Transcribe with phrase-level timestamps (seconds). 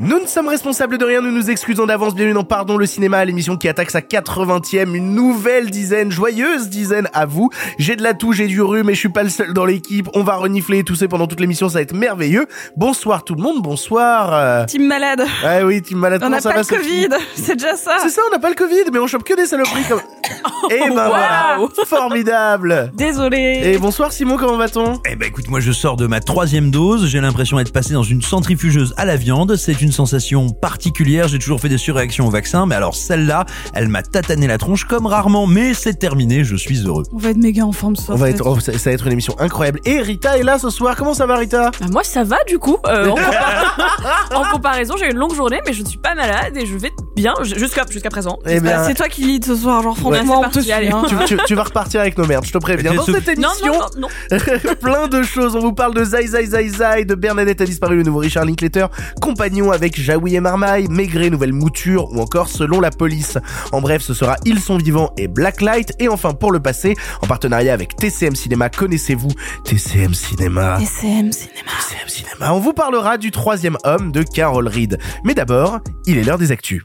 [0.00, 2.16] Nous ne sommes responsables de rien, nous nous excusons d'avance.
[2.16, 7.08] Bienvenue dans Pardon le cinéma, l'émission qui attaque sa 80e, une nouvelle dizaine, joyeuse dizaine
[7.14, 7.48] à vous.
[7.78, 10.08] J'ai de la toux, j'ai du rhume, mais je suis pas le seul dans l'équipe.
[10.14, 12.46] On va renifler et tousser pendant toute l'émission, ça va être merveilleux.
[12.76, 14.34] Bonsoir tout le monde, bonsoir.
[14.34, 14.64] euh.
[14.64, 15.22] Team malade.
[15.44, 17.98] Ouais oui, team malade, On n'a ça pas va le Covid, c'est déjà ça.
[18.02, 20.00] C'est ça, on n'a pas le Covid, mais on chope que des saloperies comme...
[20.70, 22.90] Et ben voilà, formidable.
[22.94, 23.60] Désolé.
[23.64, 25.00] Et bonsoir Simon, comment va-t-on?
[25.08, 28.02] Eh ben écoute, moi je sors de ma troisième dose, j'ai l'impression d'être passé dans
[28.02, 32.30] une centrifugeuse à la viande, c'est une sensation particulière, j'ai toujours fait des surréactions au
[32.30, 36.56] vaccin, mais alors celle-là, elle m'a tatané la tronche comme rarement, mais c'est terminé, je
[36.56, 37.04] suis heureux.
[37.12, 38.16] On va être méga en forme ce soir.
[38.16, 39.80] On va être, oh, ça, ça va être une émission incroyable.
[39.84, 41.70] Et Rita est là ce soir, comment ça va Rita?
[41.80, 42.78] Bah, moi ça va du coup.
[42.86, 46.14] Euh, en, compar- en comparaison, j'ai eu une longue journée, mais je ne suis pas
[46.14, 48.38] malade et je vais bien jusqu'à jusqu'à présent.
[48.46, 50.16] Eh bien- Bah, c'est toi qui lead ce soir, genre Ouais.
[50.18, 50.72] franchement, on te suit.
[51.08, 52.94] tu, tu- tu vas repartir avec nos merdes, je te préviens.
[52.94, 54.38] Dans cette Non, émission, non, non, non.
[54.80, 55.54] plein de choses.
[55.56, 58.44] On vous parle de Zai Zai Zai Zai, de Bernadette a disparu, le nouveau Richard
[58.44, 58.86] Linklater,
[59.20, 63.38] Compagnon avec Jaoui et Marmaille, Maigret, nouvelle mouture, ou encore Selon la police.
[63.72, 65.92] En bref, ce sera Ils sont vivants et Blacklight.
[65.98, 69.30] Et enfin, pour le passé, en partenariat avec TCM Cinéma, connaissez-vous
[69.64, 71.70] TCM Cinéma SM Cinéma.
[71.78, 74.98] TCM Cinéma, on vous parlera du troisième homme de Carol Reed.
[75.24, 76.82] Mais d'abord, il est l'heure des actus.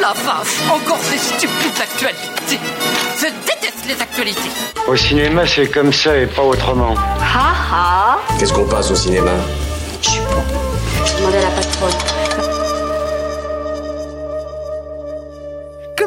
[0.00, 2.60] La vache, encore ces stupides actualités.
[3.18, 4.50] Je déteste les actualités.
[4.86, 6.94] Au cinéma, c'est comme ça et pas autrement.
[7.20, 9.32] Ha ha Qu'est-ce qu'on passe au cinéma?
[10.00, 10.42] Je suis bon.
[11.04, 12.17] Je demandais à la Bye.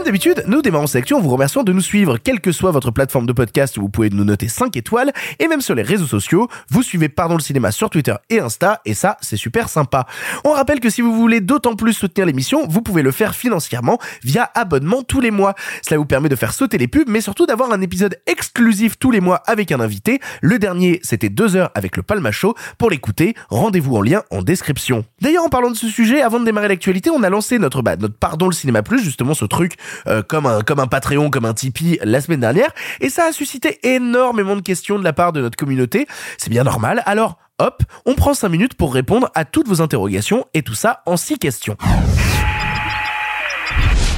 [0.02, 2.72] Comme d'habitude, nous démarrons cette action en vous remerciant de nous suivre, quelle que soit
[2.72, 5.84] votre plateforme de podcast où vous pouvez nous noter 5 étoiles, et même sur les
[5.84, 9.70] réseaux sociaux, vous suivez Pardon le cinéma sur Twitter et Insta, et ça, c'est super
[9.70, 10.08] sympa.
[10.44, 14.00] On rappelle que si vous voulez d'autant plus soutenir l'émission, vous pouvez le faire financièrement
[14.24, 15.54] via abonnement tous les mois.
[15.84, 19.12] Cela vous permet de faire sauter les pubs, mais surtout d'avoir un épisode exclusif tous
[19.12, 20.20] les mois avec un invité.
[20.42, 22.56] Le dernier, c'était 2 heures avec le Palma Show.
[22.80, 25.06] Pour l'écouter, rendez-vous en lien en description.
[25.22, 27.98] D'ailleurs, en parlant de ce sujet, avant de démarrer l'actualité, on a lancé notre, bah,
[27.98, 29.76] notre Pardon le cinéma plus, justement ce truc
[30.08, 33.32] euh, comme un comme un Patreon, comme un Tipeee la semaine dernière, et ça a
[33.32, 36.08] suscité énormément de questions de la part de notre communauté.
[36.38, 37.04] C'est bien normal.
[37.06, 41.02] Alors, hop, on prend 5 minutes pour répondre à toutes vos interrogations et tout ça
[41.06, 41.78] en 6 questions.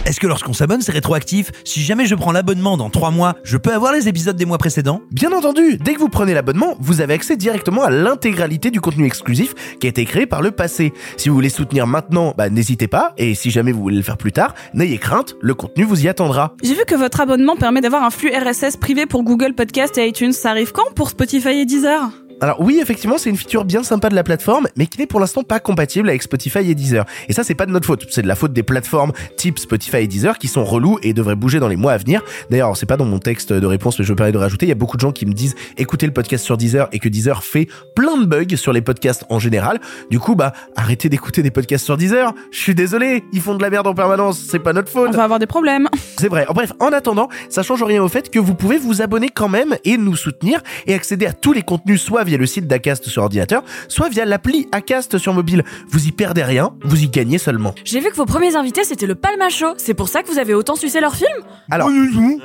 [0.06, 3.56] Est-ce que lorsqu'on s'abonne, c'est rétroactif Si jamais je prends l'abonnement dans 3 mois, je
[3.56, 7.00] peux avoir les épisodes des mois précédents Bien entendu, dès que vous prenez l'abonnement, vous
[7.00, 10.92] avez accès directement à l'intégralité du contenu exclusif qui a été créé par le passé.
[11.16, 14.18] Si vous voulez soutenir maintenant, bah, n'hésitez pas, et si jamais vous voulez le faire
[14.18, 16.54] plus tard, n'ayez crainte, le contenu vous y attendra.
[16.62, 20.08] J'ai vu que votre abonnement permet d'avoir un flux RSS privé pour Google Podcast et
[20.08, 20.34] iTunes.
[20.34, 22.10] Ça arrive quand pour Spotify et Deezer?
[22.44, 25.22] Alors oui, effectivement, c'est une feature bien sympa de la plateforme, mais qui n'est pour
[25.22, 27.06] l'instant pas compatible avec Spotify et Deezer.
[27.30, 30.00] Et ça, c'est pas de notre faute, c'est de la faute des plateformes type Spotify
[30.00, 32.22] et Deezer qui sont relous et devraient bouger dans les mois à venir.
[32.50, 34.70] D'ailleurs, c'est pas dans mon texte de réponse, mais je me permets de rajouter, il
[34.70, 37.08] y a beaucoup de gens qui me disent écoutez le podcast sur Deezer et que
[37.08, 39.80] Deezer fait plein de bugs sur les podcasts en général.
[40.12, 42.34] Du coup, bah, arrêtez d'écouter des podcasts sur Deezer.
[42.52, 45.12] Je suis désolé, ils font de la merde en permanence, c'est pas notre faute.
[45.14, 45.88] On va avoir des problèmes.
[46.20, 46.46] C'est vrai.
[46.50, 49.48] En bref, en attendant, ça change rien au fait que vous pouvez vous abonner quand
[49.48, 53.08] même et nous soutenir et accéder à tous les contenus soit via le site d'Acast
[53.08, 55.64] sur ordinateur, soit via l'appli Acast sur mobile.
[55.90, 57.74] Vous y perdez rien, vous y gagnez seulement.
[57.84, 59.74] J'ai vu que vos premiers invités c'était le Palma Show.
[59.78, 61.30] C'est pour ça que vous avez autant sucé leur film?
[61.72, 61.90] Alors,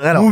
[0.03, 0.29] alors,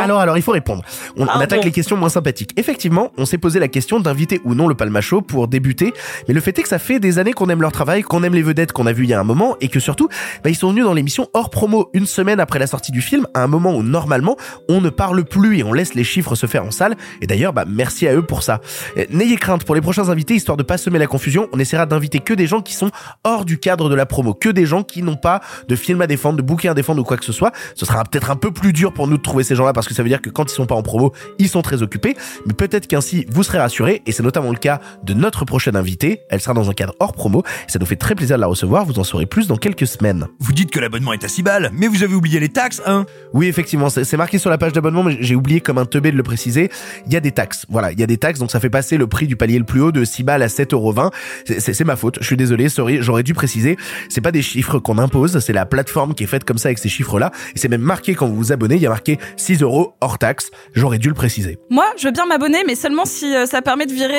[0.00, 0.82] alors, alors, il faut répondre.
[1.16, 2.52] On, on attaque les questions moins sympathiques.
[2.56, 5.92] Effectivement, on s'est posé la question d'inviter ou non le Palma Show pour débuter,
[6.28, 8.34] mais le fait est que ça fait des années qu'on aime leur travail, qu'on aime
[8.34, 10.08] les vedettes qu'on a vues il y a un moment, et que surtout,
[10.44, 13.26] bah, ils sont venus dans l'émission hors promo une semaine après la sortie du film,
[13.34, 14.36] à un moment où normalement
[14.68, 16.96] on ne parle plus et on laisse les chiffres se faire en salle.
[17.20, 18.60] Et d'ailleurs, bah, merci à eux pour ça.
[19.10, 21.48] N'ayez crainte pour les prochains invités, histoire de pas semer la confusion.
[21.52, 22.90] On essaiera d'inviter que des gens qui sont
[23.24, 26.06] hors du cadre de la promo, que des gens qui n'ont pas de film à
[26.06, 27.52] défendre, de bouquin à défendre ou quoi que ce soit.
[27.74, 29.94] Ce sera peut-être un peu plus dur pour nous de trouver ces gens-là parce que
[29.94, 32.16] ça veut dire que quand ils sont pas en promo, ils sont très occupés.
[32.46, 36.22] Mais peut-être qu'ainsi vous serez rassurés et c'est notamment le cas de notre prochaine invitée.
[36.28, 37.42] Elle sera dans un cadre hors promo.
[37.68, 38.84] Ça nous fait très plaisir de la recevoir.
[38.84, 40.26] Vous en saurez plus dans quelques semaines.
[40.38, 43.06] Vous dites que l'abonnement est à 6 balles, mais vous avez oublié les taxes, hein?
[43.32, 46.10] Oui, effectivement, c'est c'est marqué sur la page d'abonnement, mais j'ai oublié comme un teubé
[46.10, 46.68] de le préciser.
[47.06, 47.64] Il y a des taxes.
[47.68, 49.64] Voilà, il y a des taxes, donc ça fait passer le prix du palier le
[49.64, 51.10] plus haut de 6 balles à 7,20€.
[51.44, 52.18] C'est- C'est c'est ma faute.
[52.20, 53.76] Je suis désolé, sorry, j'aurais dû préciser.
[54.08, 56.78] C'est pas des chiffres qu'on impose, c'est la plateforme qui est faite comme ça avec
[56.78, 57.30] ces chiffres-là.
[57.54, 60.18] Et c'est même marqué quand vous vous abonnez, il y a marqué 6 euros hors
[60.18, 60.50] taxe.
[60.74, 61.58] J'aurais dû le préciser.
[61.70, 64.18] Moi, je veux bien m'abonner, mais seulement si euh, ça permet de virer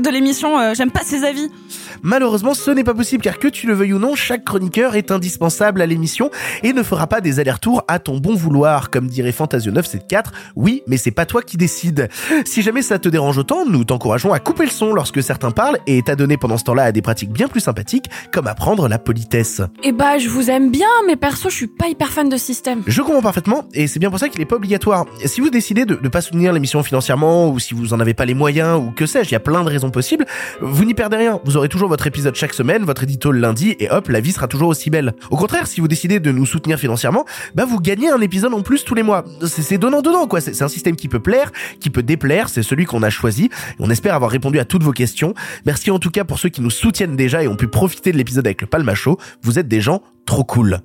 [0.00, 1.50] de l'émission, euh, j'aime pas ses avis.
[2.02, 5.10] Malheureusement, ce n'est pas possible car que tu le veuilles ou non, chaque chroniqueur est
[5.10, 6.30] indispensable à l'émission
[6.62, 10.32] et ne fera pas des allers-retours à ton bon vouloir, comme dirait Fantasio 974.
[10.54, 12.08] Oui, mais c'est pas toi qui décide.
[12.44, 15.78] Si jamais ça te dérange autant, nous t'encourageons à couper le son lorsque certains parlent
[15.86, 19.62] et t'adonner pendant ce temps-là à des pratiques bien plus sympathiques, comme apprendre la politesse.
[19.82, 22.44] Et bah, je vous aime bien, mais perso, je suis pas hyper fan de ce
[22.44, 22.82] système.
[22.86, 25.06] Je comprends parfaitement, et c'est bien pour ça qu'il est pas obligatoire.
[25.24, 28.24] Si vous décidez de ne pas soutenir l'émission financièrement, ou si vous en avez pas
[28.24, 30.26] les moyens, ou que sais-je, il y a plein de raisons possibles,
[30.60, 31.40] vous n'y perdez rien.
[31.44, 34.32] Vous aurez toujours votre épisode chaque semaine, votre édito le lundi, et hop, la vie
[34.32, 35.14] sera toujours aussi belle.
[35.30, 37.24] Au contraire, si vous décidez de nous soutenir financièrement,
[37.54, 39.24] bah vous gagnez un épisode en plus tous les mois.
[39.46, 40.40] C'est donnant-donnant, quoi.
[40.40, 43.50] C'est un système qui peut plaire, qui peut déplaire, c'est celui qu'on a choisi.
[43.78, 45.34] On espère avoir répondu à toutes vos questions.
[45.64, 48.16] Merci en tout cas pour ceux qui nous soutiennent déjà et ont pu profiter de
[48.16, 49.18] l'épisode avec le Palmacho.
[49.42, 50.80] Vous êtes des gens trop cool.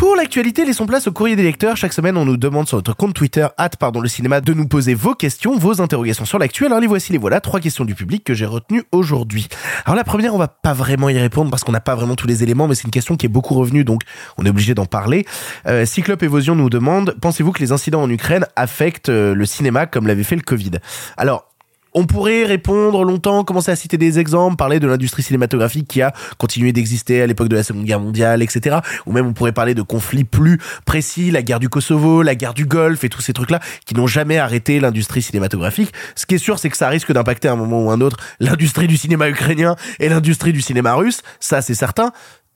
[0.00, 1.76] Pour l'actualité, laissons place au courrier des lecteurs.
[1.76, 4.66] Chaque semaine, on nous demande sur notre compte Twitter, hâte pardon le cinéma, de nous
[4.66, 6.64] poser vos questions, vos interrogations sur l'actu.
[6.64, 9.48] Alors les voici, les voilà, trois questions du public que j'ai retenues aujourd'hui.
[9.84, 12.26] Alors la première, on va pas vraiment y répondre parce qu'on n'a pas vraiment tous
[12.26, 14.00] les éléments, mais c'est une question qui est beaucoup revenue, donc
[14.38, 15.26] on est obligé d'en parler.
[15.66, 19.84] Euh, Cyclope Évosion nous demande, pensez-vous que les incidents en Ukraine affectent euh, le cinéma
[19.84, 20.78] comme l'avait fait le Covid?
[21.18, 21.49] Alors,
[21.92, 26.12] on pourrait répondre longtemps, commencer à citer des exemples, parler de l'industrie cinématographique qui a
[26.38, 28.78] continué d'exister à l'époque de la Seconde Guerre mondiale, etc.
[29.06, 32.54] Ou même on pourrait parler de conflits plus précis, la guerre du Kosovo, la guerre
[32.54, 35.92] du Golfe et tous ces trucs-là qui n'ont jamais arrêté l'industrie cinématographique.
[36.14, 38.18] Ce qui est sûr, c'est que ça risque d'impacter à un moment ou un autre
[38.38, 41.22] l'industrie du cinéma ukrainien et l'industrie du cinéma russe.
[41.40, 42.12] Ça, c'est certain.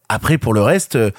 [0.09, 1.11] Après, pour le reste, euh,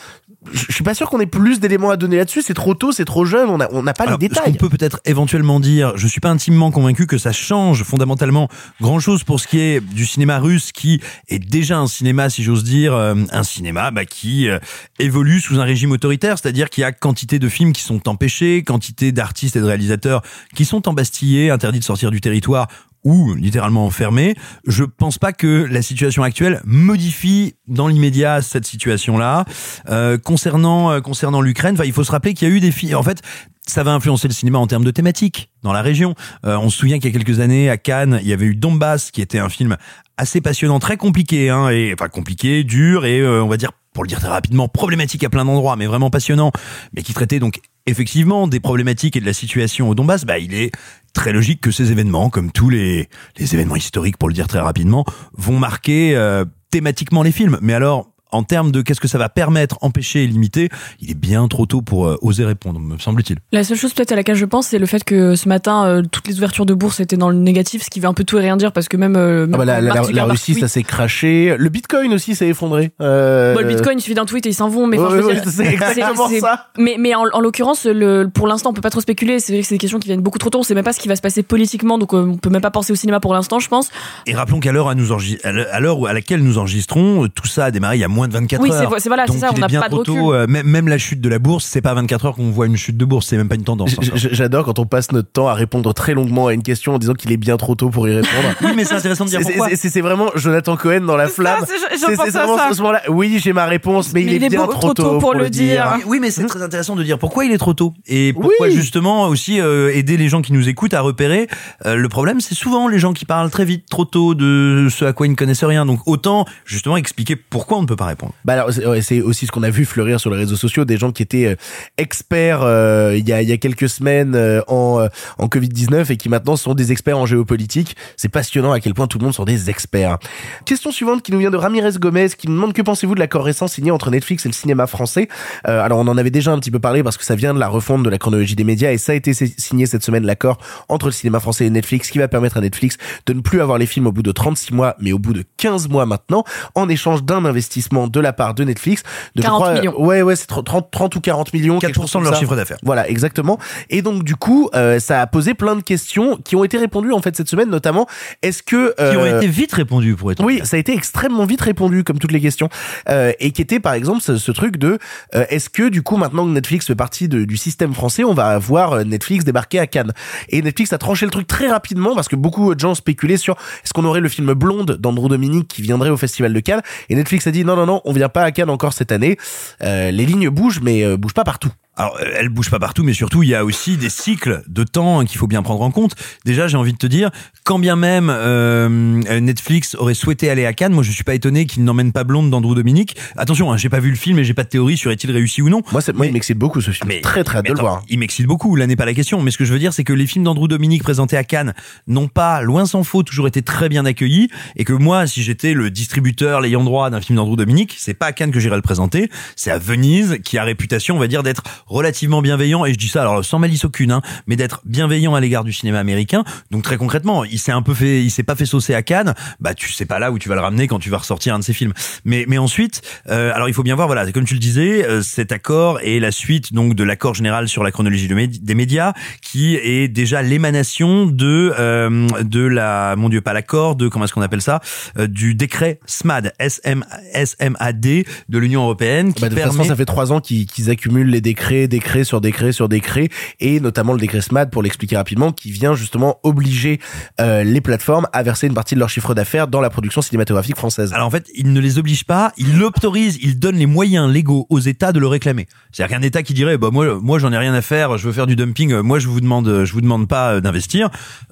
[0.51, 2.41] je suis pas sûr qu'on ait plus d'éléments à donner là-dessus.
[2.41, 4.41] C'est trop tôt, c'est trop jeune, on n'a on n'a pas Alors, les ce qu'on
[4.41, 4.57] détails.
[4.57, 8.49] peut peut-être éventuellement dire, je suis pas intimement convaincu que ça change fondamentalement
[8.81, 12.43] grand chose pour ce qui est du cinéma russe, qui est déjà un cinéma, si
[12.43, 14.59] j'ose dire, euh, un cinéma bah, qui euh,
[14.99, 18.63] évolue sous un régime autoritaire, c'est-à-dire qu'il y a quantité de films qui sont empêchés,
[18.63, 20.21] quantité d'artistes et de réalisateurs
[20.55, 22.67] qui sont embastillés, interdits de sortir du territoire
[23.05, 24.35] ou littéralement enfermés.
[24.67, 29.45] Je pense pas que la situation actuelle modifie dans l'immédiat cette situation-là.
[29.89, 32.95] Euh, concernant euh, concernant l'Ukraine, il faut se rappeler qu'il y a eu des films.
[32.95, 33.21] En fait,
[33.67, 36.15] ça va influencer le cinéma en termes de thématiques dans la région.
[36.45, 38.55] Euh, on se souvient qu'il y a quelques années à Cannes, il y avait eu
[38.55, 39.77] Donbass, qui était un film
[40.17, 44.03] assez passionnant, très compliqué, hein, et enfin compliqué, dur et euh, on va dire pour
[44.03, 46.51] le dire très rapidement problématique à plein d'endroits, mais vraiment passionnant,
[46.93, 50.25] mais qui traitait donc effectivement des problématiques et de la situation au Donbass.
[50.25, 50.71] Bah, il est
[51.15, 53.09] très logique que ces événements, comme tous les
[53.39, 57.57] événements historiques, pour le dire très rapidement, vont marquer euh, thématiquement les films.
[57.61, 61.15] Mais alors en termes de qu'est-ce que ça va permettre, empêcher et limiter, il est
[61.15, 63.37] bien trop tôt pour euh, oser répondre, me semble-t-il.
[63.51, 66.01] La seule chose peut-être à laquelle je pense, c'est le fait que ce matin, euh,
[66.11, 68.37] toutes les ouvertures de bourse étaient dans le négatif, ce qui veut un peu tout
[68.37, 70.83] et rien dire parce que même, euh, Ah bah, la, même la- Russie, ça s'est
[70.83, 71.55] craché.
[71.57, 72.91] Le Bitcoin aussi s'est effondré.
[73.01, 75.65] Euh, Bon, le Bitcoin, il suffit d'un tweet et ils s'en vont, mais Ouais, c'est
[75.65, 76.67] exactement ça.
[76.77, 79.39] Mais, mais en, en l'occurrence, le, pour l'instant, on peut pas trop spéculer.
[79.39, 80.59] C'est vrai que c'est des questions qui viennent beaucoup trop tôt.
[80.59, 82.61] On sait même pas ce qui va se passer politiquement, donc euh, on peut même
[82.61, 83.89] pas penser au cinéma pour l'instant, je pense.
[84.25, 88.07] Et rappelons qu'à l'heure à laquelle nous enregistrons, tout ça a démarré il y a
[88.07, 88.89] moins de 24 Oui, heures.
[88.93, 90.67] c'est- c'est- voilà, c'est ça, on n'a est bien pas de trop tôt, euh, même,
[90.67, 92.97] même la chute de la bourse, c'est pas à 24 heures qu'on voit une chute
[92.97, 93.91] de bourse, c'est même pas une tendance.
[94.01, 96.95] J- j- J'adore quand on passe notre temps à répondre très longuement à une question
[96.95, 98.31] en disant qu'il est bien trop tôt pour y répondre.
[98.63, 99.69] Oui, mais c'est intéressant de dire C'est- pourquoi.
[99.69, 101.63] c'est- C'est c'est vraiment Jonathan Cohen dans la flamme.
[101.67, 102.69] c'est- vraiment ça.
[102.73, 103.01] ce moment-là.
[103.09, 105.93] Oui, j'ai ma réponse, mais, Mais il est bien trop tôt pour le dire.
[105.97, 108.67] Oui, oui, mais c'est très intéressant de dire pourquoi il est trop tôt et pourquoi
[108.67, 108.75] Oui.
[108.75, 111.47] justement aussi euh, aider les gens qui nous écoutent à repérer.
[111.85, 115.05] Euh, le problème, c'est souvent les gens qui parlent très vite, trop tôt de ce
[115.05, 115.85] à quoi ils ne connaissent rien.
[115.85, 118.33] Donc autant justement expliquer pourquoi on ne peut pas répondre.
[118.45, 118.71] Bah alors
[119.01, 121.45] c'est aussi ce qu'on a vu fleurir sur les réseaux sociaux des gens qui étaient
[121.45, 121.55] euh,
[121.97, 125.07] experts euh, il y a il y a quelques semaines euh, en euh,
[125.37, 127.95] en Covid-19 et qui maintenant sont des experts en géopolitique.
[128.17, 130.17] C'est passionnant à quel point tout le monde sont des experts.
[130.65, 133.45] Question suivante qui nous vient de Ramirez Gomez qui nous demande que pensez-vous de l'accord
[133.45, 135.27] récent signé entre Netflix et le cinéma français?
[135.67, 137.59] Euh, alors on en avait déjà un petit peu parlé parce que ça vient de
[137.59, 140.57] la refonte de la chronologie des médias et ça a été signé cette semaine l'accord
[140.89, 143.77] entre le cinéma français et Netflix qui va permettre à Netflix de ne plus avoir
[143.77, 146.43] les films au bout de 36 mois mais au bout de 15 mois maintenant
[146.75, 149.03] en échange d'un investissement de la part de Netflix
[149.35, 149.99] de je 40 crois, millions.
[150.01, 151.79] Ouais ouais c'est 30, 30 ou 40 millions.
[151.79, 152.39] quelque 4% chose de leur ça.
[152.39, 152.77] chiffre d'affaires.
[152.83, 153.57] Voilà, exactement.
[153.89, 157.13] Et donc du coup, euh, ça a posé plein de questions qui ont été répondues
[157.13, 158.07] en fait cette semaine, notamment
[158.41, 161.45] est-ce que Qui ont euh, été vite répondus pour être oui, ça a été extrêmement
[161.45, 162.69] vite répondu, comme toutes les questions,
[163.09, 164.99] euh, et qui était par exemple ce, ce truc de
[165.35, 168.33] euh, est-ce que du coup maintenant que Netflix fait partie de- du système français, on
[168.33, 170.11] va voir euh, Netflix débarquer à Cannes?
[170.49, 173.55] Et Netflix a tranché le truc très rapidement parce que beaucoup de gens spéculaient sur
[173.83, 176.81] est-ce qu'on aurait le film Blonde d'Andrew Dominique qui viendrait au festival de Cannes?
[177.09, 179.37] Et Netflix a dit non non non, on vient pas à Cannes encore cette année.
[179.81, 181.71] Euh, les lignes bougent, mais euh, bougent pas partout.
[181.97, 184.83] Alors, euh, elle bouge pas partout, mais surtout, il y a aussi des cycles de
[184.83, 186.15] temps qu'il faut bien prendre en compte.
[186.43, 187.29] Déjà, j'ai envie de te dire,
[187.63, 191.65] quand bien même euh, Netflix aurait souhaité aller à Cannes, moi, je suis pas étonné
[191.65, 193.15] qu'il n'emmène pas Blonde d'Andrew Dominique.
[193.37, 195.61] Attention, hein, j'ai pas vu le film et j'ai pas de théorie sur est-il réussi
[195.61, 195.81] ou non.
[195.91, 197.07] Moi, c'est- moi il m'excite beaucoup ce film.
[197.07, 198.03] Mais- très très hâte le voir.
[198.09, 199.41] Il m'excite beaucoup, là n'est pas la question.
[199.41, 201.73] Mais ce que je veux dire, c'est que les films d'Andrew Dominique présentés à Cannes
[202.07, 204.49] n'ont pas, loin s'en faut, toujours été très bien accueillis.
[204.75, 208.27] Et que moi, si j'étais le distributeur, l'ayant droit d'un film d'Andrew Dominique, c'est pas
[208.27, 211.41] à Cannes que j'irais le présenter, c'est à Venise, qui a réputation, on va dire,
[211.43, 212.85] d'être relativement bienveillant.
[212.85, 215.73] Et je dis ça, alors sans malice aucune, hein, mais d'être bienveillant à l'égard du
[215.73, 216.43] cinéma américain.
[216.71, 219.33] Donc très concrètement, il s'est un peu fait, il s'est pas fait saucer à Cannes.
[219.59, 221.59] Bah tu sais pas là où tu vas le ramener quand tu vas ressortir un
[221.59, 221.93] de ses films.
[222.23, 225.21] Mais mais ensuite, euh, alors il faut bien voir, voilà, comme tu le disais, euh,
[225.21, 228.75] cet accord est la suite donc de l'accord général sur la chronologie de médi- des
[228.75, 234.25] médias, qui est déjà l'émanation de euh, de la, mon Dieu, pas l'accord, de comment
[234.25, 234.79] est-ce qu'on appelle ça,
[235.17, 239.49] euh, du décret SMAD, S M S M A D de l'Union européenne, qui Bah,
[239.49, 242.41] de toute façon, permet ça fait trois ans qu'ils qu'ils accumulent les décrets, décrets sur
[242.41, 243.29] décrets sur décrets,
[243.59, 246.99] et notamment le décret SMAD, pour l'expliquer rapidement, qui vient justement obliger
[247.39, 250.77] euh, les plateformes à verser une partie de leur chiffre d'affaires dans la production cinématographique
[250.77, 251.13] française.
[251.13, 254.65] Alors en fait, il ne les oblige pas, il l'autorise, il donne les moyens légaux
[254.69, 255.67] aux États de le réclamer.
[255.91, 258.33] C'est-à-dire qu'un État qui dirait, bah moi, moi j'en ai rien à faire, je veux
[258.33, 261.09] faire du dumping, moi je vous demande, je vous demande pas euh, d'investir,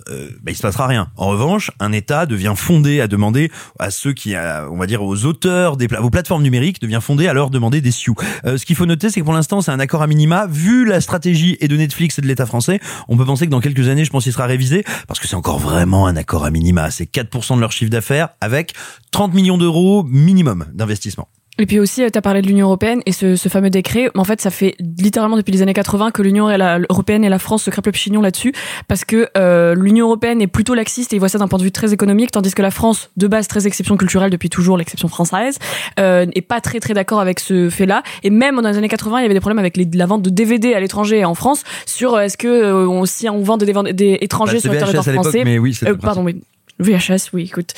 [0.09, 1.07] euh, bah, il se passera rien.
[1.17, 5.25] En revanche, un État devient fondé à demander à ceux qui, on va dire aux
[5.25, 8.15] auteurs des pla- aux plateformes numériques, devient fondé à leur demander des sioux.
[8.45, 10.45] Euh, ce qu'il faut noter, c'est que pour l'instant, c'est un accord à minima.
[10.47, 13.61] Vu la stratégie et de Netflix et de l'État français, on peut penser que dans
[13.61, 16.51] quelques années, je pense qu'il sera révisé parce que c'est encore vraiment un accord à
[16.51, 16.91] minima.
[16.91, 18.73] C'est 4% de leur chiffre d'affaires avec
[19.11, 21.27] 30 millions d'euros minimum d'investissement.
[21.59, 24.09] Et puis aussi, tu as parlé de l'Union européenne et ce, ce fameux décret.
[24.15, 26.47] En fait, ça fait littéralement depuis les années 80 que l'Union
[26.89, 28.53] européenne et la France se crêpent le chignon là-dessus,
[28.87, 31.63] parce que euh, l'Union européenne est plutôt laxiste et ils voient ça d'un point de
[31.63, 35.07] vue très économique, tandis que la France, de base très exception culturelle depuis toujours, l'exception
[35.07, 35.59] française,
[35.99, 38.01] euh, est pas très très d'accord avec ce fait-là.
[38.23, 40.23] Et même dans les années 80, il y avait des problèmes avec les- la vente
[40.23, 43.41] de DVD à l'étranger et en France sur euh, est-ce que euh, on, si on
[43.43, 46.41] vend des, des étrangers Bah, sur le territoire français, mais oui, euh, pardon, oui.
[46.79, 47.71] VHS, oui, écoute,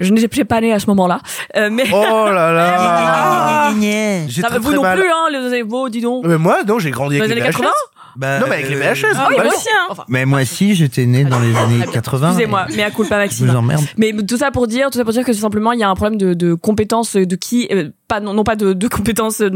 [0.00, 1.20] je n'étais pas née à ce moment-là,
[1.56, 3.72] euh, mais Oh là là
[4.28, 4.98] J'ai ça très, vous très non mal.
[4.98, 6.24] plus, hein, les mots, dis donc.
[6.26, 7.56] Mais moi, non, j'ai grandi avec les les années VHS.
[7.56, 7.70] 80
[8.16, 9.06] Bah, Non, mais avec les VHS.
[9.16, 9.86] Ah oui, bah moi aussi, hein.
[9.90, 12.28] Enfin, Mais moi aussi, j'étais né dans les années 80.
[12.28, 13.46] Excusez-moi, mais à culpa Je Maxime.
[13.48, 13.84] vous emmerde.
[13.96, 15.94] Mais tout ça pour dire, tout ça pour dire que simplement il y a un
[15.94, 17.88] problème de, de compétence de qui, euh,
[18.20, 19.50] non, pas de, de compétence, euh,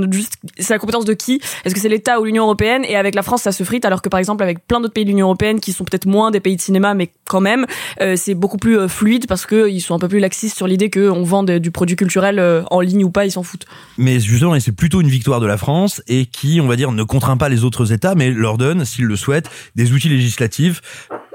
[0.58, 1.40] c'est la compétence de qui?
[1.64, 2.84] Est-ce que c'est l'État ou l'Union européenne?
[2.88, 5.04] Et avec la France, ça se frite, alors que par exemple avec plein d'autres pays
[5.04, 7.66] de l'Union européenne qui sont peut-être moins des pays de cinéma, mais quand même,
[8.00, 10.66] euh, c'est beaucoup plus euh, fluide parce que ils sont un peu plus laxistes sur
[10.66, 13.66] l'idée qu'on vend du produit culturel en ligne ou pas, ils s'en foutent.
[13.98, 17.02] Mais justement, c'est plutôt une victoire de la France et qui, on va dire, ne
[17.02, 20.82] contraint pas les autres États, mais leur donne, s'ils le souhaitent, des outils législatifs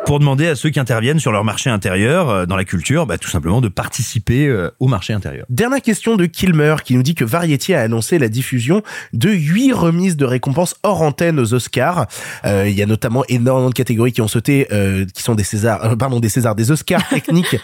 [0.06, 3.18] pour demander à ceux qui interviennent sur leur marché intérieur, euh, dans la culture, bah,
[3.18, 5.46] tout simplement de participer euh, au marché intérieur.
[5.50, 9.72] Dernière question de Kilmer qui nous dit que Variety a annoncé la diffusion de huit
[9.74, 12.08] remises de récompenses hors antenne aux Oscars.
[12.46, 15.44] Euh, il y a notamment énormément de catégories qui ont sauté, euh, qui sont des
[15.44, 17.58] Césars, euh, pardon, des Césars, des Oscars techniques.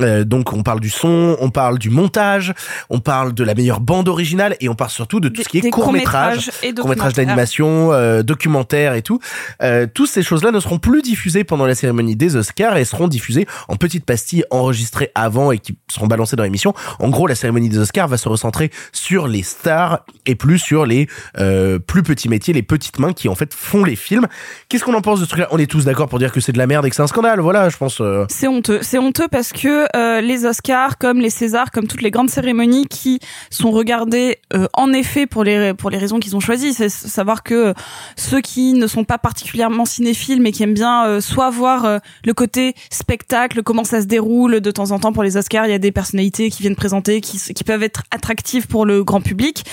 [0.00, 2.54] Euh, donc on parle du son, on parle du montage,
[2.90, 5.58] on parle de la meilleure bande originale et on parle surtout de tout ce qui
[5.58, 9.20] est court métrage, court métrage d'animation, euh, documentaire et tout.
[9.62, 13.08] Euh, toutes ces choses-là ne seront plus diffusées pendant la cérémonie des Oscars et seront
[13.08, 16.72] diffusées en petites pastilles enregistrées avant et qui seront balancées dans l'émission.
[17.00, 20.86] En gros, la cérémonie des Oscars va se recentrer sur les stars et plus sur
[20.86, 21.08] les
[21.38, 24.26] euh, plus petits métiers, les petites mains qui en fait font les films.
[24.68, 25.48] Qu'est-ce qu'on en pense de ce truc-là?
[25.50, 27.06] On est tous d'accord pour dire que c'est de la merde et que c'est un
[27.08, 27.40] scandale.
[27.40, 28.00] Voilà, je pense.
[28.00, 28.78] euh, C'est honteux.
[28.82, 32.86] C'est honteux parce que euh, les Oscars, comme les Césars, comme toutes les grandes cérémonies
[32.86, 33.18] qui
[33.50, 34.38] sont regardées
[34.74, 37.74] en effet pour les pour les raisons qu'ils ont choisies, c'est savoir que
[38.16, 42.34] ceux qui ne sont pas particulièrement cinéphiles mais qui aiment bien soit voir euh, le
[42.34, 45.74] côté spectacle, comment ça se déroule de temps en temps pour les Oscars, il y
[45.74, 49.64] a des personnalités qui viennent présenter qui qui peuvent être attractives pour le grand public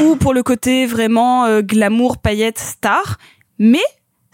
[0.00, 3.18] ou pour le côté vraiment euh, glamour, paillettes, star,
[3.58, 3.84] mais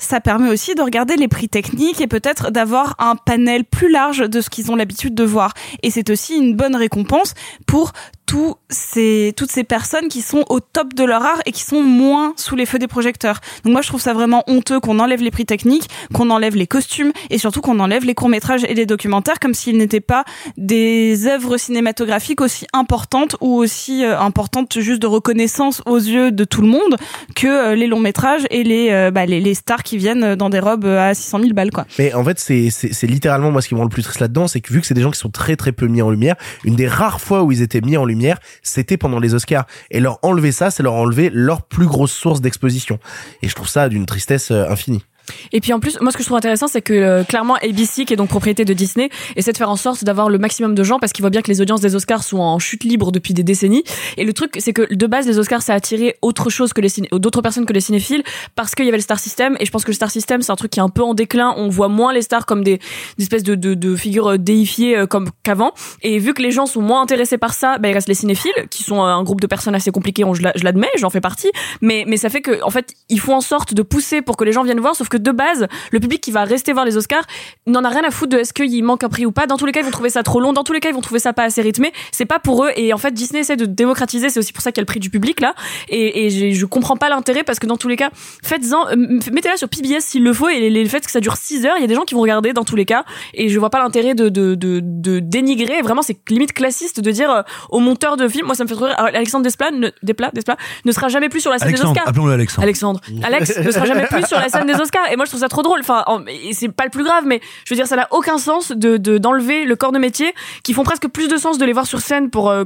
[0.05, 4.29] ça permet aussi de regarder les prix techniques et peut-être d'avoir un panel plus large
[4.29, 5.55] de ce qu'ils ont l'habitude de voir.
[5.83, 7.35] Et c'est aussi une bonne récompense
[7.67, 7.93] pour
[8.33, 11.83] tous ces, toutes ces personnes qui sont au top de leur art et qui sont
[11.83, 13.41] moins sous les feux des projecteurs.
[13.63, 16.67] Donc moi, je trouve ça vraiment honteux qu'on enlève les prix techniques, qu'on enlève les
[16.67, 20.25] costumes et surtout qu'on enlève les courts-métrages et les documentaires comme s'ils n'étaient pas
[20.57, 26.45] des œuvres cinématographiques aussi importantes ou aussi euh, importantes juste de reconnaissance aux yeux de
[26.45, 26.97] tout le monde
[27.37, 31.15] que euh, les longs-métrages et les, euh, bah, les, stars viennent dans des robes à
[31.15, 31.87] 600 000 balles, quoi.
[31.99, 34.21] Mais en fait, c'est c'est c'est littéralement moi ce qui me rend le plus triste
[34.21, 36.11] là-dedans, c'est que vu que c'est des gens qui sont très très peu mis en
[36.11, 39.67] lumière, une des rares fois où ils étaient mis en lumière, c'était pendant les Oscars.
[39.91, 42.99] Et leur enlever ça, c'est leur enlever leur plus grosse source d'exposition.
[43.43, 45.05] Et je trouve ça d'une tristesse euh, infinie.
[45.53, 48.05] Et puis en plus, moi ce que je trouve intéressant, c'est que euh, clairement ABC,
[48.05, 50.85] qui est donc propriété de Disney, essaie de faire en sorte d'avoir le maximum de
[50.85, 53.35] gens parce qu'il voit bien que les audiences des Oscars sont en chute libre depuis
[53.35, 53.85] des décennies.
[54.17, 56.81] Et le truc, c'est que de base, les Oscars, ça a attiré autre chose que
[56.81, 58.23] les d'autres personnes que les cinéphiles
[58.55, 59.57] parce qu'il y avait le Star System.
[59.61, 61.15] Et je pense que le Star System, c'est un truc qui est un peu en
[61.15, 61.55] déclin.
[61.57, 62.81] On voit moins les stars comme des,
[63.19, 65.73] espèces de, de, de figures euh, déifiées euh, comme qu'avant.
[66.03, 68.53] Et vu que les gens sont moins intéressés par ça, bah, il reste les cinéphiles,
[68.71, 70.25] qui sont un groupe de personnes assez compliquées.
[70.33, 71.51] Je l'admets, j'en fais partie.
[71.81, 74.45] Mais, mais ça fait que, en fait, ils font en sorte de pousser pour que
[74.45, 74.97] les gens viennent voir.
[74.97, 77.25] Sauf que de base, le public qui va rester voir les Oscars
[77.67, 79.47] n'en a rien à foutre de est-ce qu'il manque un prix ou pas.
[79.47, 80.53] Dans tous les cas, ils vont trouver ça trop long.
[80.53, 81.93] Dans tous les cas, ils vont trouver ça pas assez rythmé.
[82.13, 82.71] C'est pas pour eux.
[82.77, 84.31] Et en fait, Disney essaie de démocratiser.
[84.31, 85.55] C'est aussi pour ça qu'il y a le prix du public là.
[85.89, 88.11] Et, et je comprends pas l'intérêt parce que dans tous les cas,
[88.43, 88.97] faites-en, euh,
[89.31, 90.49] mettez-la sur PBS s'il le faut.
[90.49, 92.23] Et le fait que ça dure 6 heures, il y a des gens qui vont
[92.23, 93.05] regarder dans tous les cas.
[93.35, 95.83] Et je vois pas l'intérêt de, de, de, de dénigrer.
[95.83, 98.47] Vraiment, c'est limite classiste de dire euh, au monteur de film.
[98.47, 98.97] Moi, ça me fait trop rire.
[98.99, 102.09] Alexandre Desplat ne, Desplat, Desplat ne sera jamais plus sur la scène des Oscars.
[102.09, 102.63] appelons-le Alexandre.
[102.65, 103.01] Alexandre.
[103.23, 105.02] Alex ne sera jamais plus sur la scène des Oscars.
[105.11, 105.81] Et moi, je trouve ça trop drôle.
[105.81, 106.05] Enfin,
[106.53, 109.19] c'est pas le plus grave, mais je veux dire, ça n'a aucun sens de de-
[109.19, 112.01] d'enlever le corps de métier qui font presque plus de sens de les voir sur
[112.01, 112.65] scène pour euh,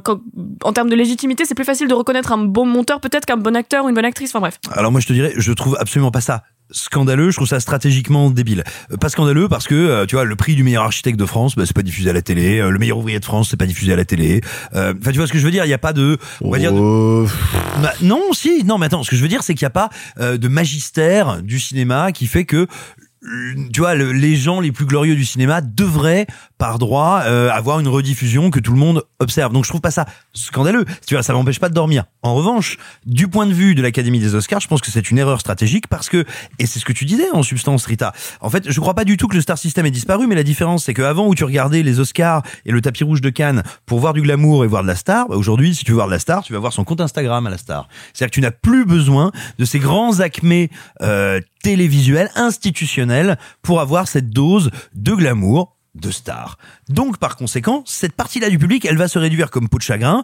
[0.65, 1.45] en termes de légitimité.
[1.45, 4.05] C'est plus facile de reconnaître un bon monteur peut-être qu'un bon acteur ou une bonne
[4.05, 4.31] actrice.
[4.31, 4.59] Enfin bref.
[4.73, 8.31] Alors moi je te dirais, je trouve absolument pas ça scandaleux, je trouve ça stratégiquement
[8.31, 8.65] débile.
[8.93, 11.55] Euh, Pas scandaleux parce que euh, tu vois le prix du meilleur architecte de France,
[11.57, 13.67] bah, c'est pas diffusé à la télé, Euh, le meilleur ouvrier de France, c'est pas
[13.67, 14.41] diffusé à la télé.
[14.75, 16.51] Euh, Enfin tu vois ce que je veux dire, il y a pas de on
[16.51, 17.27] va dire de-
[17.83, 19.71] Bah, non, si, non, mais attends, ce que je veux dire, c'est qu'il n'y a
[19.71, 22.67] pas euh, de magistère du cinéma qui fait que
[23.73, 26.27] tu vois, le- les gens les plus glorieux du cinéma devraient,
[26.59, 29.53] par droit, euh, avoir une rediffusion que tout le monde observe.
[29.53, 30.85] Donc je trouve pas ça scandaleux.
[31.07, 32.05] Tu vois, ça m'empêche pas de dormir.
[32.23, 35.19] En revanche, du point de vue de l'Académie des Oscars, je pense que c'est une
[35.19, 36.25] erreur stratégique parce que,
[36.59, 38.13] et c'est ce que tu disais en substance, Rita.
[38.41, 40.43] En fait, je crois pas du tout que le Star System ait disparu, mais la
[40.43, 43.99] différence, c'est qu'avant où tu regardais les Oscars et le tapis rouge de Cannes pour
[44.01, 46.13] voir du glamour et voir de la star, bah, aujourd'hui, si tu veux voir de
[46.13, 47.89] la star, tu vas voir son compte Instagram à la star.
[48.15, 50.71] C'est-à-dire que tu n'as plus besoin de ces grands acmés
[51.03, 56.59] euh, télévisuels, institutionnels, pour avoir cette dose de glamour, de star.
[56.89, 60.23] Donc, par conséquent, cette partie-là du public, elle va se réduire comme peau de chagrin,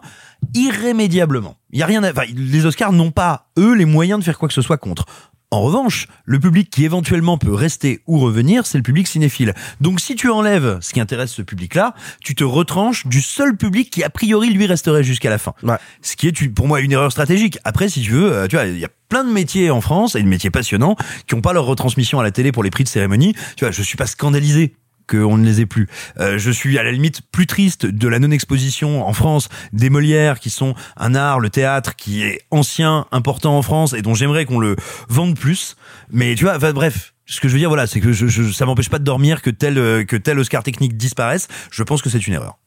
[0.53, 1.57] irrémédiablement.
[1.71, 4.47] Il y a rien à, les Oscars n'ont pas, eux, les moyens de faire quoi
[4.47, 5.05] que ce soit contre.
[5.53, 9.53] En revanche, le public qui éventuellement peut rester ou revenir, c'est le public cinéphile.
[9.81, 11.93] Donc si tu enlèves ce qui intéresse ce public-là,
[12.23, 15.53] tu te retranches du seul public qui a priori lui resterait jusqu'à la fin.
[15.61, 15.75] Ouais.
[16.01, 17.59] Ce qui est pour moi une erreur stratégique.
[17.65, 20.15] Après, si tu veux, euh, tu vois, il y a plein de métiers en France
[20.15, 20.95] et de métiers passionnants
[21.27, 23.35] qui n'ont pas leur retransmission à la télé pour les prix de cérémonie.
[23.55, 24.73] Tu vois, je suis pas scandalisé
[25.07, 25.87] qu'on ne les ait plus.
[26.19, 30.39] Euh, je suis à la limite plus triste de la non-exposition en France des Molières
[30.39, 34.45] qui sont un art, le théâtre qui est ancien, important en France et dont j'aimerais
[34.45, 34.75] qu'on le
[35.09, 35.75] vende plus.
[36.11, 37.13] Mais tu vois, enfin, bref.
[37.25, 39.41] Ce que je veux dire, voilà, c'est que je, je- ça m'empêche pas de dormir
[39.41, 41.47] que tel euh, que tel Oscar technique disparaisse.
[41.71, 42.57] Je pense que c'est une erreur.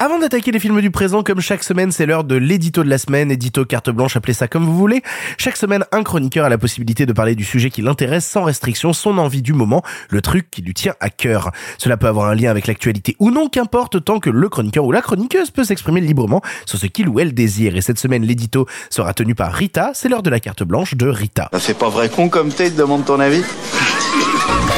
[0.00, 2.98] Avant d'attaquer les films du présent, comme chaque semaine, c'est l'heure de l'édito de la
[2.98, 5.02] semaine, édito carte blanche, appelez ça comme vous voulez.
[5.38, 8.92] Chaque semaine, un chroniqueur a la possibilité de parler du sujet qui l'intéresse sans restriction,
[8.92, 11.52] son envie du moment, le truc qui lui tient à cœur.
[11.78, 14.90] Cela peut avoir un lien avec l'actualité ou non, qu'importe, tant que le chroniqueur ou
[14.90, 17.76] la chroniqueuse peut s'exprimer librement sur ce qu'il ou elle désire.
[17.76, 21.06] Et cette semaine, l'édito sera tenu par Rita, c'est l'heure de la carte blanche de
[21.06, 21.50] Rita.
[21.52, 23.44] Ça fait pas vrai con comme t'es, te demande ton avis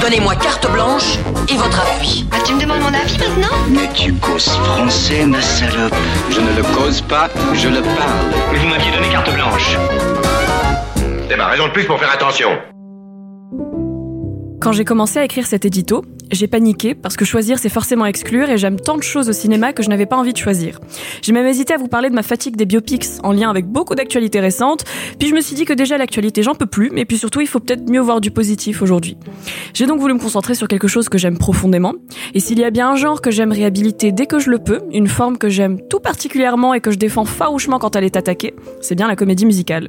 [0.01, 2.27] Donnez-moi carte blanche et votre appui.
[2.31, 3.57] Ah, tu me demandes mon avis maintenant?
[3.71, 4.59] Mais tu causes
[5.07, 5.95] français, ma salope.
[6.31, 8.59] Je ne le cause pas, je le parle.
[8.59, 9.77] Vous m'aviez donné carte blanche.
[11.29, 12.49] C'est ma raison de plus pour faire attention.
[14.61, 18.51] Quand j'ai commencé à écrire cet édito, j'ai paniqué parce que choisir c'est forcément exclure
[18.51, 20.81] et j'aime tant de choses au cinéma que je n'avais pas envie de choisir.
[21.23, 23.95] J'ai même hésité à vous parler de ma fatigue des biopics en lien avec beaucoup
[23.95, 24.85] d'actualités récentes,
[25.19, 27.47] puis je me suis dit que déjà l'actualité j'en peux plus, mais puis surtout il
[27.47, 29.17] faut peut-être mieux voir du positif aujourd'hui.
[29.75, 31.95] J'ai donc voulu me concentrer sur quelque chose que j'aime profondément,
[32.35, 34.81] et s'il y a bien un genre que j'aime réhabiliter dès que je le peux,
[34.93, 38.55] une forme que j'aime tout particulièrement et que je défends farouchement quand elle est attaquée,
[38.81, 39.89] c'est bien la comédie musicale.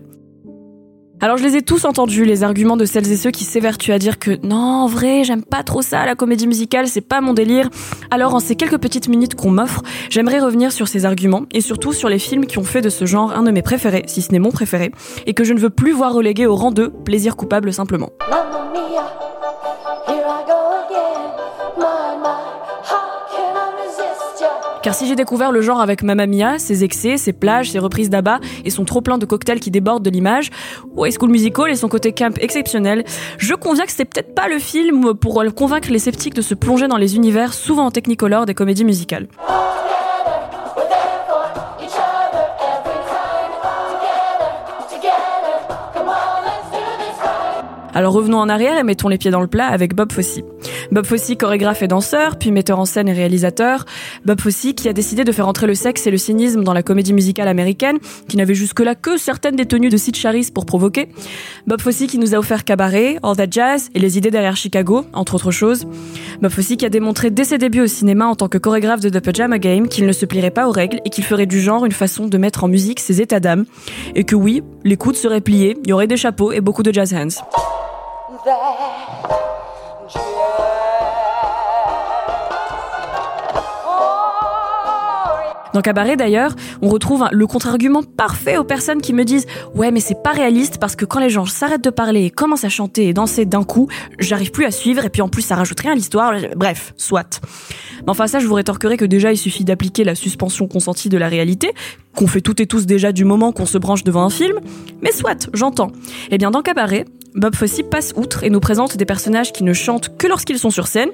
[1.19, 3.97] Alors je les ai tous entendus, les arguments de celles et ceux qui s'évertuent à
[3.97, 7.34] dire que non, en vrai, j'aime pas trop ça, la comédie musicale, c'est pas mon
[7.34, 7.69] délire.
[8.12, 11.91] Alors en ces quelques petites minutes qu'on m'offre, j'aimerais revenir sur ces arguments et surtout
[11.91, 14.32] sur les films qui ont fait de ce genre un de mes préférés, si ce
[14.32, 14.91] n'est mon préféré,
[15.25, 18.12] et que je ne veux plus voir relégué au rang de plaisir coupable simplement.
[24.83, 28.09] Car si j'ai découvert le genre avec Mamma Mia, ses excès, ses plages, ses reprises
[28.09, 30.49] d'abat et son trop plein de cocktails qui débordent de l'image,
[30.95, 33.03] ou High School Musical et son côté camp exceptionnel,
[33.37, 36.87] je conviens que c'était peut-être pas le film pour convaincre les sceptiques de se plonger
[36.87, 39.27] dans les univers souvent en technicolor des comédies musicales.
[47.93, 50.39] Alors revenons en arrière et mettons les pieds dans le plat avec Bob Fosse.
[50.91, 53.86] Bob Fosse, chorégraphe et danseur, puis metteur en scène et réalisateur.
[54.26, 56.84] Bob Fosse qui a décidé de faire entrer le sexe et le cynisme dans la
[56.84, 57.97] comédie musicale américaine,
[58.28, 61.10] qui n'avait jusque-là que certaines des tenues de Sid Charis pour provoquer.
[61.65, 65.06] Bob Fosse qui nous a offert Cabaret, All That Jazz et les idées derrière Chicago,
[65.13, 65.86] entre autres choses.
[66.41, 69.10] Bob Fosse qui a démontré dès ses débuts au cinéma en tant que chorégraphe de
[69.10, 71.86] The Pajama Game qu'il ne se plierait pas aux règles et qu'il ferait du genre
[71.86, 73.65] une façon de mettre en musique ses états d'âme.
[74.15, 76.93] Et que oui, les coudes seraient pliés, il y aurait des chapeaux et beaucoup de
[76.93, 77.43] jazz hands.
[85.73, 89.45] Dans Cabaret d'ailleurs, on retrouve le contre-argument parfait aux personnes qui me disent
[89.76, 92.63] "Ouais, mais c'est pas réaliste parce que quand les gens s'arrêtent de parler et commencent
[92.63, 95.56] à chanter et danser d'un coup, j'arrive plus à suivre et puis en plus ça
[95.56, 97.41] rajoute rien à l'histoire." Bref, soit.
[98.06, 101.17] Mais enfin ça, je vous rétorquerai que déjà il suffit d'appliquer la suspension consentie de
[101.17, 101.73] la réalité,
[102.15, 104.60] qu'on fait toutes et tous déjà du moment qu'on se branche devant un film.
[105.02, 105.91] Mais soit, j'entends.
[106.32, 107.06] Eh bien dans Cabaret,
[107.38, 110.71] Bob Fosse passe outre et nous présente des personnages qui ne chantent que lorsqu'ils sont
[110.71, 111.12] sur scène,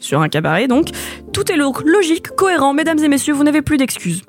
[0.00, 0.88] sur un cabaret donc.
[1.34, 4.22] Tout est logique, cohérent, mesdames et messieurs, vous n'avez plus d'excuses.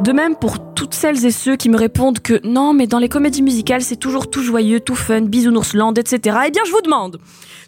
[0.00, 3.10] De même pour toutes celles et ceux qui me répondent que non, mais dans les
[3.10, 6.38] comédies musicales, c'est toujours tout joyeux, tout fun, bisounoursland, etc.
[6.46, 7.18] Eh bien, je vous demande,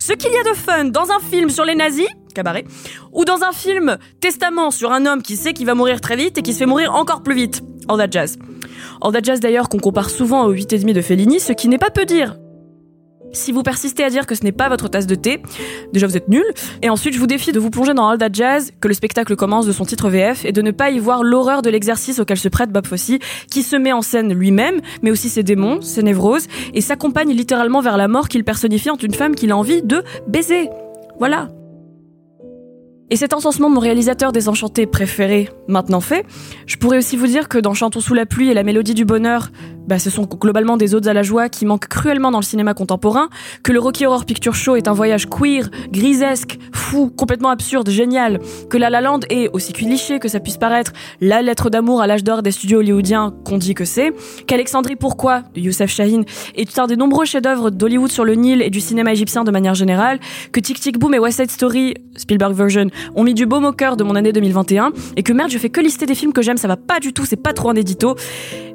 [0.00, 2.64] ce qu'il y a de fun dans un film sur les nazis, cabaret,
[3.12, 6.38] ou dans un film testament sur un homme qui sait qu'il va mourir très vite
[6.38, 8.38] et qui se fait mourir encore plus vite, All That Jazz.
[9.02, 12.06] All Jazz d'ailleurs qu'on compare souvent au 8,5 de Fellini, ce qui n'est pas peu
[12.06, 12.36] dire.
[13.32, 15.40] Si vous persistez à dire que ce n'est pas votre tasse de thé,
[15.92, 16.44] déjà vous êtes nul.
[16.82, 19.36] Et ensuite, je vous défie de vous plonger dans All That Jazz, que le spectacle
[19.36, 22.38] commence de son titre VF, et de ne pas y voir l'horreur de l'exercice auquel
[22.38, 23.12] se prête Bob Fosse,
[23.50, 27.80] qui se met en scène lui-même, mais aussi ses démons, ses névroses, et s'accompagne littéralement
[27.80, 30.68] vers la mort qu'il personnifie en une femme qu'il a envie de baiser.
[31.18, 31.48] Voilà.
[33.12, 36.24] Et cet encensement de mon réalisateur désenchanté préféré, maintenant fait,
[36.66, 39.04] je pourrais aussi vous dire que dans Chantons sous la pluie et La mélodie du
[39.04, 39.50] bonheur,
[39.86, 42.74] bah, ce sont globalement des odes à la joie qui manquent cruellement dans le cinéma
[42.74, 43.28] contemporain,
[43.62, 48.38] que le Rocky Horror Picture Show est un voyage queer, grisesque, fou, complètement absurde, génial,
[48.68, 52.06] que La La Land est, aussi cliché que ça puisse paraître, la lettre d'amour à
[52.06, 54.12] l'âge d'or des studios hollywoodiens qu'on dit que c'est,
[54.46, 58.70] qu'Alexandrie Pourquoi, de Youssef Chahine, est un des nombreux chefs-d'œuvre d'Hollywood sur le Nil et
[58.70, 60.20] du cinéma égyptien de manière générale,
[60.52, 63.72] que Tic Tic Boom et West Side Story, Spielberg version, ont mis du baume au
[63.72, 66.42] cœur de mon année 2021, et que merde, je fais que lister des films que
[66.42, 68.16] j'aime, ça va pas du tout, c'est pas trop un édito.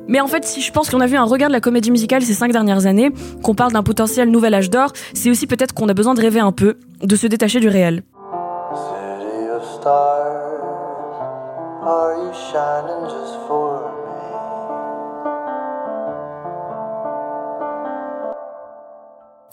[0.08, 2.22] Mais en fait, si je pense qu'on a vu un regard de la comédie musicale
[2.22, 3.12] ces cinq dernières années,
[3.44, 6.40] qu'on parle d'un potentiel nouvel âge d'or, c'est aussi peut-être qu'on a besoin de rêver
[6.40, 8.04] un peu, de se détacher du réel.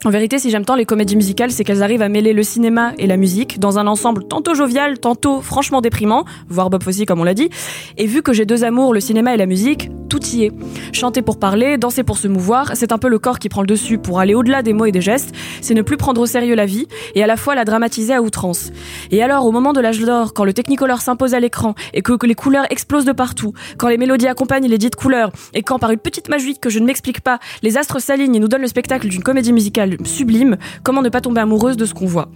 [0.05, 2.91] En vérité, si j'aime tant les comédies musicales, c'est qu'elles arrivent à mêler le cinéma
[2.97, 7.21] et la musique dans un ensemble tantôt jovial, tantôt franchement déprimant, voire Bob Fosse comme
[7.21, 7.49] on l'a dit.
[7.97, 10.51] Et vu que j'ai deux amours, le cinéma et la musique, tout y est.
[10.91, 13.67] Chanter pour parler, danser pour se mouvoir, c'est un peu le corps qui prend le
[13.67, 16.53] dessus pour aller au-delà des mots et des gestes, c'est ne plus prendre au sérieux
[16.53, 16.85] la vie
[17.15, 18.71] et à la fois la dramatiser à outrance.
[19.09, 22.11] Et alors, au moment de l'âge d'or, quand le Technicolor s'impose à l'écran et que,
[22.13, 25.79] que les couleurs explosent de partout, quand les mélodies accompagnent les dites couleurs et quand
[25.79, 28.61] par une petite magie que je ne m'explique pas, les astres s'alignent et nous donnent
[28.61, 32.29] le spectacle d'une comédie musicale sublime, comment ne pas tomber amoureuse de ce qu'on voit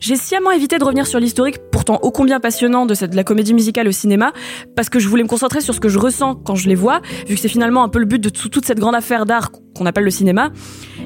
[0.00, 3.54] J'ai sciemment évité de revenir sur l'historique, pourtant ô combien passionnant de, cette, la comédie
[3.54, 4.32] musicale au cinéma,
[4.76, 7.00] parce que je voulais me concentrer sur ce que je ressens quand je les vois,
[7.28, 9.50] vu que c'est finalement un peu le but de tout- toute cette grande affaire d'art
[9.76, 10.50] qu'on appelle le cinéma.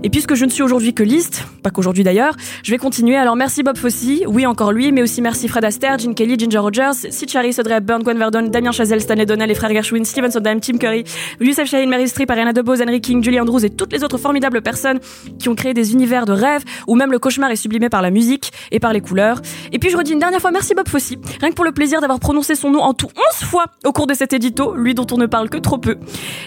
[0.02, 3.16] Et puisque je ne suis aujourd'hui que liste, pas qu'aujourd'hui d'ailleurs, je vais continuer.
[3.16, 6.58] Alors merci Bob Fosse, oui encore lui, mais aussi merci Fred Astaire, Gene Kelly, Ginger
[6.58, 10.30] Rogers, Sid Charisse, Audrey Hepburn, Gwen Verdon, Damien Chazelle, Stanley Donnell, les frères Gershwin, Steven
[10.30, 11.04] Sondheim, Tim Curry,
[11.40, 14.60] Youssef Chahine, Mary Streep, Ariana DeBose, Henry King, Julie Andrews et toutes les autres formidables
[14.60, 15.00] personnes
[15.38, 18.52] qui ont créé des de rêve où même le cauchemar est sublimé par la musique
[18.70, 19.40] et par les couleurs.
[19.72, 22.00] Et puis je redis une dernière fois merci Bob Fosse, rien que pour le plaisir
[22.00, 23.08] d'avoir prononcé son nom en tout
[23.40, 25.96] 11 fois au cours de cet édito, lui dont on ne parle que trop peu.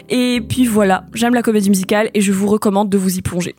[0.10, 3.56] Et puis voilà, j'aime la comédie musicale et je vous recommande de vous y plonger.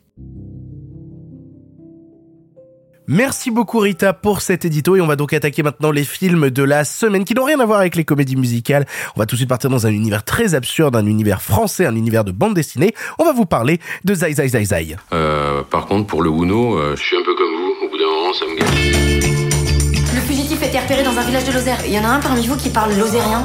[3.12, 6.62] Merci beaucoup Rita pour cet édito et on va donc attaquer maintenant les films de
[6.62, 8.86] la semaine qui n'ont rien à voir avec les comédies musicales.
[9.16, 11.94] On va tout de suite partir dans un univers très absurde, un univers français, un
[11.94, 12.94] univers de bande dessinée.
[13.18, 14.96] On va vous parler de Zai Zai Zai Zai.
[15.12, 17.84] Euh, par contre, pour le Uno, euh, je suis un peu comme vous.
[17.84, 20.14] Au bout d'un moment, ça me gâte.
[20.14, 21.80] Le fugitif a été repéré dans un village de Lozère.
[21.84, 23.44] Il y en a un parmi vous qui parle lozérien?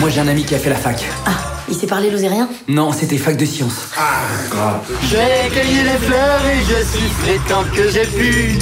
[0.00, 1.04] Moi j'ai un ami qui a fait la fac.
[1.68, 3.88] Il sait parler lozérien Non, c'était fac de sciences.
[5.08, 8.58] J'ai cueilli les fleurs et je suis tant que j'ai pu.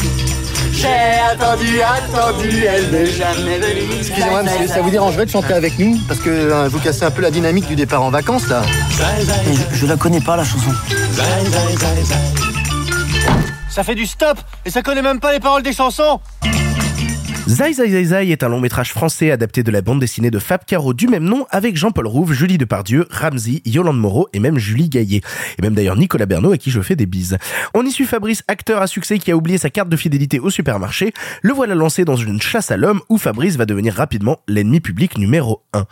[0.72, 0.88] J'ai
[1.30, 3.98] attendu, attendu, elle n'est jamais venue.
[3.98, 7.10] Excusez-moi, monsieur, ça vous dérangerait de chanter avec nous Parce que euh, vous cassez un
[7.10, 8.62] peu la dynamique du départ en vacances, là.
[8.90, 10.70] Je, je la connais pas la chanson.
[13.68, 16.20] Ça fait du stop Et ça connaît même pas les paroles des chansons
[17.48, 20.38] Zai Zai Zai Zai est un long métrage français adapté de la bande dessinée de
[20.38, 24.58] Fab Caro du même nom avec Jean-Paul Rouve, Julie Depardieu, Ramsey, Yolande Moreau et même
[24.58, 25.22] Julie Gaillet.
[25.58, 27.36] Et même d'ailleurs Nicolas Bernot à qui je fais des bises.
[27.74, 30.50] On y suit Fabrice, acteur à succès qui a oublié sa carte de fidélité au
[30.50, 31.12] supermarché.
[31.42, 35.18] Le voilà lancé dans une chasse à l'homme où Fabrice va devenir rapidement l'ennemi public
[35.18, 35.84] numéro 1.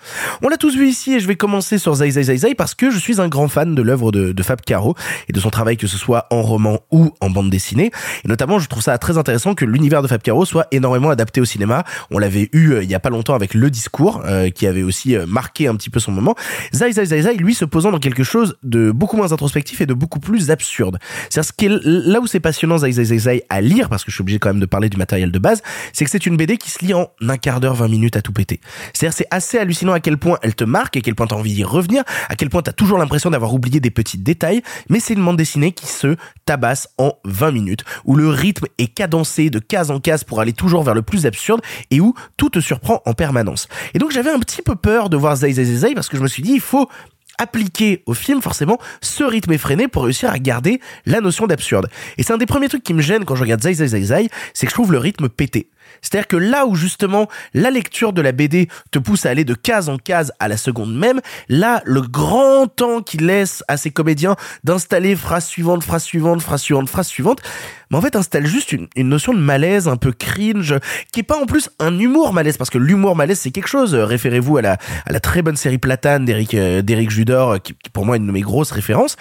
[0.43, 2.77] On l'a tous vu ici et je vais commencer sur Zai Zai Zai Zai parce
[2.77, 4.95] que je suis un grand fan de l'œuvre de, de Fab Caro
[5.29, 7.91] et de son travail que ce soit en roman ou en bande dessinée.
[8.25, 11.40] Et notamment, je trouve ça très intéressant que l'univers de Fab Caro soit énormément adapté
[11.41, 11.85] au cinéma.
[12.11, 14.83] On l'avait eu euh, il y a pas longtemps avec Le Discours, euh, qui avait
[14.83, 16.35] aussi euh, marqué un petit peu son moment.
[16.75, 19.87] Zai Zai Zai Zai, lui, se posant dans quelque chose de beaucoup moins introspectif et
[19.87, 20.99] de beaucoup plus absurde.
[21.29, 21.53] C'est ce
[22.11, 24.39] là où c'est passionnant Zai Zai Zai Zai à lire, parce que je suis obligé
[24.39, 26.85] quand même de parler du matériel de base, c'est que c'est une BD qui se
[26.85, 28.61] lit en un quart d'heure, 20 minutes à tout péter.
[28.93, 31.55] C'est-à-dire c'est assez hallucinant à quel point elle te marque, à quel point t'as envie
[31.55, 35.15] d'y revenir, à quel point t'as toujours l'impression d'avoir oublié des petits détails, mais c'est
[35.15, 39.59] une bande dessinée qui se tabasse en 20 minutes, où le rythme est cadencé de
[39.59, 43.03] case en case pour aller toujours vers le plus absurde et où tout te surprend
[43.07, 43.69] en permanence.
[43.95, 46.23] Et donc j'avais un petit peu peur de voir Zai Zai Zai parce que je
[46.23, 46.89] me suis dit il faut
[47.39, 51.89] appliquer au film forcément ce rythme effréné pour réussir à garder la notion d'absurde.
[52.19, 54.03] Et c'est un des premiers trucs qui me gêne quand je regarde Zai Zai Zai
[54.03, 55.71] Zai, c'est que je trouve le rythme pété.
[56.03, 59.55] C'est-à-dire que là où justement la lecture de la BD te pousse à aller de
[59.55, 63.91] case en case à la seconde même, là le grand temps qu'il laisse à ses
[63.91, 67.43] comédiens d'installer phrase suivante, phrase suivante, phrase suivante, phrase suivante,
[67.91, 70.75] mais en fait installe juste une, notion de malaise un peu cringe,
[71.13, 73.95] qui est pas en plus un humour malaise, parce que l'humour malaise c'est quelque chose.
[73.95, 74.77] Référez-vous à la,
[75.21, 78.41] très bonne série Platane d'Éric euh, Judor, qui, qui pour moi est une de mes
[78.41, 79.17] grosses références.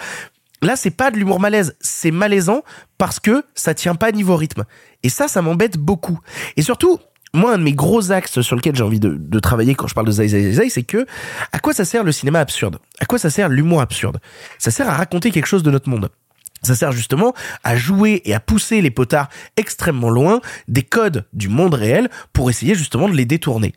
[0.62, 2.62] Là, c'est pas de l'humour malaise, c'est malaisant
[2.98, 4.64] parce que ça tient pas niveau rythme.
[5.02, 6.20] Et ça, ça m'embête beaucoup.
[6.56, 6.98] Et surtout,
[7.32, 10.06] moi, un de mes gros axes sur lequel j'ai envie de, travailler quand je parle
[10.06, 11.06] de Zai Zai Zai Zai, c'est que
[11.52, 12.78] à quoi ça sert le cinéma absurde?
[12.98, 14.20] À quoi ça sert l'humour absurde?
[14.58, 16.10] Ça sert à raconter quelque chose de notre monde.
[16.62, 17.32] Ça sert justement
[17.64, 22.50] à jouer et à pousser les potards extrêmement loin des codes du monde réel pour
[22.50, 23.72] essayer justement de les détourner.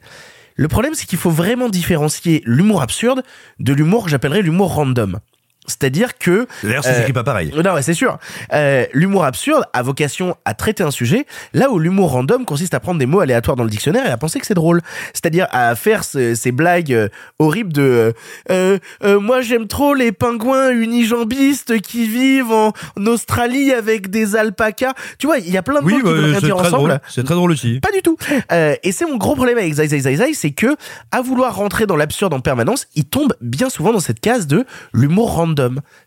[0.56, 3.24] Le problème, c'est qu'il faut vraiment différencier l'humour absurde
[3.60, 5.20] de l'humour que j'appellerais l'humour random.
[5.66, 7.54] C'est-à-dire que D'ailleurs, ça s'écrit pas pareil.
[7.56, 8.18] Non, c'est sûr.
[8.54, 12.80] Euh, l'humour absurde a vocation à traiter un sujet, là où l'humour random consiste à
[12.80, 14.82] prendre des mots aléatoires dans le dictionnaire et à penser que c'est drôle.
[15.14, 17.08] C'est-à-dire à faire ce- ces blagues euh,
[17.40, 18.12] horribles de euh,
[18.52, 24.36] euh, euh, moi j'aime trop les pingouins unijambistes qui vivent en, en Australie avec des
[24.36, 24.94] alpacas.
[25.18, 27.00] Tu vois, il y a plein de Oui, mots qui bah, c'est dire très ensemble.
[27.08, 27.80] C'est très drôle aussi.
[27.80, 28.18] Pas du tout.
[28.52, 30.76] Euh, et c'est mon gros problème avec Zai Zai Zai Zai, c'est que
[31.12, 34.66] à vouloir rentrer dans l'absurde en permanence, il tombe bien souvent dans cette case de
[34.94, 35.53] l'humour random.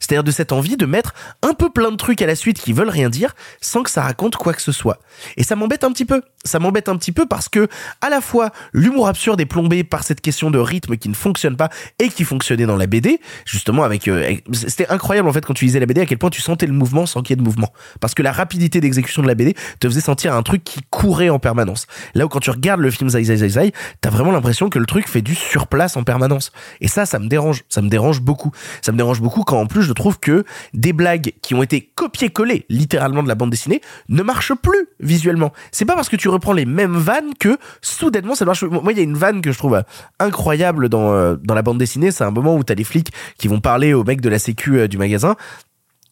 [0.01, 2.73] C'est-à-dire de cette envie de mettre un peu plein de trucs à la suite qui
[2.73, 4.99] veulent rien dire sans que ça raconte quoi que ce soit.
[5.37, 6.23] Et ça m'embête un petit peu.
[6.45, 7.69] Ça m'embête un petit peu parce que
[8.01, 11.57] à la fois l'humour absurde est plombé par cette question de rythme qui ne fonctionne
[11.57, 15.45] pas et qui fonctionnait dans la BD, justement avec euh, avec- c'était incroyable en fait
[15.45, 17.35] quand tu lisais la BD à quel point tu sentais le mouvement sans qu'il y
[17.35, 20.43] ait de mouvement parce que la rapidité d'exécution de la BD te faisait sentir un
[20.43, 21.87] truc qui courait en permanence.
[22.15, 24.79] Là où quand tu regardes le film Zai Zai Zai Zai, t'as vraiment l'impression que
[24.79, 26.53] le truc fait du surplace en permanence.
[26.81, 27.63] Et ça, ça me dérange.
[27.69, 28.51] Ça me dérange beaucoup.
[28.83, 30.45] Ça me dérange beaucoup quand en plus je trouve que
[30.75, 35.53] des blagues qui ont été copiées-collées littéralement de la bande dessinée ne marchent plus visuellement.
[35.73, 38.63] C'est pas parce que tu reprends les mêmes vannes que soudainement ça marche.
[38.65, 39.83] Moi, il y a une vanne que je trouve euh,
[40.19, 42.11] incroyable dans, euh, dans la bande dessinée.
[42.11, 44.79] C'est un moment où t'as les flics qui vont parler au mec de la sécu
[44.79, 45.37] euh, du magasin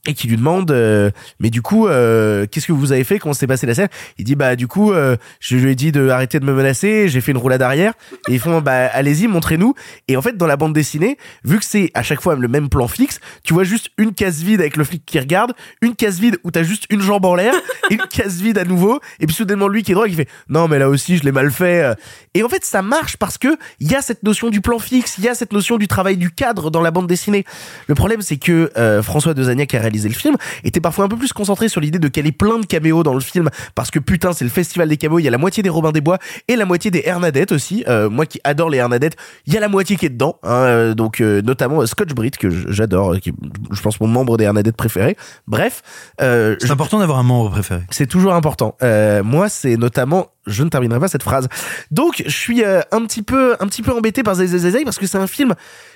[0.07, 3.19] et qui lui demande euh, mais du coup euh, qu'est-ce que vous avez fait?
[3.19, 3.88] Comment s'est passé la scène?
[4.19, 7.09] Il dit bah du coup euh, je lui ai dit de arrêter de me menacer
[7.09, 7.95] j'ai fait une roulade arrière.
[8.29, 9.75] Et ils font bah allez-y montrez-nous.
[10.09, 12.69] Et en fait dans la bande dessinée vu que c'est à chaque fois le même
[12.69, 16.19] plan fixe tu vois juste une case vide avec le flic qui regarde une case
[16.19, 17.55] vide où t'as juste une jambe en l'air
[17.90, 20.29] et une case vide à nouveau et puis soudainement lui qui est droit qui fait
[20.49, 21.95] non mais là aussi je l'ai mal fait
[22.35, 25.19] et en fait ça marche parce que il y a cette notion du plan fixe
[25.19, 27.45] il y a cette notion du travail du cadre dans la bande dessinée.
[27.87, 31.17] Le problème c'est que euh, François Dezagnac qui a le film était parfois un peu
[31.17, 34.33] plus concentré sur l'idée de caler plein de caméos dans le film parce que putain
[34.33, 36.57] c'est le festival des caméos il y a la moitié des Robin des Bois et
[36.57, 39.69] la moitié des Hernadettes aussi Euh, moi qui adore les Hernadettes il y a la
[39.69, 43.35] moitié qui est dedans hein, euh, donc euh, notamment Scotch Brit que j'adore qui est,
[43.71, 45.83] je pense mon membre des Hernadettes préféré bref
[46.21, 47.83] euh, C'est important d'avoir un membre préféré.
[47.91, 48.77] c'est toujours important.
[49.25, 51.49] Moi, c'est notamment, je ne terminerai pas cette phrase.
[51.91, 55.07] Donc, je suis euh, un petit peu, un petit peu embêté par Zai parce que
[55.07, 55.55] c'est un film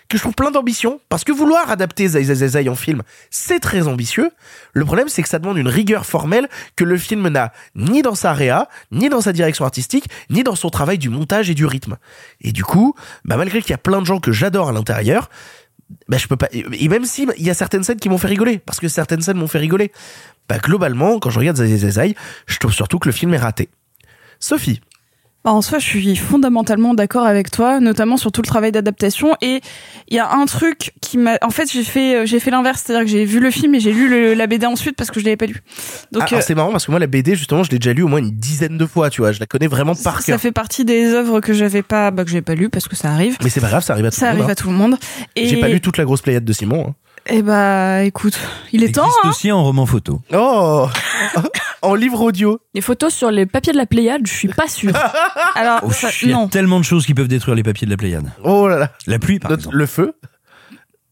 [0.09, 1.01] que je trouve plein d'ambition.
[1.09, 4.31] Parce que vouloir adapter Zai en film, c'est très ambitieux.
[4.73, 8.15] Le problème, c'est que ça demande une rigueur formelle que le film n'a ni dans
[8.15, 11.67] sa réa, ni dans sa direction artistique, ni dans son travail du montage et du
[11.67, 11.97] rythme.
[12.41, 15.29] Et du coup, bah, malgré qu'il y a plein de gens que j'adore à l'intérieur,
[16.09, 16.49] bah, je peux pas.
[16.53, 19.23] Et même si il y a certaines scènes qui m'ont fait rigoler, parce que certaines
[19.23, 19.93] scènes m'ont fait rigoler,
[20.49, 22.15] bah, globalement, quand je regarde Zai,
[22.47, 23.69] je trouve surtout que le film est raté.
[24.40, 24.81] Sophie,
[25.44, 29.37] Bah, En soi, je suis fondamentalement d'accord avec toi, notamment sur tout le travail d'adaptation.
[29.40, 29.61] Et
[30.09, 31.38] il y a un truc qui m'a.
[31.42, 33.81] En fait, j'ai fait, euh, j'ai fait l'inverse, c'est-à-dire que j'ai vu le film et
[33.81, 35.62] j'ai lu le- la BD ensuite parce que je l'avais pas lu.
[36.12, 38.03] Donc, Ah, euh, c'est marrant parce que moi la BD justement je l'ai déjà lu
[38.03, 40.40] au moins une dizaine de fois tu vois je la connais vraiment par ça cœur
[40.40, 43.11] fait partie des œuvres que j'avais pas, bah, que j'ai pas lu parce que ça
[43.11, 43.37] arrive.
[43.42, 44.53] mais c'est pas grave ça arrive à tout Ça le monde arrive hein.
[44.53, 44.96] à tout le monde.
[45.37, 46.94] Et j'ai pas lu toute la grosse pléiade de Simon hein.
[47.31, 48.38] Eh bah, écoute,
[48.73, 49.05] il est temps.
[49.05, 50.23] existe Hein aussi en roman photo.
[50.33, 50.88] oh
[51.83, 54.93] en livre audio Les photos sur les papiers de la Pléiade, je suis pas sûre.
[55.55, 56.49] Alors, Oh, ça- il y a non.
[56.49, 58.31] tellement de choses qui peuvent détruire les papiers de la Pléiade.
[58.45, 59.77] oh là là La pluie, par Notre- exemple.
[59.77, 60.14] le feu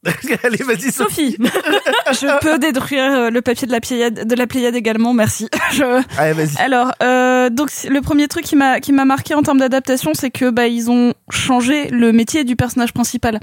[0.44, 1.32] allez vas-y Sophie.
[1.32, 1.36] Sophie,
[2.12, 5.48] je peux détruire euh, le papier de la Pléiade, de la Pléiade également, merci.
[5.72, 6.56] Je- allez vas-y.
[6.58, 10.30] Alors, euh, donc le premier truc qui m'a qui m'a marqué en termes d'adaptation, c'est
[10.30, 13.40] que bah ils ont changé le métier du personnage principal,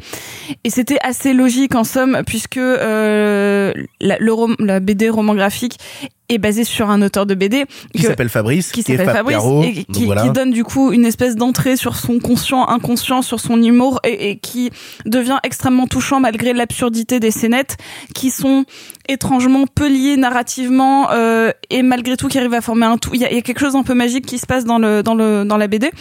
[0.63, 5.77] et c'était assez logique en somme, puisque euh, la, le rom- la BD roman graphique
[6.29, 9.37] est basée sur un auteur de BD qui s'appelle Fabrice qui est s'appelle Fab Fabrice
[9.37, 10.23] Caro, et qui, voilà.
[10.23, 14.29] qui donne du coup une espèce d'entrée sur son conscient, inconscient, sur son humour et,
[14.29, 14.71] et qui
[15.05, 17.77] devient extrêmement touchant malgré l'absurdité des scénettes
[18.15, 18.65] qui sont
[19.09, 23.11] étrangement peu liées narrativement euh, et malgré tout qui arrivent à former un tout.
[23.13, 24.79] Il y a, il y a quelque chose d'un peu magique qui se passe dans
[24.79, 25.91] le dans le dans la BD,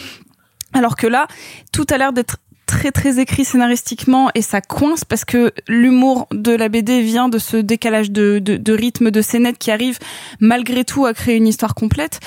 [0.73, 1.27] alors que là
[1.71, 2.37] tout a l'air d'être
[2.83, 7.37] très très écrit scénaristiquement et ça coince parce que l'humour de la BD vient de
[7.37, 9.99] ce décalage de, de, rythme de scénettes qui arrive
[10.41, 12.19] malgré tout à créer une histoire complète.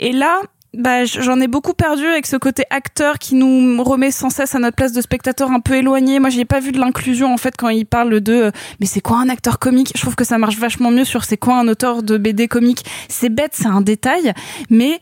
[0.00, 0.40] Et là,
[0.74, 4.58] bah, j'en ai beaucoup perdu avec ce côté acteur qui nous remet sans cesse à
[4.58, 6.18] notre place de spectateur un peu éloigné.
[6.18, 9.00] Moi, j'ai pas vu de l'inclusion en fait quand il parle de euh, mais c'est
[9.00, 9.92] quoi un acteur comique?
[9.94, 12.84] Je trouve que ça marche vachement mieux sur c'est quoi un auteur de BD comique.
[13.08, 14.32] C'est bête, c'est un détail,
[14.70, 14.98] mais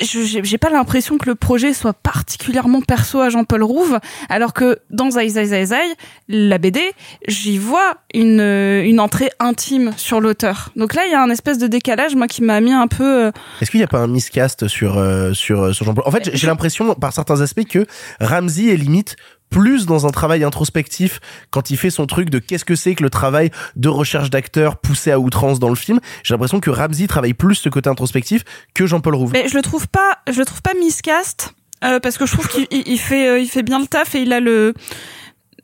[0.00, 5.10] j'ai pas l'impression que le projet soit particulièrement perso à Jean-Paul Rouve, alors que dans
[5.10, 5.82] Zai Zai Zai Zai,
[6.28, 6.80] la BD,
[7.28, 10.70] j'y vois une, euh, une entrée intime sur l'auteur.
[10.76, 13.26] Donc là, il y a un espèce de décalage, moi, qui m'a mis un peu...
[13.26, 16.04] euh, Est-ce qu'il n'y a pas un miscast sur euh, sur sur Jean-Paul?
[16.06, 17.86] En fait, j'ai l'impression par certains aspects que
[18.20, 19.16] Ramsey est limite
[19.52, 23.02] plus dans un travail introspectif quand il fait son truc de qu'est-ce que c'est que
[23.04, 26.00] le travail de recherche d'acteurs poussé à outrance dans le film.
[26.24, 28.42] J'ai l'impression que Ramsey travaille plus ce côté introspectif
[28.74, 29.30] que Jean-Paul Rouve.
[29.32, 32.48] Mais je le trouve pas, je le trouve pas miscast euh, parce que je trouve
[32.48, 34.74] qu'il il- il fait, euh, il fait bien le taf et il a le.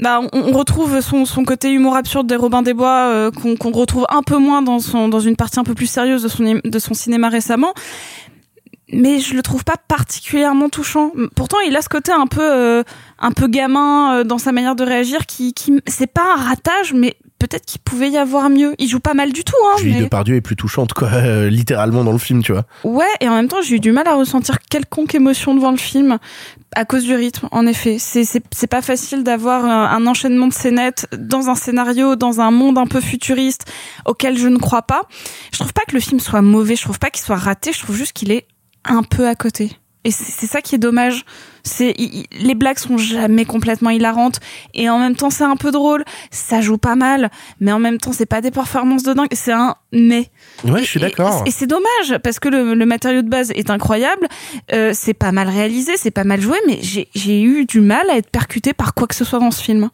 [0.01, 4.07] Bah, on, retrouve son, son côté humour absurde des Robin des Bois euh, qu'on retrouve
[4.11, 6.79] un peu moins dans son dans une partie un peu plus sérieuse de son de
[6.79, 7.75] son cinéma récemment.
[8.91, 11.13] Mais je le trouve pas particulièrement touchant.
[11.35, 12.83] Pourtant, il a ce côté un peu euh,
[13.19, 16.95] un peu gamin euh, dans sa manière de réagir qui qui c'est pas un ratage
[16.95, 18.75] mais peut-être qu'il pouvait y avoir mieux.
[18.79, 19.77] Il joue pas mal du tout hein.
[19.79, 22.65] Julie mais- Depardieu est plus touchante quoi, euh, littéralement dans le film, tu vois.
[22.83, 25.77] Ouais, et en même temps, j'ai eu du mal à ressentir quelconque émotion devant le
[25.77, 26.19] film
[26.75, 27.47] à cause du rythme.
[27.53, 31.55] En effet, c'est c'est c'est pas facile d'avoir un, un enchaînement de scénettes dans un
[31.55, 33.67] scénario, dans un monde un peu futuriste
[34.07, 35.03] auquel je ne crois pas.
[35.53, 37.81] Je trouve pas que le film soit mauvais, je trouve pas qu'il soit raté, je
[37.81, 38.47] trouve juste qu'il est
[38.89, 39.73] un peu à côté.
[40.05, 41.25] Et c'est ça qui est dommage.
[41.65, 41.95] C'est
[42.41, 44.41] les blagues sont jamais complètement hilarantes
[44.73, 46.03] et en même temps c'est un peu drôle.
[46.31, 49.29] Ça joue pas mal, mais en même temps c'est pas des performances de dingue.
[49.33, 50.31] C'est un mais.
[50.65, 51.43] Ouais, je suis d'accord.
[51.47, 54.29] Et c'est dommage parce que le, le matériau de base est incroyable,
[54.73, 58.17] euh, c'est pas mal réalisé, c'est pas mal joué, mais j'ai eu du mal à
[58.17, 59.91] être percuté par quoi que ce soit dans ce film.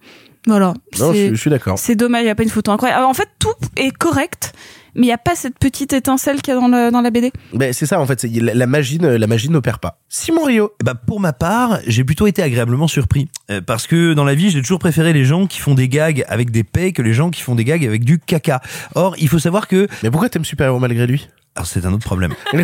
[0.46, 0.66] Voilà.
[0.66, 1.78] Non, je, C'est- suis- je suis d'accord.
[1.78, 2.98] C'est dommage, il y a pas une photo incroyable.
[2.98, 4.52] Alors, en fait, tout est correct,
[4.94, 7.10] mais il y a pas cette petite étincelle qu'il y a dans, le, dans la
[7.10, 7.32] BD.
[7.52, 9.98] Ben, c'est ça en fait, la, la magie, ne- la magie n'opère pas.
[10.08, 10.72] Simon Rio.
[10.80, 13.28] Eh ben, pour ma part, j'ai plutôt été agréablement surpris.
[13.50, 16.24] Euh, parce que dans la vie, j'ai toujours préféré les gens qui font des gags
[16.28, 18.60] avec des paix que les gens qui font des gags avec du caca.
[18.94, 19.86] Or, il faut savoir que...
[20.02, 21.28] Mais pourquoi t'aimes Super Héros malgré lui?
[21.56, 22.34] Alors c'est un autre problème.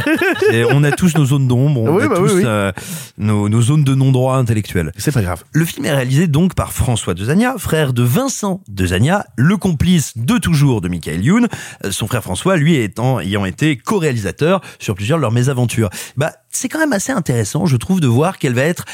[0.73, 2.43] On a tous nos zones d'ombre, on Oui, a bah tous oui, oui.
[2.45, 2.73] euh,
[3.19, 4.93] nos, nos zones de non-droit intellectuel.
[4.97, 5.45] C'est pas grave.
[5.53, 10.39] Le film est réalisé donc par François Dezania, frère de Vincent Dezania, le complice de
[10.39, 11.49] toujours de Michael Youn.
[11.85, 15.91] Euh, Son frère François, lui, étant, ayant été co-réalisateur sur plusieurs de leurs mésaventures.
[16.17, 18.85] Bah, c'est quand même assez intéressant, je trouve, de voir quelle va être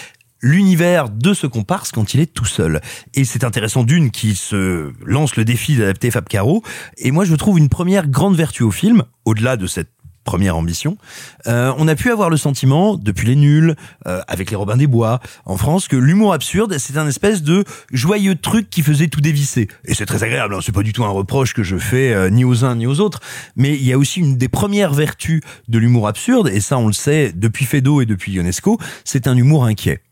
[0.41, 2.81] l'univers de ce comparse quand il est tout seul.
[3.15, 6.63] Et c'est intéressant d'une qui se lance le défi d'adapter Fab Caro.
[6.99, 9.91] Et moi, je trouve une première grande vertu au film, au-delà de cette
[10.27, 10.99] première ambition,
[11.47, 14.89] euh, on a pu avoir le sentiment, depuis les nuls, euh, avec les Robins des
[14.89, 19.23] Bois, en France, que l'humour absurde, c'est un espèce de joyeux truc qui faisait tout
[19.23, 19.69] dévisser.
[19.87, 22.29] Et c'est très agréable, hein, c'est pas du tout un reproche que je fais euh,
[22.29, 23.21] ni aux uns ni aux autres,
[23.55, 26.89] mais il y a aussi une des premières vertus de l'humour absurde, et ça on
[26.89, 30.03] le sait depuis Fedo et depuis Ionesco, c'est un humour inquiet.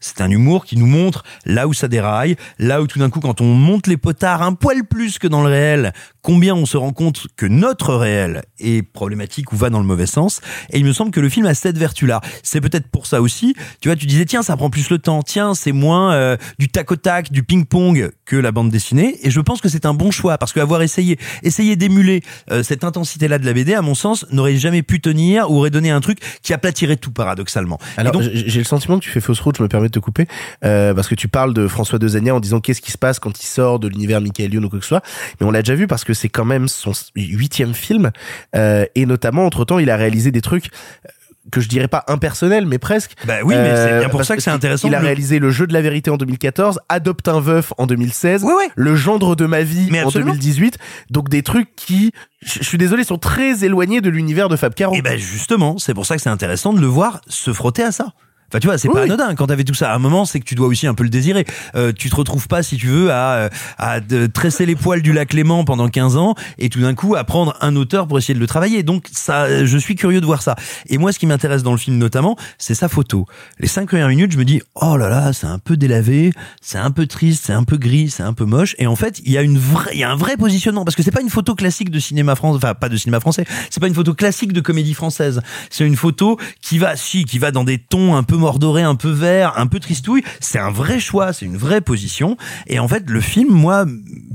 [0.00, 3.20] C'est un humour qui nous montre là où ça déraille, là où tout d'un coup,
[3.20, 5.92] quand on monte les potards un poil plus que dans le réel,
[6.28, 10.04] combien on se rend compte que notre réel est problématique ou va dans le mauvais
[10.04, 10.42] sens.
[10.68, 12.20] Et il me semble que le film a cette vertu-là.
[12.42, 13.54] C'est peut-être pour ça aussi.
[13.80, 15.22] Tu vois, tu disais tiens, ça prend plus le temps.
[15.22, 19.18] Tiens, c'est moins euh, du tac au tac, du ping-pong que la bande dessinée.
[19.22, 22.84] Et je pense que c'est un bon choix parce qu'avoir essayé, essayé d'émuler euh, cette
[22.84, 26.02] intensité-là de la BD, à mon sens, n'aurait jamais pu tenir ou aurait donné un
[26.02, 27.78] truc qui aplatirait tout paradoxalement.
[27.96, 29.98] Alors, donc- j'ai le sentiment que tu fais fausse route, je me permets de te
[29.98, 30.26] couper,
[30.62, 33.42] euh, parce que tu parles de François Dezania en disant qu'est-ce qui se passe quand
[33.42, 35.02] il sort de l'univers Michael Youn ou quoi que ce soit.
[35.40, 38.10] Mais on l'a déjà vu parce que c'est quand même son huitième film,
[38.56, 41.08] euh, et notamment, entre-temps, il a réalisé des trucs euh,
[41.50, 43.12] que je dirais pas impersonnels, mais presque.
[43.26, 45.50] Bah oui, mais c'est bien pour parce ça que c'est intéressant Il a réalisé Le
[45.50, 48.44] Jeu de la Vérité en 2014, Adopte un veuf en 2016,
[48.76, 50.32] Le Gendre de ma vie Mais en absolument.
[50.32, 50.78] 2018.
[51.10, 54.94] Donc des trucs qui, je suis désolé, sont très éloignés de l'univers de Fab Caro.
[54.94, 57.92] Et ben justement, c'est pour ça que c'est intéressant de le voir se frotter à
[57.92, 58.12] ça.
[58.50, 59.06] Enfin, tu vois, c'est Oui, pas oui.
[59.10, 59.34] anodin.
[59.34, 61.10] Quand t'avais tout ça, à un moment, c'est que tu dois aussi un peu le
[61.10, 61.44] désirer.
[61.74, 65.02] Euh, tu te retrouves pas, si tu veux, à, euh, à de- tresser les poils
[65.02, 68.16] du lac Léman pendant 15 ans et tout d'un coup à prendre un auteur pour
[68.18, 68.82] essayer de le travailler.
[68.82, 70.56] Donc, ça, je suis curieux de voir ça.
[70.88, 73.26] Et moi, ce qui m'intéresse dans le film notamment, c'est sa photo.
[73.58, 76.32] Les cinq premières minutes, je me dis, oh là là, c'est un peu délavé,
[76.62, 78.74] c'est un peu triste, c'est un peu gris, c'est un peu moche.
[78.78, 80.96] Et en fait, il y a une vraie, il y a un vrai positionnement parce
[80.96, 83.44] que c'est pas une photo classique de cinéma français, enfin pas de cinéma français.
[83.68, 85.42] C'est pas une photo classique de comédie française.
[85.68, 88.94] C'est une photo qui va, si, qui va dans des tons un peu mordorés, un
[88.94, 90.22] peu verts, un peu tristouille.
[90.40, 92.36] C'est un vrai choix, c'est une vraie position.
[92.66, 93.84] Et en fait, le film, moi,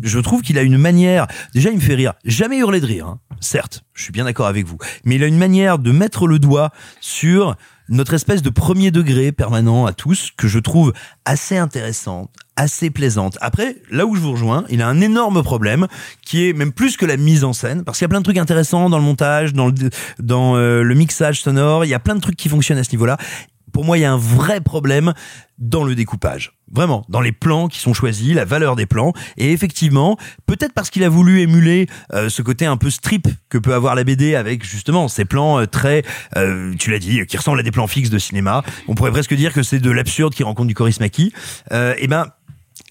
[0.02, 1.28] je trouve qu'il a une manière.
[1.54, 2.14] Déjà, il me fait rire.
[2.26, 3.20] Jamais hurler de rire, hein.
[3.40, 3.84] certes.
[3.94, 4.78] Je suis bien d'accord avec vous.
[5.06, 7.56] Mais il a une manière de mettre le doigt sur
[7.90, 10.94] notre espèce de premier degré permanent à tous que je trouve
[11.26, 13.38] assez intéressante, assez plaisante.
[13.42, 15.88] Après, là où je vous rejoins, il a un énorme problème
[16.26, 18.24] qui est même plus que la mise en scène parce qu'il y a plein de
[18.24, 19.74] trucs intéressants dans le montage, dans le
[20.20, 22.92] dans euh, le mixage sonore, il y a plein de trucs qui fonctionnent à ce
[22.92, 23.18] niveau-là.
[23.74, 25.14] Pour moi, il y a un vrai problème
[25.58, 26.54] dans le découpage.
[26.72, 29.14] Vraiment, dans les plans qui sont choisis, la valeur des plans.
[29.38, 33.58] Et effectivement, peut-être parce qu'il a voulu émuler euh, ce côté un peu strip que
[33.58, 36.04] peut avoir la BD avec justement ces plans euh, très,
[36.38, 38.64] euh, tu l'as dit, qui ressemblent à des plans fixes de cinéma.
[38.88, 41.34] On pourrait presque dire que c'est de l'absurde qui rencontre du charisme acquis.
[41.72, 42.28] Euh, et ben,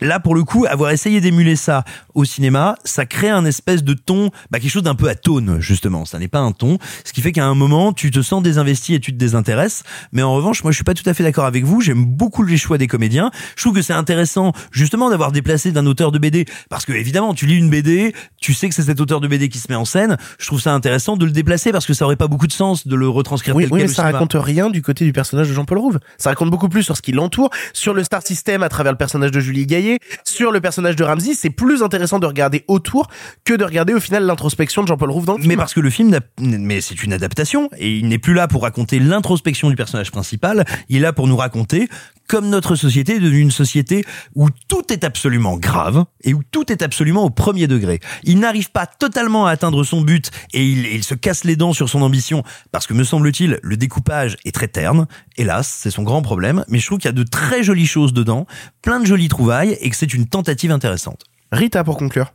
[0.02, 1.84] Là, pour le coup, avoir essayé d'émuler ça
[2.14, 6.04] au cinéma, ça crée un espèce de ton, bah, quelque chose d'un peu atone, justement.
[6.04, 6.78] Ça n'est pas un ton.
[7.04, 9.84] Ce qui fait qu'à un moment, tu te sens désinvesti et tu te désintéresses.
[10.10, 11.80] Mais en revanche, moi, je suis pas tout à fait d'accord avec vous.
[11.80, 13.30] J'aime beaucoup les choix des comédiens.
[13.56, 16.46] Je trouve que c'est intéressant, justement, d'avoir déplacé d'un auteur de BD.
[16.68, 19.48] Parce que, évidemment, tu lis une BD, tu sais que c'est cet auteur de BD
[19.48, 20.16] qui se met en scène.
[20.38, 22.86] Je trouve ça intéressant de le déplacer parce que ça aurait pas beaucoup de sens
[22.86, 25.48] de le retranscrire Oui, tel oui, quel mais ça raconte rien du côté du personnage
[25.48, 25.98] de Jean-Paul Rouve.
[26.18, 28.98] Ça raconte beaucoup plus sur ce qui l'entoure, sur le star system à travers le
[28.98, 29.91] personnage de Julie Gaillet,
[30.24, 31.34] sur le personnage de Ramsey.
[31.34, 33.08] C'est plus intéressant de regarder autour
[33.44, 35.58] que de regarder au final l'introspection de Jean-Paul Rouve dans le Mais film.
[35.58, 38.98] parce que le film, mais c'est une adaptation et il n'est plus là pour raconter
[38.98, 40.64] l'introspection du personnage principal.
[40.88, 41.88] Il est là pour nous raconter
[42.28, 46.72] comme notre société est devenue une société où tout est absolument grave et où tout
[46.72, 48.00] est absolument au premier degré.
[48.24, 51.56] Il n'arrive pas totalement à atteindre son but et il, et il se casse les
[51.56, 55.06] dents sur son ambition parce que me semble-t-il, le découpage est très terne.
[55.36, 56.64] Hélas, c'est son grand problème.
[56.68, 58.46] Mais je trouve qu'il y a de très jolies choses dedans,
[58.80, 61.24] plein de jolies trouvailles et que c'est une tentative intéressante.
[61.52, 62.32] Rita, pour conclure.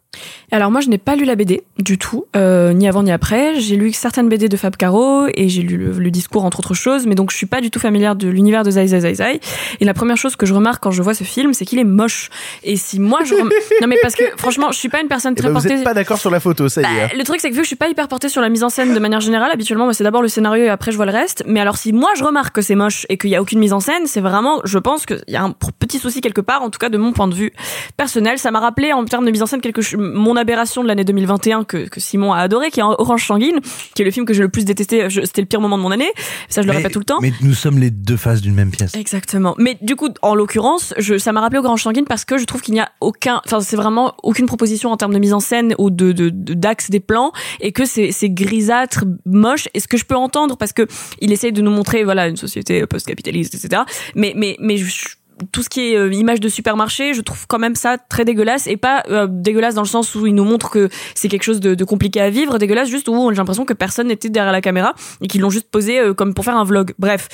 [0.51, 3.59] Alors moi je n'ai pas lu la BD du tout, euh, ni avant ni après.
[3.59, 6.74] J'ai lu certaines BD de Fab Caro et j'ai lu le, le discours entre autres
[6.74, 9.13] choses, mais donc je suis pas du tout familière de l'univers de Zai Zai Zai
[9.15, 9.39] Zai.
[9.80, 11.84] Et la première chose que je remarque quand je vois ce film, c'est qu'il est
[11.84, 12.30] moche.
[12.63, 13.49] Et si moi je rem-
[13.82, 15.78] non mais parce que franchement je suis pas une personne Eh très ben, vous portée.
[15.80, 17.07] êtes pas d'accord sur la photo, ça y est.
[17.09, 18.63] Bah, le truc, c'est que vu que je suis pas hyper portée sur la mise
[18.63, 21.05] en scène de manière générale, habituellement, moi, c'est d'abord le scénario et après je vois
[21.05, 21.43] le reste.
[21.45, 23.74] Mais alors, si moi je remarque que c'est moche et qu'il y a aucune mise
[23.74, 26.70] en scène, c'est vraiment, je pense qu'il y a un petit souci quelque part, en
[26.70, 27.51] tout cas de mon point de vue
[27.97, 28.39] personnel.
[28.39, 31.03] Ça m'a rappelé en termes de mise en scène quelque chose, mon aberration de l'année
[31.03, 33.60] 2021 que, que Simon a adoré, qui est Orange Sanguine,
[33.95, 35.08] qui est le film que j'ai le plus détesté.
[35.10, 36.10] C'était le pire moment de mon année.
[36.49, 37.20] Ça, je le répète tout le temps.
[37.22, 38.93] Mais nous sommes les deux faces d'une même pièce.
[38.95, 39.55] Exactement.
[39.58, 42.62] Mais du coup, en l'occurrence, je, ça m'a rappelé Orange Sanguine parce que je trouve
[42.62, 45.74] qu'il n'y a aucun, enfin, c'est vraiment aucune proposition en termes de mise en scène
[45.78, 47.32] ou de, de, de- d'axe des plans
[47.62, 49.68] et que c'est, c'est grisâtre, moche.
[49.74, 50.88] Et ce que je peux entendre parce que
[51.22, 53.82] il essaye de nous montrer, voilà, une société post-capitaliste, etc.
[54.16, 55.16] Mais, mais, mais je-
[55.51, 58.67] tout ce qui est euh, image de supermarché, je trouve quand même ça très dégueulasse
[58.67, 61.59] et pas euh, dégueulasse dans le sens où il nous montre que c'est quelque chose
[61.59, 64.61] de, de compliqué à vivre, dégueulasse juste où j'ai l'impression que personne n'était derrière la
[64.61, 66.93] caméra et qu'ils l'ont juste posé euh, comme pour faire un vlog.
[66.99, 67.27] Bref,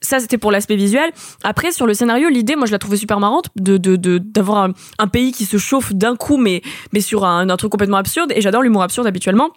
[0.00, 1.10] ça c'était pour l'aspect visuel.
[1.44, 4.58] Après sur le scénario, l'idée, moi je la trouvais super marrante de de de- d'avoir
[4.64, 7.96] un, un pays qui se chauffe d'un coup, mais mais sur un, un truc complètement
[7.98, 8.32] absurde.
[8.34, 9.50] Et j'adore l'humour absurde habituellement.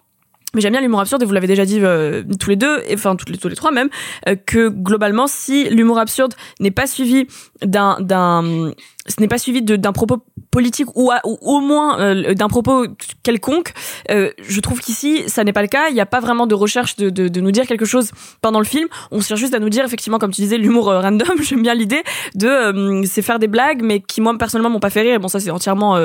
[0.54, 2.95] Mais j'aime bien l'humour absurde et vous l'avez déjà dit euh, tous les deux, et,
[2.95, 3.89] enfin tous les, tous les trois même,
[4.28, 7.26] euh, que globalement si l'humour absurde n'est pas suivi
[7.64, 8.72] d'un d'un
[9.08, 10.18] ce n'est pas suivi d'un propos
[10.52, 12.86] politique ou, à- ou au moins euh, d'un propos
[13.24, 13.74] quelconque.
[14.12, 15.88] Euh, je trouve qu'ici, ça n'est pas le cas.
[15.89, 18.60] Il n'y a pas vraiment de recherche de, de, de nous dire quelque chose pendant
[18.60, 18.88] le film.
[19.10, 21.30] On cherche juste à nous dire, effectivement, comme tu disais, l'humour euh, random.
[21.41, 22.04] J'aime bien l'idée
[22.36, 25.20] de euh, c'est faire des blagues, mais qui moi personnellement m'ont pas fait rire.
[25.20, 25.97] Bon, ça c'est entièrement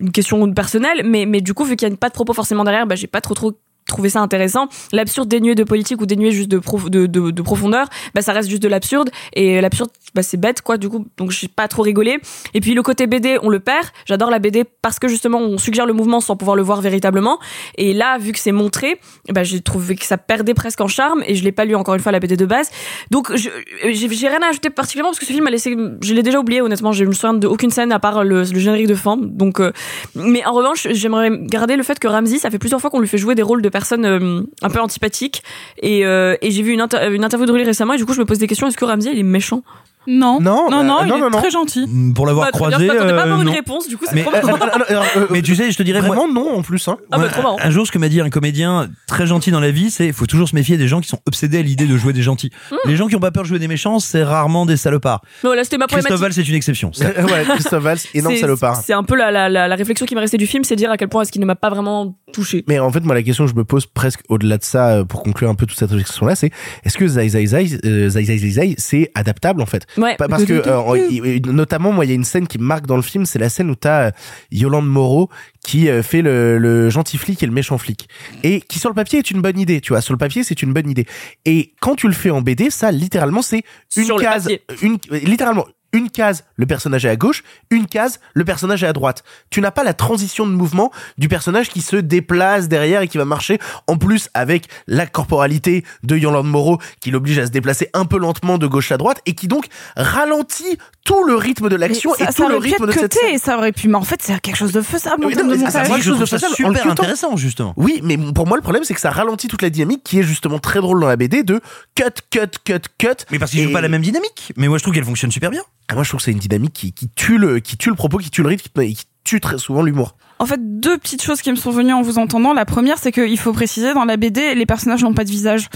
[0.00, 2.64] une question personnelle, mais mais du coup, vu qu'il n'y a pas de propos forcément
[2.64, 3.52] derrière, bah, j'ai pas trop trop
[3.86, 4.68] trouvé ça intéressant.
[4.92, 8.48] L'absurde dénué de politique ou dénué juste de, de, de, de profondeur, bah ça reste
[8.48, 11.82] juste de l'absurde et l'absurde bah c'est bête quoi du coup donc j'ai pas trop
[11.82, 12.18] rigolé.
[12.54, 13.86] Et puis le côté BD on le perd.
[14.06, 17.38] J'adore la BD parce que justement on suggère le mouvement sans pouvoir le voir véritablement.
[17.78, 21.22] Et là vu que c'est montré, bah j'ai trouvé que ça perdait presque en charme
[21.26, 22.70] et je l'ai pas lu encore une fois la BD de base.
[23.10, 23.48] Donc je-
[23.92, 26.60] j'ai rien à ajouter particulièrement parce que ce film a laissé je l'ai déjà oublié
[26.60, 29.16] honnêtement, je me souviens de aucune scène à part le, le générique de fin.
[29.16, 29.72] Donc euh,
[30.14, 33.08] mais en revanche, j'aimerais garder le fait que Ramsey, ça fait plusieurs fois qu'on lui
[33.08, 35.42] fait jouer des rôles de personnes euh, un peu antipathiques.
[35.82, 38.24] Et, euh, et j'ai vu une interview de lui récemment et du coup je me
[38.24, 38.66] pose des questions.
[38.66, 39.62] Est-ce que Ramsey il est méchant?
[40.06, 40.40] Non.
[40.40, 41.38] Non, non, euh, non, il non, est non, non.
[41.38, 41.86] très gentil.
[41.88, 43.52] Mm, Pour l'avoir Bah, très bien, croisé, je m'attendais pas à avoir euh, une non.
[43.52, 44.58] réponse, du coup c'est Mais, trop euh, marrant.
[44.88, 46.86] alors, euh, Mais tu sais, je te dirais, moi, vraiment non en plus.
[46.88, 46.96] Hein.
[47.10, 47.56] Ah bah trop marrant.
[47.60, 50.12] Un jour, ce que m'a dit un comédien très gentil dans la vie, c'est il
[50.12, 52.50] faut toujours se méfier des gens qui sont obsédés à l'idée de jouer des gentils.
[52.70, 52.76] Hmm.
[52.86, 55.22] Les gens qui ont pas peur de jouer des méchants, c'est rarement des salopards.
[55.42, 56.36] Mais voilà, c'était ma Christophe problématique.
[56.36, 56.90] Val, c'est une exception.
[57.00, 58.76] ouais, Christophe Valls, énorme C'est- salopard.
[58.76, 60.90] C'est un peu la, la, la, la réflexion qui me restait du film, c'est dire
[60.90, 62.64] à quel point est-ce qu'il ne m'a pas vraiment touché.
[62.68, 65.04] Mais en fait, moi, la question que je me pose presque au-delà de ça, euh,
[65.04, 66.50] pour conclure un peu toute cette réflexion-là, c'est
[66.84, 69.86] est-ce que Zai Zai Zai, euh, Zai Zai Zai Zai, c'est adaptable en fait?
[69.98, 70.16] Ouais.
[70.16, 72.96] Pa- Parce que, euh, notamment, moi, il y a une scène qui me marque dans
[72.96, 74.10] le film, c'est la scène où t'as euh,
[74.50, 75.28] Yolande Moreau
[75.64, 78.08] qui euh, fait le, le gentil flic et le méchant flic.
[78.44, 80.00] Et qui, sur le papier, est une bonne idée, tu vois.
[80.00, 81.06] Sur le papier, c'est une bonne idée.
[81.44, 83.62] Et quand tu le fais en BD, ça, littéralement, c'est
[83.96, 84.48] une Sur case,
[84.82, 88.92] une, littéralement, une case, le personnage est à gauche, une case, le personnage est à
[88.92, 89.24] droite.
[89.50, 93.18] Tu n'as pas la transition de mouvement du personnage qui se déplace derrière et qui
[93.18, 97.88] va marcher, en plus avec la corporalité de Yolande Moreau qui l'oblige à se déplacer
[97.94, 99.66] un peu lentement de gauche à droite et qui donc
[99.96, 103.34] ralentit tout le rythme de l'action et ça, tout ça le rythme de cette scène.
[103.34, 105.56] et ça aurait pu, mais en fait, c'est quelque chose de faisable Oui, non, de
[105.56, 107.74] ça, trouve ça ça en super intéressant, justement.
[107.76, 110.22] Oui, mais pour moi, le problème, c'est que ça ralentit toute la dynamique qui est
[110.22, 111.60] justement très drôle dans la BD de
[111.94, 113.08] cut, cut, cut, cut.
[113.30, 114.52] Mais parce qu'ils jouent Et- pas la même dynamique.
[114.56, 115.62] Mais moi, je trouve qu'elle fonctionne super bien.
[115.88, 117.94] Ah, moi, je trouve que c'est une dynamique qui, qui tue le, qui tue le
[117.94, 120.16] propos, qui tue le rythme, qui, qui tue très souvent l'humour.
[120.38, 122.52] En fait, deux petites choses qui me sont venues en vous entendant.
[122.52, 125.68] La première, c'est qu'il faut préciser, dans la BD, les personnages n'ont pas de visage.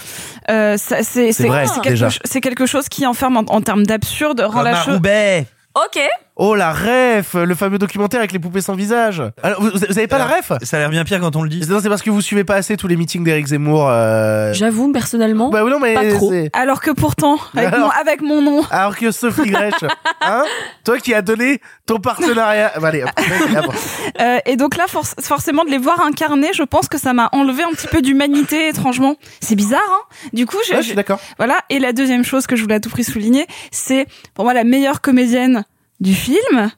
[0.50, 4.52] Euh, c'est c'est- vrai, c'est quelque, quelque chose qui enferme en, en termes d'absurde, rend
[4.52, 4.94] Comme la à chose...
[4.94, 5.46] Roubaix.
[5.76, 6.00] Ok.
[6.43, 9.22] Oh, la ref, le fameux documentaire avec les poupées sans visage.
[9.43, 10.53] Alors, vous, vous avez pas la ref?
[10.62, 11.61] Ça a l'air bien pire quand on le dit.
[11.68, 13.86] Non, c'est parce que vous suivez pas assez tous les meetings d'Éric Zemmour.
[13.91, 14.55] Euh...
[14.55, 16.32] J'avoue, personnellement, Bah oui, non, mais pas trop.
[16.55, 19.74] Alors que pourtant, avec, Alors- mon, avec mon nom, Alors que Sophie Grèche,
[20.22, 20.45] hein,
[20.82, 23.11] toi qui as donné ton partenariat, bah, allez, hop.
[24.20, 27.28] Euh, et donc là, forc- forcément, de les voir incarner, je pense que ça m'a
[27.32, 29.16] enlevé un petit peu d'humanité, étrangement.
[29.41, 31.20] C'est bizarre, hein Du coup, je, Ouais, je suis d'accord.
[31.38, 31.57] Voilà.
[31.70, 34.64] Et la deuxième chose que je voulais à tout prix souligner, c'est pour moi la
[34.64, 35.64] meilleure comédienne
[36.01, 36.70] du film,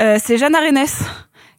[0.00, 1.02] euh, c'est Jeanne Arénès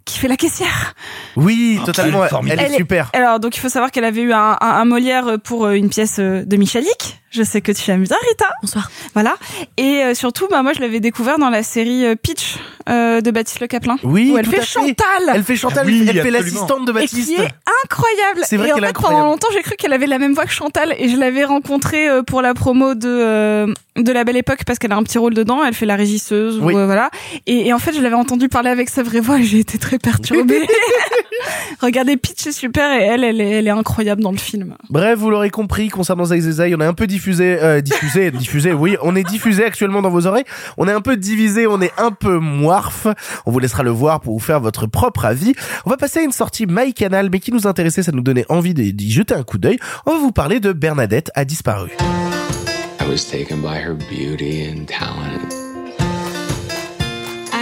[0.08, 0.94] qui fait la caissière.
[1.36, 2.24] Oui, totalement.
[2.24, 2.62] Elle, formidable.
[2.62, 3.10] est Elle est- super.
[3.14, 5.90] Alors donc il faut savoir qu'elle avait eu un, un, un Molière pour euh, une
[5.90, 7.20] pièce euh, de Michalik.
[7.30, 8.46] Je sais que tu aimes bien Rita.
[8.64, 8.90] Bonsoir.
[9.14, 9.36] Voilà.
[9.76, 12.56] Et euh, surtout, bah moi je l'avais découvert dans la série Pitch
[12.90, 13.98] euh, de Baptiste Le Caplin.
[14.02, 14.68] Oui, où elle tout fait à fait.
[14.68, 14.96] Chantal.
[15.36, 17.28] Elle fait Chantal, Ah oui, elle fait l'assistante de et Baptiste.
[17.28, 17.50] qui est
[17.84, 18.42] incroyable.
[18.44, 19.18] C'est vrai et en fait, incroyable.
[19.20, 22.08] pendant longtemps, j'ai cru qu'elle avait la même voix que Chantal et je l'avais rencontrée
[22.10, 25.18] euh, pour la promo de euh, de la Belle Époque parce qu'elle a un petit
[25.18, 25.64] rôle dedans.
[25.66, 26.74] Elle fait la régisseuse Oui.
[26.74, 27.10] ou euh, voilà.
[27.46, 29.78] Et, et en fait, je l'avais entendu parler avec sa vraie voix et j'ai été
[29.78, 30.68] très perturbée.
[31.82, 34.76] Regardez, Pitch c'est super et elle, elle est, elle est incroyable dans le film.
[34.90, 38.32] Bref, vous l'aurez compris, concernant Zai Zai Zai, on est un peu diffusé, euh, diffusé,
[38.38, 40.46] diffusé, oui, on est diffusé actuellement dans vos oreilles.
[40.78, 43.08] On est un peu divisé, on est un peu moirf.
[43.46, 45.54] On vous laissera le voir pour vous faire votre propre avis.
[45.86, 48.74] On va passer à une sortie MyCanal, mais qui nous intéressait, ça nous donnait envie
[48.74, 49.78] d'y d'y jeter un coup d'œil.
[50.06, 51.92] On va vous parler de Bernadette a disparu.
[53.00, 55.57] I was taken by her beauty and talent.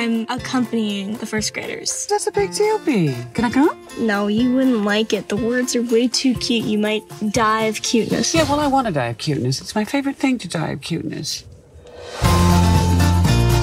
[0.05, 2.05] I'm accompanying the first graders.
[2.05, 3.15] That's a big deal, B.
[3.33, 3.75] Can I come?
[3.97, 5.29] No, you wouldn't like it.
[5.29, 6.63] The words are way too cute.
[6.63, 7.01] You might
[7.31, 8.31] die of cuteness.
[8.35, 9.59] Yeah, well, I want to die of cuteness.
[9.61, 11.43] It's my favorite thing to die of cuteness.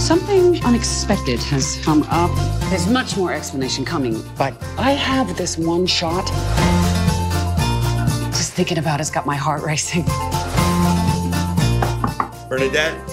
[0.01, 2.33] Something unexpected has come up.
[2.71, 6.27] There's much more explanation coming, but I have this one shot.
[8.33, 10.07] Just thinking about it's got my heart racing.
[12.49, 13.12] Bernadette?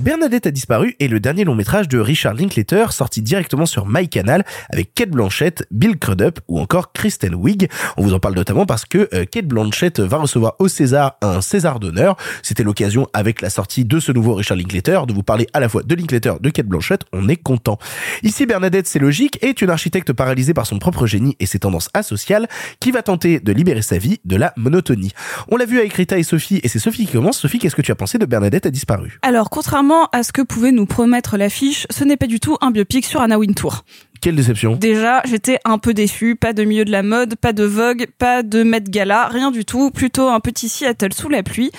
[0.00, 4.46] Bernadette a disparu est le dernier long métrage de Richard Linklater sorti directement sur MyCanal
[4.70, 7.68] avec Kate Blanchett, Bill Crudup ou encore Kristen Wiig.
[7.98, 11.42] On vous en parle notamment parce que euh, Kate Blanchett va recevoir au César un
[11.42, 12.16] César d'honneur.
[12.42, 15.68] C'était l'occasion avec la sortie de ce nouveau Richard Linklater de vous parler à la
[15.68, 17.02] fois de Linklater, de Kate Blanchett.
[17.12, 17.78] On est content.
[18.22, 21.90] Ici, Bernadette, c'est logique, est une architecte paralysée par son propre génie et ses tendances
[21.92, 22.48] asociales
[22.80, 25.12] qui va tenter de libérer sa vie de la monotonie.
[25.50, 27.38] On l'a vu avec Rita et Sophie et c'est Sophie qui commence.
[27.38, 29.18] Sophie, qu'est-ce que tu as pensé de Bernadette a disparu?
[29.20, 32.56] Alors, contrairement contrairement à ce que pouvait nous promettre l'affiche, ce n'est pas du tout
[32.60, 33.84] un biopic sur Anna Wintour.
[34.20, 34.76] Quelle déception.
[34.76, 36.36] Déjà, j'étais un peu déçue.
[36.36, 39.64] Pas de milieu de la mode, pas de Vogue, pas de Met Gala, rien du
[39.64, 39.90] tout.
[39.90, 41.72] Plutôt un petit Seattle sous la pluie.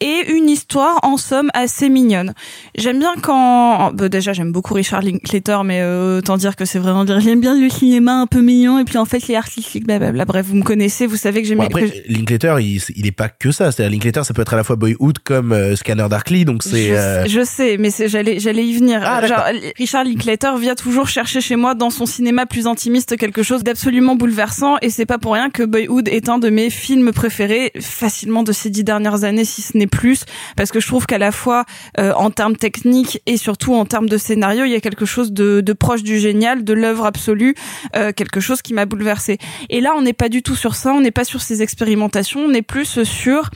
[0.00, 2.34] Et une histoire, en somme, assez mignonne.
[2.76, 3.92] J'aime bien quand...
[3.92, 7.18] bah, déjà, j'aime beaucoup Richard Linklater, mais euh, autant dire que c'est vraiment dire...
[7.18, 10.24] J'aime bien le cinéma un peu mignon, et puis en fait, les artistiques, blablabla.
[10.24, 11.58] Bref, vous me connaissez, vous savez que j'aime...
[11.58, 13.72] Bon, après, Linklater, il, il est pas que ça.
[13.72, 16.88] C'est-à-dire, Linklater, ça peut être à la fois Boyhood comme euh, Scanner Darkly, donc c'est...
[16.90, 19.00] Je, euh, je sais, mais c'est- j'allais j'allais y venir.
[19.04, 19.42] Ah, Genre.
[19.78, 24.14] Richard Linklater vient toujours chercher chez moi dans son cinéma plus intimiste quelque chose d'absolument
[24.14, 28.44] bouleversant et c'est pas pour rien que Boyhood est un de mes films préférés facilement
[28.44, 30.24] de ces dix dernières années si ce n'est plus
[30.56, 31.64] parce que je trouve qu'à la fois
[31.98, 35.32] euh, en termes techniques et surtout en termes de scénario il y a quelque chose
[35.32, 37.54] de, de proche du génial, de l'œuvre absolue,
[37.96, 39.38] euh, quelque chose qui m'a bouleversé.
[39.70, 42.40] Et là on n'est pas du tout sur ça, on n'est pas sur ces expérimentations,
[42.40, 43.50] on est plus sur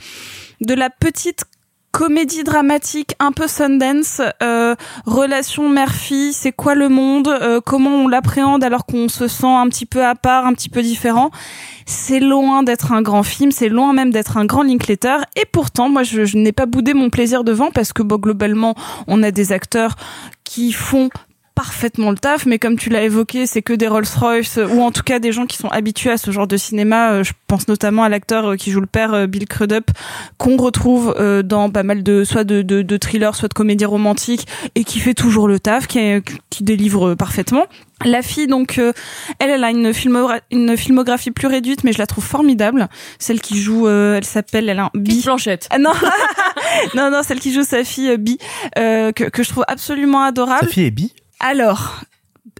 [0.61, 1.43] de la petite
[1.93, 4.75] comédie dramatique un peu Sundance, euh,
[5.05, 9.69] relation mère-fille, c'est quoi le monde, euh, comment on l'appréhende alors qu'on se sent un
[9.69, 11.29] petit peu à part, un petit peu différent.
[11.85, 15.17] C'est loin d'être un grand film, c'est loin même d'être un grand Linklater.
[15.35, 18.73] Et pourtant, moi, je, n'ai pas boudé mon plaisir devant parce que globalement,
[19.07, 19.95] on a des acteurs
[20.43, 21.09] qui font
[21.55, 25.03] parfaitement le taf, mais comme tu l'as évoqué, c'est que des Rolls-Royce ou en tout
[25.03, 27.11] cas des gens qui sont habitués à ce genre de cinéma.
[27.11, 29.91] Euh, Je pense notamment à l'acteur euh, qui joue le père, euh, Bill Crudup,
[30.37, 33.85] qu'on retrouve euh, dans pas mal de soit de, de, de thrillers, soit de comédies
[33.85, 37.65] romantiques, et qui fait toujours le taf, qui, est- qui délivre euh, parfaitement.
[38.05, 38.91] La fille, donc, euh,
[39.39, 42.89] elle, elle a une, filmogra- une filmographie plus réduite, mais je la trouve formidable.
[43.19, 45.21] Celle qui joue, euh, elle s'appelle, elle a un Bi.
[45.23, 45.67] Blanchette.
[45.69, 45.91] Ah non,
[46.95, 48.37] non, non, celle qui joue sa fille euh, Bi,
[48.77, 50.67] euh, que, que je trouve absolument adorable.
[50.67, 51.13] Sa fille est bi?
[51.43, 51.99] Alors,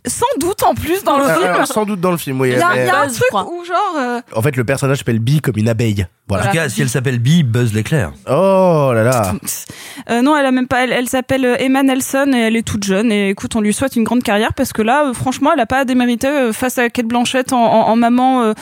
[0.06, 1.46] sans doute en plus dans le Euh, film.
[1.54, 2.50] alors, Sans doute dans le film, oui.
[2.52, 4.66] Il y a, mais- il y a un truc où genre euh, En fait, le
[4.66, 6.02] personnage s'appelle Bee comme une abeille.
[6.04, 6.46] En Voilà.
[6.48, 8.12] tout cas, si elle s'appelle Bee, Buzz l'éclair.
[8.30, 9.34] Oh là là.
[10.10, 10.84] euh, non, elle a même pas.
[10.84, 13.12] Elle, elle s'appelle euh, Emma Nelson et elle est toute jeune.
[13.12, 15.66] Et écoute, on lui souhaite une grande carrière parce que là, euh, franchement, elle a
[15.66, 18.54] pas à démériter euh, face à Kate Blanchett en, en, en maman euh,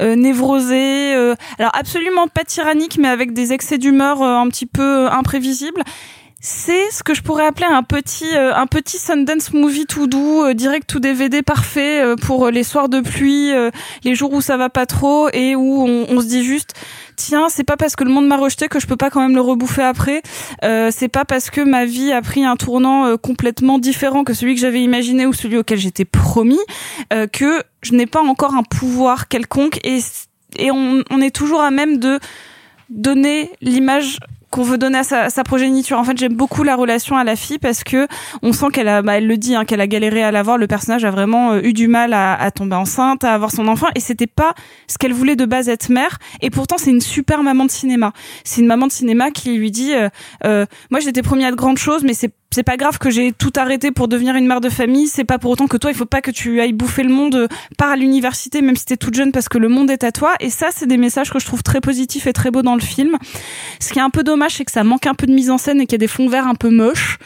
[0.00, 1.14] euh, névrosée.
[1.16, 5.82] euh, alors absolument pas tyrannique, mais avec des excès d'humeur euh, un petit peu imprévisibles.
[6.46, 10.44] C'est ce que je pourrais appeler un petit euh, un petit Sundance movie tout doux,
[10.44, 13.70] euh, direct tout DVD parfait euh, pour euh, les soirs de pluie, euh,
[14.04, 16.74] les jours où ça va pas trop et où on, on se dit juste
[17.16, 19.34] tiens c'est pas parce que le monde m'a rejeté que je peux pas quand même
[19.34, 20.20] le rebouffer après.
[20.64, 24.54] Euh, c'est pas parce que ma vie a pris un tournant complètement différent que celui
[24.54, 26.60] que j'avais imaginé ou celui auquel j'étais promis
[27.32, 30.00] que je n'ai pas encore un pouvoir quelconque et
[30.58, 32.20] et on, on est toujours à même de
[32.90, 34.18] donner l'image
[34.54, 35.98] qu'on veut donner à sa, sa progéniture.
[35.98, 38.06] En fait, j'aime beaucoup la relation à la fille parce que
[38.40, 40.58] on sent qu'elle a, bah, elle le dit, hein, qu'elle a galéré à l'avoir.
[40.58, 43.66] Le personnage a vraiment euh, eu du mal à, à tomber enceinte, à avoir son
[43.66, 44.54] enfant, et c'était pas
[44.86, 46.18] ce qu'elle voulait de base être mère.
[46.40, 48.12] Et pourtant, c'est une super maman de cinéma.
[48.44, 50.08] C'est une maman de cinéma qui lui dit, euh,
[50.44, 53.32] euh, moi, j'étais promis à de grandes choses, mais c'est c'est pas grave que j'ai
[53.32, 55.08] tout arrêté pour devenir une mère de famille.
[55.08, 57.34] C'est pas pour autant que toi, il faut pas que tu ailles bouffer le monde
[57.34, 60.34] euh, par l'université, même si t'es toute jeune, parce que le monde est à toi.
[60.38, 62.80] Et ça, c'est des messages que je trouve très positifs et très beaux dans le
[62.80, 63.16] film.
[63.80, 65.58] Ce qui est un peu dommage, c'est que ça manque un peu de mise en
[65.58, 67.18] scène et qu'il y a des fonds verts un peu moches.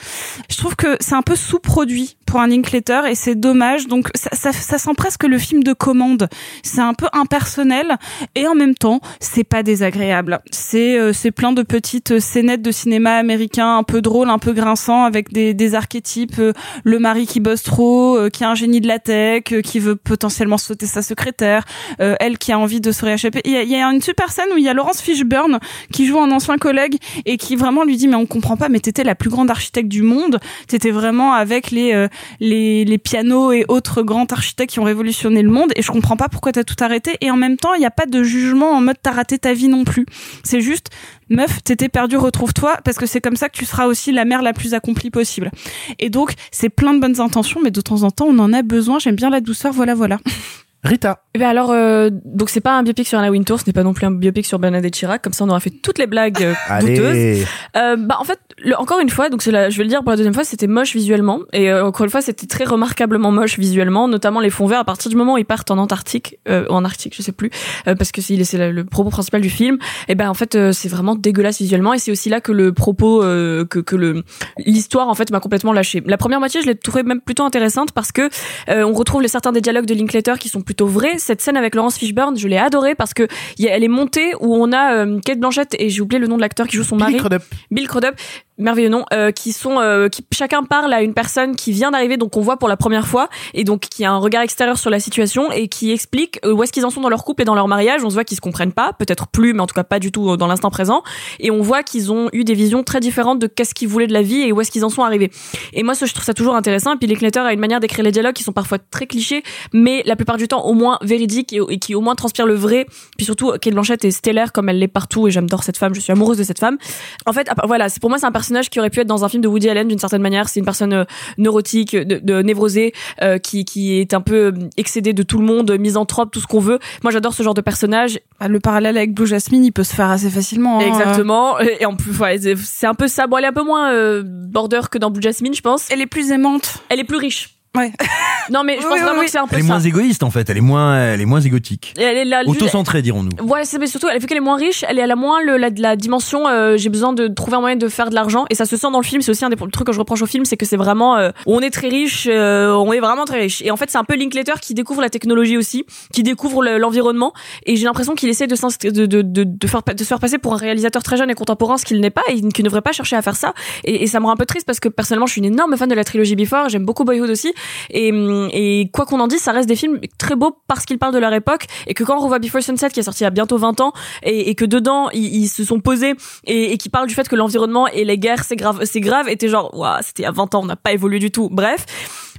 [0.50, 3.88] Je trouve que c'est un peu sous-produit pour un Linklater et c'est dommage.
[3.88, 6.28] Donc ça, ça, ça sent presque le film de commande.
[6.62, 7.96] C'est un peu impersonnel
[8.34, 10.40] et en même temps, c'est pas désagréable.
[10.50, 14.52] C'est euh, c'est plein de petites scénettes de cinéma américain un peu drôles, un peu
[14.52, 16.38] grinçants avec des, des archétypes.
[16.38, 16.52] euh,
[16.84, 19.78] le mari qui bosse trop, euh, qui est un génie de la tech, euh, qui
[19.78, 21.64] veut potentiellement sauter sa secrétaire,
[22.00, 23.40] euh, elle qui a envie de se rééchapper.
[23.44, 25.58] Il y, a, y a une super scène où il y a Laurence Fishburne
[25.92, 28.80] qui joue un ancien collègue et qui vraiment lui dit mais on comprend pas mais
[28.80, 32.08] t'étais la plus grande architecte du monde t'étais vraiment avec les euh,
[32.40, 35.72] les les pianos et autres grands architectes qui ont révolutionné le monde.
[35.76, 37.16] Et je comprends pas pourquoi t'as tout arrêté.
[37.20, 39.54] Et en même temps il y a pas de jugement en mode t'as raté ta
[39.54, 40.06] vie non plus.
[40.44, 40.88] C'est juste
[41.30, 44.42] meuf t'étais perdu retrouve-toi parce que c'est comme ça que tu seras aussi la mère
[44.42, 45.50] la plus accomplie possible.
[45.98, 48.62] Et donc c'est plein de bonnes intentions mais de temps en temps on en a
[48.62, 48.98] besoin.
[48.98, 50.18] J'aime bien la douceur voilà voilà
[50.84, 51.22] Rita.
[51.34, 53.82] Eh ben alors, euh, donc c'est pas un biopic sur Anna Wintour, ce n'est pas
[53.82, 56.42] non plus un biopic sur Bernadette Chirac, comme ça on aura fait toutes les blagues
[56.42, 57.44] euh, douteuses.
[57.76, 60.10] Euh, bah en fait, le- encore une fois, donc la, je vais le dire pour
[60.10, 63.58] la deuxième fois, c'était moche visuellement et euh, encore une fois c'était très remarquablement moche
[63.58, 64.78] visuellement, notamment les fonds verts.
[64.80, 67.50] À partir du moment où ils partent en Antarctique, euh, en Arctique, je sais plus,
[67.88, 69.78] euh, parce que c'est le propos principal du film.
[70.06, 72.72] Et ben en fait euh, c'est vraiment dégueulasse visuellement et c'est aussi là que le
[72.72, 74.22] propos, euh, que que le
[74.64, 76.02] l'histoire en fait m'a complètement lâché.
[76.06, 78.30] La première moitié je l'ai trouvée même plutôt intéressante parce que
[78.68, 81.16] euh, on retrouve les certains des dialogues de Linklater qui sont plutôt vrais.
[81.18, 83.88] Cette scène avec Laurence Fishburne, je l'ai adorée parce que il y a- elle est
[83.88, 86.76] montée où on a euh, Kate Blanchett et j'ai oublié le nom de l'acteur qui
[86.76, 87.16] joue son Billy mari.
[87.16, 87.42] Crudup.
[87.70, 88.14] Bill Crudup.
[88.58, 92.16] Merveilleux nom, euh, qui sont, euh, qui chacun parle à une personne qui vient d'arriver,
[92.16, 94.90] donc on voit pour la première fois, et donc qui a un regard extérieur sur
[94.90, 97.44] la situation et qui explique euh, où est-ce qu'ils en sont dans leur couple et
[97.44, 98.02] dans leur mariage.
[98.04, 100.10] On se voit qu'ils se comprennent pas, peut-être plus, mais en tout cas pas du
[100.10, 101.02] tout euh, dans l'instant présent.
[101.38, 104.12] Et on voit qu'ils ont eu des visions très différentes de qu'est-ce qu'ils voulaient de
[104.12, 105.30] la vie et où est-ce qu'ils en sont arrivés.
[105.72, 106.94] Et moi, je trouve ça toujours intéressant.
[106.94, 109.42] Et puis Linklater a une manière d'écrire les dialogues qui sont parfois très clichés,
[109.72, 112.86] mais la plupart du temps au moins véridiques et, qui au moins transpirent le vrai.
[113.16, 115.94] Puis surtout, Kate Blanchett est stellaire comme elle l'est partout et j'adore cette femme.
[115.94, 116.78] Je suis amoureuse de cette femme.
[117.26, 119.42] En fait, voilà, pour moi c'est un personnage qui aurait pu être dans un film
[119.42, 120.48] de Woody Allen d'une certaine manière.
[120.48, 121.04] C'est une personne euh,
[121.38, 122.92] neurotique, de, de névrosée,
[123.22, 126.46] euh, qui qui est un peu euh, excédée de tout le monde, misanthrope, tout ce
[126.46, 126.78] qu'on veut.
[127.02, 128.20] Moi, j'adore ce genre de personnage.
[128.40, 130.78] Bah, Le parallèle avec Blue Jasmine, il peut se faire assez facilement.
[130.80, 130.86] hein.
[130.86, 131.58] Exactement.
[131.60, 133.26] Et en plus, ouais, c'est- c'est un peu ça.
[133.26, 135.86] Bon, elle est un peu moins euh, border que dans Blue Jasmine, je pense.
[135.90, 136.78] Elle est plus aimante.
[136.88, 137.57] Elle est plus riche.
[137.78, 137.92] Ouais.
[138.50, 139.26] Non, mais je Oui, pense oui, vraiment oui.
[139.26, 139.74] que c'est un peu Elle est ça.
[139.74, 141.92] moins égoïste en fait, elle est moins, elle est moins égotique.
[141.98, 143.28] Et elle est Auto-centrée, dirons-nous.
[143.46, 145.42] Ouais, c'est mais surtout, elle fait qu'elle est moins riche, elle est elle a moins
[145.42, 146.48] le, la, la dimension.
[146.48, 148.86] euh, j'ai besoin de trouver un moyen de faire de l'argent, et ça se sent
[148.90, 149.20] dans le film.
[149.20, 151.28] C'est aussi un des trucs que je reproche au film, c'est que c'est vraiment, euh,
[151.44, 153.60] on est très riche, euh, on est vraiment très riche.
[153.60, 156.78] Et en fait, c'est un peu Linklater qui découvre la technologie aussi, qui découvre le-
[156.78, 157.34] l'environnement,
[157.66, 160.38] et j'ai l'impression qu'il essaie de, de, de, de, de, faire, de se faire passer
[160.38, 162.80] pour un réalisateur très jeune et contemporain, ce qu'il n'est pas, et qu'il ne devrait
[162.80, 163.52] pas chercher à faire ça.
[163.84, 165.76] Et, et ça me rend un peu triste parce que personnellement, je suis une énorme
[165.76, 167.52] fan de la trilogie Before, j'aime beaucoup Boyhood aussi,
[167.90, 170.98] et, hum, et quoi qu'on en dise, ça reste des films très beaux parce qu'ils
[170.98, 173.24] parlent de leur époque et que quand on revoit Before Sunset qui est sorti il
[173.24, 173.92] y a bientôt 20 ans
[174.22, 176.14] et, et que dedans ils, se sont posés
[176.44, 179.28] et, et qui parlent du fait que l'environnement et les guerres c'est grave, c'est grave,
[179.28, 181.48] était genre waouh c'était il y a 20 ans, on n'a pas évolué du tout.
[181.50, 181.86] Bref.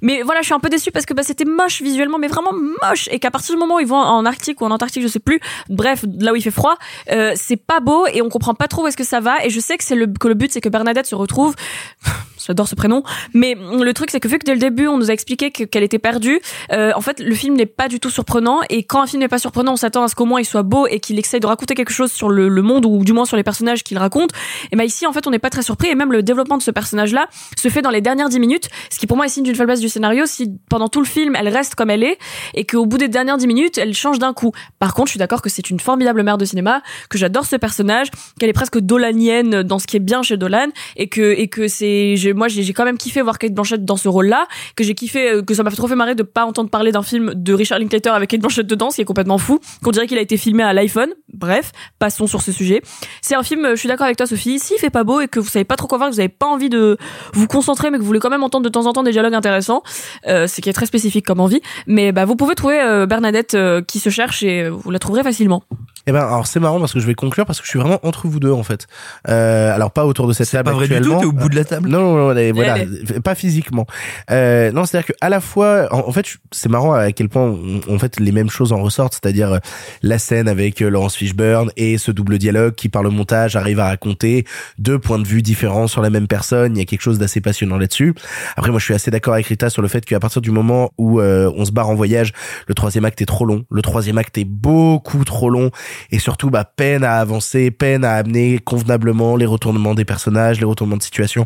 [0.01, 2.53] Mais voilà, je suis un peu déçue parce que bah, c'était moche visuellement, mais vraiment
[2.53, 3.09] moche.
[3.11, 5.19] Et qu'à partir du moment où ils vont en Arctique ou en Antarctique, je sais
[5.19, 5.39] plus,
[5.69, 6.77] bref, là où il fait froid,
[7.11, 9.45] euh, c'est pas beau et on comprend pas trop où est-ce que ça va.
[9.45, 11.55] Et je sais que c'est le, que le but, c'est que Bernadette se retrouve.
[12.45, 13.03] J'adore ce prénom.
[13.33, 15.65] Mais le truc, c'est que vu que dès le début, on nous a expliqué que-
[15.65, 16.39] qu'elle était perdue,
[16.71, 18.61] euh, en fait, le film n'est pas du tout surprenant.
[18.69, 20.63] Et quand un film n'est pas surprenant, on s'attend à ce qu'au moins il soit
[20.63, 23.37] beau et qu'il essaye de raconter quelque chose sur le, monde ou du moins sur
[23.37, 24.31] les personnages qu'il raconte.
[24.71, 25.89] Et ben ici, en fait, on n'est pas très surpris.
[25.89, 27.27] Et même le développement de ce personnage-là
[27.57, 29.79] se fait dans les dernières 10 minutes, ce qui pour moi est signe d'une faiblesse
[29.79, 30.25] du scénario.
[30.25, 32.17] Si pendant tout le film, elle reste comme elle est
[32.53, 34.51] et qu'au bout des dernières 10 minutes, elle change d'un coup.
[34.79, 37.55] Par contre, je suis d'accord que c'est une formidable mère de cinéma, que j'adore ce
[37.55, 38.07] personnage,
[38.39, 41.67] qu'elle est presque dolanienne dans ce qui est bien chez Dolan et que et que
[41.67, 44.95] c'est moi j'ai j'ai quand même kiffé voir Kate Blanchett dans ce rôle-là, que j'ai
[44.95, 47.33] kiffé euh, que ça m'a fait trop fait marrer de pas entendre parler d'un film
[47.35, 50.17] de Richard Linklater avec Kate Blanchett dedans, ce qui est complètement fou, qu'on dirait qu'il
[50.17, 51.09] a été filmé à l'iPhone.
[51.33, 52.81] Bref, passons sur ce sujet.
[53.21, 55.27] C'est un film, euh, je suis d'accord avec toi Sophie, s'il fait pas beau et
[55.27, 56.97] que vous savez pas trop quoi voir, que vous avez pas envie de
[57.33, 59.33] vous concentrer mais que vous voulez quand même entendre de temps en temps des dialogues
[59.33, 59.78] intéressants,
[60.27, 63.53] euh, c'est qui est très spécifique comme envie, mais bah vous pouvez trouver euh, Bernadette
[63.53, 65.63] euh, qui se cherche et vous la trouverez facilement.
[66.07, 67.99] Eh ben, alors c'est marrant parce que je vais conclure parce que je suis vraiment
[68.03, 68.87] entre vous deux en fait.
[69.27, 71.19] Euh, alors pas autour de cette table pas vrai du tout, actuellement.
[71.19, 71.89] t'es au bout de la table.
[71.89, 73.19] Non, non, non, allez, voilà, Allez.
[73.23, 73.85] pas physiquement.
[74.31, 77.43] Euh, non, c'est-à-dire que à la fois, en, en fait, c'est marrant à quel point
[77.43, 79.57] on- en fait les mêmes choses en ressortent, c'est-à-dire euh,
[80.01, 83.79] la scène avec euh, Laurence Fishburne et ce double dialogue qui par le montage arrive
[83.79, 84.45] à raconter
[84.77, 86.75] deux points de vue différents sur la même personne.
[86.75, 88.13] Il y a quelque chose d'assez passionnant là-dessus.
[88.55, 90.91] Après, moi, je suis assez d'accord avec Rita sur le fait qu'à partir du moment
[90.97, 92.33] où euh, on se barre en voyage,
[92.67, 93.65] le troisième acte est trop long.
[93.71, 95.71] Le troisième acte est beaucoup trop long
[96.11, 100.65] et surtout, bah, peine à avancer, peine à amener convenablement les retournements des personnages, les
[100.65, 101.45] retournements de situation.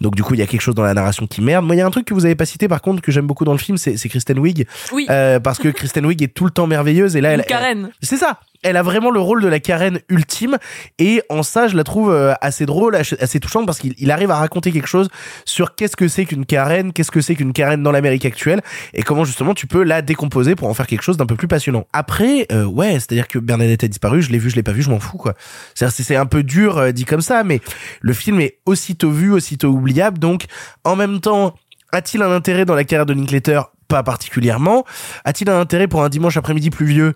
[0.00, 1.64] Donc, du coup, il y a quelque chose dans la narration qui merde.
[1.64, 3.26] Moi, il y a un truc que vous avez pas cité, par contre, que j'aime
[3.26, 4.66] beaucoup dans le film, c'est Kristen Wiig.
[4.92, 5.06] Oui.
[5.10, 7.90] Euh, parce que Kristen Wiig est tout le temps merveilleuse et là, elle, Karen.
[8.02, 8.40] c'est ça.
[8.62, 10.58] Elle a vraiment le rôle de la Karen ultime
[10.98, 14.30] et en ça je la trouve euh, assez drôle, assez touchante parce qu'il il arrive
[14.30, 15.08] à raconter quelque chose
[15.46, 18.60] sur qu'est-ce que c'est qu'une Karen, qu'est-ce que c'est qu'une Karen dans l'Amérique actuelle
[18.92, 21.48] et comment justement tu peux la décomposer pour en faire quelque chose d'un peu plus
[21.48, 21.86] passionnant.
[21.92, 24.82] Après, euh, ouais, c'est-à-dire que Bernadette a disparu, je l'ai vu, je l'ai pas vu,
[24.82, 25.34] je m'en fous quoi.
[25.74, 27.60] C'est un peu dur euh, dit comme ça, mais
[28.00, 30.44] le film est aussitôt vu, aussitôt oubliable, donc
[30.84, 31.54] en même temps,
[31.92, 33.62] a-t-il un intérêt dans la carrière de Linklater?
[33.88, 34.84] Pas particulièrement.
[35.24, 37.14] A-t-il un intérêt pour un dimanche après-midi pluvieux?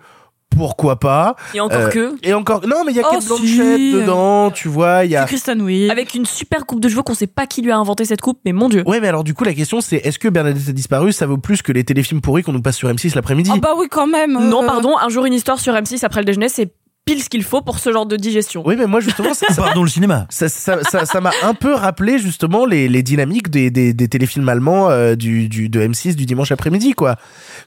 [0.51, 2.15] Pourquoi pas Et encore Euh, que.
[2.23, 3.29] et encore non mais il y a Oh, Kate si.
[3.29, 5.91] Blanchett dedans tu vois il y a Kristen Wiig.
[5.91, 8.39] Avec une super coupe de cheveux qu'on sait pas qui lui a inventé cette coupe,
[8.45, 8.85] mais mon dieu.
[8.87, 11.13] ouais mais alors du coup la question c'est est-ce que Bernadette a disparu?
[11.13, 13.71] Ça vaut plus que les téléfilms pourris qu'on nous passe sur M6 l'après-midi Ah bah
[13.77, 14.37] oui, quand même.
[14.37, 16.73] euh, Non, pardon, un jour une histoire sur M6 après le déjeuner, c'est
[17.05, 18.63] pile ce qu'il faut pour ce genre de digestion.
[18.65, 20.27] oui mais moi justement ça ça- Pardon le cinéma.
[20.31, 24.09] ça ça ça ça m'a un peu rappelé justement les, les dynamiques des, des, des
[24.09, 27.17] téléfilms allemands euh, du, du de M6 du dimanche après-midi quoi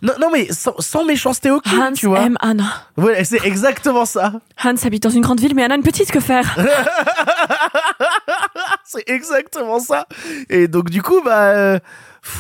[0.02, 2.66] non non mais sans, sans méchanceté aucune Hans tu vois aime Anna.
[2.96, 4.34] voilà c'est exactement ça
[4.64, 6.58] Hans habite dans une grande ville, mais Anna une petite, que faire?
[8.84, 10.08] C'est exactement ça.
[10.50, 11.80] Et donc du coup, bah euh,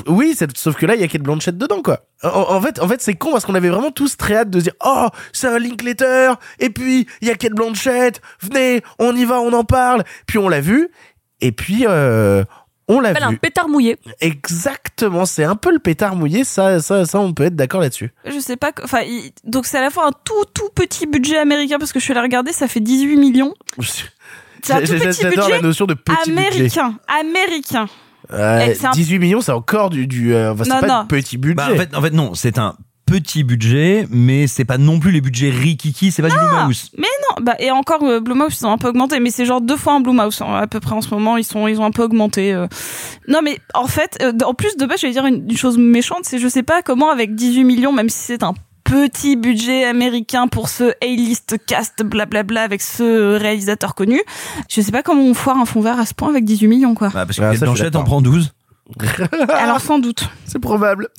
[0.07, 2.01] oui, c'est- sauf que là, il y a Kate Blanchett dedans, quoi.
[2.23, 4.59] En, en fait, en fait, c'est con parce qu'on avait vraiment tous très hâte de
[4.59, 6.33] se dire, oh, c'est un Linklater.
[6.59, 8.21] Et puis il y a Kate Blanchett.
[8.41, 10.03] Venez, on y va, on en parle.
[10.25, 10.89] Puis on l'a vu.
[11.41, 12.43] Et puis euh,
[12.87, 13.37] on l'a Appelle un vu.
[13.37, 13.97] pétard mouillé.
[14.21, 16.43] Exactement, c'est un peu le pétard mouillé.
[16.43, 18.11] Ça, ça, ça, on peut être d'accord là-dessus.
[18.25, 18.71] Je sais pas.
[18.83, 21.99] Enfin, il- donc c'est à la fois un tout tout petit budget américain parce que
[21.99, 23.53] je suis allée regarder, ça fait 18 millions.
[24.63, 26.47] C'est un tout J'ai- petit J'adore la notion de petit budget.
[26.49, 26.95] américain.
[27.07, 27.87] Américain.
[28.33, 31.07] Euh, Eh, un- 18 millions, c'est encore du, du euh, enfin, c'est Non, pas non.
[31.07, 31.55] petit budget.
[31.55, 32.75] Bah, en, fait, en fait, non, c'est un
[33.05, 36.91] petit budget, mais c'est pas non plus les budgets rikiki, c'est pas du Blumhouse.
[36.97, 39.61] Mais non, bah et encore euh, Blumhouse ils ont un peu augmenté, mais c'est genre
[39.61, 41.37] deux fois un Blumhouse hein, à peu près en ce moment.
[41.37, 42.53] Ils sont ils ont un peu augmenté.
[42.53, 42.67] euh.
[43.29, 45.77] Non mais en fait, euh, en plus de base, je vais dire une, une chose
[45.77, 48.53] méchante, c'est je sais pas comment avec 18 millions, même si c'est un
[48.87, 54.21] petit budget américain pour ce A-list cast blablabla avec ce réalisateur connu,
[54.69, 56.95] je sais pas comment on foire un fond vert à ce point avec 18 millions
[56.95, 57.09] quoi.
[57.09, 58.53] Bah, parce que Ah, Kate ça, je suis Blanchett en prend 12.
[59.49, 60.29] Alors sans doute.
[60.45, 61.09] C'est probable.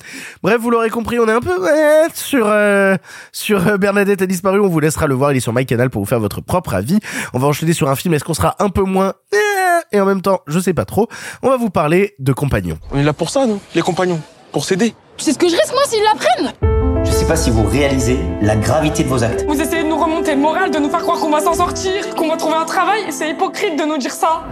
[0.41, 2.95] Bref, vous l'aurez compris, on est un peu ouais, sur euh,
[3.31, 4.59] sur euh, Bernadette a disparu.
[4.59, 5.31] On vous laissera le voir.
[5.31, 6.97] Il est sur MyCanal pour vous faire votre propre avis.
[7.33, 8.15] On va enchaîner sur un film.
[8.15, 11.07] Est-ce qu'on sera un peu moins eh, et en même temps, je sais pas trop.
[11.43, 12.79] On va vous parler de Compagnons.
[12.91, 14.19] On est là pour ça, nous, les compagnons,
[14.51, 14.95] pour s'aider.
[15.17, 18.55] C'est ce que je risque moi s'ils l'apprennent Je sais pas si vous réalisez la
[18.55, 19.45] gravité de vos actes.
[19.47, 22.15] Vous essayez de nous remonter le moral, de nous faire croire qu'on va s'en sortir,
[22.15, 24.43] qu'on va trouver un travail, et c'est hypocrite de nous dire ça.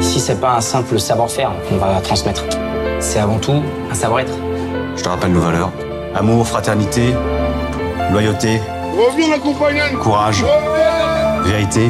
[0.00, 2.44] Ici, c'est pas un simple savoir-faire qu'on va transmettre.
[3.00, 4.32] C'est avant tout un savoir-être.
[4.96, 5.70] Je te rappelle nos valeurs.
[6.14, 7.14] Amour, fraternité,
[8.10, 8.60] loyauté,
[10.02, 10.44] courage,
[11.44, 11.88] vérité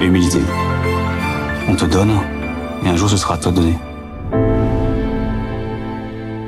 [0.00, 0.40] et humilité.
[1.68, 2.12] On te donne,
[2.84, 3.78] et un jour ce sera à toi de donner.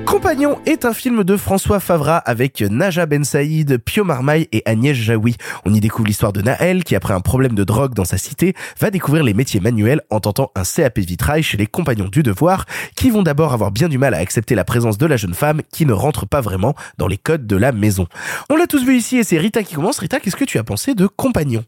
[0.06, 4.96] Compagnon est un film de François Favra avec Naja Ben Saïd, Pio Marmaille et Agnès
[4.96, 5.34] Jaoui.
[5.64, 8.54] On y découvre l'histoire de Naël qui, après un problème de drogue dans sa cité,
[8.78, 12.66] va découvrir les métiers manuels en tentant un CAP vitrail chez les compagnons du devoir
[12.94, 15.60] qui vont d'abord avoir bien du mal à accepter la présence de la jeune femme
[15.72, 18.06] qui ne rentre pas vraiment dans les codes de la maison.
[18.48, 19.98] On l'a tous vu ici et c'est Rita qui commence.
[19.98, 21.64] Rita, qu'est-ce que tu as pensé de Compagnon?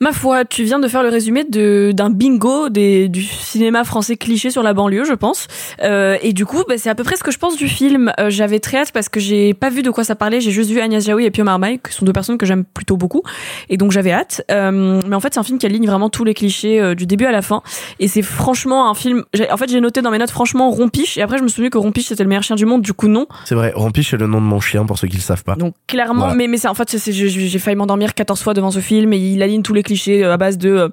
[0.00, 4.16] Ma foi, tu viens de faire le résumé de d'un bingo des, du cinéma français
[4.16, 5.48] cliché sur la banlieue, je pense.
[5.82, 8.12] Euh, et du coup, bah, c'est à peu près ce que je pense du film.
[8.20, 10.40] Euh, J'avais très hâte parce que j'ai pas vu de quoi ça parlait.
[10.40, 12.96] J'ai juste vu Agnès Jaoui et Pio Marmaille, qui sont deux personnes que j'aime plutôt
[12.96, 13.22] beaucoup.
[13.70, 14.44] Et donc j'avais hâte.
[14.52, 17.06] Euh, mais en fait, c'est un film qui aligne vraiment tous les clichés euh, du
[17.06, 17.62] début à la fin.
[17.98, 19.24] Et c'est franchement un film.
[19.50, 21.18] En fait, j'ai noté dans mes notes franchement Rompiche.
[21.18, 22.82] Et après, je me souviens que Rompiche c'était le meilleur chien du monde.
[22.82, 23.26] Du coup, non.
[23.46, 25.56] C'est vrai, Rampiche est le nom de mon chien pour ceux qui le savent pas.
[25.56, 26.34] Donc clairement, Voilà.
[26.36, 29.12] mais mais c'est en fait c'est- c'est- j'ai failli m'endormir 14 fois devant ce film
[29.12, 30.92] et il aligne tous les clichés euh, à base de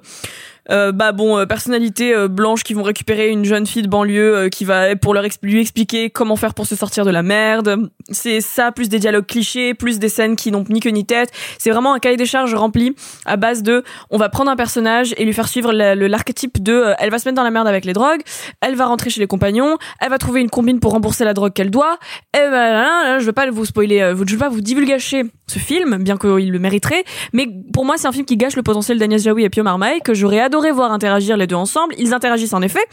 [0.70, 4.36] euh, bah bon euh, personnalités euh, blanches qui vont récupérer une jeune fille de banlieue
[4.36, 7.90] euh, qui va pour leur lui expliquer comment faire pour se sortir de la merde.
[8.10, 11.30] C'est ça plus des dialogues clichés, plus des scènes qui n'ont ni queue ni tête.
[11.58, 12.94] C'est vraiment un cahier des charges rempli
[13.24, 16.94] à base de on va prendre un personnage et lui faire suivre l'archétype de euh,
[16.98, 18.20] elle va se mettre dans la merde avec les drogues,
[18.60, 21.52] elle va rentrer chez les compagnons, elle va trouver une combine pour rembourser la drogue
[21.52, 21.98] qu'elle doit.
[22.34, 25.24] Et ben, là, là, je veux pas vous spoiler, euh, je veux pas vous divulgacher
[25.46, 27.04] ce film, bien qu'il le mériterait.
[27.32, 30.00] Mais pour moi, c'est un film qui gâche le potentiel d'Agnès Jaoui et Pio Marmaille,
[30.00, 31.94] que j'aurais adoré voir interagir les deux ensemble.
[31.98, 32.84] Ils interagissent en effet,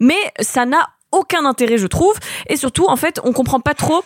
[0.00, 2.14] mais ça n'a aucun intérêt, je trouve.
[2.48, 4.02] Et surtout, en fait, on comprend pas trop.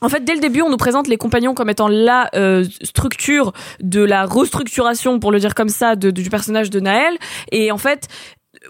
[0.00, 3.52] En fait, dès le début, on nous présente les compagnons comme étant la euh, structure
[3.80, 7.16] de la restructuration, pour le dire comme ça, de- du personnage de Naël.
[7.52, 8.08] Et en fait,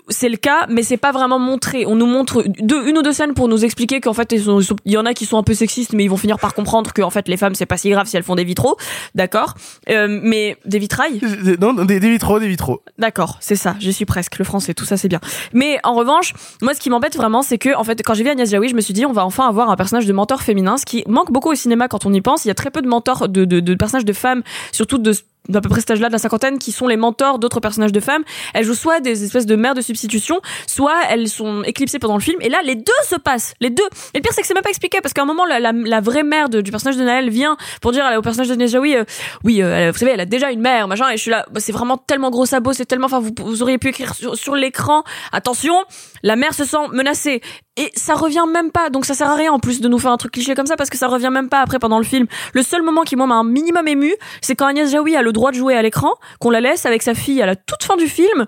[0.09, 1.87] c'est le cas, mais c'est pas vraiment montré.
[1.87, 4.97] On nous montre deux, une ou deux scènes pour nous expliquer qu'en fait, il y
[4.97, 7.11] en a qui sont un peu sexistes, mais ils vont finir par comprendre que en
[7.11, 8.77] fait, les femmes, c'est pas si grave si elles font des vitraux,
[9.15, 9.55] d'accord.
[9.89, 11.21] Euh, mais des vitrailles?
[11.61, 12.83] Non, non, des, des vitraux, des vitraux.
[12.99, 15.21] D'accord, c'est ça, j'y suis presque, le français, tout ça c'est bien.
[15.53, 18.31] Mais en revanche, moi ce qui m'embête vraiment, c'est que en fait, quand j'ai vu
[18.31, 20.77] Agnès Jaoui, je me suis dit, on va enfin avoir un personnage de mentor féminin,
[20.77, 22.45] ce qui manque beaucoup au cinéma quand on y pense.
[22.45, 24.43] Il y a très peu de mentors, de, de, de personnages de femmes,
[24.73, 25.13] surtout de
[25.49, 28.01] d'à peu près cet âge-là de la cinquantaine qui sont les mentors d'autres personnages de
[28.01, 28.25] femmes.
[28.55, 32.23] Elles jouent soit des espèces de mères de substitution soit elles sont éclipsées pendant le
[32.23, 32.41] film.
[32.41, 33.55] Et là les deux se passent.
[33.61, 33.85] Les deux.
[34.15, 36.23] Et le pire c'est que c'est même pas expliqué parce qu'à un moment la, vraie
[36.23, 39.05] mère de- du personnage de Naël vient pour dire au personnage d'Agnès Jaoui euh,
[39.45, 41.61] oui euh, vous savez elle a déjà une mère machin et je suis là bah,
[41.61, 45.05] c'est vraiment tellement gros sabot c'est tellement enfin vous, auriez pu écrire sur, sur l'écran.
[45.33, 45.75] Attention
[46.23, 47.43] la mère se sent menacée.
[47.77, 48.89] Et ça revient même pas.
[48.89, 50.77] Donc ça sert à rien en plus de nous faire un truc cliché comme ça
[50.77, 52.27] parce que ça revient même pas après pendant le film.
[52.53, 55.33] Le seul moment qui moi m'a un minimum ému c'est quand Agnès Jaoui a le
[55.35, 57.97] droit de jouer à l'écran qu'on la laisse avec sa fille à la toute fin
[57.97, 58.47] du film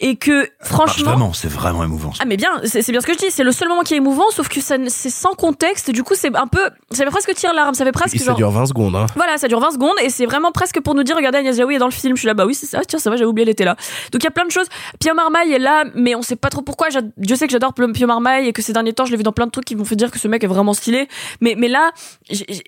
[0.00, 2.12] et que franchement Vraiment, c'est vraiment émouvant.
[2.20, 3.94] ah mais bien, c'est c'est bien ce que je dis, c'est le seul moment qui
[3.94, 6.60] est émouvant, sauf que ça c'est sans contexte, du coup c'est un peu,
[6.92, 8.36] ça fait presque tire larme, ça fait presque Et ça genre...
[8.36, 8.94] dure 20 secondes.
[8.94, 9.06] Hein.
[9.16, 11.74] Voilà, ça dure 20 secondes et c'est vraiment presque pour nous dire regardez Agnès Jaoui
[11.74, 12.14] est dans le film.
[12.16, 12.80] Je suis là bah oui c'est ça.
[12.86, 13.74] Tiens ça va j'avais oublié elle était là.
[14.12, 14.66] Donc il y a plein de choses.
[15.00, 16.90] Pio Marmaille est là mais on sait pas trop pourquoi.
[16.90, 19.22] J'a- Je sais que j'adore Pio Marmaille et que ces derniers temps je l'ai vu
[19.24, 21.08] dans plein de trucs qui m'ont fait dire que ce mec est vraiment stylé.
[21.40, 21.90] Mais mais là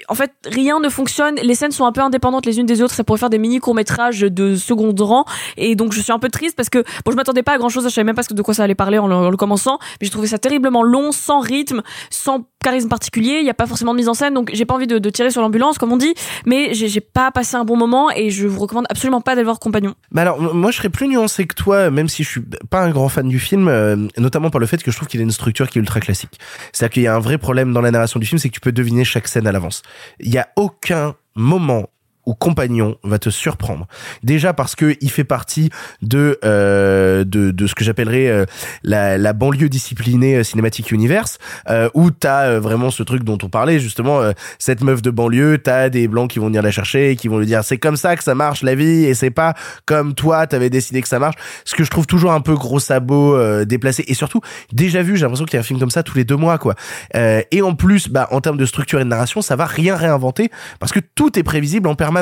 [0.08, 1.36] en fait rien ne fonctionne.
[1.36, 2.94] Les scènes sont un peu indépendantes les unes des autres.
[2.94, 5.24] Ça pourrait faire des mini courts métrages de second rang
[5.56, 7.68] et donc je suis un peu triste parce que bon je m'attendais pas à grand
[7.68, 7.84] chose.
[7.84, 9.78] Je savais même pas de quoi ça allait parler en le, en le commençant.
[10.00, 13.38] Mais j'ai trouvé ça terriblement long, sans rythme, sans charisme particulier.
[13.40, 15.30] Il y a pas forcément de mise en scène donc j'ai pas envie de, tirer
[15.30, 16.14] sur l'ambulance comme on dit
[16.46, 19.58] mais j'ai pas passé un bon moment et je vous recommande absolument pas d'aller voir
[19.58, 19.94] Compagnon.
[20.12, 22.90] Bah alors, moi je serais plus nuancé que toi, même si je suis pas un
[22.90, 25.30] grand fan du film, euh, notamment par le fait que je trouve qu'il a une
[25.30, 26.38] structure qui est ultra classique.
[26.72, 28.60] C'est-à-dire qu'il y a un vrai problème dans la narration du film, c'est que tu
[28.60, 29.82] peux deviner chaque scène à l'avance.
[30.20, 31.88] Il y a aucun moment
[32.30, 33.88] ou Compagnon va te surprendre.
[34.22, 35.70] Déjà parce que il fait partie
[36.00, 38.44] de euh, de, ce que j'appellerais euh,
[38.84, 43.80] la, banlieue disciplinée euh, cinématique universe, euh, où t'as vraiment ce truc dont on parlait
[43.80, 44.20] justement,
[44.60, 47.38] cette meuf de banlieue, t'as des blancs qui vont venir la chercher et qui vont
[47.38, 49.54] lui dire c'est comme ça que ça marche la vie et c'est pas
[49.86, 51.36] comme toi t'avais décidé que ça marche.
[51.64, 54.40] Ce que je trouve toujours un peu gros sabot déplacé et surtout
[54.72, 56.58] déjà vu, j'ai l'impression qu'il y a un film comme ça tous les deux mois
[56.58, 56.74] quoi.
[57.14, 60.50] Et en plus, bah en termes de structure et de narration, ça va rien réinventer
[60.78, 62.19] parce que tout est prévisible en permanence.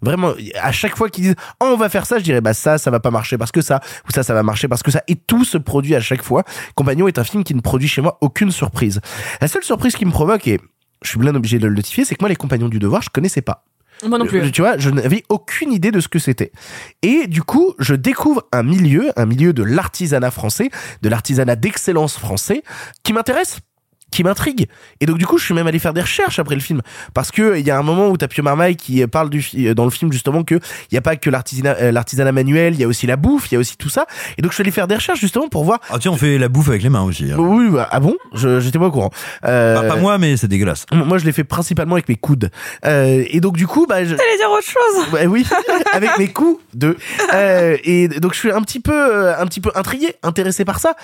[0.00, 2.78] Vraiment, à chaque fois qu'ils disent oh, on va faire ça, je dirais bah ça
[2.78, 5.02] ça va pas marcher parce que ça ou ça ça va marcher parce que ça
[5.08, 6.44] et tout se produit à chaque fois.
[6.74, 9.00] Compagnon est un film qui ne produit chez moi aucune surprise.
[9.40, 10.60] La seule surprise qui me provoque et
[11.02, 13.10] je suis bien obligé de le notifier, c'est que moi les compagnons du devoir, je
[13.10, 13.64] connaissais pas.
[14.06, 14.40] Moi non plus.
[14.40, 16.52] Euh, Tu vois, je n'avais aucune idée de ce que c'était.
[17.02, 20.70] Et du coup, je découvre un milieu, un milieu de l'artisanat français,
[21.02, 22.62] de l'artisanat d'excellence français,
[23.04, 23.58] qui m'intéresse
[24.12, 24.68] qui m'intrigue
[25.00, 26.80] et donc du coup je suis même allé faire des recherches après le film
[27.14, 29.74] parce que il y a un moment où t'as Pio Marmaille qui parle du fi-
[29.74, 30.54] dans le film justement que
[30.90, 33.50] il y a pas que l'artisanat euh, l'artisanat manuel il y a aussi la bouffe
[33.50, 34.06] il y a aussi tout ça
[34.38, 36.38] et donc je suis allé faire des recherches justement pour voir Ah tiens, on fait
[36.38, 37.32] la bouffe avec les mains aussi.
[37.32, 37.36] hein.
[37.38, 38.14] oui bah, ah bon?
[38.34, 39.10] Je j'étais pas au courant
[39.44, 40.86] euh, Bah, pas moi, mais c'est dégueulasse.
[40.92, 42.50] moi je l'ai fait principalement avec mes coudes
[42.84, 45.44] euh, et donc du coup bah je, T'allais dire autre chose bah oui,
[45.92, 46.96] avec mes coups de.
[47.34, 50.78] Euh, et donc je suis un petit peu, euh, un petit peu intrigué, intéressé par
[50.80, 50.94] ça.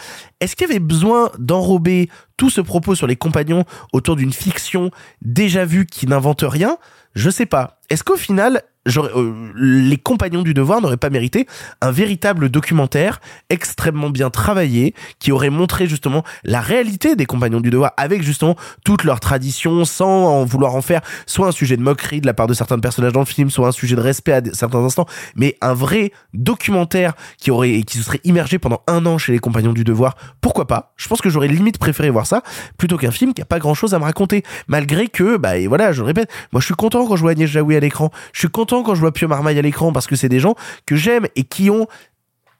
[0.41, 4.91] Est-ce qu'il y avait besoin d'enrober tout ce propos sur les compagnons autour d'une fiction
[5.20, 6.78] déjà vue qui n'invente rien
[7.14, 7.80] Je sais pas.
[7.91, 8.62] Est-ce qu'au final,
[8.97, 11.47] euh, les compagnons du devoir n'auraient pas mérité
[11.80, 13.20] un véritable documentaire
[13.51, 18.57] extrêmement bien travaillé qui aurait montré justement la réalité des compagnons du devoir avec justement
[18.84, 22.34] toutes leurs traditions sans en vouloir en faire soit un sujet de moquerie de la
[22.34, 25.07] part de certains personnages dans le film, soit un sujet de respect à certains instants,
[25.36, 29.39] mais un vrai documentaire qui aurait qui se serait immergé pendant un an chez les
[29.39, 30.16] compagnons du devoir.
[30.41, 30.93] Pourquoi pas?
[30.97, 32.43] Je pense que j'aurais limite préféré voir ça
[32.76, 35.66] plutôt qu'un film qui a pas grand chose à me raconter, malgré que bah et
[35.66, 38.11] voilà, je le répète, moi je suis content quand je vois Agnès Jaoui à l'écran,
[38.32, 40.55] je suis content quand je vois Pio Marmaille à l'écran parce que c'est des gens
[40.87, 41.87] que j'aime et qui ont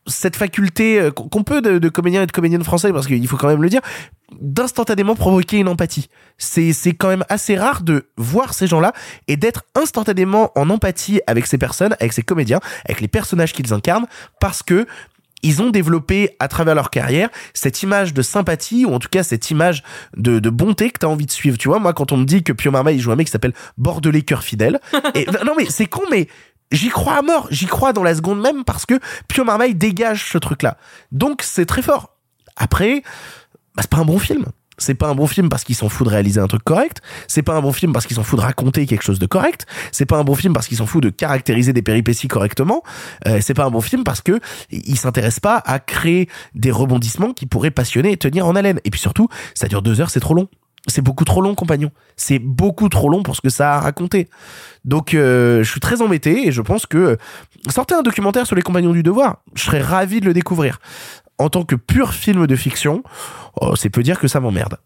[0.07, 3.37] cette faculté euh, qu'on peut de, de comédiens et de comédiennes français parce qu'il faut
[3.37, 3.83] quand même le dire
[4.41, 6.09] d'instantanément provoquer une empathie.
[6.37, 8.93] C'est c'est quand même assez rare de voir ces gens-là
[9.27, 13.73] et d'être instantanément en empathie avec ces personnes, avec ces comédiens, avec les personnages qu'ils
[13.73, 14.07] incarnent
[14.41, 14.87] parce que
[15.43, 19.23] ils ont développé à travers leur carrière cette image de sympathie ou en tout cas
[19.23, 19.83] cette image
[20.17, 21.59] de, de bonté que t'as envie de suivre.
[21.59, 23.33] Tu vois, moi quand on me dit que Pio Marmaille il joue un mec qui
[23.33, 24.81] s'appelle Bordelais cœur fidèle,
[25.15, 26.29] et non mais c'est con mais
[26.73, 30.31] j'y crois à mort, j'y crois dans la seconde même parce que Pio Marmaille dégage
[30.31, 30.77] ce truc-là.
[31.13, 32.17] Donc c'est très fort.
[32.57, 33.03] Après,
[33.75, 34.45] bah, c'est pas un bon film.
[34.79, 37.01] C'est pas un bon film parce qu'il s'en fout de réaliser un truc correct.
[37.27, 39.67] C'est pas un bon film parce qu'il s'en fout de raconter quelque chose de correct.
[39.93, 42.83] C'est pas un bon film parce qu'il s'en fout de caractériser des péripéties correctement.
[43.27, 47.33] Euh, c'est pas un bon film parce que il s'intéresse pas à créer des rebondissements
[47.33, 48.81] qui pourraient passionner et tenir en haleine.
[48.85, 50.49] Et puis surtout, ça dure deux heures, c'est trop long.
[50.89, 51.91] C'est beaucoup trop long, compagnon.
[52.17, 54.29] C'est beaucoup trop long pour ce que ça a raconté.
[54.85, 57.17] Donc, euh, je suis très embêté et je pense que euh,
[57.69, 59.43] sortez un documentaire sur les compagnons du devoir.
[59.55, 60.81] Je serais ravi de le découvrir.
[61.39, 63.03] En tant que pur film de fiction,
[63.61, 64.79] oh, c'est peu dire que ça m'emmerde.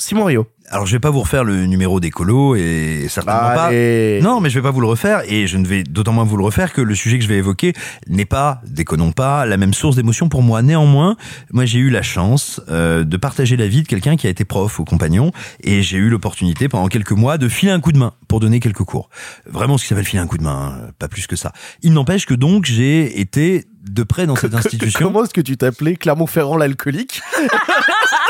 [0.00, 0.46] Simon Rio.
[0.70, 4.20] Alors je vais pas vous refaire le numéro d'écolo et certainement Allez.
[4.22, 4.26] pas.
[4.26, 6.36] Non, mais je vais pas vous le refaire et je ne vais d'autant moins vous
[6.36, 7.72] le refaire que le sujet que je vais évoquer
[8.06, 10.62] n'est pas, déconnons pas, la même source d'émotion pour moi.
[10.62, 11.16] Néanmoins,
[11.52, 14.44] moi j'ai eu la chance euh, de partager la vie de quelqu'un qui a été
[14.44, 15.32] prof au compagnon
[15.62, 18.60] et j'ai eu l'opportunité pendant quelques mois de filer un coup de main pour donner
[18.60, 19.10] quelques cours.
[19.46, 21.52] Vraiment ce qui s'appelle filer un coup de main, hein, pas plus que ça.
[21.82, 25.06] Il n'empêche que donc j'ai été de près dans cette institution.
[25.06, 27.22] Comment est-ce que tu t'appelais Clermont-Ferrand l'alcoolique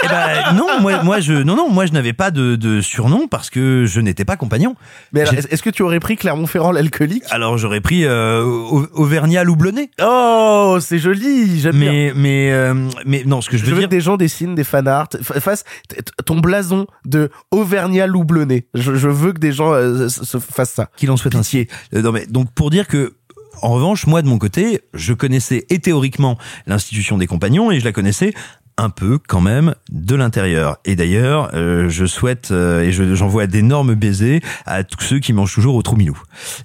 [0.03, 3.28] Eh ben, non, moi, moi je, non, non, moi je n'avais pas de, de surnom
[3.28, 4.74] parce que je n'étais pas compagnon.
[5.12, 9.90] Mais est-ce que tu aurais pris Clermont-Ferrand l'alcoolique Alors j'aurais pris euh, Au- Auvergnat Loublonnet.
[10.03, 11.90] Oh, c'est joli, j'aime bien.
[11.92, 12.74] Mais, mais, euh,
[13.05, 15.38] mais non, ce que je Je veux dire, que des gens dessinent des fanarts, fa-
[15.40, 15.64] fassent
[16.24, 18.68] ton blason de Auvergnat Loublonnet.
[18.74, 20.88] Je, je veux que des gens euh, se se fassent ça.
[20.96, 21.66] qu'il en soit ainsi.
[21.94, 23.14] Euh, non, mais donc pour dire que
[23.62, 27.84] en revanche, moi de mon côté, je connaissais et théoriquement l'institution des compagnons et je
[27.84, 28.32] la connaissais
[28.76, 30.78] un peu quand même de l'intérieur.
[30.86, 35.32] Et d'ailleurs, euh, je souhaite euh, et je- j'envoie d'énormes baisers à tous ceux qui
[35.34, 36.18] mangent toujours au trou milou.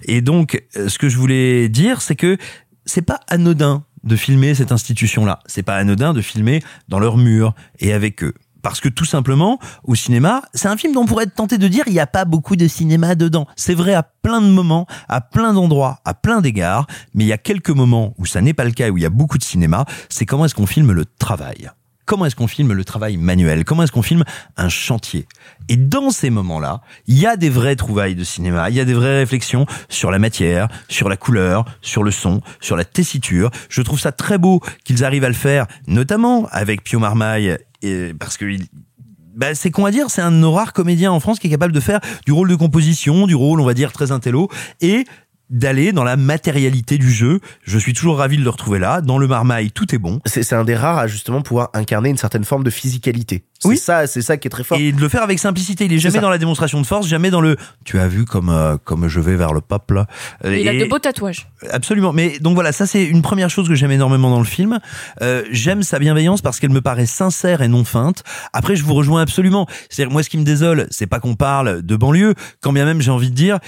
[0.04, 2.38] Et donc, euh, ce que je voulais dire, c'est que
[2.86, 5.40] c'est pas anodin de filmer cette institution-là.
[5.46, 8.32] C'est pas anodin de filmer dans leurs murs et avec eux.
[8.66, 11.68] Parce que tout simplement, au cinéma, c'est un film dont on pourrait être tenté de
[11.68, 13.46] dire il n'y a pas beaucoup de cinéma dedans.
[13.54, 17.32] C'est vrai à plein de moments, à plein d'endroits, à plein d'égards, mais il y
[17.32, 19.44] a quelques moments où ça n'est pas le cas, où il y a beaucoup de
[19.44, 21.70] cinéma, c'est comment est-ce qu'on filme le travail.
[22.06, 23.64] Comment est-ce qu'on filme le travail manuel?
[23.64, 24.24] Comment est-ce qu'on filme
[24.56, 25.26] un chantier?
[25.68, 28.84] Et dans ces moments-là, il y a des vraies trouvailles de cinéma, il y a
[28.84, 33.50] des vraies réflexions sur la matière, sur la couleur, sur le son, sur la tessiture.
[33.68, 38.14] Je trouve ça très beau qu'ils arrivent à le faire, notamment avec Pio Marmaille, et-
[38.14, 38.66] parce que il-
[39.36, 41.50] bah, c'est qu'on va dire, c'est un de nos rares comédiens en France qui est
[41.50, 44.48] capable de faire du rôle de composition, du rôle, on va dire, très intello,
[44.80, 45.04] et
[45.50, 47.40] d'aller dans la matérialité du jeu.
[47.62, 49.00] Je suis toujours ravi de le retrouver là.
[49.00, 50.20] Dans le marmaille, tout est bon.
[50.26, 53.44] C'est c'est un des rares à justement pouvoir incarner une certaine forme de physicalité.
[53.58, 53.78] C'est Oui.
[53.78, 54.76] ça, c'est ça qui est très fort.
[54.78, 55.86] Et de le faire avec simplicité.
[55.86, 56.20] Il est C'est jamais ça.
[56.20, 57.56] dans la démonstration de force, jamais dans le.
[57.84, 60.06] Tu as vu comme euh, comme je vais vers le pape là?
[60.44, 61.48] Euh, Il a de beaux tatouages.
[61.70, 62.12] Absolument.
[62.12, 64.78] Mais donc voilà, ça c'est une première chose que j'aime énormément dans le film.
[65.22, 68.24] Euh, j'aime sa bienveillance parce qu'elle me paraît sincère et non feinte.
[68.52, 69.66] Après, je vous rejoins absolument.
[69.88, 73.00] C'est-à-dire, moi, ce qui me désole, c'est pas qu'on parle de banlieue, quand bien même
[73.00, 73.58] j'ai envie de dire.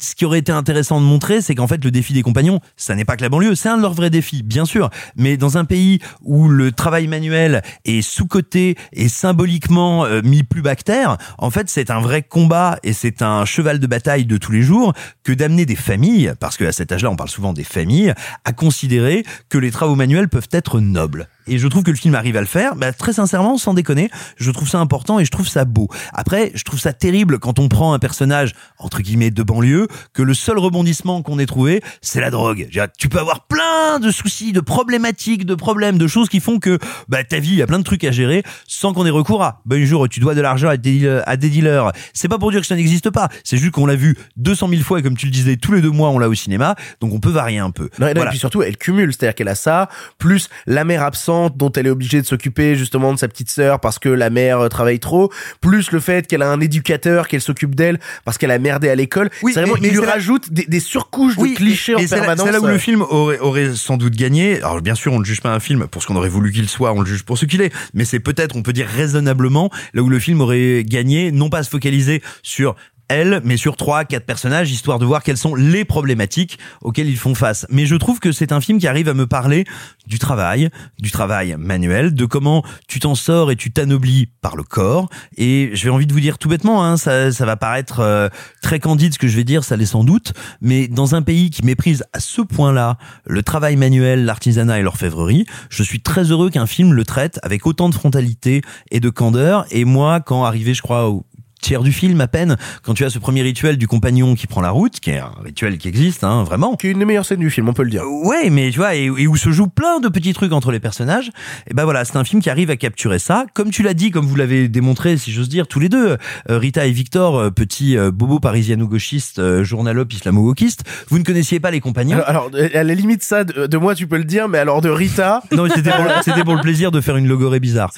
[0.00, 2.94] Ce qui aurait été intéressant de montrer, c'est qu'en fait, le défi des compagnons, ça
[2.94, 4.90] n'est pas que la banlieue, c'est un de leurs vrais défis, bien sûr.
[5.16, 10.62] Mais dans un pays où le travail manuel est sous-coté et symboliquement euh, mis plus
[10.62, 14.52] bactère, en fait, c'est un vrai combat et c'est un cheval de bataille de tous
[14.52, 14.92] les jours
[15.22, 19.24] que d'amener des familles, parce qu'à cet âge-là, on parle souvent des familles, à considérer
[19.48, 21.28] que les travaux manuels peuvent être nobles.
[21.46, 24.10] Et je trouve que le film arrive à le faire, bah, très sincèrement, sans déconner,
[24.36, 25.88] je trouve ça important et je trouve ça beau.
[26.12, 30.22] Après, je trouve ça terrible quand on prend un personnage, entre guillemets, de banlieue, que
[30.22, 32.68] le seul rebondissement qu'on ait trouvé, c'est la drogue.
[32.98, 36.78] Tu peux avoir plein de soucis, de problématiques, de problèmes, de choses qui font que
[37.08, 39.42] bah, ta vie, il y a plein de trucs à gérer sans qu'on ait recours
[39.42, 41.92] à, bah, un jour, tu dois de l'argent à des, dealers-.
[42.12, 44.82] C'est pas pour dire que ça n'existe pas, c'est juste qu'on l'a vu 200 000
[44.82, 47.12] fois et comme tu le disais, tous les deux mois, on l'a au cinéma, donc
[47.12, 47.88] on peut varier un peu.
[47.98, 48.30] Non, et non, Voilà.
[48.30, 49.88] et puis surtout, elle cumule, c'est-à-dire qu'elle a ça,
[50.18, 53.80] plus la mère absente dont elle est obligée de s'occuper justement de sa petite sœur
[53.80, 55.30] parce que la mère euh, travaille trop,
[55.60, 58.94] plus le fait qu'elle a un éducateur, qu'elle s'occupe d'elle parce qu'elle a merdé à
[58.94, 59.30] l'école.
[59.42, 62.46] Oui, c'est vraiment, mais- mais il lui rajoute des, des surcouches de clichés en permanence.
[62.46, 62.72] C'est là où euh.
[62.72, 64.56] le film aurait, aurait sans doute gagné.
[64.58, 66.68] Alors bien sûr, on ne juge pas un film pour ce qu'on aurait voulu qu'il
[66.68, 67.72] soit, on le juge pour ce qu'il est.
[67.94, 71.58] Mais c'est peut-être, on peut dire raisonnablement, là où le film aurait gagné, non pas
[71.58, 72.74] à se focaliser sur
[73.08, 77.16] elle, mais sur trois, quatre personnages, histoire de voir quelles sont les problématiques auxquelles ils
[77.16, 77.66] font face.
[77.70, 79.64] Mais je trouve que c'est un film qui arrive à me parler
[80.06, 84.62] du travail, du travail manuel, de comment tu t'en sors et tu t'anoblis par le
[84.62, 85.08] corps.
[85.36, 88.28] Et j'ai envie de vous dire tout bêtement, hein, ça, ça va paraître euh,
[88.62, 91.50] très candide ce que je vais dire, ça l'est sans doute, mais dans un pays
[91.50, 96.50] qui méprise à ce point-là le travail manuel, l'artisanat et l'orfèvrerie, je suis très heureux
[96.50, 99.66] qu'un film le traite avec autant de frontalité et de candeur.
[99.70, 101.24] Et moi, quand arrivé, je crois, au
[101.60, 104.60] tiers du film à peine, quand tu as ce premier rituel du compagnon qui prend
[104.60, 106.76] la route, qui est un rituel qui existe, hein, vraiment.
[106.76, 108.02] Qui est une des meilleures scènes du film, on peut le dire.
[108.24, 110.80] Ouais, mais tu vois, et, et où se jouent plein de petits trucs entre les
[110.80, 111.30] personnages.
[111.68, 113.46] Et ben voilà, c'est un film qui arrive à capturer ça.
[113.54, 116.16] Comme tu l'as dit, comme vous l'avez démontré, si j'ose dire, tous les deux,
[116.50, 121.60] euh, Rita et Victor, euh, petits euh, bobos parisiano-gauchistes, euh, journalopes islamo-wokistes, vous ne connaissiez
[121.60, 122.20] pas les compagnons.
[122.26, 124.80] Alors, alors, à la limite, ça, de, de moi, tu peux le dire, mais alors
[124.80, 125.42] de Rita.
[125.56, 127.92] Non, c'était pour, c'était pour le plaisir de faire une logorée bizarre.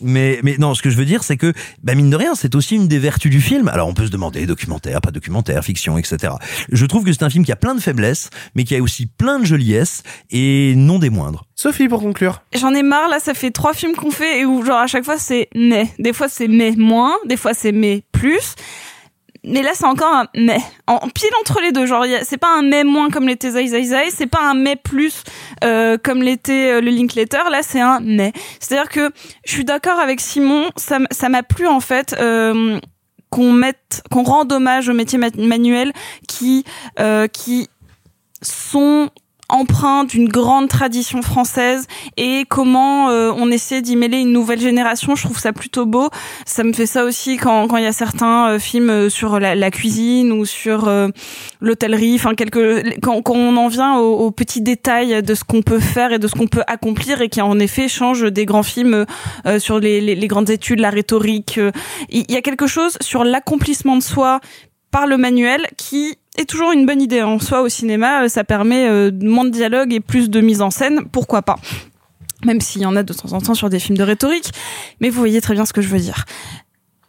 [0.00, 2.54] Mais, mais non, ce que je veux dire, c'est que, bah, mine de rien, c'est
[2.54, 3.68] aussi une des vertus du film.
[3.68, 6.34] Alors, on peut se demander, documentaire, pas documentaire, fiction, etc.
[6.70, 9.06] Je trouve que c'est un film qui a plein de faiblesses, mais qui a aussi
[9.06, 11.44] plein de joliesses, et non des moindres.
[11.54, 12.42] Sophie, pour conclure.
[12.54, 15.04] J'en ai marre, là, ça fait trois films qu'on fait et où, genre, à chaque
[15.04, 15.88] fois, c'est mais.
[15.98, 18.54] Des fois, c'est mais moins, des fois, c'est mais plus.
[19.42, 20.58] Mais là, c'est encore un mais.
[20.86, 21.86] En, pile entre les deux.
[21.86, 24.76] Genre, c'est pas un mais moins comme l'était Zai Zai Zai, c'est pas un mais
[24.76, 25.22] plus
[25.64, 27.48] euh, comme l'était euh, le Linklater.
[27.50, 28.32] Là, c'est un mais.
[28.60, 29.10] C'est-à-dire que
[29.46, 32.14] je suis d'accord avec Simon, ça ça m'a plu, en fait.
[32.20, 32.78] Euh,
[33.30, 35.92] qu'on mette, qu'on rende hommage au métier ma- manuel
[36.26, 36.64] qui,
[36.98, 37.68] euh, qui
[38.42, 39.08] sont
[39.50, 41.86] empreints d'une grande tradition française
[42.16, 45.14] et comment euh, on essaie d'y mêler une nouvelle génération.
[45.14, 46.08] Je trouve ça plutôt beau.
[46.46, 49.38] Ça me fait ça aussi quand quand il y a certains euh, films euh, sur
[49.38, 50.90] la, cuisine ou sur
[51.60, 52.14] l'hôtellerie.
[52.16, 55.78] Enfin, quelques quand, quand on en vient aux, aux petits détails de ce qu'on peut
[55.78, 59.06] faire et de ce qu'on peut accomplir et qui en effet change des grands films
[59.46, 61.60] euh, sur les, les, les grandes études, la rhétorique.
[62.08, 64.40] Il y a quelque chose sur l'accomplissement de soi
[64.90, 68.24] par le manuel qui est toujours une bonne idée en soi au cinéma.
[68.24, 71.04] euh, Ça permet euh, moins de dialogue et plus de mise en scène.
[71.10, 71.56] Pourquoi pas?
[72.44, 74.50] Même s'il y en a de temps en temps sur des films de rhétorique.
[75.00, 76.24] Mais vous voyez très bien ce que je veux dire.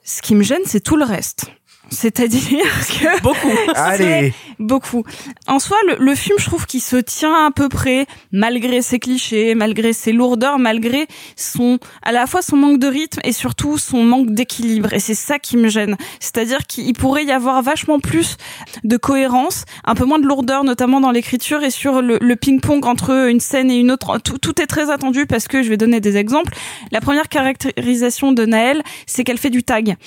[0.04, 1.46] Ce qui me gêne, c'est tout le reste.
[1.92, 3.52] C'est-à-dire que beaucoup.
[3.76, 4.34] Allez.
[4.60, 5.04] beaucoup.
[5.48, 8.98] En soi, le, le film, je trouve qu'il se tient à peu près, malgré ses
[8.98, 13.78] clichés, malgré ses lourdeurs, malgré son, à la fois son manque de rythme et surtout
[13.78, 14.94] son manque d'équilibre.
[14.94, 15.98] Et c'est ça qui me gêne.
[16.22, 18.38] C'est-à-dire qu'il pourrait y avoir vachement plus
[18.86, 22.86] de cohérence, un peu moins de lourdeur, notamment dans l'écriture et sur le, le ping-pong
[22.86, 24.18] entre une scène et une autre.
[24.20, 26.54] Tout, tout est très attendu parce que je vais donner des exemples.
[26.92, 29.98] La première caractérisation de Naël, c'est qu'elle fait du tag.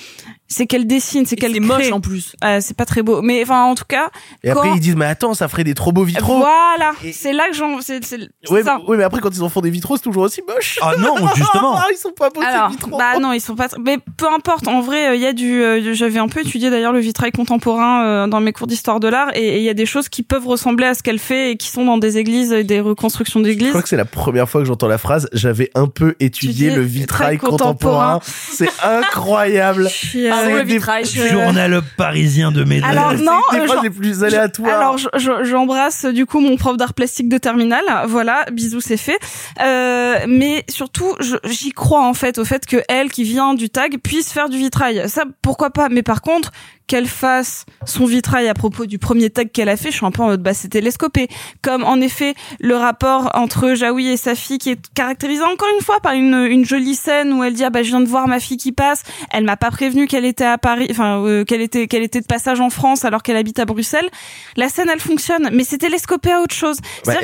[0.47, 1.67] C'est qu'elle dessine, c'est qu'elle c'est crée.
[1.67, 2.35] moche en plus.
[2.43, 3.21] Euh, c'est pas très beau.
[3.23, 4.09] Mais enfin, en tout cas.
[4.43, 6.37] Et après, quand- ils disent, mais attends, ça ferait des trop beaux vitraux.
[6.37, 7.81] Voilà, c'est là que j'en.
[7.81, 8.77] C'est c'est- c'est Ouais, ça.
[8.79, 10.77] mais, ouais, mais après, quand ils en font des vitraux, c'est toujours aussi moche.
[10.83, 11.79] Ah non, justement.
[11.91, 12.95] ils sont pas beaux, ces Alors, vitraux.
[12.97, 13.67] bah non, ils sont pas.
[13.83, 14.67] Mais peu importe.
[14.67, 15.63] En vrai, il y a du.
[15.63, 19.07] euh, J'avais un peu étudié d'ailleurs le vitrail contemporain euh, dans mes cours d'histoire de
[19.07, 21.57] l'art, et il y a des choses qui peuvent ressembler à ce qu'elle fait et
[21.57, 23.69] qui sont dans des églises, et des reconstructions Je d'églises.
[23.69, 25.27] crois que c'est la première fois que j'entends la phrase.
[25.33, 26.35] J'avais un peu étudié
[26.67, 28.19] Étudié le vitrail vitrail contemporain.
[28.19, 28.21] contemporain.
[28.51, 29.89] C'est incroyable.
[30.39, 30.65] Euh, Ah le
[31.03, 32.89] je- Journal journal parisien de Maigret.
[32.89, 34.73] Alors non, euh, j'en- les plus aléatoires.
[34.77, 37.83] Alors je- je- j'embrasse du coup mon prof d'art plastique de terminale.
[38.07, 39.17] Voilà, bisous, c'est fait.
[39.61, 43.69] Euh, mais surtout, je- j'y crois en fait au fait que elle qui vient du
[43.69, 45.03] tag puisse faire du vitrail.
[45.07, 46.51] Ça, pourquoi pas Mais par contre,
[46.87, 50.11] qu'elle fasse son vitrail à propos du premier tag qu'elle a fait, je suis un
[50.11, 51.27] peu en mode bah c'est télescopé.
[51.61, 55.83] Comme en effet le rapport entre Jaoui et sa fille qui est caractérisé encore une
[55.83, 58.27] fois par une, une jolie scène où elle dit ah bah je viens de voir
[58.27, 59.03] ma fille qui passe.
[59.31, 62.25] Elle m'a pas prévenu qu'elle était à Paris, enfin euh, qu'elle était qu'elle était de
[62.27, 64.09] passage en France alors qu'elle habite à Bruxelles.
[64.55, 66.77] La scène elle fonctionne, mais c'est télescopé à autre chose.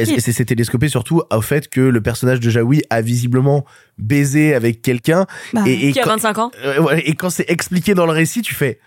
[0.03, 3.65] Qu'il- c'est c'est télescopé surtout au fait que le personnage de Jaoui a visiblement
[3.97, 6.51] baisé avec quelqu'un Bah, et, et Qui a quand- 25 ans.
[6.65, 8.79] euh, ouais, et quand c'est expliqué dans le récit, tu fais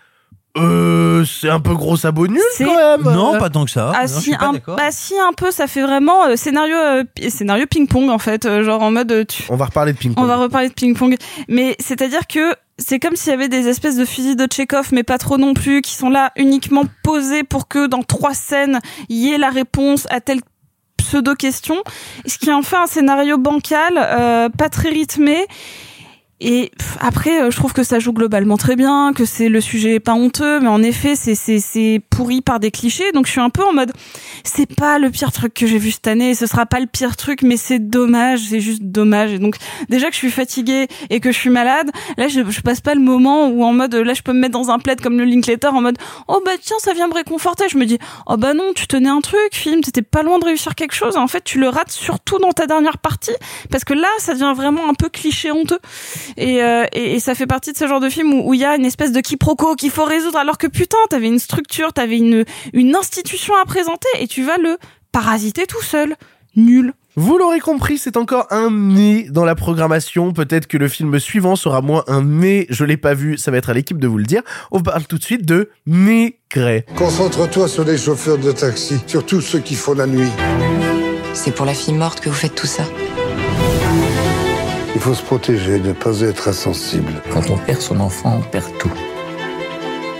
[0.57, 3.13] euh, c'est un peu gros sabot nul C'est- quand même.
[3.15, 3.91] Non, pas tant que ça.
[3.95, 7.65] Ah Non, si un bah si un peu ça fait vraiment euh, scénario euh, scénario
[7.69, 10.11] ping pong en fait euh, genre en mode euh, tu- On va reparler de ping
[10.11, 10.27] on pong.
[10.27, 11.15] va reparler de ping pong
[11.49, 15.03] mais c'est-à-dire que c'est comme s'il y avait des espèces de fusils de Tchekhov mais
[15.03, 18.79] pas trop non plus qui sont là uniquement posés pour que dans trois scènes
[19.09, 20.39] il y ait la réponse à telle
[20.97, 21.75] pseudo question
[22.25, 25.45] ce qui en fait un scénario bancal euh, pas très rythmé
[26.41, 29.95] et après, euh, je trouve que ça joue globalement très bien, que c'est le sujet
[29.95, 33.09] est pas honteux, mais en effet, c'est c'est pourri par des clichés.
[33.13, 33.93] Donc je suis un peu en mode,
[34.43, 37.15] c'est pas le pire truc que j'ai vu cette année, ce sera pas le pire
[37.15, 39.31] truc, mais c'est dommage, c'est juste dommage.
[39.31, 39.55] Et donc
[39.87, 42.95] déjà que je suis fatiguée et que je suis malade, là je, je passe pas
[42.95, 45.23] le moment où en mode, là je peux me mettre dans un plaid comme le
[45.23, 45.97] Linklater en mode,
[46.27, 47.69] oh bah tiens ça vient me réconforter.
[47.69, 47.97] Je me dis,
[48.27, 51.15] oh bah non, tu tenais un truc, film, t'étais pas loin de réussir quelque chose.
[51.15, 53.35] En fait, tu le rates surtout dans ta dernière partie,
[53.71, 55.79] parce que là ça devient vraiment un peu cliché honteux.
[56.37, 58.65] Et, euh, et, et ça fait partie de ce genre de film où il y
[58.65, 62.17] a une espèce de quiproquo qu'il faut résoudre alors que putain, t'avais une structure, t'avais
[62.17, 64.77] une, une institution à présenter et tu vas le
[65.11, 66.15] parasiter tout seul.
[66.55, 66.93] Nul.
[67.17, 70.33] Vous l'aurez compris, c'est encore un nez dans la programmation.
[70.33, 72.65] Peut-être que le film suivant sera moins un nez.
[72.69, 74.41] Je l'ai pas vu, ça va être à l'équipe de vous le dire.
[74.71, 76.85] On parle tout de suite de Maigret.
[76.95, 80.29] Concentre-toi sur les chauffeurs de taxi, surtout ceux qui font la nuit.
[81.33, 82.83] C'est pour la fille morte que vous faites tout ça.
[85.05, 87.21] Il faut se protéger, ne pas être insensible.
[87.31, 88.91] Quand on perd son enfant, on perd tout.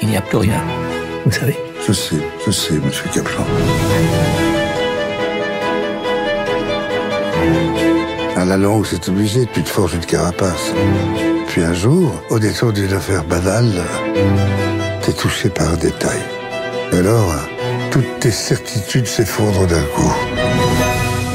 [0.04, 0.62] Il n'y a plus rien.
[1.26, 1.58] Vous savez
[1.88, 3.44] Je sais, je sais, monsieur Kaplan.
[8.38, 10.72] À la longue, c'est obligé, tu te forges une carapace.
[11.48, 13.82] Puis un jour, au détour d'une affaire banale,
[15.02, 16.22] t'es touché par un détail.
[16.94, 17.34] Et alors,
[17.90, 20.14] toutes tes certitudes s'effondrent d'un coup.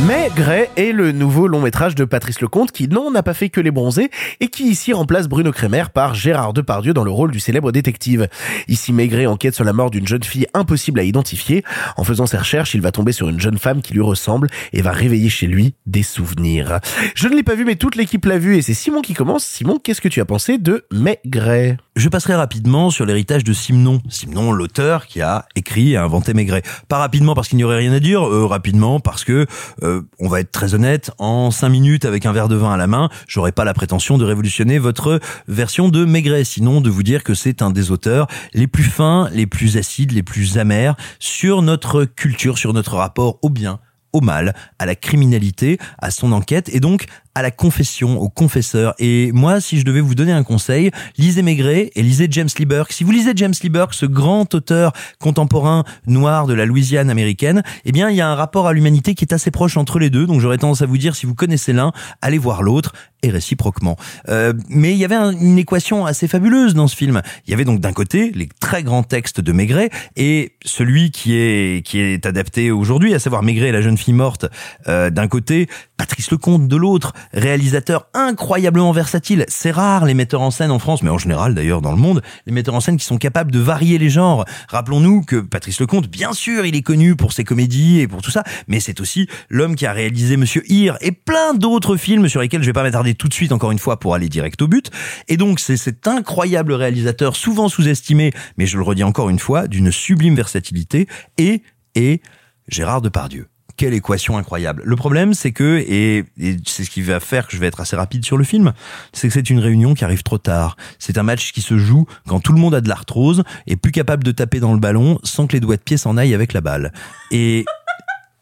[0.06, 3.60] Maigret est le nouveau long métrage de Patrice Lecomte qui, non, n'a pas fait que
[3.60, 4.10] les bronzés
[4.40, 8.28] et qui ici remplace Bruno Kremer par Gérard Depardieu dans le rôle du célèbre détective.
[8.66, 11.64] Ici, Maigret enquête sur la mort d'une jeune fille impossible à identifier.
[11.96, 14.80] En faisant ses recherches, il va tomber sur une jeune femme qui lui ressemble et
[14.80, 16.80] va réveiller chez lui des souvenirs.
[17.14, 19.44] Je ne l'ai pas vu, mais toute l'équipe l'a vu et c'est Simon qui commence.
[19.44, 21.76] Simon, qu'est-ce que tu as pensé de Maigret?
[21.96, 24.00] Je passerai rapidement sur l'héritage de Simon.
[24.08, 26.62] Simon, l'auteur qui a écrit et inventé Maigret.
[26.86, 29.44] Pas rapidement parce qu'il n'y aurait rien à dire, euh, rapidement parce que,
[29.82, 32.76] euh, on va être très honnête, en cinq minutes avec un verre de vin à
[32.76, 35.18] la main, j'aurais pas la prétention de révolutionner votre
[35.48, 39.28] version de Maigret, sinon de vous dire que c'est un des auteurs les plus fins,
[39.32, 43.80] les plus acides, les plus amers sur notre culture, sur notre rapport au bien,
[44.12, 48.94] au mal, à la criminalité, à son enquête et donc à la confession, au confesseur.
[48.98, 52.64] Et moi, si je devais vous donner un conseil, lisez Maigret et lisez James Lee
[52.64, 52.92] Burke.
[52.92, 57.62] Si vous lisez James Lee Burke, ce grand auteur contemporain noir de la Louisiane américaine,
[57.84, 60.10] eh bien, il y a un rapport à l'humanité qui est assez proche entre les
[60.10, 60.26] deux.
[60.26, 62.92] Donc, j'aurais tendance à vous dire, si vous connaissez l'un, allez voir l'autre
[63.22, 63.96] et réciproquement.
[64.28, 67.20] Euh, mais il y avait un- une équation assez fabuleuse dans ce film.
[67.46, 71.34] Il y avait donc d'un côté les très grands textes de Maigret et celui qui
[71.34, 74.46] est qui est adapté aujourd'hui, à savoir Maigret et la jeune fille morte
[74.88, 75.68] euh, d'un côté,
[76.00, 79.44] Patrice Lecomte de l'autre, réalisateur incroyablement versatile.
[79.48, 82.22] C'est rare les metteurs en scène en France, mais en général d'ailleurs dans le monde,
[82.46, 84.46] les metteurs en scène qui sont capables de varier les genres.
[84.70, 88.30] Rappelons-nous que Patrice Lecomte, bien sûr, il est connu pour ses comédies et pour tout
[88.30, 92.40] ça, mais c'est aussi l'homme qui a réalisé Monsieur Hir et plein d'autres films sur
[92.40, 94.68] lesquels je vais pas m'attarder tout de suite encore une fois pour aller direct au
[94.68, 94.90] but.
[95.28, 99.68] Et donc c'est cet incroyable réalisateur souvent sous-estimé, mais je le redis encore une fois,
[99.68, 101.62] d'une sublime versatilité et
[101.94, 102.22] et
[102.68, 103.49] Gérard Depardieu.
[103.80, 104.82] Quelle équation incroyable.
[104.84, 107.80] Le problème, c'est que, et, et c'est ce qui va faire que je vais être
[107.80, 108.74] assez rapide sur le film,
[109.14, 110.76] c'est que c'est une réunion qui arrive trop tard.
[110.98, 113.90] C'est un match qui se joue quand tout le monde a de l'arthrose et plus
[113.90, 116.52] capable de taper dans le ballon sans que les doigts de pied s'en aillent avec
[116.52, 116.92] la balle.
[117.30, 117.64] Et,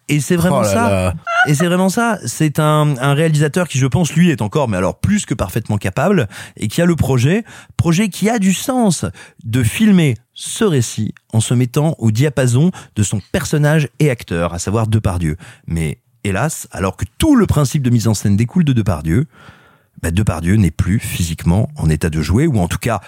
[0.09, 1.15] et c'est vraiment Oh ça.
[1.47, 2.19] Et c'est vraiment ça.
[2.27, 5.79] C'est un, un réalisateur qui, je pense, lui, est encore, mais alors plus que parfaitement
[5.79, 7.45] capable, et qui a le projet,
[7.77, 9.05] projet qui a du sens
[9.45, 14.61] de filmer ce récit en se mettant au diapason de son personnage et acteur, à
[14.61, 15.37] savoir Depardieu.
[15.67, 19.27] Mais hélas, alors que tout le principe de mise en scène découle de Depardieu,
[20.01, 23.01] bah Depardieu n'est plus physiquement en état de jouer, ou en tout cas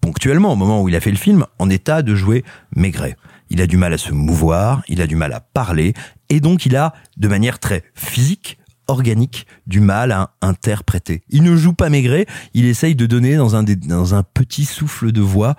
[0.00, 2.42] ponctuellement, au moment où il a fait le film, en état de jouer
[2.74, 3.18] Maigret.
[3.50, 5.92] Il a du mal à se mouvoir, il a du mal à parler,
[6.30, 8.56] et donc il a, de manière très physique,
[8.88, 11.22] organique, du mal à interpréter.
[11.28, 14.64] Il ne joue pas Maigret, il essaye de donner dans un, des- dans un petit
[14.64, 15.54] souffle de voix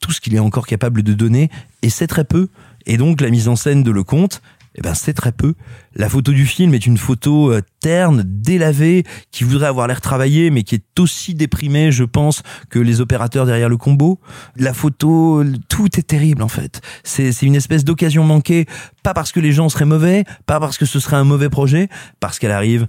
[0.00, 1.50] tout ce qu'il est encore capable de donner,
[1.82, 2.48] et c'est très peu.
[2.86, 4.42] Et donc la mise en scène de Lecomte,
[4.76, 5.54] eh ben c'est très peu.
[5.94, 10.50] La photo du film est une photo euh, terne, délavée, qui voudrait avoir l'air travaillée,
[10.50, 14.20] mais qui est aussi déprimée, je pense, que les opérateurs derrière le combo.
[14.56, 16.80] La photo, tout est terrible en fait.
[17.02, 18.66] C'est c'est une espèce d'occasion manquée,
[19.02, 21.88] pas parce que les gens seraient mauvais, pas parce que ce serait un mauvais projet,
[22.20, 22.86] parce qu'elle arrive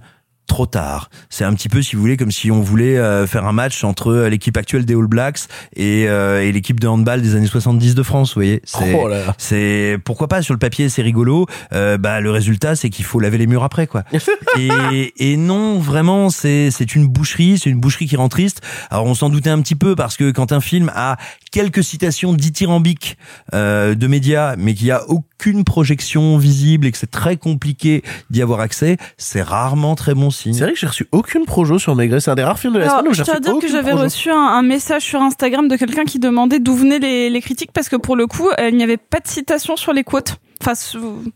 [0.52, 1.08] trop tard.
[1.30, 3.84] C'est un petit peu, si vous voulez, comme si on voulait euh, faire un match
[3.84, 7.46] entre euh, l'équipe actuelle des All Blacks et, euh, et l'équipe de handball des années
[7.46, 8.60] 70 de France, vous voyez.
[8.66, 9.08] C'est, Oh
[9.38, 11.46] c'est pourquoi pas sur le papier, c'est rigolo.
[11.72, 14.04] Euh, bah le résultat, c'est qu'il faut laver les murs après, quoi.
[14.58, 18.60] et, et non, vraiment, c'est c'est une boucherie, c'est une boucherie qui rend triste.
[18.90, 21.16] Alors on s'en doutait un petit peu parce que quand un film a
[21.52, 23.16] quelques citations dithyrambiques
[23.54, 28.02] euh, de médias, mais qu'il y a aucune projection visible et que c'est très compliqué
[28.30, 30.52] d'y avoir accès, c'est rarement très bon signe.
[30.54, 32.20] C'est vrai que j'ai reçu aucune projo sur Maigret.
[32.20, 33.68] C'est un des rares films de la Alors, semaine où je j'ai reçu dire que
[33.68, 37.40] j'avais reçu un, un message sur Instagram de quelqu'un qui demandait d'où venaient les, les
[37.40, 40.36] critiques parce que pour le coup, il n'y avait pas de citation sur les quotes.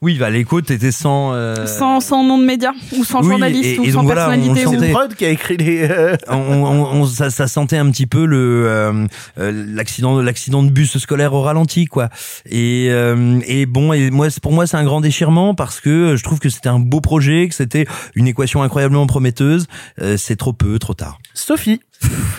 [0.02, 1.32] Oui, bah les côtes étaient sans.
[1.34, 4.26] euh, sans, sans nom de média ou sans oui, journaliste et- ou et sans voilà,
[4.28, 4.64] personnalité.
[4.64, 4.90] sentait.
[4.92, 5.82] Prod qui a écrit les.
[5.90, 9.06] euh, on, on- on- ça, ça sentait un petit peu le euh,
[9.38, 12.08] euh, l'accident l'accident de bus scolaire au ralenti quoi
[12.48, 16.16] et euh, et bon et moi c'est- pour moi c'est un grand déchirement parce que
[16.16, 19.66] je trouve que c'était un beau projet que c'était une équation incroyablement prometteuse
[20.00, 21.80] Euh, c'est trop peu trop tard Sophie.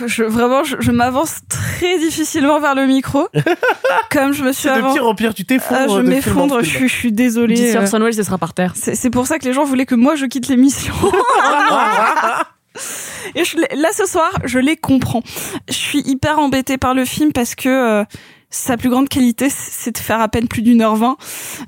[0.06, 3.28] Je, vraiment, je, je m'avance très difficilement vers le micro.
[4.10, 4.94] Comme je me suis C'est de avant.
[4.94, 5.80] pire en pire, tu t'effondres.
[5.82, 7.54] Ah, je m'effondre, je, je suis désolée.
[7.54, 8.74] D'ici euh, Welles, ce sera par terre.
[8.76, 10.94] C'est pour ça que les gens voulaient que moi je quitte l'émission.
[13.34, 15.22] Et je là ce soir, je les comprends.
[15.68, 18.04] Je suis hyper embêtée par le film parce que euh,
[18.50, 21.16] sa plus grande qualité, c'est de faire à peine plus d'une heure vingt.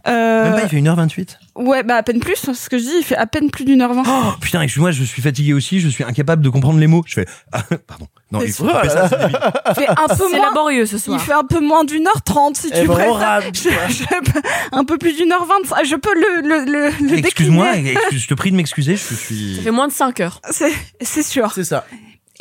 [0.07, 2.37] Euh, même pas il fait 1h28 Ouais, bah à peine plus.
[2.53, 4.03] Ce que je dis, il fait à peine plus d'une heure vingt.
[4.07, 7.15] oh putain excuse-moi je suis fatigué aussi je suis incapable de comprendre les mots je
[7.15, 9.39] fais ah, pardon non il faut couper ça c'est débile.
[9.69, 10.47] Il fait un peu C'est moins.
[10.49, 11.19] laborieux ce soir.
[11.21, 13.15] Il fait un peu moins d'une heure trente si Eh tu ben, préfères.
[13.15, 14.41] rame, Je-
[14.73, 15.83] un peu plus d'une heure vingt.
[15.85, 17.93] Je peux le le le, le excuse-moi décliner.
[17.93, 20.41] excuse- je te prie de m'excuser je suis Ça fait moins de 5 heures.
[20.51, 21.51] C'est c'est sûr.
[21.55, 21.85] C'est ça.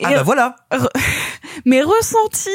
[0.03, 0.55] Ah Et- bah voilà
[1.65, 2.49] mes ressentis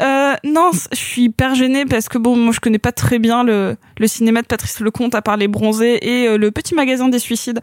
[0.00, 3.44] euh, non je suis hyper gênée parce que bon moi je connais pas très bien
[3.44, 7.08] le, le cinéma de Patrice Lecomte à part les bronzés et euh, le petit magasin
[7.08, 7.60] des suicides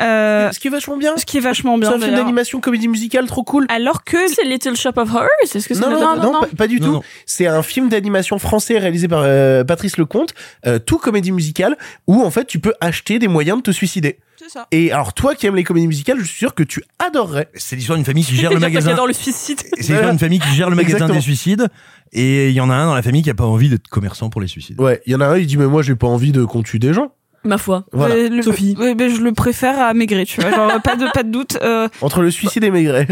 [0.00, 1.16] euh, Ce qui est vachement bien.
[1.16, 3.66] ce qui est vachement bien C'est un film d'animation comédie musicale trop cool.
[3.68, 6.40] alors que C'est Little Shop of Horrors Est-ce que c'est Non, le- non, non, non,
[6.40, 6.92] Pas, pas du Non, tout.
[6.94, 7.02] non.
[7.26, 10.34] C'est un film d'animation français réalisé par euh, Patrice Lecomte,
[10.66, 14.18] euh, tout comédie musicale, où en fait tu peux acheter des moyens de te suicider.
[14.44, 16.82] C'est ça Et alors toi qui aimes les comédies musicales, je suis sûr que tu
[16.98, 17.48] adorerais.
[17.54, 19.60] c'est l'histoire d'une famille qui gère le magasin J'adore le suicide.
[19.60, 21.18] C'est l'histoire d'une famille qui gère le magasin Exactement.
[21.18, 21.68] des suicides
[22.12, 24.28] et il y en a un dans la famille qui a pas envie d'être commerçant
[24.30, 24.80] pour les suicides.
[24.80, 26.62] Ouais, il y en a un, il dit mais moi j'ai pas envie de qu'on
[26.62, 27.14] tue des gens.
[27.44, 27.84] Ma foi.
[27.92, 28.16] Voilà.
[28.28, 28.76] Le- Sophie.
[28.78, 31.88] mais je le préfère à Maigret tu vois genre pas de pas de doute euh,
[32.00, 33.06] Entre le suicide et Maigret.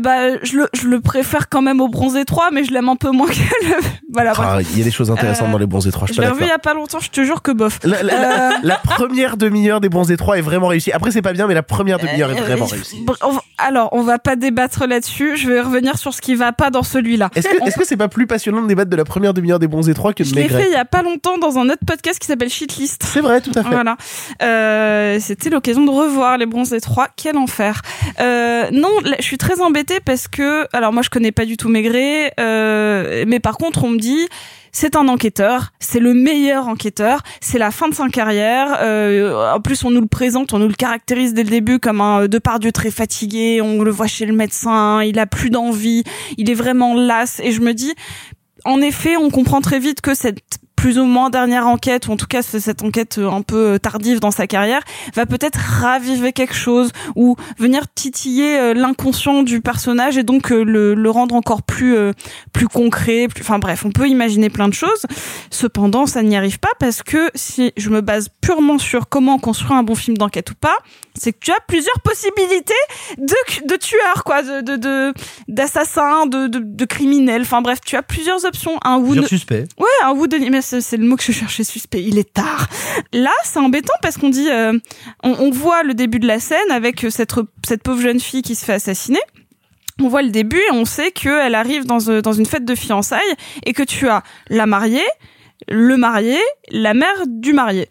[0.00, 2.96] bah je le je le préfère quand même au bronzé 3 mais je l'aime un
[2.96, 3.74] peu moins que le
[4.12, 4.32] voilà.
[4.36, 6.28] Ah, il y a des choses intéressantes Euh, dans les bons étroits, je je l'ai
[6.28, 9.36] revu il y a pas longtemps je te jure que bof La, Euh, la première
[9.36, 10.92] demi-heure des bons étroits est vraiment réussie.
[10.92, 13.04] Après, c'est pas bien, mais la première demi-heure est Euh, vraiment réussie.
[13.62, 15.36] Alors, on va pas débattre là-dessus.
[15.36, 17.30] Je vais revenir sur ce qui va pas dans celui-là.
[17.34, 19.68] Est-ce que est-ce que c'est pas plus passionnant de débattre de la première demi-heure des
[19.68, 21.68] bons étroits que de Je l'ai Maigret fait il y a pas longtemps dans un
[21.68, 23.02] autre podcast qui s'appelle Shitlist.
[23.04, 23.70] C'est vrai, tout à fait.
[23.70, 23.96] Voilà.
[24.42, 27.08] Euh, C'était l'occasion de revoir les bronzés 3.
[27.16, 27.82] Quel enfer.
[28.20, 31.56] Euh, non, là, je suis très embêtée parce que, alors moi je connais pas du
[31.56, 34.28] tout Maigret, euh, mais par contre on me dit
[34.72, 38.78] c'est un enquêteur, c'est le meilleur enquêteur, c'est la fin de sa carrière.
[38.80, 42.00] Euh, en plus, on nous le présente, on nous le caractérise dès le début comme
[42.00, 43.60] un Depardieu très fatigué.
[43.60, 46.04] On le voit chez le médecin, il a plus d'envie,
[46.38, 47.40] il est vraiment las.
[47.40, 47.94] Et je me dis,
[48.64, 50.40] en effet, on comprend très vite que cette
[50.80, 54.18] plus ou moins dernière enquête, ou en tout cas cette enquête euh, un peu tardive
[54.18, 54.80] dans sa carrière,
[55.14, 60.64] va peut-être raviver quelque chose ou venir titiller euh, l'inconscient du personnage et donc euh,
[60.64, 62.12] le, le rendre encore plus euh,
[62.54, 63.28] plus concret.
[63.28, 63.42] Plus...
[63.42, 65.02] Enfin bref, on peut imaginer plein de choses.
[65.50, 69.72] Cependant, ça n'y arrive pas parce que si je me base purement sur comment construire
[69.72, 70.78] un bon film d'enquête ou pas,
[71.14, 72.72] c'est que tu as plusieurs possibilités
[73.18, 75.12] de, de tueurs, quoi, de de- de
[75.48, 77.42] d'assassins, de, de, de criminels.
[77.42, 78.78] Enfin bref, tu as plusieurs options.
[78.82, 79.66] Un ou suspects.
[79.78, 82.02] Ouais, un wood mais c'est le mot que je cherchais, suspect.
[82.02, 82.68] Il est tard.
[83.12, 84.78] Là, c'est embêtant parce qu'on dit, euh,
[85.22, 87.32] on, on voit le début de la scène avec euh, cette,
[87.66, 89.20] cette pauvre jeune fille qui se fait assassiner.
[90.00, 92.74] On voit le début et on sait qu'elle arrive dans, euh, dans une fête de
[92.74, 93.34] fiançailles
[93.66, 95.06] et que tu as la mariée,
[95.68, 96.38] le marié,
[96.70, 97.88] la mère du marié.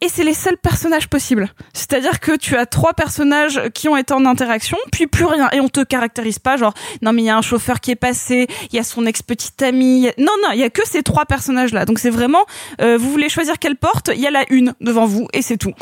[0.00, 1.52] Et c'est les seuls personnages possibles.
[1.72, 5.60] C'est-à-dire que tu as trois personnages qui ont été en interaction, puis plus rien, et
[5.60, 8.46] on te caractérise pas, genre non mais il y a un chauffeur qui est passé,
[8.72, 11.26] il y a son ex petite amie, non non, il y a que ces trois
[11.26, 11.84] personnages là.
[11.84, 12.44] Donc c'est vraiment,
[12.80, 15.56] euh, vous voulez choisir quelle porte, il y a la une devant vous et c'est
[15.56, 15.72] tout.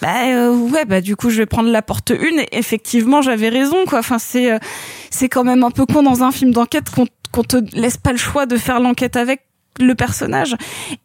[0.00, 2.40] Bah euh, ouais, bah du coup je vais prendre la porte une.
[2.40, 4.00] Et effectivement j'avais raison quoi.
[4.00, 4.58] Enfin c'est euh,
[5.10, 8.12] c'est quand même un peu con dans un film d'enquête qu'on qu'on te laisse pas
[8.12, 9.42] le choix de faire l'enquête avec
[9.80, 10.56] le personnage.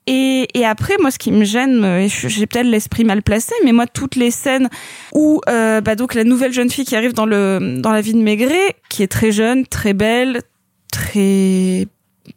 [0.07, 3.72] Et, et après, moi, ce qui me gêne, euh, j'ai peut-être l'esprit mal placé, mais
[3.72, 4.69] moi, toutes les scènes
[5.14, 8.14] où, euh, bah, donc, la nouvelle jeune fille qui arrive dans le, dans la vie
[8.14, 10.41] de Maigret, qui est très jeune, très belle,
[10.91, 11.88] très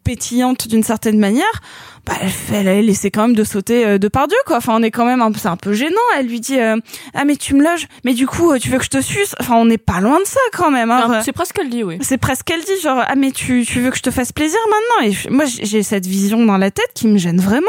[0.05, 1.63] pétillante d'une certaine manière,
[2.07, 4.59] bah, elle, fait- elle a laissé quand même de sauter euh, de par Dieu, quoi.
[4.59, 5.97] Enfin, on est quand même c'est un peu gênant.
[6.19, 6.77] Elle lui dit, euh,
[7.15, 9.35] ah, mais tu me loges, mais du coup, euh, tu veux que je te suce?
[9.41, 11.21] Enfin, on n'est pas loin de ça, quand même, hein.
[11.25, 11.99] C'est presque qu'elle dit, oui.
[12.01, 14.59] C'est presque qu'elle dit, genre, ah, mais tu, tu veux que je te fasse plaisir
[14.71, 15.11] maintenant?
[15.13, 17.67] Et moi, j'ai j'ai cette vision dans la tête qui me gêne vraiment.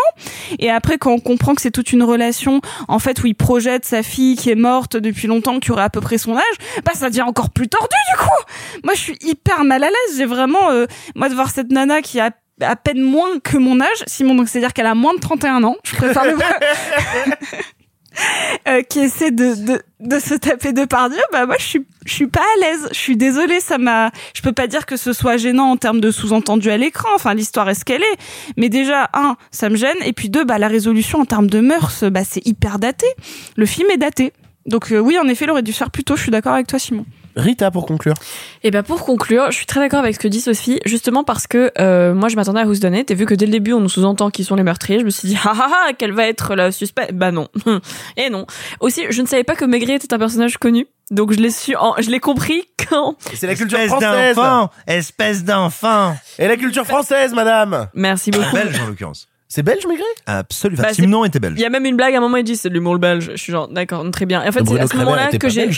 [0.60, 3.86] Et après, quand on comprend que c'est toute une relation, en fait, où il projette
[3.86, 6.44] sa fille qui est morte depuis longtemps, qui aurait à peu près son âge,
[6.86, 8.44] bah, ça devient encore plus tordu, du coup.
[8.84, 10.18] Moi, je suis hyper mal à l'aise.
[10.18, 10.86] J'ai vraiment, euh,
[11.16, 12.32] moi, de voir cette nana qui a
[12.62, 15.76] à peine moins que mon âge, Simon, donc c'est-à-dire qu'elle a moins de 31 ans.
[15.84, 16.36] Je préfère le
[18.68, 21.86] euh, qui essaie de, de, de se taper de par Dieu, bah moi je suis
[22.06, 22.88] je suis pas à l'aise.
[22.92, 26.00] Je suis désolée, ça m'a je peux pas dire que ce soit gênant en termes
[26.00, 27.10] de sous-entendu à l'écran.
[27.16, 28.18] Enfin l'histoire est ce qu'elle est,
[28.56, 31.60] mais déjà un, ça me gêne et puis deux, bah la résolution en termes de
[31.60, 33.08] mœurs, bah c'est hyper daté.
[33.56, 34.34] Le film est daté.
[34.66, 36.16] Donc euh, oui, en effet, il aurait dû faire plus tôt.
[36.16, 37.06] Je suis d'accord avec toi, Simon.
[37.38, 38.16] Rita, pour conclure.
[38.64, 41.48] Et ben pour conclure, je suis très d'accord avec ce que dit Sophie, justement parce
[41.48, 43.74] que euh, moi je m'attendais à Who's Done It, et vu que dès le début
[43.74, 46.12] on nous sous-entend qui sont les meurtriers, je me suis dit ah ah ah quelle
[46.12, 47.10] va être la suspect?
[47.14, 47.48] Bah non,
[48.18, 48.46] et non.
[48.80, 51.76] Aussi, je ne savais pas que Maigret était un personnage connu, donc je l'ai su,
[51.76, 53.16] en, je l'ai compris quand.
[53.34, 54.36] C'est la culture Espèce française.
[54.36, 56.18] d'enfant, espèce d'enfant.
[56.40, 57.88] Et la culture française, madame.
[57.94, 58.54] Merci beaucoup.
[58.56, 59.28] Belge en l'occurrence.
[59.50, 60.04] C'est belge, Maigret?
[60.26, 60.84] Absolument.
[60.84, 61.56] Bah, Simon était belge.
[61.58, 63.30] Il y a même une blague à un moment il dit c'est de l'humour belge.
[63.32, 64.44] Je suis genre d'accord, très bien.
[64.44, 65.70] Et en fait c'est à ce moment-là que j'ai.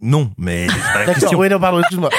[0.00, 1.38] Non, mais c'est pas la D'accord, question.
[1.38, 2.10] oui, non, pardon, excuse-moi.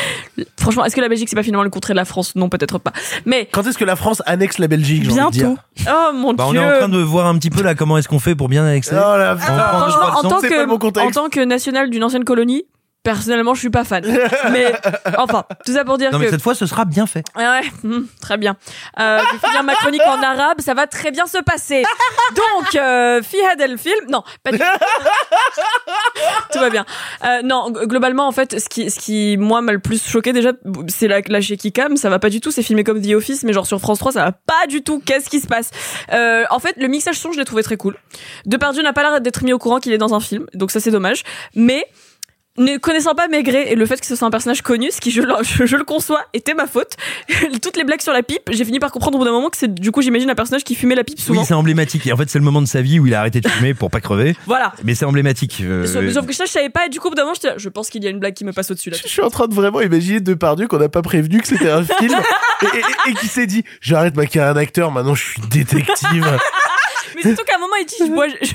[0.60, 2.80] Franchement, est-ce que la Belgique c'est pas finalement le contraire de la France Non, peut-être
[2.80, 2.92] pas.
[3.26, 5.92] Mais Quand est-ce que la France annexe la Belgique j'ai envie de dire Bientôt.
[6.12, 6.62] oh mon Bah, on dieu.
[6.62, 8.66] est en train de voir un petit peu là comment est-ce qu'on fait pour bien
[8.66, 8.92] annexer.
[8.96, 10.30] Oh la On prend deux, Franchement, trois en leçons.
[10.30, 11.18] tant, c'est pas le bon que, contexte.
[11.18, 12.66] en tant que national d'une ancienne colonie,
[13.06, 14.04] personnellement, je suis pas fan.
[14.52, 14.74] Mais
[15.18, 16.24] enfin, tout ça pour dire Non que.
[16.26, 17.24] mais cette fois ce sera bien fait.
[17.38, 18.58] Ouais, ouais, hum, très bien.
[19.00, 21.84] Euh, je vais finir ma chronique en arabe, ça va très bien se passer.
[22.36, 24.64] Donc, euh, Fihad El Film, non, pas du tout.
[26.52, 26.86] tout va bien.
[27.24, 30.52] Euh, non, globalement, en fait, ce qui, ce qui moi m'a le plus choqué déjà,
[30.88, 32.52] c'est la, la chez Kikam, ça va pas du tout.
[32.52, 35.00] C'est filmé comme The Office, mais genre sur France 3, ça va pas du tout.
[35.06, 35.70] Qu'est-ce qui se passe?
[36.12, 37.96] Euh, En fait, le mixage son, je l'ai trouvé très cool.
[38.46, 40.80] Depardieu n'a pas l'air d'être mis au courant qu'il est dans un film, donc ça
[40.80, 41.24] c'est dommage.
[41.56, 41.86] Mais
[42.58, 45.12] ne connaissant pas Maigret et le fait que ce soit un personnage connu, ce qui
[45.12, 46.94] je, le- je, je le conçois, était ma faute.
[47.62, 49.58] Toutes les blagues sur la pipe, j'ai fini par comprendre au bout d'un moment que
[49.58, 51.42] c'est du coup j'imagine un personnage qui fumait la pipe souvent.
[51.42, 52.08] Oui, c'est emblématique.
[52.08, 53.74] Et en fait, c'est le moment de sa vie où il a arrêté de fumer
[53.74, 54.36] pour pas crever.
[54.46, 54.74] Voilà.
[54.84, 55.58] Mais c'est emblématique.
[55.62, 57.36] euh, Sauf, sauf que ça je savais pas et du coup au bout d'un moment
[57.44, 58.98] là, je pense qu'il y a une blague qui me passe au-dessus là.
[59.02, 61.84] Je suis en train de vraiment imaginer Depardieu qu'on n'a pas prévenu que c'était un
[62.00, 62.16] film
[62.62, 66.26] et, et- et qui s'est dit j'arrête ma carrière d'acteur, maintenant je suis détective.
[67.16, 68.52] Mais surtout qu'à un moment il dit je bois je,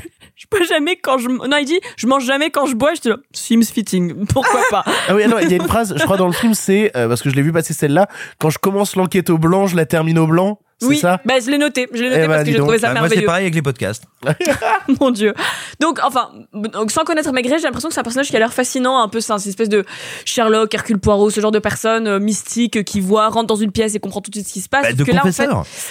[0.53, 3.11] je bois jamais quand je non il dit je mange jamais quand je bois, j'étais
[3.11, 4.27] là seems fitting.
[4.27, 4.85] Pourquoi pas?
[5.09, 7.09] Ah oui, non, il y a une phrase, je crois dans le film, c'est euh,
[7.09, 8.09] parce que je l'ai vu passer celle-là.
[8.39, 10.59] Quand je commence l'enquête au blanc, je la termine au blanc.
[10.83, 12.79] Oui, ça bah je l'ai noté, je l'ai noté Eh parce que dis j'ai trouvé
[12.79, 13.27] ça bah, moi, c'est merveilleux.
[13.27, 14.05] pareil avec les podcasts.
[15.01, 15.35] Mon dieu.
[15.81, 18.53] Donc, enfin, donc, sans connaître Maigret, j'ai l'impression que c'est un personnage qui a l'air
[18.53, 19.85] fascinant, un peu, c'est une espèce de
[20.25, 23.73] Sherlock, Hercule Poirot, ce genre de personne euh, mystique euh, qui voit, rentre dans une
[23.73, 24.83] pièce et comprend tout de suite ce qui se passe.
[24.83, 25.47] Bah, de que là, en fait,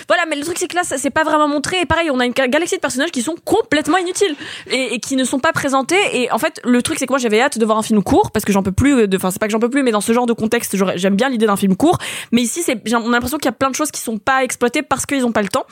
[0.07, 1.77] voilà, mais le truc c'est que là, ça c'est pas vraiment montré.
[1.81, 4.35] Et pareil, on a une ga- galaxie de personnages qui sont complètement inutiles
[4.69, 5.97] et, et qui ne sont pas présentés.
[6.13, 8.31] Et en fait, le truc c'est que moi j'avais hâte de voir un film court
[8.31, 9.07] parce que j'en peux plus.
[9.07, 11.15] de- Enfin, c'est pas que j'en peux plus, mais dans ce genre de contexte, j'aime
[11.15, 11.97] bien l'idée d'un film court.
[12.31, 12.63] Mais ici,
[12.93, 15.25] on a l'impression qu'il y a plein de choses qui sont pas exploitées parce qu'ils
[15.25, 15.65] ont pas le temps.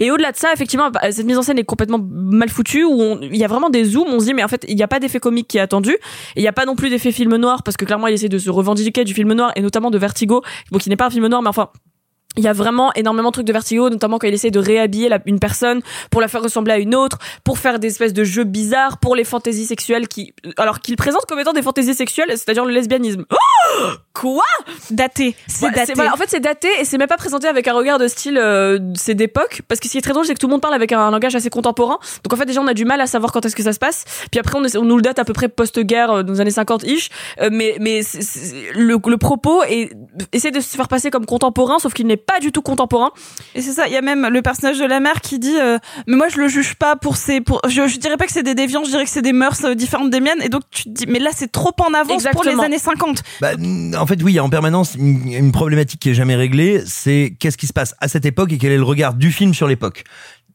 [0.00, 3.18] Et au-delà de ça, effectivement, bah, cette mise en scène est complètement mal foutue où
[3.22, 4.08] il y a vraiment des zooms.
[4.08, 5.96] On se dit, mais en fait, il n'y a pas d'effet comique qui est attendu.
[6.36, 8.38] Il n'y a pas non plus d'effet film noir parce que clairement, il essaie de
[8.38, 11.26] se revendiquer du film noir et notamment de Vertigo, bon, qui n'est pas un film
[11.26, 11.70] noir, mais enfin.
[12.36, 15.08] Il y a vraiment énormément de trucs de Vertigo, notamment quand il essaie de réhabiller
[15.08, 15.80] la- une personne
[16.10, 19.14] pour la faire ressembler à une autre, pour faire des espèces de jeux bizarres, pour
[19.16, 23.24] les fantaisies sexuelles qui, alors qu'il présente comme étant des fantaisies sexuelles, c'est-à-dire le lesbianisme.
[23.30, 23.36] Oh
[24.14, 24.42] Quoi
[24.90, 25.34] Daté.
[25.46, 25.92] C'est Ouais, daté.
[25.94, 28.36] voilà, en fait, c'est daté et c'est même pas présenté avec un regard de style
[28.38, 29.62] euh, c'est d'époque.
[29.68, 31.10] Parce que ce qui est très drôle, c'est que tout le monde parle avec un
[31.10, 31.98] langage assez contemporain.
[32.24, 33.78] Donc en fait, déjà, on a du mal à savoir quand est-ce que ça se
[33.78, 34.04] passe.
[34.30, 36.50] Puis après, on, on nous le date à peu près post-guerre, euh, dans les années
[36.50, 37.08] 50-ish.
[37.40, 39.90] Euh, mais mais c'est- c'est- le, le propos est,
[40.32, 43.10] essaie de se faire passer comme contemporain, sauf qu'il n'est pas du tout contemporain.
[43.54, 45.78] Et c'est ça, il y a même le personnage de la mère qui dit euh,
[46.06, 48.42] mais moi je le juge pas pour ses pour je, je dirais pas que c'est
[48.42, 50.84] des déviants, je dirais que c'est des mœurs euh, différentes des miennes et donc tu
[50.84, 53.22] te dis mais là c'est trop en avance pour les années 50.
[53.40, 53.52] Bah,
[53.98, 56.82] en fait, oui, il y a en permanence une, une problématique qui est jamais réglée.
[56.86, 59.54] C'est qu'est-ce qui se passe à cette époque et quel est le regard du film
[59.54, 60.04] sur l'époque.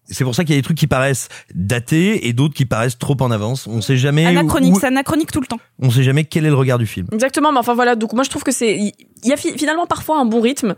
[0.09, 2.97] C'est pour ça qu'il y a des trucs qui paraissent datés et d'autres qui paraissent
[2.97, 3.67] trop en avance.
[3.67, 4.25] On sait jamais.
[4.25, 5.59] Anachronique, où- c'est anachronique tout le temps.
[5.81, 7.07] on sait jamais quel est le regard du film.
[7.11, 9.85] Exactement, mais enfin voilà, donc moi je trouve que c'est il y a fi- finalement
[9.85, 10.75] parfois un bon rythme.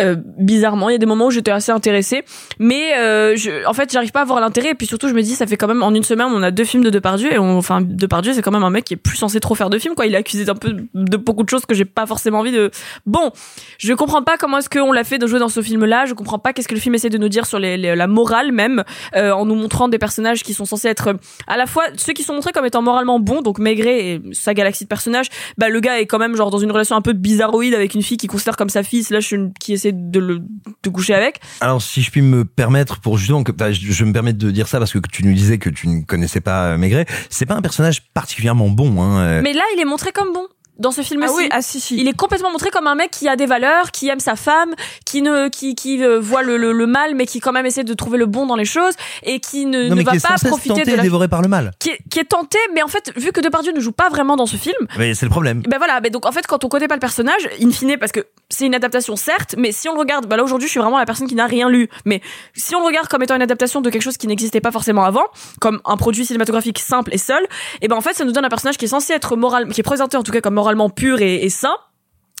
[0.00, 2.24] Euh, bizarrement, il y a des moments où j'étais assez intéressée,
[2.58, 3.36] mais euh,
[3.66, 4.70] en fait, j'arrive pas à voir l'intérêt.
[4.70, 6.50] Et puis surtout je me dis ça fait quand même en une semaine, on a
[6.50, 7.32] deux films de Depardieu.
[7.32, 9.70] Et on enfin Depardieu c'est quand même un mec qui est plus censé trop faire
[9.70, 12.06] de films quoi, il est accusé d'un peu de beaucoup de choses que j'ai pas
[12.06, 12.70] forcément envie de
[13.06, 13.30] Bon,
[13.78, 16.38] je comprends pas comment est-ce qu'on l'a fait de jouer dans ce film-là, je comprends
[16.38, 18.84] pas qu'est-ce que le film essaie de nous dire sur la morale même
[19.16, 21.14] euh, en nous montrant des personnages qui sont censés être
[21.46, 24.54] à la fois ceux qui sont montrés comme étant moralement bons, donc Maigret et sa
[24.54, 25.26] galaxie de personnages,
[25.58, 28.02] bah le gars est quand même genre dans une relation un peu bizarroïde avec une
[28.02, 30.40] fille qui considère comme sa fille, slash une- qui essaie de le
[30.82, 31.40] de coucher avec.
[31.60, 34.50] Alors, si je puis me permettre, pour justement que bah, je, je me permets de
[34.50, 37.46] dire ça parce que tu nous disais que tu ne connaissais pas euh, Maigret, c'est
[37.46, 39.02] pas un personnage particulièrement bon.
[39.02, 39.20] Hein.
[39.20, 39.40] euh.
[39.42, 40.46] Mais là, il est montré comme bon.
[40.82, 41.96] Dans ce film-ci, Ah oui, ah si, si.
[41.96, 44.74] il est complètement montré comme un mec qui a des valeurs, qui aime sa femme,
[45.06, 47.84] qui ne, qui, qui euh, voit le, le, le mal, mais qui quand même essaie
[47.84, 50.16] de trouver le bon dans les choses et qui ne, non, ne mais va qui
[50.18, 51.70] est pas profiter tenté de la dévoré par le mal.
[51.78, 54.36] qui est, qui est tenté, mais en fait, vu que Depardieu ne joue pas vraiment
[54.36, 55.62] dans ce film, Mais c'est le problème.
[55.68, 58.12] ben voilà, ben donc en fait, quand on connaît pas le personnage, in fine, parce
[58.12, 60.80] que c'est une adaptation certes, mais si on le regarde, bah là aujourd'hui, je suis
[60.80, 62.20] vraiment la personne qui n'a rien lu, mais
[62.54, 65.04] si on le regarde comme étant une adaptation de quelque chose qui n'existait pas forcément
[65.04, 65.24] avant,
[65.60, 67.46] comme un produit cinématographique simple et seul,
[67.80, 69.80] et ben en fait, ça nous donne un personnage qui est censé être moral, qui
[69.80, 71.74] est présenté en tout cas comme moralement pur et, et sain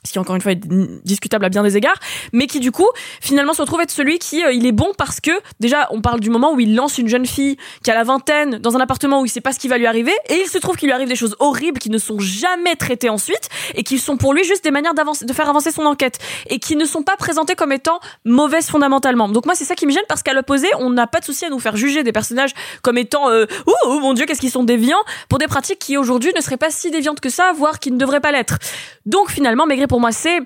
[0.04, 0.60] ce qui encore une fois est
[1.04, 1.98] discutable à bien des égards,
[2.32, 2.88] mais qui du coup
[3.20, 5.30] finalement se retrouve être celui qui euh, il est bon parce que
[5.60, 8.58] déjà on parle du moment où il lance une jeune fille qui a la vingtaine
[8.58, 10.58] dans un appartement où il sait pas ce qui va lui arriver et il se
[10.58, 14.00] trouve qu'il lui arrive des choses horribles qui ne sont jamais traitées ensuite et qui
[14.00, 16.18] sont pour lui juste des manières de faire avancer son enquête
[16.48, 19.28] et qui ne sont pas présentées comme étant mauvaises fondamentalement.
[19.28, 21.44] Donc moi c'est ça qui me gêne parce qu'à l'opposé on n'a pas de souci
[21.44, 24.64] à nous faire juger des personnages comme étant euh, oh mon dieu qu'est-ce qu'ils sont
[24.64, 27.92] déviants pour des pratiques qui aujourd'hui ne seraient pas si déviantes que ça voire qui
[27.92, 28.58] ne devraient pas l'être.
[29.06, 30.40] Donc finalement Maigret pour moi c'est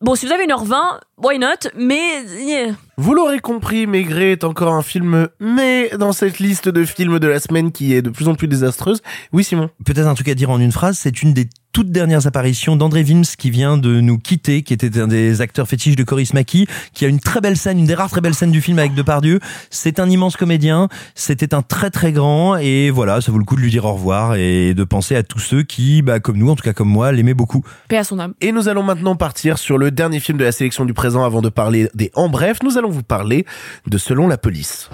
[0.00, 1.70] bon si vous avez 1h20 why not?
[1.76, 2.74] Mais yeah.
[2.96, 7.28] Vous l'aurez compris, Maigret est encore un film, mais dans cette liste de films de
[7.28, 9.02] la semaine qui est de plus en plus désastreuse.
[9.32, 9.70] Oui, Simon.
[9.84, 13.04] Peut-être un truc à dire en une phrase, c'est une des toutes dernières apparitions d'André
[13.04, 16.66] Wims qui vient de nous quitter, qui était un des acteurs fétiches de Coris Maki,
[16.92, 18.94] qui a une très belle scène, une des rares très belles scènes du film avec
[18.94, 19.38] Depardieu.
[19.70, 23.54] C'est un immense comédien, c'était un très très grand, et voilà, ça vaut le coup
[23.54, 26.48] de lui dire au revoir et de penser à tous ceux qui, bah, comme nous,
[26.48, 27.62] en tout cas comme moi, l'aimaient beaucoup.
[27.88, 28.34] Paix à son âme.
[28.40, 31.40] Et nous allons maintenant partir sur le dernier film de la sélection du présent avant
[31.40, 32.58] de parler des En Bref.
[32.62, 33.46] Nous allons vous parler
[33.86, 34.90] de Selon la police.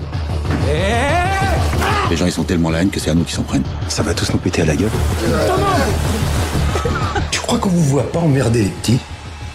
[2.11, 3.65] Les gens, ils sont tellement la haine que c'est à nous qui s'en prennent.
[3.89, 4.91] Ça va tous nous péter à la gueule.
[7.31, 8.99] Tu crois qu'on vous voit pas emmerder les petits?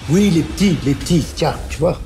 [0.10, 2.02] Oui, les petits, les petits, tiens, tu vois.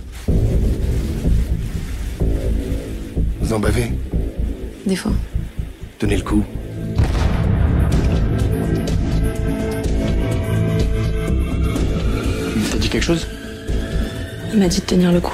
[3.41, 3.91] Vous en bavez?
[4.85, 5.11] Des fois.
[5.99, 6.43] Donnez le coup.
[12.71, 13.27] T'as dit quelque chose?
[14.53, 15.33] Il m'a dit de tenir le coup.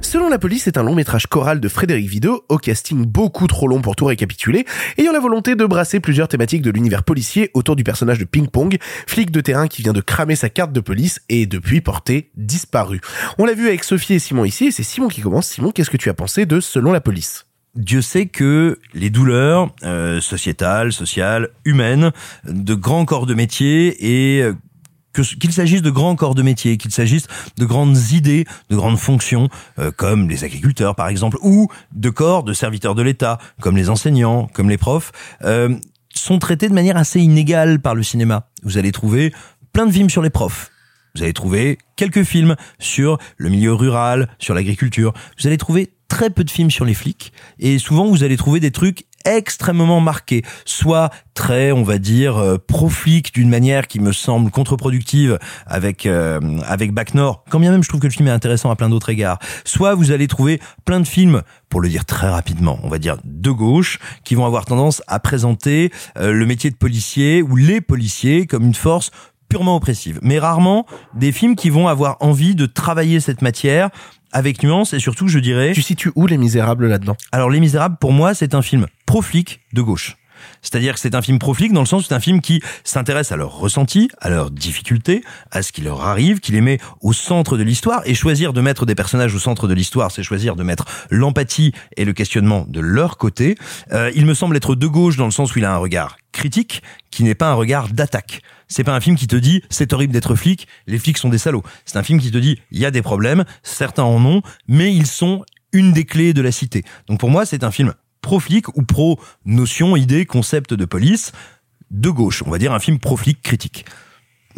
[0.00, 3.68] Selon la police, c'est un long métrage choral de Frédéric Vidot, au casting beaucoup trop
[3.68, 4.64] long pour tout récapituler,
[4.96, 8.48] ayant la volonté de brasser plusieurs thématiques de l'univers policier autour du personnage de Ping
[8.48, 12.30] Pong, flic de terrain qui vient de cramer sa carte de police et depuis porté
[12.36, 13.00] disparu.
[13.38, 15.46] On l'a vu avec Sophie et Simon ici, et c'est Simon qui commence.
[15.46, 17.46] Simon, qu'est-ce que tu as pensé de Selon la police?
[17.74, 22.12] Dieu sait que les douleurs euh, sociétales, sociales, humaines,
[22.44, 24.52] de grands corps de métier et
[25.12, 27.26] qu'il s'agisse de grands corps de métier, qu'il s'agisse
[27.56, 29.48] de grandes idées, de grandes fonctions,
[29.78, 33.90] euh, comme les agriculteurs par exemple, ou de corps de serviteurs de l'État, comme les
[33.90, 35.12] enseignants, comme les profs,
[35.44, 35.74] euh,
[36.14, 38.48] sont traités de manière assez inégale par le cinéma.
[38.62, 39.32] Vous allez trouver
[39.72, 40.70] plein de films sur les profs.
[41.14, 45.12] Vous allez trouver quelques films sur le milieu rural, sur l'agriculture.
[45.38, 47.32] Vous allez trouver très peu de films sur les flics.
[47.58, 52.58] Et souvent, vous allez trouver des trucs extrêmement marqués, soit très, on va dire, euh,
[52.58, 57.88] pro-flic d'une manière qui me semble contre-productive avec euh, avec Nord, quand bien même je
[57.88, 59.38] trouve que le film est intéressant à plein d'autres égards.
[59.64, 63.16] Soit vous allez trouver plein de films, pour le dire très rapidement, on va dire
[63.24, 67.80] de gauche, qui vont avoir tendance à présenter euh, le métier de policier ou les
[67.80, 69.10] policiers comme une force
[69.48, 73.90] purement oppressive, mais rarement des films qui vont avoir envie de travailler cette matière
[74.32, 75.72] avec nuance et surtout, je dirais.
[75.72, 77.16] Tu situes où Les Misérables là-dedans?
[77.30, 80.16] Alors, Les Misérables, pour moi, c'est un film pro-flic de gauche.
[80.60, 83.32] C'est-à-dire que c'est un film pro-flic dans le sens où c'est un film qui s'intéresse
[83.32, 87.12] à leurs ressentis, à leurs difficultés, à ce qui leur arrive, qui les met au
[87.12, 88.02] centre de l'histoire.
[88.06, 91.72] Et choisir de mettre des personnages au centre de l'histoire, c'est choisir de mettre l'empathie
[91.96, 93.56] et le questionnement de leur côté.
[93.92, 96.16] Euh, il me semble être de gauche dans le sens où il a un regard
[96.32, 98.40] critique, qui n'est pas un regard d'attaque.
[98.72, 101.38] C'est pas un film qui te dit c'est horrible d'être flic, les flics sont des
[101.38, 101.62] salauds.
[101.84, 104.94] C'est un film qui te dit il y a des problèmes, certains en ont, mais
[104.94, 106.82] ils sont une des clés de la cité.
[107.06, 107.92] Donc pour moi, c'est un film
[108.22, 111.32] pro-flic ou pro-notion, idée, concept de police
[111.90, 112.42] de gauche.
[112.46, 113.84] On va dire un film pro-flic critique.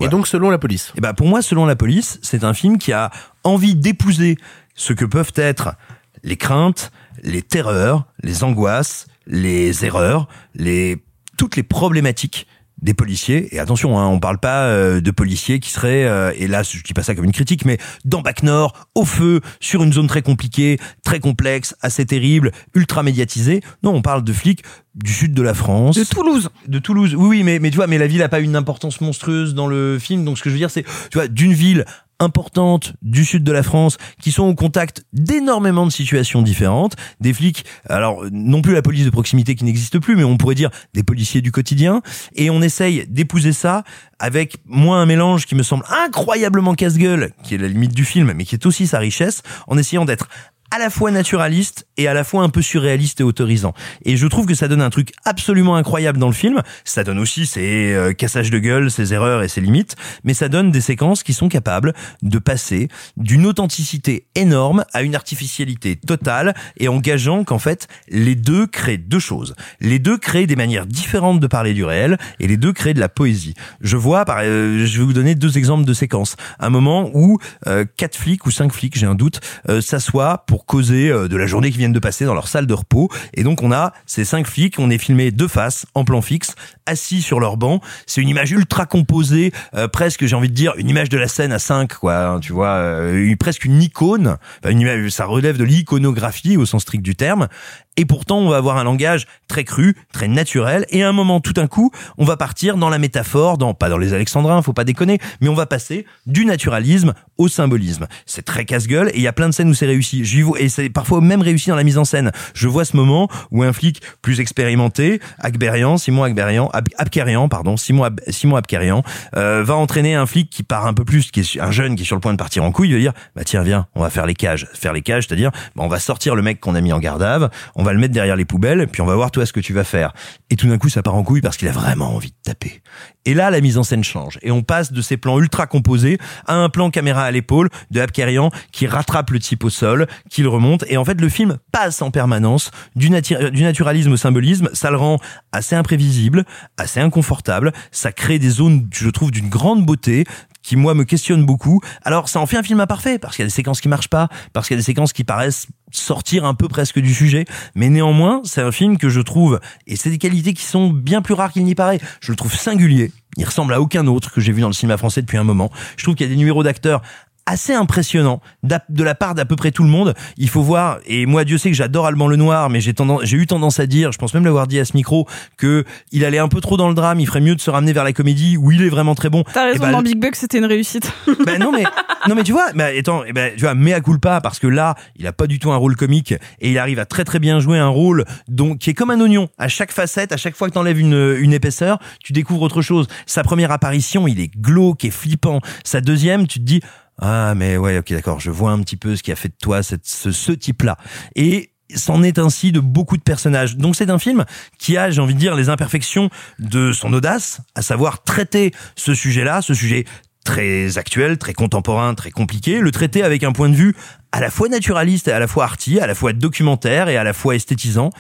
[0.01, 2.79] Et donc selon la police Et ben pour moi, selon la police, c'est un film
[2.79, 3.11] qui a
[3.43, 4.37] envie d'épouser
[4.75, 5.75] ce que peuvent être
[6.23, 6.93] les craintes,
[7.23, 11.03] les terreurs, les angoisses, les erreurs, les
[11.37, 12.47] toutes les problématiques
[12.85, 16.47] des policiers et attention hein, on parle pas euh, de policiers qui seraient euh, et
[16.47, 19.83] là je dis pas ça comme une critique mais dans Bac Nord au feu sur
[19.83, 23.63] une zone très compliquée très complexe assez terrible ultra médiatisée.
[23.83, 24.63] Non on parle de flics
[24.95, 25.97] du sud de la France.
[25.97, 26.51] De Toulouse.
[26.69, 27.15] de Toulouse.
[27.17, 29.67] Oui oui mais mais tu vois mais la ville a pas une importance monstrueuse dans
[29.67, 30.25] le film.
[30.25, 31.87] Donc ce que je veux dire c'est tu vois d'une ville
[32.25, 37.33] importantes du sud de la France qui sont au contact d'énormément de situations différentes, des
[37.33, 40.71] flics, alors non plus la police de proximité qui n'existe plus, mais on pourrait dire
[40.95, 42.03] des policiers du quotidien,
[42.35, 43.85] et on essaye d'épouser ça
[44.19, 48.33] avec moins un mélange qui me semble incroyablement casse-gueule, qui est la limite du film,
[48.35, 50.29] mais qui est aussi sa richesse, en essayant d'être
[50.71, 53.75] à la fois naturaliste et à la fois un peu surréaliste et autorisant.
[54.05, 56.63] Et je trouve que ça donne un truc absolument incroyable dans le film.
[56.85, 60.49] Ça donne aussi ses euh, cassages de gueule, ses erreurs et ses limites, mais ça
[60.49, 66.55] donne des séquences qui sont capables de passer d'une authenticité énorme à une artificialité totale
[66.79, 69.55] et engageant qu'en fait les deux créent deux choses.
[69.81, 73.01] Les deux créent des manières différentes de parler du réel et les deux créent de
[73.01, 73.55] la poésie.
[73.81, 76.37] Je vois, par, euh, je vais vous donner deux exemples de séquences.
[76.59, 80.54] Un moment où euh, quatre flics ou cinq flics, j'ai un doute, euh, s'assoient pour
[80.63, 83.09] causer euh, de la journée qui viennent de passer dans leur salle de repos.
[83.35, 86.55] Et donc on a ces cinq flics, on est filmé de face, en plan fixe,
[86.87, 87.81] assis sur leur banc.
[88.07, 91.29] C'est une image ultra composée, euh, presque j'ai envie de dire une image de la
[91.29, 94.37] scène à 5 quoi, hein, tu vois, euh, presque une icône.
[94.69, 97.49] Une image, ça relève de l'iconographie au sens strict du terme.
[97.97, 100.85] Et pourtant, on va avoir un langage très cru, très naturel.
[100.91, 103.89] Et à un moment, tout d'un coup, on va partir dans la métaphore, dans pas
[103.89, 108.07] dans les alexandrins, faut pas déconner, mais on va passer du naturalisme au symbolisme.
[108.27, 110.25] C'est très casse-gueule et il y a plein de scènes où c'est réussi.
[110.25, 112.33] J'y vois- et c'est parfois même réussi dans la mise en scène.
[112.55, 117.77] Je vois ce moment où un flic plus expérimenté, Akberian, Simon Akberian, Ab- Abkarian, pardon,
[117.77, 119.03] Simon, Simon Abkarian,
[119.37, 122.03] euh, va entraîner un flic qui part un peu plus, qui est un jeune qui
[122.03, 124.01] est sur le point de partir en couille, il va dire, bah tiens, viens, on
[124.03, 124.67] va faire les cages.
[124.75, 127.23] Faire les cages, c'est-à-dire, bah, on va sortir le mec qu'on a mis en garde
[127.23, 127.49] vue,
[127.85, 129.75] on va le mettre derrière les poubelles, puis on va voir toi ce que tu
[129.75, 130.15] vas faire.
[130.49, 132.81] Et tout d'un coup, ça part en couille parce qu'il a vraiment envie de taper.
[133.27, 134.39] Et là, la mise en scène change.
[134.41, 136.17] Et on passe de ces plans ultra composés
[136.47, 140.41] à un plan caméra à l'épaule de Abkarian qui rattrape le type au sol, qui
[140.41, 140.87] le remonte.
[140.89, 144.71] Et en fait, le film passe en permanence du, nati- du naturalisme au symbolisme.
[144.73, 145.19] Ça le rend
[145.53, 146.47] assez imprévisible,
[146.79, 147.75] assez inconfortable.
[147.93, 150.25] Ça crée des zones, je trouve, d'une grande beauté
[150.65, 151.81] qui moi me questionne beaucoup.
[152.03, 154.09] Alors ça en fait un film imparfait parce qu'il y a des séquences qui marchent
[154.09, 157.45] pas, parce qu'il y a des séquences qui paraissent sortir un peu presque du sujet,
[157.77, 161.23] mais néanmoins c'est un film que je trouve et c'est des qualités qui sont bien
[161.23, 162.01] plus rares qu'il n'y paraît.
[162.21, 163.13] Je le trouve singulier.
[163.37, 165.71] Il ressemble à aucun autre que j'ai vu dans le cinéma français depuis un moment.
[165.97, 167.03] Je trouve qu'il y a des numéros d'acteurs
[167.47, 170.15] assez impressionnants d'à- de la part d'à peu près tout le monde.
[170.37, 173.37] Il faut voir, et moi Dieu sait que j'adore Alban Lenoir, mais j'ai tendance, j'ai
[173.37, 176.39] eu tendance à dire, je pense même l'avoir dit à ce micro, que il allait
[176.39, 178.57] un peu trop dans le drame, il ferait mieux de se ramener vers la comédie
[178.57, 179.45] où il est vraiment très bon.
[179.53, 181.13] T'as Et raison, bah, dans Big Buck, c'était une réussite.
[181.47, 181.85] ben non mais
[182.29, 184.95] non mais tu vois mais attends eh ben tu vois mea culpa parce que là
[185.17, 187.61] il a pas du tout un rôle comique et il arrive à très très bien
[187.61, 190.69] jouer un rôle donc qui est comme un oignon à chaque facette à chaque fois
[190.69, 195.05] que t'enlèves une une épaisseur tu découvres autre chose sa première apparition il est glauque
[195.05, 196.81] et flippant sa deuxième tu te dis
[197.21, 199.57] ah mais ouais ok d'accord je vois un petit peu ce qui a fait de
[199.61, 200.97] toi ce, ce type là
[201.37, 203.77] et c'en est ainsi de beaucoup de personnages.
[203.77, 204.45] Donc c'est un film
[204.79, 209.15] qui a, j'ai envie de dire, les imperfections de son audace, à savoir traiter ce
[209.15, 210.05] sujet-là, ce sujet
[210.45, 213.97] très actuel, très contemporain, très compliqué, le traiter avec un point de vue
[214.33, 217.25] à la fois naturaliste et à la fois arty, à la fois documentaire et à
[217.25, 218.11] la fois esthétisant.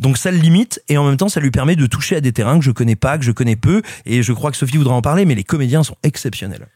[0.00, 2.32] Donc ça le limite et en même temps ça lui permet de toucher à des
[2.32, 4.94] terrains que je connais pas, que je connais peu et je crois que Sophie voudra
[4.94, 6.68] en parler mais les comédiens sont exceptionnels.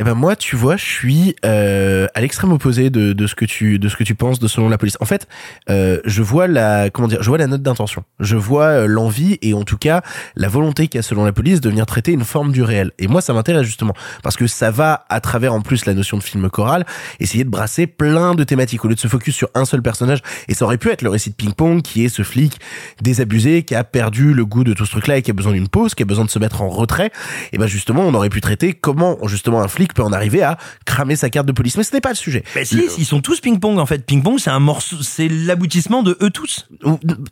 [0.00, 3.44] Eh ben moi, tu vois, je suis euh, à l'extrême opposé de, de ce que
[3.44, 4.96] tu de ce que tu penses de selon la police.
[5.00, 5.26] En fait,
[5.70, 8.04] euh, je vois la comment dire, je vois la note d'intention.
[8.20, 10.02] Je vois euh, l'envie et en tout cas
[10.36, 12.92] la volonté qu'a selon la police de venir traiter une forme du réel.
[13.00, 13.92] Et moi, ça m'intéresse justement
[14.22, 16.86] parce que ça va à travers en plus la notion de film choral
[17.18, 20.20] essayer de brasser plein de thématiques au lieu de se focus sur un seul personnage.
[20.46, 22.60] Et ça aurait pu être le récit de ping-pong qui est ce flic
[23.02, 25.68] désabusé qui a perdu le goût de tout ce truc-là et qui a besoin d'une
[25.68, 27.10] pause, qui a besoin de se mettre en retrait.
[27.52, 30.58] Et ben justement, on aurait pu traiter comment justement un flic peut en arriver à
[30.84, 31.76] cramer sa carte de police.
[31.76, 32.42] Mais ce n'est pas le sujet.
[32.54, 34.04] Mais si, ils sont tous ping-pong en fait.
[34.04, 36.66] Ping-pong, c'est un morceau, c'est l'aboutissement de eux tous.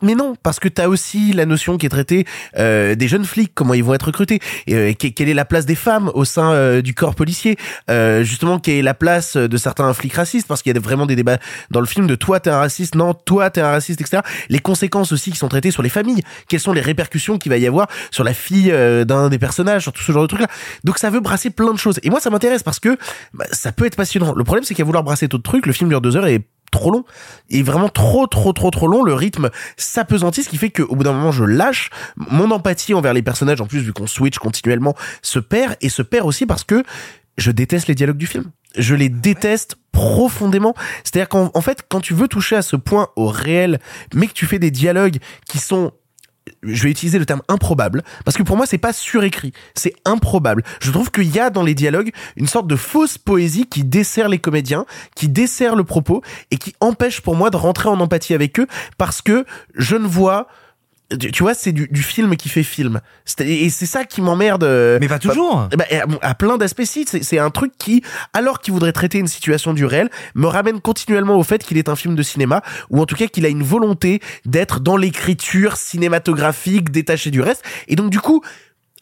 [0.01, 2.25] Mais non, parce que t'as aussi la notion qui est traitée
[2.57, 5.45] euh, des jeunes flics, comment ils vont être recrutés, et, euh, que- quelle est la
[5.45, 7.57] place des femmes au sein euh, du corps policier,
[7.89, 11.05] euh, justement quelle est la place de certains flics racistes, parce qu'il y a vraiment
[11.05, 11.37] des débats
[11.71, 14.21] dans le film de toi t'es un raciste, non toi t'es un raciste, etc.
[14.49, 17.57] Les conséquences aussi qui sont traitées sur les familles, quelles sont les répercussions qu'il va
[17.57, 18.71] y avoir sur la fille
[19.05, 20.47] d'un des personnages, sur tout ce genre de trucs là.
[20.83, 21.99] Donc ça veut brasser plein de choses.
[22.03, 22.97] Et moi ça m'intéresse parce que
[23.33, 24.33] bah, ça peut être passionnant.
[24.33, 26.91] Le problème c'est qu'à vouloir brasser d'autres trucs, le film dure deux heures et trop
[26.91, 27.05] long
[27.49, 31.05] et vraiment trop trop trop trop long le rythme s'apesantit ce qui fait qu'au bout
[31.05, 34.93] d'un moment je lâche mon empathie envers les personnages en plus vu qu'on switch continuellement
[35.21, 36.83] se perd et se perd aussi parce que
[37.37, 38.51] je déteste les dialogues du film.
[38.77, 40.73] Je les déteste profondément.
[41.03, 43.79] C'est-à-dire qu'en en fait, quand tu veux toucher à ce point au réel,
[44.13, 45.17] mais que tu fais des dialogues
[45.47, 45.91] qui sont
[46.63, 50.63] je vais utiliser le terme improbable parce que pour moi c'est pas surécrit, c'est improbable.
[50.81, 54.29] Je trouve qu'il y a dans les dialogues une sorte de fausse poésie qui dessert
[54.29, 56.21] les comédiens, qui dessert le propos
[56.51, 58.67] et qui empêche pour moi de rentrer en empathie avec eux
[58.97, 59.45] parce que
[59.75, 60.47] je ne vois
[61.15, 62.99] tu vois, c'est du, du film qui fait film.
[63.39, 64.63] Et c'est ça qui m'emmerde.
[64.63, 65.69] euh, Mais pas toujours.
[65.77, 65.85] bah,
[66.21, 67.05] à, à plein d'aspects, si.
[67.07, 68.03] C'est c'est un truc qui,
[68.33, 71.87] alors qu'il voudrait traiter une situation du réel, me ramène continuellement au fait qu'il est
[71.89, 75.77] un film de cinéma, ou en tout cas qu'il a une volonté d'être dans l'écriture
[75.77, 77.63] cinématographique, détaché du reste.
[77.87, 78.41] Et donc, du coup,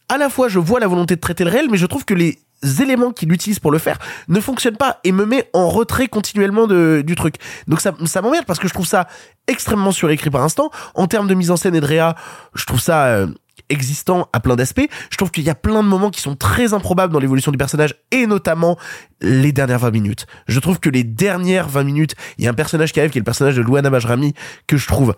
[0.08, 2.14] à la fois, je vois la volonté de traiter le réel, mais je trouve que
[2.14, 2.38] les
[2.82, 6.68] éléments qu'il utilise pour le faire ne fonctionnent pas et me met en retrait continuellement
[6.68, 7.36] de, du truc.
[7.68, 9.08] Donc ça, ça m'emmerde parce que je trouve ça
[9.48, 10.72] extrêmement surécrit par instant.
[10.94, 12.16] En termes de mise en scène et de réa,
[12.56, 13.28] je trouve ça euh,
[13.70, 14.88] existant à plein d'aspects.
[15.10, 17.58] Je trouve qu'il y a plein de moments qui sont très improbables dans l'évolution du
[17.58, 18.78] personnage et notamment
[19.22, 20.28] les dernières 20 minutes.
[20.48, 23.18] Je trouve que les dernières 20 minutes, il y a un personnage qui arrive qui
[23.18, 24.34] est le personnage de Louana Bajrami
[24.68, 25.16] que je trouve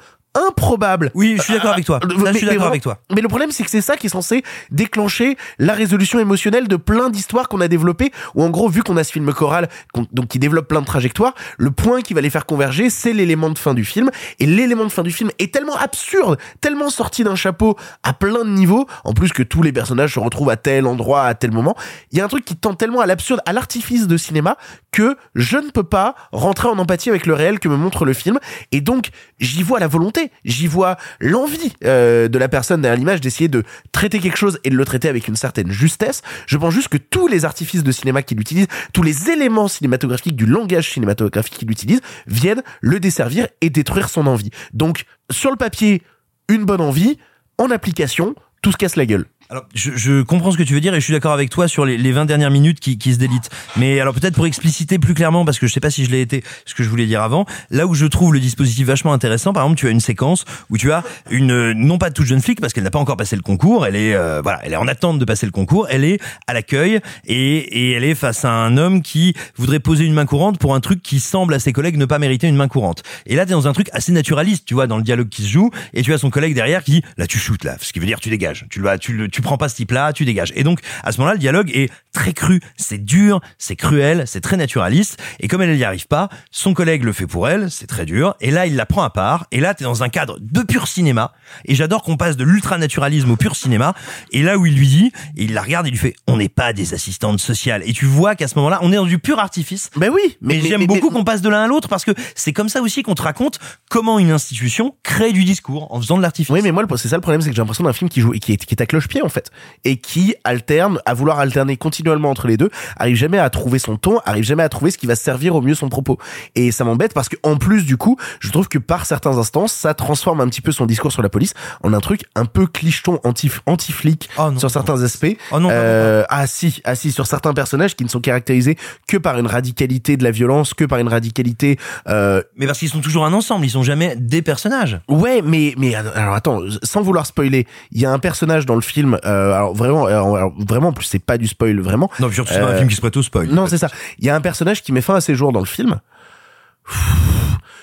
[0.47, 1.11] improbable.
[1.13, 1.99] Oui, je suis d'accord avec toi.
[2.01, 2.99] Là, je suis Mais- mais d'accord avec toi.
[3.13, 6.75] Mais le problème, c'est que c'est ça qui est censé déclencher la résolution émotionnelle de
[6.75, 9.67] plein d'histoires qu'on a développées, où en gros, vu qu'on a ce film choral,
[10.11, 13.49] donc qui développe plein de trajectoires, le point qui va les faire converger, c'est l'élément
[13.49, 14.09] de fin du film.
[14.39, 18.43] Et l'élément de fin du film est tellement absurde, tellement sorti d'un chapeau à plein
[18.45, 21.51] de niveaux, en plus que tous les personnages se retrouvent à tel endroit, à tel
[21.51, 21.75] moment.
[22.11, 24.57] Il y a un truc qui tend tellement à l'absurde, à l'artifice de cinéma,
[24.91, 28.13] que je ne peux pas rentrer en empathie avec le réel que me montre le
[28.13, 28.39] film.
[28.71, 29.09] Et donc,
[29.39, 33.63] j'y vois la volonté, j'y vois l'envie euh, de la personne derrière l'image d'essayer de
[33.91, 36.21] traiter quelque chose et de le traiter avec une certaine justesse.
[36.47, 40.35] Je pense juste que tous les artifices de cinéma qu'il utilise, tous les éléments cinématographiques
[40.35, 44.51] du langage cinématographique qu'il utilise, viennent le desservir et détruire son envie.
[44.73, 46.01] Donc, sur le papier,
[46.49, 47.17] une bonne envie,
[47.57, 49.25] en application, tout se casse la gueule.
[49.49, 51.69] Alors, je, je comprends ce que tu veux dire et je suis d'accord avec toi
[51.69, 53.49] sur les, les 20 dernières minutes qui, qui se délitent.
[53.77, 56.19] Mais alors peut-être pour expliciter plus clairement, parce que je sais pas si je l'ai
[56.19, 59.53] été, ce que je voulais dire avant, là où je trouve le dispositif vachement intéressant,
[59.53, 62.59] par exemple, tu as une séquence où tu as une, non pas toute jeune flic,
[62.59, 64.87] parce qu'elle n'a pas encore passé le concours, elle est, euh, voilà, elle est en
[64.87, 68.51] attente de passer le concours, elle est à l'accueil et, et elle est face à
[68.51, 71.71] un homme qui voudrait poser une main courante pour un truc qui semble à ses
[71.71, 73.03] collègues ne pas mériter une main courante.
[73.25, 75.47] Et là, t'es dans un truc assez naturaliste, tu vois, dans le dialogue qui se
[75.47, 77.99] joue, et tu as son collègue derrière qui dit, là, tu shootes, là, ce qui
[77.99, 80.51] veut dire tu dégages, tu le tu le, tu prends pas ce type-là, tu dégages.
[80.55, 84.41] Et donc, à ce moment-là, le dialogue est très cru, c'est dur, c'est cruel, c'est
[84.41, 87.85] très naturaliste, et comme elle n'y arrive pas, son collègue le fait pour elle, c'est
[87.85, 90.39] très dur, et là, il la prend à part, et là, t'es dans un cadre
[90.41, 91.33] de pur cinéma,
[91.65, 93.93] et j'adore qu'on passe de l'ultranaturalisme au pur cinéma,
[94.31, 96.37] et là où il lui dit, et il la regarde, et il lui fait, on
[96.37, 99.19] n'est pas des assistantes sociales, et tu vois qu'à ce moment-là, on est dans du
[99.19, 99.91] pur artifice.
[99.95, 102.53] Ben oui, mais, mais- j'aime beaucoup qu'on passe de l'un à l'autre, parce que c'est
[102.53, 103.59] comme ça aussi qu'on te raconte
[103.91, 106.49] comment une institution crée du discours en faisant de l'artifice.
[106.49, 108.33] Oui, mais moi, c'est ça le problème, c'est que j'ai l'impression d'un film qui joue
[108.33, 109.51] et qui est, qui est à cloche-pied en fait,
[109.83, 113.97] et qui alterne, à vouloir alterner continuellement entre les deux, arrive jamais à trouver son
[113.97, 116.17] ton, arrive jamais à trouver ce qui va servir au mieux son propos.
[116.55, 119.67] Et ça m'embête parce que en plus du coup, je trouve que par certains instants,
[119.67, 122.65] ça transforme un petit peu son discours sur la police en un truc un peu
[122.65, 125.37] clicheton anti anti flic sur certains aspects.
[125.51, 128.77] Oh non, Euh, ah si, ah si, sur certains personnages qui ne sont caractérisés
[129.07, 131.77] que par une radicalité de la violence, que par une radicalité.
[132.07, 134.99] Euh, mais parce qu'ils sont toujours un ensemble, ils sont jamais des personnages.
[135.07, 138.81] Ouais, mais mais alors attends, sans vouloir spoiler, il y a un personnage dans le
[138.81, 139.16] film.
[139.25, 142.09] Euh, alors vraiment, alors, alors, vraiment, en plus c'est pas du spoil vraiment.
[142.19, 143.47] Non, surtout c'est pas un Euh, film qui se prête au spoil.
[143.49, 143.89] Non, c'est ça.
[144.19, 145.99] Il y a un personnage qui met fin à ses jours dans le film.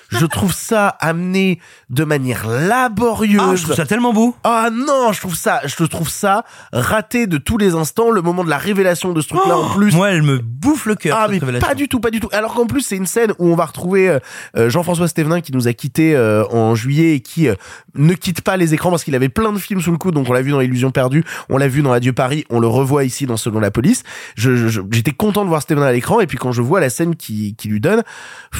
[0.09, 1.59] Je trouve ça amené
[1.89, 3.41] de manière laborieuse.
[3.43, 4.35] Ah, je trouve ça tellement beau.
[4.43, 8.11] Ah non, je trouve ça, je trouve ça raté de tous les instants.
[8.11, 9.93] Le moment de la révélation de ce truc-là en plus.
[9.95, 11.17] Moi, elle me bouffe le cœur.
[11.17, 11.67] Ah cette mais révélation.
[11.67, 12.29] pas du tout, pas du tout.
[12.31, 14.19] Alors qu'en plus c'est une scène où on va retrouver euh,
[14.57, 17.55] euh, Jean-François Stévenin qui nous a quitté euh, en juillet et qui euh,
[17.95, 20.13] ne quitte pas les écrans parce qu'il avait plein de films sous le coude.
[20.15, 22.67] Donc on l'a vu dans Illusion perdue, on l'a vu dans Adieu Paris, on le
[22.67, 24.03] revoit ici dans Selon la police.
[24.35, 26.79] Je- je- je- J'étais content de voir Stévenin à l'écran et puis quand je vois
[26.79, 28.03] la scène qui, qui lui donne,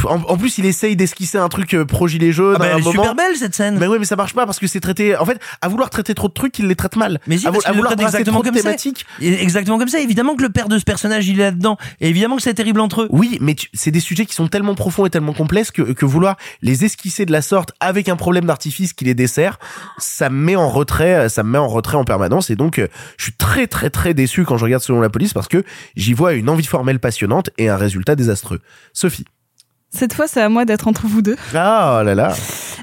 [0.06, 2.56] en, en plus il essaye d'esquisser un truc euh, pro gilet jaune.
[2.56, 3.04] Ah bah, à un elle est moment.
[3.04, 3.78] super belle cette scène.
[3.80, 5.16] Mais oui, mais ça marche pas parce que c'est traité.
[5.18, 7.20] En fait, à vouloir traiter trop de trucs, il les traite mal.
[7.28, 9.06] Mais si, à, parce vouloir traite brasser exactement trop de thématiques.
[9.22, 10.00] Exactement comme ça.
[10.00, 11.78] Évidemment que le père de ce personnage, il est là-dedans.
[12.00, 13.08] Et évidemment que c'est terrible entre eux.
[13.12, 16.38] Oui, mais c'est des sujets qui sont tellement profonds et tellement complexes que, que vouloir
[16.62, 19.60] les esquisser de la sorte avec un problème d'artifice qui les dessert,
[19.98, 22.50] ça me met en retrait, ça me met en retrait en permanence.
[22.50, 22.88] Et donc, euh,
[23.18, 25.64] je suis très très très déçu quand je regarde Selon la police parce que
[25.96, 28.60] j'y vois une envie formelle passionnante et un résultat désastreux.
[28.94, 29.26] Sophie.
[29.96, 31.38] Cette fois, c'est à moi d'être entre vous deux.
[31.54, 32.34] Ah là là.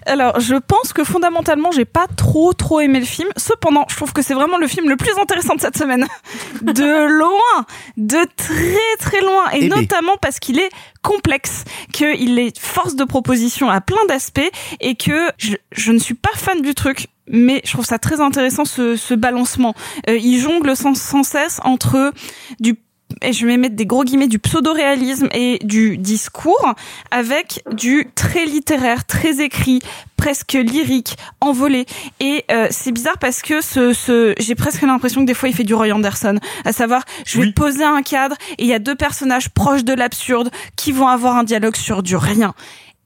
[0.06, 3.28] Alors, je pense que fondamentalement, j'ai pas trop trop aimé le film.
[3.36, 6.06] Cependant, je trouve que c'est vraiment le film le plus intéressant de cette semaine.
[6.62, 7.66] De loin,
[7.96, 9.80] de très très loin, et Eh ben.
[9.80, 10.70] notamment parce qu'il est
[11.02, 14.40] complexe, qu'il est force de proposition à plein d'aspects,
[14.80, 17.08] et que je, je ne suis pas fan du truc.
[17.28, 19.74] Mais je trouve ça très intéressant ce, ce balancement.
[20.08, 22.12] Euh, il jongle sans, sans cesse entre
[22.60, 22.74] du
[23.20, 26.74] et je vais mettre des gros guillemets, du pseudo-réalisme et du discours
[27.10, 29.80] avec du très littéraire, très écrit,
[30.16, 31.86] presque lyrique, envolé.
[32.20, 35.54] Et euh, c'est bizarre parce que ce, ce j'ai presque l'impression que des fois il
[35.54, 38.78] fait du Roy Anderson, à savoir je vais poser un cadre et il y a
[38.78, 42.54] deux personnages proches de l'absurde qui vont avoir un dialogue sur du rien.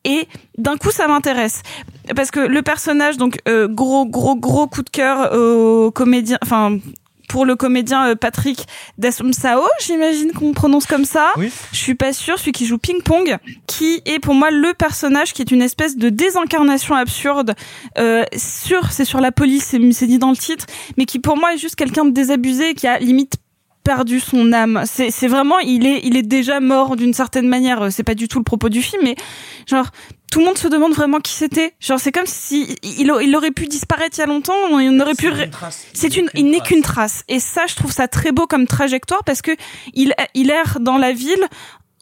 [0.04, 1.62] Et d'un coup, ça m'intéresse
[2.14, 6.78] parce que le personnage, donc euh, gros, gros, gros coup de cœur au comédien, enfin
[7.28, 8.66] pour le comédien euh, Patrick
[8.98, 11.30] Dasumsao, j'imagine qu'on prononce comme ça.
[11.36, 11.50] Oui.
[11.72, 13.36] Je suis pas sûre, celui qui joue Ping Pong,
[13.66, 17.54] qui est pour moi le personnage qui est une espèce de désincarnation absurde.
[17.98, 20.66] Euh, sur, c'est sur la police, c'est dit dans le titre,
[20.96, 23.34] mais qui pour moi est juste quelqu'un de désabusé qui a limite
[23.86, 24.82] perdu son âme.
[24.84, 27.92] C'est c'est vraiment, il est, il est déjà mort d'une certaine manière.
[27.92, 29.14] C'est pas du tout le propos du film, mais
[29.66, 29.86] genre
[30.30, 31.74] tout le monde se demande vraiment qui c'était.
[31.80, 34.54] Genre c'est comme si il, aurait pu disparaître il y a longtemps.
[34.70, 35.30] On aurait pu.
[35.92, 37.24] C'est une, il n'est qu'une trace.
[37.28, 39.52] Et ça, je trouve ça très beau comme trajectoire parce que
[39.94, 41.46] il, il erre dans la ville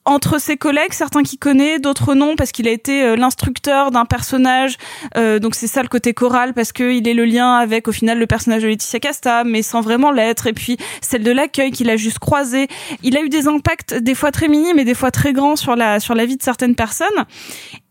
[0.04, 4.04] entre ses collègues, certains qu'il connaît, d'autres non, parce qu'il a été euh, l'instructeur d'un
[4.04, 4.76] personnage.
[5.16, 7.92] Euh, donc c'est ça le côté choral, parce que il est le lien avec au
[7.92, 10.46] final le personnage de Laetitia Casta, mais sans vraiment l'être.
[10.46, 12.68] Et puis celle de l'accueil qu'il a juste croisé.
[13.02, 15.74] Il a eu des impacts des fois très minimes et des fois très grands sur
[15.74, 17.08] la sur la vie de certaines personnes.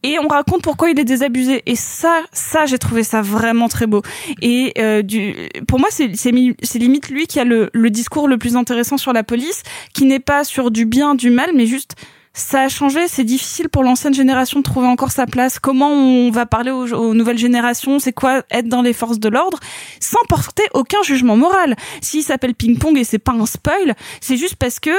[0.03, 1.63] Et on raconte pourquoi il est désabusé.
[1.65, 4.01] Et ça, ça j'ai trouvé ça vraiment très beau.
[4.41, 5.33] Et euh, du,
[5.67, 8.55] pour moi, c'est c'est mi- c'est limite lui qui a le, le discours le plus
[8.55, 9.63] intéressant sur la police,
[9.93, 11.95] qui n'est pas sur du bien, du mal, mais juste
[12.35, 13.07] ça a changé.
[13.07, 15.59] C'est difficile pour l'ancienne génération de trouver encore sa place.
[15.59, 17.99] Comment on va parler aux, aux nouvelles générations?
[17.99, 19.59] C'est quoi être dans les forces de l'ordre?
[19.99, 24.35] Sans porter aucun jugement moral S'il s'appelle Ping Pong et c'est pas un spoil, c'est
[24.37, 24.89] juste parce que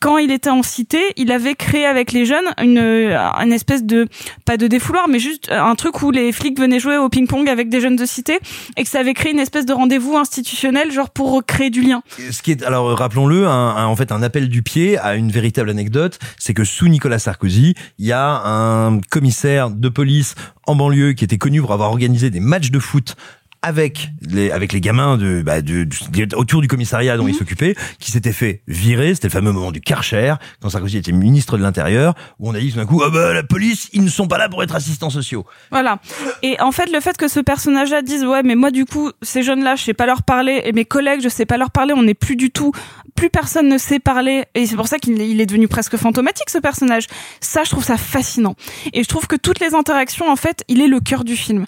[0.00, 4.08] quand il était en cité, il avait créé avec les jeunes une, une espèce de
[4.44, 7.68] pas de défouloir, mais juste un truc où les flics venaient jouer au ping-pong avec
[7.68, 8.38] des jeunes de cité
[8.76, 12.02] et que ça avait créé une espèce de rendez-vous institutionnel, genre pour créer du lien.
[12.30, 15.70] Ce qui est, alors euh, rappelons-le, en fait un appel du pied à une véritable
[15.70, 20.34] anecdote, c'est que sous Nicolas Sarkozy, il y a un commissaire de police
[20.66, 23.14] en banlieue qui était connu pour avoir organisé des matchs de foot
[23.62, 25.88] avec les avec les gamins de, bah, du-
[26.34, 29.14] autour du commissariat dont il s'occupait, qui s'était fait virer.
[29.14, 32.60] C'était le fameux moment du Karcher quand Sarkozy était ministre de l'Intérieur, où on a
[32.60, 34.74] dit tout d'un coup ah bah la police ils ne sont pas là pour être
[34.74, 35.44] assistants sociaux.
[35.70, 35.98] Voilà.
[36.42, 39.42] Et en fait, le fait que ce personnage-là dise ouais, mais moi du coup, ces
[39.42, 42.02] jeunes-là, je sais pas leur parler, et mes collègues, je sais pas leur parler, on
[42.02, 42.72] n'est plus du tout,
[43.14, 45.96] plus personne ne sait parler, et c'est pour ça qu'il est- il est devenu presque
[45.96, 47.06] fantomatique ce personnage.
[47.40, 48.54] Ça, je trouve ça fascinant.
[48.92, 51.64] Et je trouve que toutes les interactions, en fait, il est le cœur du film.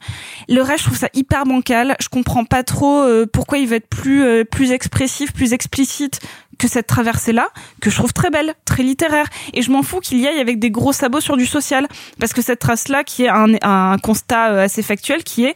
[0.49, 1.78] Le reste, je trouve ça hyper bancal.
[2.01, 6.21] Je comprends pas trop euh, pourquoi il va être plus euh, plus expressif, plus explicite
[6.59, 7.49] que cette traversée-là,
[7.81, 9.27] que je trouve très belle, très littéraire.
[9.55, 11.87] Et je m'en fous qu'il y aille avec des gros sabots sur du social.
[12.19, 15.55] Parce que cette trace-là, qui est un, un constat euh, assez factuel, qui est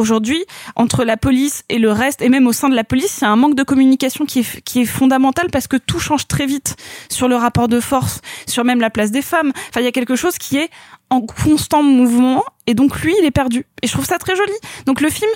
[0.00, 0.44] aujourd'hui,
[0.74, 3.26] entre la police et le reste, et même au sein de la police, il y
[3.26, 6.76] a un manque de communication qui est, fondamental parce que tout change très vite
[7.08, 9.52] sur le rapport de force, sur même la place des femmes.
[9.68, 10.70] Enfin, il y a quelque chose qui est
[11.10, 13.66] en constant mouvement et donc lui il est perdu.
[13.82, 14.52] Et je trouve ça très joli.
[14.86, 15.30] Donc le film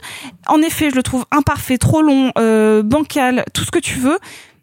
[0.46, 4.18] en effet je le trouve imparfait trop long euh, bancal tout ce que tu veux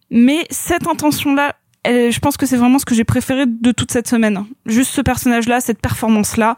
[0.10, 1.56] mais cette intention là
[1.86, 4.46] je pense que c'est vraiment ce que j'ai préféré de toute cette semaine.
[4.66, 6.56] Juste ce personnage là cette performance là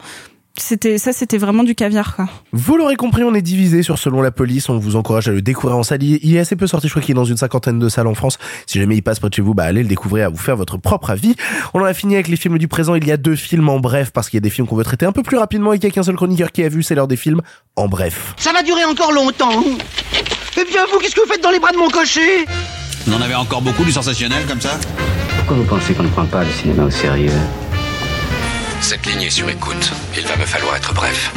[0.56, 4.22] c'était ça c'était vraiment du caviar quoi Vous l'aurez compris, on est divisé sur Selon
[4.22, 4.68] la police.
[4.68, 6.02] On vous encourage à le découvrir en salle.
[6.02, 6.86] Il est assez peu sorti.
[6.86, 8.38] Je crois qu'il est dans une cinquantaine de salles en France.
[8.66, 10.56] Si jamais il passe près de chez vous, bah allez le découvrir, à vous faire
[10.56, 11.34] votre propre avis.
[11.72, 12.94] On en a fini avec les films du présent.
[12.94, 14.84] Il y a deux films en bref parce qu'il y a des films qu'on veut
[14.84, 16.82] traiter un peu plus rapidement et qu'il y a qu'un seul chroniqueur qui a vu.
[16.82, 17.40] C'est l'heure des films
[17.76, 18.34] en bref.
[18.36, 19.64] Ça va durer encore longtemps.
[20.56, 22.44] Eh bien, vous, qu'est-ce que vous faites dans les bras de mon cocher?
[23.06, 24.78] Vous en avez encore beaucoup du sensationnel comme ça
[25.38, 27.32] Pourquoi vous pensez qu'on ne prend pas le cinéma au sérieux?
[28.84, 29.92] Cette ligne est sur écoute.
[30.14, 31.32] Il va me falloir être bref.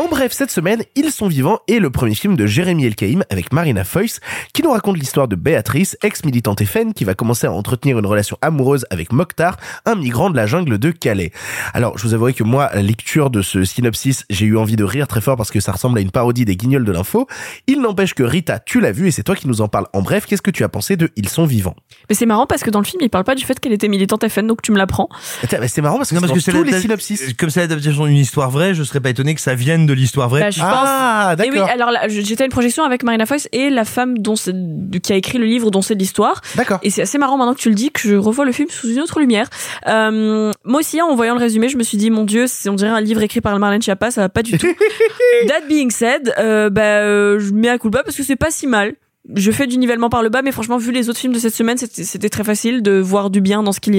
[0.00, 3.52] En bref, cette semaine, Ils sont vivants est le premier film de Jérémy Elkaïm avec
[3.52, 4.20] Marina Foïs
[4.54, 8.38] qui nous raconte l'histoire de Béatrice, ex-militante FN qui va commencer à entretenir une relation
[8.40, 11.32] amoureuse avec Mokhtar, un migrant de la jungle de Calais.
[11.74, 14.76] Alors, je vous avouerai que moi, à la lecture de ce synopsis, j'ai eu envie
[14.76, 17.26] de rire très fort parce que ça ressemble à une parodie des guignols de l'info.
[17.66, 20.00] Il n'empêche que Rita, tu l'as vu et c'est toi qui nous en parles en
[20.00, 20.24] bref.
[20.24, 21.76] Qu'est-ce que tu as pensé de Ils sont vivants?
[22.08, 23.88] Mais c'est marrant parce que dans le film, il parle pas du fait qu'elle était
[23.88, 25.10] militante FN, donc tu me l'apprends.
[25.46, 27.34] C'est marrant parce que, Non, c'est parce que tous les synopsis.
[27.34, 30.28] Comme c'est l'adaptation d'une histoire vraie, je serais pas étonné que ça vienne de l'histoire
[30.28, 30.40] vraie.
[30.40, 31.46] Bah, je Ah, pense.
[31.46, 31.70] Et oui, d'accord.
[31.70, 35.38] alors j'étais à une projection avec Marina Foïs et la femme dont qui a écrit
[35.38, 36.40] le livre dont c'est l'histoire.
[36.56, 36.78] D'accord.
[36.82, 38.88] Et c'est assez marrant maintenant que tu le dis que je revois le film sous
[38.90, 39.48] une autre lumière.
[39.88, 42.74] Euh, moi aussi, hein, en voyant le résumé, je me suis dit, mon dieu, on
[42.74, 44.66] dirait un livre écrit par Marlène Schiappa, ça va pas du tout.
[45.48, 48.36] That being said, euh, bah, euh, je mets à coup de bas parce que c'est
[48.36, 48.94] pas si mal.
[49.34, 51.54] Je fais du nivellement par le bas, mais franchement, vu les autres films de cette
[51.54, 53.94] semaine, c'était très facile de voir du bien dans ce qui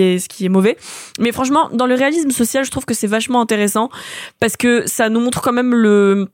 [0.45, 0.77] est mauvais.
[1.19, 3.89] Mais franchement, dans le réalisme social, je trouve que c'est vachement intéressant
[4.39, 6.27] parce que ça nous montre quand même le,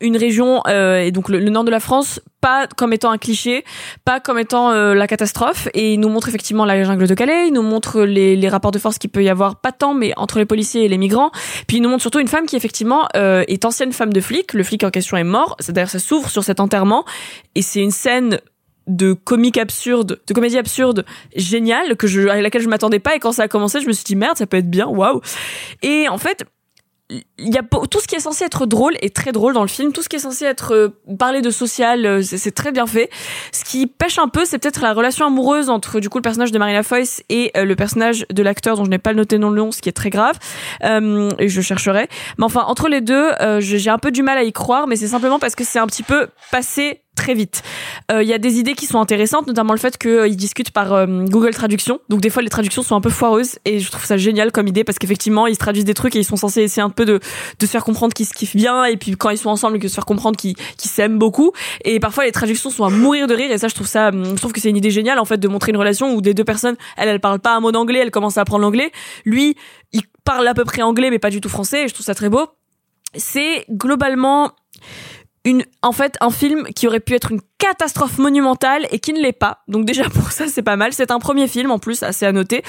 [0.00, 3.64] une région euh, et donc le, nord de la France pas comme étant un cliché,
[4.04, 5.68] pas comme étant euh, la catastrophe.
[5.72, 8.70] Et il nous montre effectivement la jungle de Calais, il nous montre les, les rapports
[8.70, 11.30] de force qu'il peut y avoir, pas tant, mais entre les policiers et les migrants.
[11.66, 14.52] Puis il nous montre surtout une femme qui effectivement euh, est ancienne femme de flic.
[14.52, 15.56] Le flic en question est mort.
[15.58, 17.06] C'est D'ailleurs, ça s'ouvre sur cet enterrement.
[17.54, 18.38] Et c'est une scène
[18.86, 23.18] de comique absurde, de comédie absurde géniale que je, à laquelle je m'attendais pas et
[23.18, 25.20] quand ça a commencé, je me suis dit merde, ça peut être bien, waouh.
[25.82, 26.44] Et en fait,
[27.10, 29.68] il y a tout ce qui est censé être drôle est très drôle dans le
[29.68, 29.92] film.
[29.92, 33.10] Tout ce qui est censé être euh, parler de social, euh, c'est très bien fait.
[33.52, 36.50] Ce qui pêche un peu, c'est peut-être la relation amoureuse entre du coup le personnage
[36.50, 39.50] de Marina Foïs et euh, le personnage de l'acteur dont je n'ai pas noté non
[39.50, 40.38] le nom, ce qui est très grave.
[40.82, 42.08] Euh, et je chercherai.
[42.38, 44.96] Mais enfin, entre les deux, euh, j'ai un peu du mal à y croire, mais
[44.96, 47.62] c'est simplement parce que c'est un petit peu passé très vite.
[48.10, 50.92] Euh, Il y a des idées qui sont intéressantes, notamment le fait qu'ils discutent par
[50.92, 52.00] euh, Google Traduction.
[52.08, 54.66] Donc des fois les traductions sont un peu foireuses et je trouve ça génial comme
[54.66, 57.04] idée parce qu'effectivement ils se traduisent des trucs et ils sont censés essayer un peu
[57.04, 57.20] de,
[57.58, 59.88] de se faire comprendre qu'ils se kiffent bien et puis quand ils sont ensemble que
[59.88, 61.52] se faire comprendre qu'ils qu'ils s'aiment beaucoup.
[61.84, 64.24] Et parfois les traductions sont à mourir de rire et ça je trouve ça, hum,
[64.24, 66.34] je trouve que c'est une idée géniale en fait de montrer une relation où des
[66.34, 68.90] deux personnes, elle elle parle pas un mot d'anglais, elle commence à apprendre l'anglais.
[69.24, 69.56] Lui
[69.92, 72.14] il parle à peu près anglais mais pas du tout français et je trouve ça
[72.14, 72.48] très beau.
[73.16, 74.50] C'est globalement
[75.44, 79.20] une, en fait, un film qui aurait pu être une catastrophe monumentale et qui ne
[79.20, 79.62] l'est pas.
[79.68, 80.92] Donc déjà pour ça c'est pas mal.
[80.92, 82.62] C'est un premier film en plus assez à noter.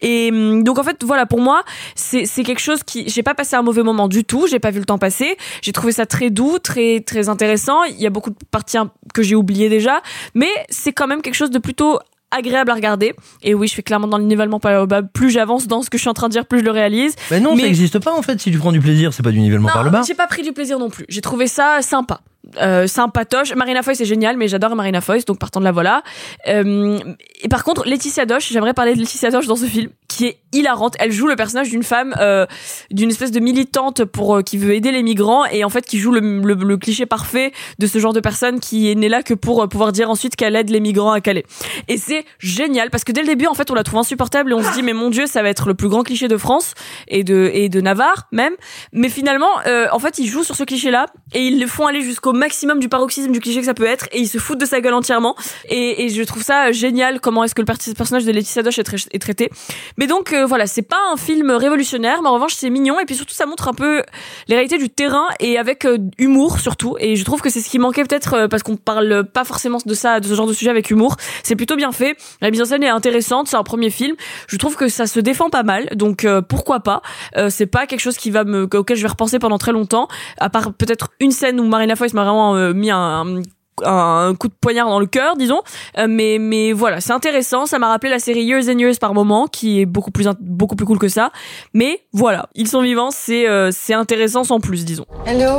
[0.00, 1.62] Et hum, donc en fait voilà pour moi
[1.94, 4.46] c'est c'est quelque chose qui j'ai pas passé un mauvais moment du tout.
[4.48, 5.36] J'ai pas vu le temps passer.
[5.62, 7.84] J'ai trouvé ça très doux, très très intéressant.
[7.84, 8.78] Il y a beaucoup de parties
[9.14, 10.02] que j'ai oubliées déjà,
[10.34, 12.00] mais c'est quand même quelque chose de plutôt
[12.30, 15.30] agréable à regarder et oui je fais clairement dans le nivellement par le bas plus
[15.30, 17.40] j'avance dans ce que je suis en train de dire plus je le réalise Mais
[17.40, 18.40] non, ça n'existe pas en fait.
[18.40, 20.02] Si tu prends du plaisir, c'est pas du nivellement par le bas.
[20.06, 21.04] j'ai pas pris du plaisir non plus.
[21.08, 22.20] J'ai trouvé ça sympa.
[22.60, 23.54] Euh, sympatoche.
[23.54, 26.02] Marina Foïs c'est génial, mais j'adore Marina Foïs, donc partant de la voilà.
[26.48, 26.98] Euh,
[27.42, 30.40] et par contre, Laetitia Doche, j'aimerais parler de Laetitia Doche dans ce film, qui est
[30.52, 30.94] hilarante.
[30.98, 32.46] Elle joue le personnage d'une femme, euh,
[32.90, 35.98] d'une espèce de militante pour euh, qui veut aider les migrants et en fait qui
[35.98, 39.22] joue le, le, le cliché parfait de ce genre de personne qui est née là
[39.22, 41.44] que pour euh, pouvoir dire ensuite qu'elle aide les migrants à Calais.
[41.88, 44.54] Et c'est génial parce que dès le début, en fait, on la trouve insupportable et
[44.54, 46.74] on se dit mais mon dieu, ça va être le plus grand cliché de France
[47.06, 48.54] et de et de Navarre même.
[48.92, 52.02] Mais finalement, euh, en fait, ils jouent sur ce cliché-là et ils le font aller
[52.02, 54.66] jusqu'au maximum du paroxysme du cliché que ça peut être et ils se foutent de
[54.66, 55.34] sa gueule entièrement.
[55.68, 58.82] Et, je trouve ça génial comment est-ce que le per- personnage de Laetitia Doche est,
[58.84, 59.50] trai- est traité.
[59.96, 63.04] Mais donc euh, voilà, c'est pas un film révolutionnaire, mais en revanche c'est mignon et
[63.04, 64.02] puis surtout ça montre un peu
[64.48, 66.96] les réalités du terrain et avec euh, humour surtout.
[66.98, 69.78] Et je trouve que c'est ce qui manquait peut-être euh, parce qu'on parle pas forcément
[69.84, 71.16] de ça, de ce genre de sujet avec humour.
[71.42, 72.16] C'est plutôt bien fait.
[72.40, 73.48] La mise en scène est intéressante.
[73.48, 74.14] C'est un premier film.
[74.48, 75.88] Je trouve que ça se défend pas mal.
[75.94, 77.02] Donc euh, pourquoi pas
[77.36, 80.08] Euh, C'est pas quelque chose qui va me auquel je vais repenser pendant très longtemps.
[80.38, 83.42] À part peut-être une scène où Marina Foïs m'a vraiment euh, mis un, un
[83.84, 85.60] un coup de poignard dans le cœur, disons.
[85.98, 87.66] Euh, mais mais voilà, c'est intéressant.
[87.66, 90.76] Ça m'a rappelé la série Years and Years par moment, qui est beaucoup plus beaucoup
[90.76, 91.30] plus cool que ça.
[91.74, 95.06] Mais voilà, ils sont vivants, c'est euh, c'est intéressant sans plus, disons.
[95.26, 95.58] Hello?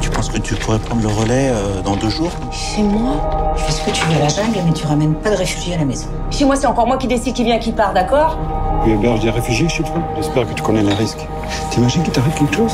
[0.00, 2.30] Tu penses que tu pourrais prendre le relais euh, dans deux jours?
[2.50, 5.30] Chez moi Tu fais ce que tu veux à la jungle, mais tu ramènes pas
[5.30, 6.08] de réfugiés à la maison.
[6.30, 8.36] Chez moi, c'est encore moi qui décide qui vient, qui part, d'accord?
[8.84, 11.26] Tu héberges des réfugiés chez toi J'espère que tu connais les risques.
[11.70, 12.72] T'imagines qu'il t'arrive quelque chose?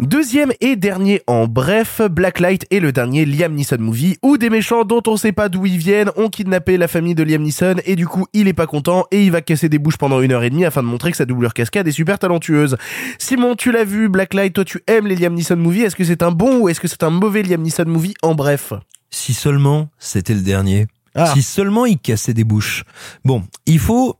[0.00, 4.84] Deuxième et dernier en bref, Blacklight est le dernier Liam Neeson movie où des méchants
[4.84, 7.94] dont on sait pas d'où ils viennent ont kidnappé la famille de Liam Neeson et
[7.94, 10.42] du coup il est pas content et il va casser des bouches pendant une heure
[10.42, 12.76] et demie afin de montrer que sa doublure cascade est super talentueuse.
[13.18, 16.24] Simon, tu l'as vu, Blacklight, toi tu aimes les Liam Neeson movies, est-ce que c'est
[16.24, 18.72] un bon ou est-ce que c'est un mauvais Liam Neeson movie en bref?
[19.10, 20.88] Si seulement c'était le dernier.
[21.14, 21.32] Ah.
[21.32, 22.82] Si seulement il cassait des bouches.
[23.24, 24.16] Bon, il faut,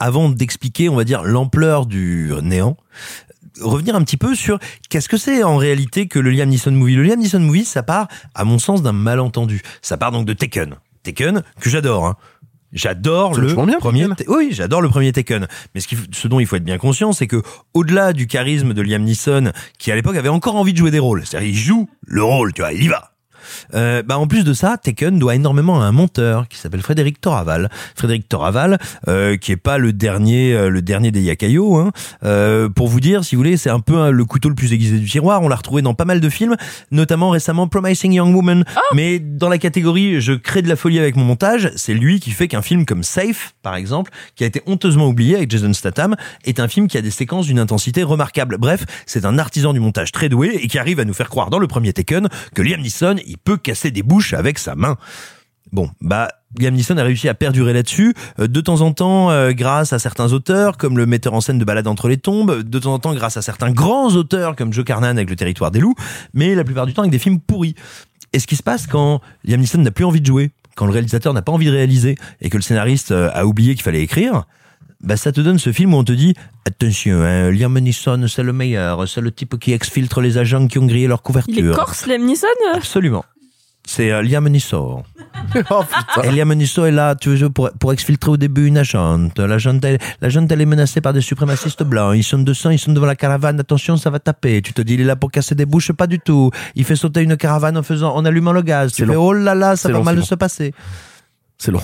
[0.00, 2.78] avant d'expliquer, on va dire, l'ampleur du néant,
[3.60, 4.58] revenir un petit peu sur
[4.88, 6.94] qu'est-ce que c'est en réalité que le Liam Neeson movie.
[6.96, 9.62] Le Liam Neeson movie, ça part, à mon sens, d'un malentendu.
[9.82, 10.76] Ça part donc de Taken.
[11.02, 12.16] Taken, que j'adore, hein.
[12.70, 14.06] J'adore le bien, premier.
[14.28, 15.48] Oui, j'adore le premier Taken.
[15.74, 17.42] Mais ce, faut- ce dont il faut être bien conscient, c'est que
[17.72, 20.98] au-delà du charisme de Liam Neeson, qui à l'époque avait encore envie de jouer des
[20.98, 23.12] rôles, c'est-à-dire il joue le rôle, tu vois, il y va.
[23.74, 27.20] Euh, bah en plus de ça, Taken doit énormément à un monteur qui s'appelle Frédéric
[27.20, 27.70] Toraval.
[27.94, 31.76] Frédéric Toraval, euh, qui est pas le dernier, euh, le dernier des Yakayo.
[31.76, 31.92] Hein.
[32.24, 34.72] Euh, pour vous dire, si vous voulez, c'est un peu hein, le couteau le plus
[34.72, 35.42] aiguisé du tiroir.
[35.42, 36.56] On l'a retrouvé dans pas mal de films,
[36.90, 38.64] notamment récemment Promising Young Woman.
[38.94, 41.70] Mais dans la catégorie, je crée de la folie avec mon montage.
[41.76, 45.36] C'est lui qui fait qu'un film comme Safe, par exemple, qui a été honteusement oublié
[45.36, 48.56] avec Jason Statham, est un film qui a des séquences d'une intensité remarquable.
[48.58, 51.50] Bref, c'est un artisan du montage très doué et qui arrive à nous faire croire
[51.50, 54.96] dans le premier Taken que Liam Neeson, il peut casser des bouches avec sa main.
[55.72, 56.28] Bon, bah
[56.58, 59.98] Liam Neeson a réussi à perdurer là-dessus, euh, de temps en temps euh, grâce à
[59.98, 62.98] certains auteurs comme le metteur en scène de Balade entre les tombes, de temps en
[62.98, 65.94] temps grâce à certains grands auteurs comme Joe Carnan avec Le Territoire des loups,
[66.32, 67.74] mais la plupart du temps avec des films pourris.
[68.32, 70.92] Et ce qui se passe quand Liam Neeson n'a plus envie de jouer, quand le
[70.92, 74.02] réalisateur n'a pas envie de réaliser et que le scénariste euh, a oublié qu'il fallait
[74.02, 74.44] écrire,
[75.02, 76.34] bah ça te donne ce film où on te dit
[76.66, 80.78] attention, hein, Liam Neeson c'est le meilleur, c'est le type qui exfiltre les agents qui
[80.78, 81.54] ont grillé leur couverture.
[81.56, 82.46] Il est corse, Liam Neeson?
[82.74, 83.24] Absolument.
[83.86, 85.02] C'est euh, Liam Neeson.
[85.70, 86.22] oh putain.
[86.28, 89.38] Et Liam Neeson est là, tu veux, pour, pour exfiltrer au début une agente.
[89.38, 92.14] L'agente, elle, l'agente, elle est menacée par des suprémacistes blancs.
[92.14, 93.58] Ils sont 200, ils sont devant la caravane.
[93.60, 94.60] Attention, ça va taper.
[94.60, 96.50] Tu te dis, il est là pour casser des bouches, pas du tout.
[96.74, 98.90] Il fait sauter une caravane en faisant, en allumant le gaz.
[98.92, 99.24] Tu C'est fais, long.
[99.28, 100.26] oh là là, ça C'est va long, mal de long.
[100.26, 100.74] se passer.
[101.56, 101.80] C'est long.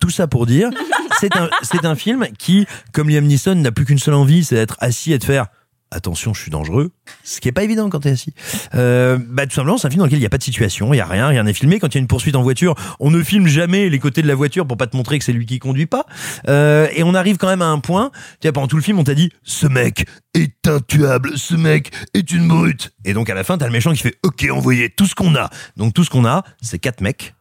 [0.00, 0.70] Tout ça pour dire,
[1.20, 1.48] c'est un,
[1.90, 5.18] un film qui, comme Liam Neeson, n'a plus qu'une seule envie, c'est d'être assis et
[5.18, 5.46] de faire
[5.90, 6.90] attention, je suis dangereux.
[7.24, 8.34] Ce qui est pas évident quand t'es assis.
[8.74, 10.92] Euh, bah, tout simplement, c'est un film dans lequel il n'y a pas de situation,
[10.92, 11.78] il y a rien, rien n'est filmé.
[11.78, 14.28] Quand il y a une poursuite en voiture, on ne filme jamais les côtés de
[14.28, 16.06] la voiture pour pas te montrer que c'est lui qui conduit pas.
[16.48, 18.98] Euh, et on arrive quand même à un point, tu vois, pendant tout le film,
[18.98, 22.92] on t'a dit, ce mec est intuable, ce mec est une brute.
[23.04, 25.34] Et donc, à la fin, t'as le méchant qui fait, ok, envoyez tout ce qu'on
[25.34, 25.48] a.
[25.76, 27.34] Donc, tout ce qu'on a, c'est quatre mecs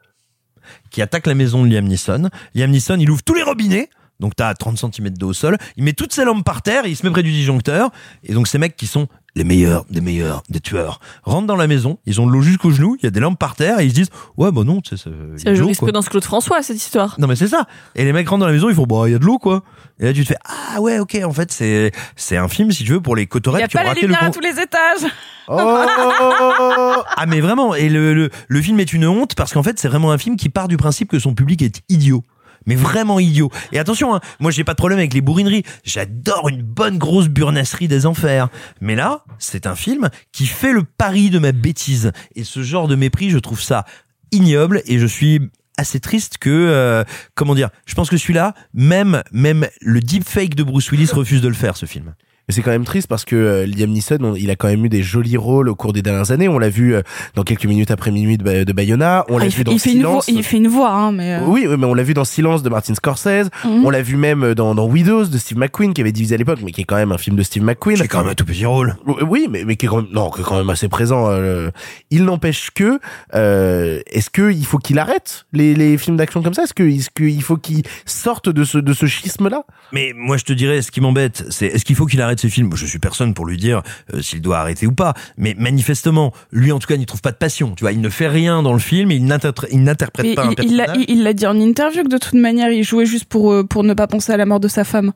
[0.89, 2.29] qui attaquent la maison de Liam Neeson.
[2.55, 3.89] Liam Neeson, il ouvre tous les robinets.
[4.19, 6.89] Donc t'as 30 cm d'eau au sol, il met toutes ses lampes par terre, et
[6.89, 7.91] il se met près du disjoncteur,
[8.23, 11.67] et donc ces mecs qui sont les meilleurs, des meilleurs, des tueurs, rentrent dans la
[11.67, 13.85] maison, ils ont de l'eau jusqu'au genou, il y a des lampes par terre, et
[13.85, 17.15] ils se disent, ouais bah non, c'est C'est la jurisprudence Claude François, cette histoire.
[17.19, 17.67] Non mais c'est ça.
[17.93, 19.37] Et les mecs rentrent dans la maison, ils font bah il y a de l'eau
[19.37, 19.63] quoi.
[19.99, 22.83] Et là tu te fais ah ouais ok en fait c'est c'est un film si
[22.83, 24.39] tu veux pour les Il a qui ont pas la raté le lumière à tous
[24.39, 25.11] les étages.
[25.49, 29.87] ah mais vraiment et le, le le film est une honte parce qu'en fait c'est
[29.87, 32.23] vraiment un film qui part du principe que son public est idiot.
[32.67, 33.49] Mais vraiment idiot.
[33.71, 35.63] Et attention, hein, moi j'ai pas de problème avec les bourrineries.
[35.83, 38.49] J'adore une bonne grosse burnasserie des enfers.
[38.81, 42.11] Mais là, c'est un film qui fait le pari de ma bêtise.
[42.35, 43.85] Et ce genre de mépris, je trouve ça
[44.31, 47.03] ignoble et je suis assez triste que euh,
[47.35, 51.47] comment dire je pense que celui-là même même le deepfake de Bruce Willis refuse de
[51.47, 52.15] le faire ce film
[52.47, 54.85] Mais c'est quand même triste parce que euh, Liam Neeson, on- il a quand même
[54.85, 56.47] eu des jolis rôles au cours des dernières années.
[56.47, 57.01] On l'a vu euh,
[57.35, 59.25] dans quelques minutes après minuit de, Ba- de Bayona.
[59.27, 60.27] On Ah, l'a il, vu fait, dans il fait une voix, Silence.
[60.29, 61.33] il fait une voix, hein, mais.
[61.35, 63.49] euh, Oui, oui, mais on l'a vu dans Silence de Martin Scorsese.
[63.65, 63.85] Mhm.
[63.85, 66.59] On l'a vu même dans, dans Widows de Steve McQueen qui avait divisé à l'époque,
[66.63, 67.97] mais qui est quand même un film de Steve McQueen.
[67.97, 68.95] c'est quand même un tout petit rôle
[69.27, 71.29] Oui, mais, mais qui est quand même, non, qui est quand même assez présent.
[71.29, 71.69] euh,
[72.11, 72.97] il n'empêche que,
[73.35, 76.63] euh, est-ce que il faut qu'il arrête les, les films d'action comme ça?
[76.63, 79.63] Est-ce que, est-ce qu'il faut qu'il sorte de ce, de ce schisme-là?
[79.91, 82.47] Mais moi, je te dirais, ce qui m'embête, c'est est-ce qu'il faut qu'il arrête ce
[82.47, 83.81] film Je suis personne pour lui dire
[84.13, 85.13] euh, s'il doit arrêter ou pas.
[85.37, 87.73] Mais manifestement, lui, en tout cas, n'y trouve pas de passion.
[87.75, 90.45] Tu vois, il ne fait rien dans le film, et il n'interprè- il n'interprète pas
[90.45, 93.51] il- il l'a il- dit en interview que de toute manière il jouait juste pour
[93.51, 95.11] euh, pour ne pas penser à la mort de sa femme.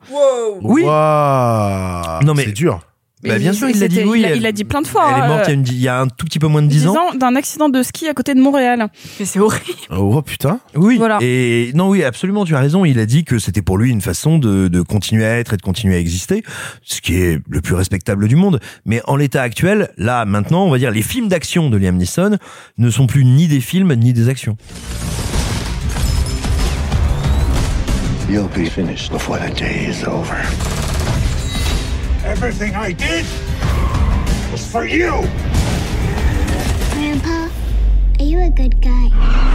[0.62, 0.82] Oui.
[0.84, 2.80] Waouh, Non, mais- c'est dur.
[3.24, 4.00] Bah, bien sûr, il l'a dit.
[4.04, 5.52] Oui, il a- elle- il a dit plein de fois, Elle est hein, morte il
[5.52, 6.92] y a, euh, il y a un tout petit peu moins de 10 ans.
[7.10, 8.88] Disant d'un accident de ski à côté de Montréal.
[9.20, 9.62] Mais c'est horrible.
[9.90, 10.58] Oh putain.
[10.74, 10.96] Oui.
[10.98, 11.18] Voilà.
[11.20, 12.84] Et non, oui, absolument, tu as raison.
[12.84, 15.56] Il a dit que c'était pour lui une façon de, de continuer à être et
[15.56, 16.42] de continuer à exister,
[16.82, 18.58] ce qui est le plus respectable du monde.
[18.86, 22.38] Mais en l'état actuel, là, maintenant, on va dire, les films d'action de Liam Neeson
[22.78, 24.56] ne sont plus ni des films ni des actions.
[28.28, 30.36] You'll be finished before the day is over.
[32.24, 33.26] Everything I did
[34.52, 35.10] was for you.
[36.92, 37.48] Grandpa,
[38.20, 39.51] are you a good guy?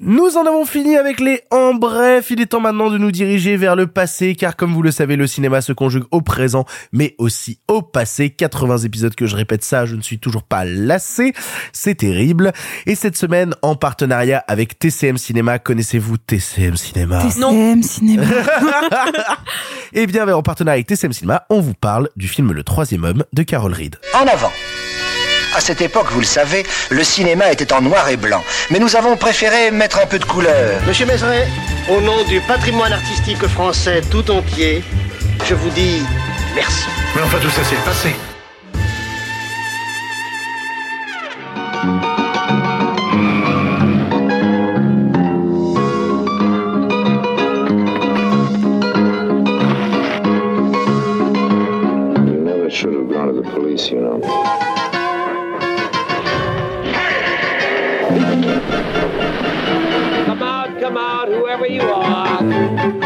[0.00, 2.30] Nous en avons fini avec les en bref.
[2.30, 5.16] Il est temps maintenant de nous diriger vers le passé, car comme vous le savez,
[5.16, 8.30] le cinéma se conjugue au présent, mais aussi au passé.
[8.30, 11.32] 80 épisodes que je répète ça, je ne suis toujours pas lassé.
[11.72, 12.52] C'est terrible.
[12.86, 17.22] Et cette semaine, en partenariat avec TCM Cinéma, connaissez-vous TCM Cinéma?
[17.22, 18.24] TCM Cinéma.
[19.92, 23.24] Eh bien, en partenariat avec TCM Cinéma, on vous parle du film Le Troisième Homme
[23.32, 23.96] de Carol Reed.
[24.14, 24.52] En avant.
[25.56, 28.44] À cette époque, vous le savez, le cinéma était en noir et blanc.
[28.68, 30.82] Mais nous avons préféré mettre un peu de couleur.
[30.86, 31.48] Monsieur Mézeret,
[31.88, 34.84] au nom du patrimoine artistique français tout entier,
[35.46, 36.02] je vous dis
[36.54, 36.84] merci.
[37.14, 38.10] Mais enfin, tout ça, c'est le passé.
[53.54, 54.65] Police, you know.
[60.26, 63.05] Come out, come out, whoever you are.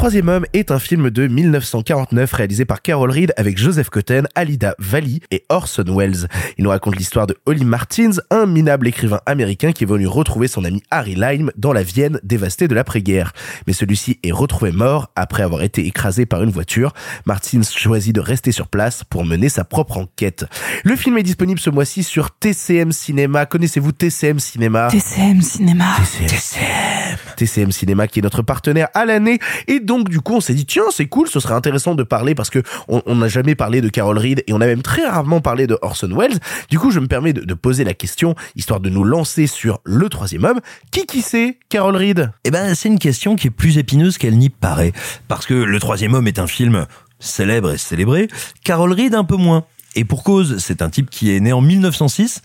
[0.00, 4.74] Troisième Homme est un film de 1949 réalisé par Carol Reed avec Joseph Cotten, Alida
[4.78, 6.26] Valli et Orson Welles.
[6.56, 10.48] Il nous raconte l'histoire de Holly Martins, un minable écrivain américain qui est venu retrouver
[10.48, 13.34] son ami Harry Lime dans la Vienne dévastée de l'après-guerre.
[13.66, 16.94] Mais celui-ci est retrouvé mort après avoir été écrasé par une voiture.
[17.26, 20.46] Martins choisit de rester sur place pour mener sa propre enquête.
[20.82, 23.44] Le film est disponible ce mois-ci sur TCM Cinéma.
[23.44, 24.88] Connaissez-vous TCM Cinéma?
[24.90, 25.94] TCM Cinéma.
[26.26, 27.18] TCM.
[27.36, 29.38] TCM Cinéma qui est notre partenaire à l'année.
[29.68, 32.36] Et donc, du coup, on s'est dit, tiens, c'est cool, ce serait intéressant de parler
[32.36, 35.40] parce que on n'a jamais parlé de Carol Reed et on a même très rarement
[35.40, 36.38] parlé de Orson Welles.
[36.68, 39.80] Du coup, je me permets de, de poser la question, histoire de nous lancer sur
[39.82, 40.60] le troisième homme.
[40.92, 42.30] Qui qui c'est, Carol Reed?
[42.44, 44.92] Eh ben, c'est une question qui est plus épineuse qu'elle n'y paraît.
[45.26, 46.86] Parce que Le Troisième Homme est un film
[47.18, 48.28] célèbre et célébré.
[48.62, 49.64] Carol Reed un peu moins.
[49.96, 52.42] Et pour cause, c'est un type qui est né en 1906.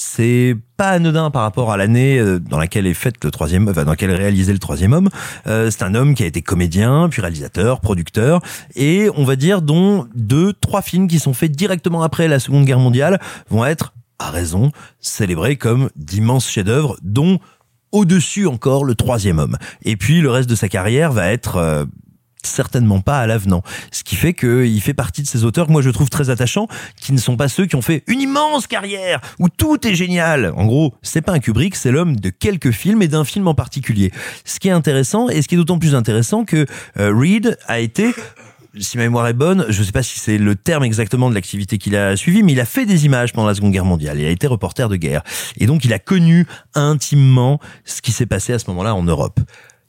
[0.00, 3.82] C'est pas anodin par rapport à l'année euh, dans laquelle est faite le troisième, enfin,
[3.82, 5.08] dans laquelle est réalisé le troisième homme.
[5.48, 8.40] Euh, c'est un homme qui a été comédien, puis réalisateur, producteur,
[8.76, 12.64] et on va dire dont deux, trois films qui sont faits directement après la Seconde
[12.64, 13.18] Guerre mondiale
[13.50, 14.70] vont être, à raison,
[15.00, 17.40] célébrés comme d'immenses chefs-d'œuvre, dont
[17.90, 19.56] au-dessus encore le troisième homme.
[19.82, 21.84] Et puis le reste de sa carrière va être euh,
[22.42, 23.62] certainement pas à l'avenant.
[23.90, 26.68] Ce qui fait qu'il fait partie de ces auteurs que moi je trouve très attachants,
[27.00, 30.52] qui ne sont pas ceux qui ont fait une immense carrière, où tout est génial.
[30.56, 33.54] En gros, c'est pas un Kubrick, c'est l'homme de quelques films et d'un film en
[33.54, 34.12] particulier.
[34.44, 36.66] Ce qui est intéressant, et ce qui est d'autant plus intéressant que
[36.98, 38.14] euh, Reed a été
[38.80, 41.34] si ma mémoire est bonne, je ne sais pas si c'est le terme exactement de
[41.34, 44.20] l'activité qu'il a suivi, mais il a fait des images pendant la Seconde Guerre mondiale.
[44.20, 45.22] Il a été reporter de guerre.
[45.58, 49.40] Et donc, il a connu intimement ce qui s'est passé à ce moment-là en Europe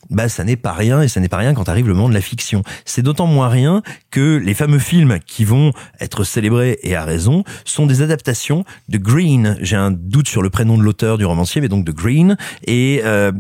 [0.10, 2.14] bah ça n'est pas rien et ça n'est pas rien quand arrive le moment de
[2.14, 2.64] la fiction.
[2.86, 3.82] C'est d'autant moins rien
[4.12, 8.98] que les fameux films qui vont être célébrés et à raison sont des adaptations de
[8.98, 9.58] Green.
[9.62, 13.02] J'ai un doute sur le prénom de l'auteur du romancier, mais donc de Green et
[13.04, 13.32] euh,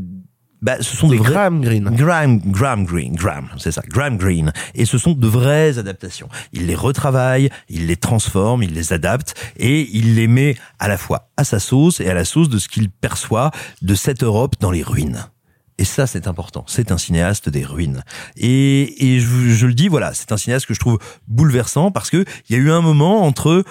[0.62, 1.32] bah, ce sont de vrais...
[1.32, 1.90] Graham Greene.
[1.94, 4.52] Graham, Graham Greene, Graham, c'est ça, Graham Greene.
[4.76, 6.28] Et ce sont de vraies adaptations.
[6.52, 10.98] Il les retravaille, il les transforme, il les adapte et il les met à la
[10.98, 13.52] fois à sa sauce et à la sauce de ce qu'il perçoit
[13.82, 15.26] de cette Europe dans les ruines.
[15.80, 16.66] Et ça, c'est important.
[16.68, 18.04] C'est un cinéaste des ruines.
[18.36, 21.00] Et, je, je le dis, voilà, c'est un cinéaste que je trouve
[21.30, 23.64] bouleversant parce que il y a eu un moment entre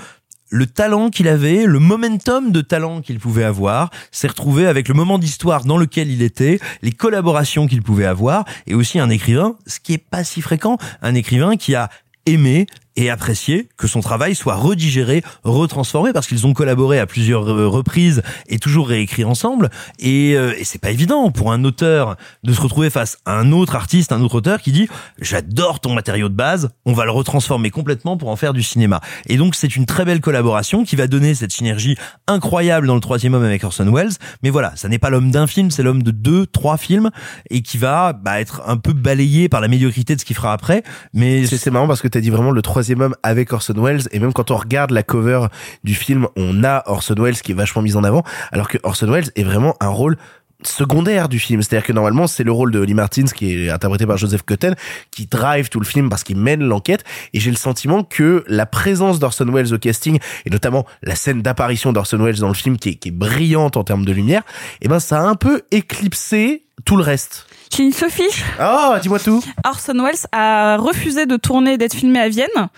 [0.48, 4.94] le talent qu'il avait, le momentum de talent qu'il pouvait avoir, s'est retrouvé avec le
[4.94, 9.56] moment d'histoire dans lequel il était, les collaborations qu'il pouvait avoir, et aussi un écrivain,
[9.66, 11.90] ce qui est pas si fréquent, un écrivain qui a
[12.24, 12.66] aimé
[12.96, 17.68] et apprécié que son travail soit redigéré, retransformé parce qu'ils ont collaboré à plusieurs euh,
[17.68, 22.52] reprises et toujours réécrit ensemble et, euh, et c'est pas évident pour un auteur de
[22.52, 24.88] se retrouver face à un autre artiste, un autre auteur qui dit
[25.20, 29.00] j'adore ton matériau de base, on va le retransformer complètement pour en faire du cinéma.
[29.28, 31.96] Et donc c'est une très belle collaboration qui va donner cette synergie
[32.26, 34.12] incroyable dans le troisième homme avec Orson Welles.
[34.42, 37.10] Mais voilà, ça n'est pas l'homme d'un film, c'est l'homme de deux, trois films
[37.50, 40.52] et qui va bah, être un peu balayé par la médiocrité de ce qu'il fera
[40.52, 40.82] après.
[41.12, 42.87] Mais c'est marrant parce que tu as dit vraiment le troisième
[43.22, 45.46] avec Orson Welles et même quand on regarde la cover
[45.84, 49.10] du film, on a Orson Welles qui est vachement mis en avant alors que Orson
[49.10, 50.16] Welles est vraiment un rôle
[50.62, 51.62] secondaire du film.
[51.62, 54.74] C'est-à-dire que normalement, c'est le rôle de Lee Martins qui est interprété par Joseph Cotten
[55.10, 58.66] qui drive tout le film parce qu'il mène l'enquête et j'ai le sentiment que la
[58.66, 62.76] présence d'Orson Welles au casting et notamment la scène d'apparition d'Orson Welles dans le film
[62.76, 64.42] qui est, qui est brillante en termes de lumière,
[64.80, 67.47] eh ben, ça a un peu éclipsé tout le reste.
[67.78, 68.22] Une Sophie.
[68.60, 69.40] Oh, dis-moi tout.
[69.64, 72.68] Orson Welles a refusé de tourner d'être filmé à Vienne.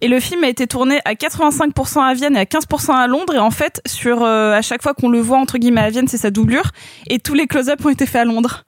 [0.00, 3.34] Et le film a été tourné à 85% à Vienne et à 15% à Londres.
[3.34, 6.06] Et en fait, sur euh, à chaque fois qu'on le voit entre guillemets à Vienne,
[6.06, 6.70] c'est sa doublure.
[7.08, 8.64] Et tous les close-up ont été faits à Londres.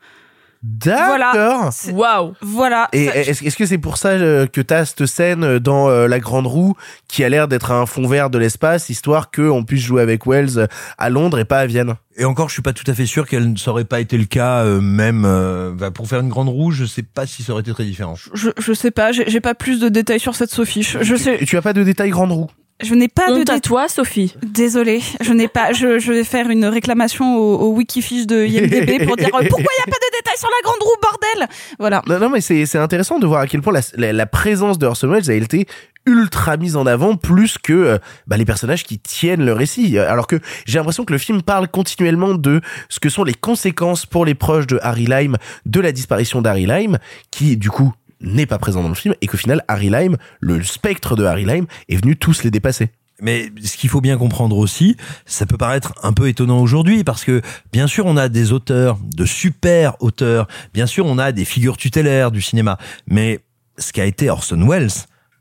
[0.62, 1.70] D'accord.
[1.93, 2.35] Waouh.
[2.43, 2.89] Voilà.
[2.93, 6.47] Et est-ce que c'est pour ça euh, que t'as cette scène dans euh, La Grande
[6.47, 6.74] Roue
[7.06, 10.68] qui a l'air d'être un fond vert de l'espace, histoire qu'on puisse jouer avec Wells
[10.98, 11.94] à Londres et pas à Vienne?
[12.16, 14.24] Et encore, je suis pas tout à fait sûr qu'elle ne saurait pas été le
[14.24, 16.72] cas, euh, même euh, bah, pour faire une grande roue.
[16.72, 18.14] Je sais pas si ça aurait été très différent.
[18.35, 20.82] Je, je sais pas, j'ai j'ai pas plus de détails sur cette Sophie.
[20.82, 21.36] Je, je sais.
[21.40, 22.48] Et tu as pas de détails Grande Roue?
[22.81, 23.61] Je n'ai pas de Honte à détails.
[23.61, 24.35] toi, Sophie.
[24.43, 25.73] Désolée, je n'ai pas.
[25.73, 29.67] Je, je vais faire une réclamation au, au Wikifiche de IMDb pour dire euh, pourquoi
[29.77, 31.49] il y a pas de détails sur la grande roue, bordel?
[31.81, 32.03] Voilà.
[32.07, 34.79] Non, non, mais c'est c'est intéressant de voir à quel point la, la, la présence
[34.79, 35.67] de Orson Welles a été
[36.07, 37.99] ultra mise en avant plus que euh,
[38.29, 39.99] bah, les personnages qui tiennent le récit.
[39.99, 44.07] Alors que j'ai l'impression que le film parle continuellement de ce que sont les conséquences
[44.07, 45.37] pour les proches de Harry Lime
[45.67, 46.99] de la disparition d'Harry Lime,
[47.33, 50.62] qui du coup n'est pas présent dans le film et qu'au final Harry Lime, le
[50.62, 52.90] spectre de Harry Lime, est venu tous les dépasser.
[53.20, 54.97] Mais ce qu'il faut bien comprendre aussi,
[55.27, 57.43] ça peut paraître un peu étonnant aujourd'hui parce que
[57.73, 61.77] bien sûr on a des auteurs, de super auteurs, bien sûr on a des figures
[61.77, 62.78] tutélaires du cinéma,
[63.09, 63.40] mais
[63.77, 64.90] ce qu'a été Orson Welles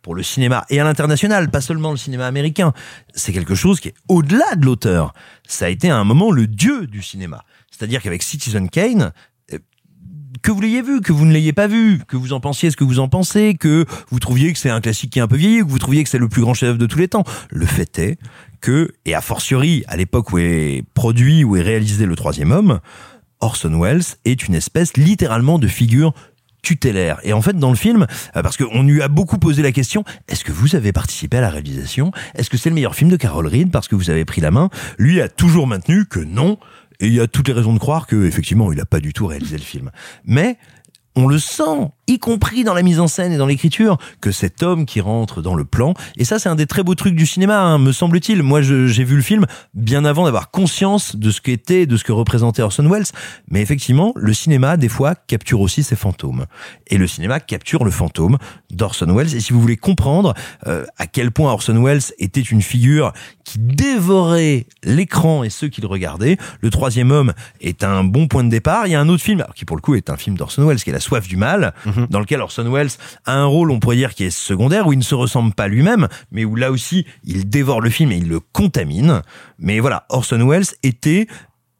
[0.02, 2.74] pour le cinéma et à l'international, pas seulement le cinéma américain,
[3.14, 5.14] c'est quelque chose qui est au-delà de l'auteur.
[5.48, 7.44] Ça a été à un moment le dieu du cinéma.
[7.70, 9.12] C'est-à-dire qu'avec Citizen Kane,
[10.42, 12.78] que vous l'ayez vu, que vous ne l'ayez pas vu, que vous en pensiez ce
[12.78, 15.36] que vous en pensez, que vous trouviez que c'est un classique qui est un peu
[15.36, 17.24] vieilli, que vous trouviez que c'est le plus grand chef-d'œuvre de tous les temps.
[17.50, 18.18] Le fait est
[18.62, 22.80] que, et a fortiori à l'époque où est produit, où est réalisé le troisième homme,
[23.40, 26.14] Orson Welles est une espèce littéralement de figure
[26.62, 27.20] tutélaire.
[27.24, 30.04] Et en fait, dans le film, euh, parce qu'on lui a beaucoup posé la question,
[30.28, 32.12] est-ce que vous avez participé à la réalisation?
[32.36, 33.72] Est-ce que c'est le meilleur film de Carol Reed?
[33.72, 36.58] Parce que vous avez pris la main Lui a toujours maintenu que non.
[36.99, 39.14] Et il y a toutes les raisons de croire que effectivement, il a pas du
[39.14, 39.91] tout réalisé le film.
[40.26, 40.57] Mais
[41.15, 44.64] on le sent, y compris dans la mise en scène et dans l'écriture, que cet
[44.64, 47.26] homme qui rentre dans le plan, et ça c'est un des très beaux trucs du
[47.26, 48.44] cinéma, hein, me semble-t-il.
[48.44, 52.12] Moi j'ai vu le film bien avant d'avoir conscience de ce qu'était, de ce que
[52.12, 53.06] représentait Orson Welles,
[53.50, 56.46] mais effectivement, le cinéma, des fois, capture aussi ses fantômes.
[56.88, 58.38] Et le cinéma capture le fantôme
[58.72, 60.34] d'Orson Welles, et si vous voulez comprendre
[60.66, 63.14] euh, à quel point Orson Welles était une figure
[63.44, 68.44] qui dévorait l'écran et ceux qui le regardaient, le troisième homme est un bon point
[68.44, 68.88] de départ.
[68.88, 70.82] Il y a un autre film, qui pour le coup est un film d'Orson Welles,
[70.82, 71.74] qui est La soif du mal,
[72.10, 72.91] dans lequel Orson Welles
[73.26, 75.68] a un rôle, on pourrait dire, qui est secondaire, où il ne se ressemble pas
[75.68, 79.22] lui-même, mais où là aussi, il dévore le film et il le contamine.
[79.60, 81.28] Mais voilà, Orson Welles était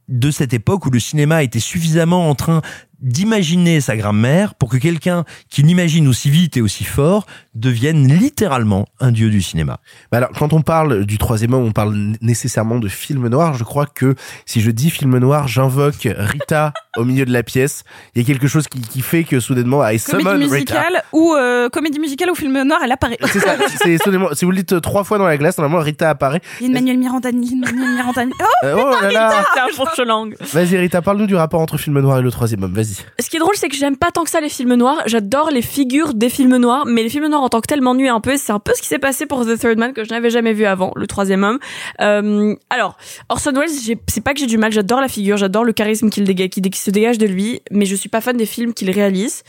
[0.08, 2.62] de cette époque où le cinéma était suffisamment en train
[3.02, 7.26] d'imaginer sa grammaire pour que quelqu'un qui l'imagine aussi vite et aussi fort
[7.56, 9.80] devienne littéralement un dieu du cinéma.
[10.12, 13.54] Bah alors, quand on parle du troisième homme, on parle nécessairement de film noir.
[13.56, 14.16] Je crois que
[14.46, 17.84] si je dis film noir, j'invoque Rita au milieu de la pièce.
[18.16, 20.54] Il y a quelque chose qui, qui fait que soudainement, I summon Comédie Rita.
[20.56, 23.18] musicale ou euh, comédie musicale ou film noir, elle apparaît.
[23.32, 26.10] C'est ça, c'est soudainement, si vous le dites trois fois dans la glace, normalement Rita
[26.10, 26.42] apparaît.
[26.62, 28.24] Lin-Manuel Miranda, Lin-Manuel Miranda.
[28.40, 29.46] Oh, Euh, oh là là.
[29.54, 30.36] C'est un fourche-langue.
[30.54, 32.87] Vas-y Rita, parle-nous du rapport entre film noir et le troisième homme, vas-y.
[33.20, 35.02] Ce qui est drôle, c'est que j'aime pas tant que ça les films noirs.
[35.06, 38.10] J'adore les figures des films noirs, mais les films noirs en tant que tel m'ennuient
[38.10, 38.38] un peu.
[38.38, 40.54] C'est un peu ce qui s'est passé pour The Third Man que je n'avais jamais
[40.54, 41.60] vu avant, le troisième homme.
[42.02, 42.98] Euh, alors,
[43.30, 44.72] Orson Welles, c'est pas que j'ai du mal.
[44.72, 47.96] J'adore la figure, j'adore le charisme qu'il dégage, qui, se dégage de lui, mais je
[47.96, 49.44] suis pas fan des films qu'il réalise.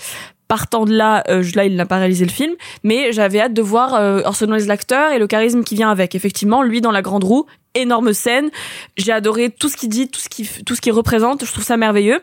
[0.49, 3.61] Partant de là, euh, là il n'a pas réalisé le film, mais j'avais hâte de
[3.61, 6.15] voir euh, Orson Welles l'acteur et le charisme qui vient avec.
[6.15, 7.45] Effectivement, lui dans la grande roue,
[7.81, 8.51] énorme scène.
[8.97, 11.45] J'ai adoré tout ce qu'il dit, tout ce qu'il tout ce qu'il représente.
[11.45, 12.21] Je trouve ça merveilleux.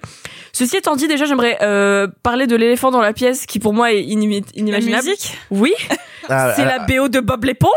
[0.54, 3.94] Ceci étant dit, déjà j'aimerais euh, parler de l'éléphant dans la pièce, qui pour moi
[3.94, 5.06] est inimaginable.
[5.08, 5.38] musique?
[5.52, 5.74] Oui,
[6.30, 7.70] Ah, c'est ah, la BO de Bob l'éponge.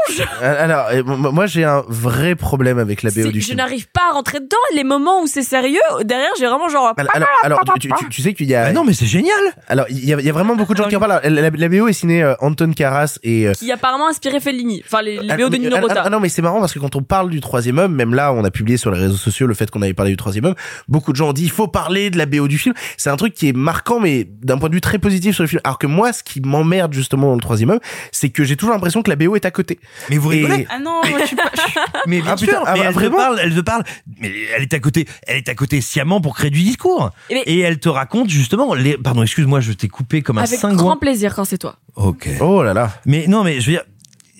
[0.43, 3.59] Euh, Alors, euh, moi j'ai un vrai problème avec la BO C'est- du Je film.
[3.59, 4.57] n'arrive pas à rentrer dedans.
[4.75, 6.93] Les moments où c'est sérieux, derrière j'ai vraiment genre.
[6.97, 8.65] Alors, alors, alors, tu, tu- tu sais qu'il y a.
[8.67, 9.35] Ah non, mais c'est génial.
[9.69, 11.21] Alors, il y a, il y a vraiment beaucoup de gens qui en parlent.
[11.23, 13.47] La, la- la BO est signée euh, Anton Karas et.
[13.49, 14.83] euh, qui a apparemment inspiré Fellini.
[14.87, 16.03] Enfin les, les Ah, BO de Nino ah, Rota.
[16.07, 18.33] ah, non, mais c'est marrant parce que quand on parle du troisième homme, même là,
[18.33, 20.55] on a publié sur les réseaux sociaux le fait qu'on avait parlé du troisième homme.
[20.89, 22.75] Beaucoup de gens ont dit il faut parler de la BO du film.
[22.97, 25.49] C'est un truc qui est marquant, mais d'un point de vue très positif sur le
[25.49, 25.61] film.
[25.65, 27.81] Alors que moi, ce qui m'emmerde justement dans le troisième homme,
[28.13, 29.79] c'est que j'ai toujours l'impression que la BO est à côté.
[30.11, 31.51] Mais vous Et- rigolez Ah non, moi, je suis pas.
[31.55, 31.73] je suis-
[32.07, 33.85] Mais bien Ah, sûr, putain, ah, mais bah, elle te parle, elle te parle,
[34.21, 37.11] mais elle est à côté, elle est à côté sciemment pour créer du discours.
[37.31, 40.43] Et mais- Et elle te raconte justement, les, pardon, excuse-moi, je t'ai coupé comme un
[40.45, 40.77] Avec cingouin.
[40.77, 41.77] grand plaisir quand c'est toi.
[41.97, 42.29] Ok.
[42.41, 42.93] Oh là là.
[43.07, 43.85] Mais non, mais je veux dire,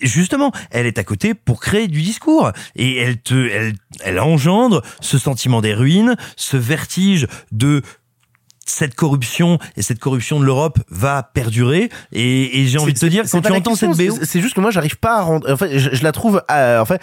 [0.01, 4.81] justement, elle est à côté pour créer du discours et elle te, elle, elle engendre
[5.01, 7.81] ce sentiment des ruines, ce vertige de
[8.69, 13.05] cette corruption et cette corruption de l'Europe va perdurer et, et j'ai envie de te
[13.05, 15.51] dire quand tu entends question, cette BO c'est- juste que moi, j'arrive pas à rendre.
[15.51, 16.41] En fait, je, je la trouve.
[16.51, 17.01] euh, en fait.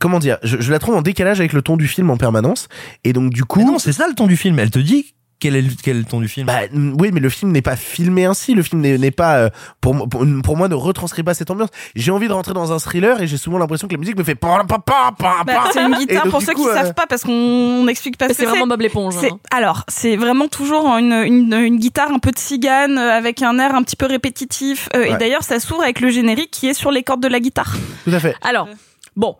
[0.00, 2.68] Comment dire je, je la trouve en décalage avec le ton du film en permanence
[3.04, 5.14] et donc du coup Mais non c'est ça le ton du film elle te dit
[5.42, 6.46] quel est le, quel est le ton du film?
[6.46, 8.54] Bah mm, oui, mais le film n'est pas filmé ainsi.
[8.54, 9.50] Le film n'est pas euh,
[9.80, 11.70] pour, pour pour moi ne retranscrit pas cette ambiance.
[11.96, 14.22] J'ai envie de rentrer dans un thriller et j'ai souvent l'impression que la musique me
[14.22, 15.64] fait pa pa pa pa Bah, pa.
[15.72, 18.26] c'est une guitare donc, pour ceux coup, qui euh, savent pas parce qu'on n'explique pas
[18.28, 19.14] ce que C'est vraiment Bob l'éponge.
[19.16, 19.36] Hein.
[19.50, 23.58] alors c'est vraiment toujours une, une, une guitare un peu de cigane euh, avec un
[23.58, 26.74] air un petit peu répétitif euh, et d'ailleurs ça s'ouvre avec le générique qui est
[26.74, 27.74] sur les cordes de la guitare.
[28.04, 28.36] Tout à fait.
[28.42, 28.68] Alors,
[29.16, 29.36] bon.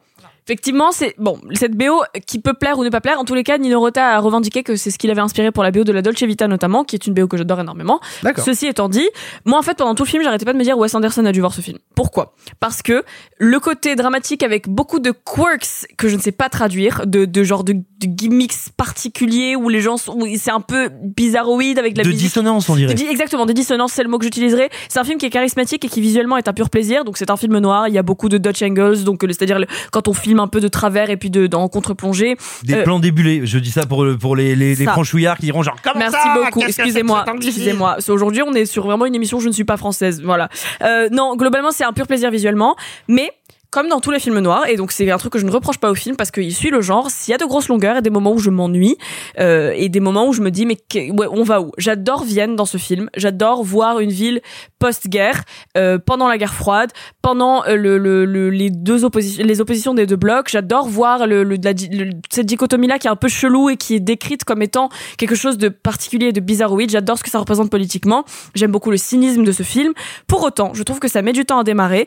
[0.46, 3.18] Effectivement, c'est bon cette BO qui peut plaire ou ne pas plaire.
[3.20, 5.62] En tous les cas, Nino Rota a revendiqué que c'est ce qu'il avait inspiré pour
[5.62, 8.00] la BO de la Dolce Vita notamment, qui est une BO que j'adore énormément.
[8.44, 9.08] Ceci étant dit,
[9.44, 11.32] moi en fait pendant tout le film, j'arrêtais pas de me dire Wes Anderson a
[11.32, 11.78] dû voir ce film.
[11.94, 12.34] Pourquoi?
[12.60, 13.04] Parce que
[13.38, 17.44] le côté dramatique avec beaucoup de quirks que je ne sais pas traduire, de, de
[17.44, 21.96] genre de, de gimmicks particuliers où les gens sont, où c'est un peu bizarroïde avec
[21.96, 22.24] la de musique.
[22.24, 24.70] dissonance on dirait Exactement, des dissonances, c'est le mot que j'utiliserai.
[24.88, 27.04] C'est un film qui est charismatique et qui visuellement est un pur plaisir.
[27.04, 27.88] Donc c'est un film noir.
[27.88, 29.58] Il y a beaucoup de Dutch angles, donc euh, c'est-à-dire
[29.90, 32.36] quand on filme un peu de travers et puis de dans contre-plongée.
[32.64, 34.92] des Euh, plans débulés je dis ça pour pour les les, les Ça.
[34.92, 36.60] franchouillards qui diront genre comment Merci ça beaucoup.
[36.66, 37.24] Excusez-moi.
[37.34, 37.96] Excusez-moi.
[37.98, 39.40] C'est Aujourd'hui, on est sur vraiment une émission.
[39.40, 40.20] Je ne suis pas française.
[40.24, 40.48] Voilà.
[40.82, 42.76] Euh, non, globalement, c'est un pur plaisir visuellement,
[43.08, 43.30] mais
[43.72, 45.78] comme dans tous les films noirs, et donc c'est un truc que je ne reproche
[45.78, 47.10] pas au film parce qu'il suit le genre.
[47.10, 48.96] S'il y a de grosses longueurs et des moments où je m'ennuie
[49.40, 51.72] euh, et des moments où je me dis mais ouais, on va où?
[51.78, 53.08] J'adore Vienne dans ce film.
[53.16, 54.40] J'adore voir une ville
[54.78, 55.42] post-guerre,
[55.76, 56.90] euh, pendant la guerre froide,
[57.22, 60.48] pendant euh, le, le, le- les deux oppositions, les oppositions des deux blocs.
[60.50, 61.72] J'adore voir le, la
[62.30, 65.34] cette dichotomie là qui est un peu chelou et qui est décrite comme étant quelque
[65.34, 66.90] chose de particulier et de bizarroïde.
[66.90, 68.24] J'adore ce que ça représente politiquement.
[68.54, 69.92] J'aime beaucoup le cynisme de ce film.
[70.26, 72.06] Pour autant, je trouve que ça met du temps à démarrer.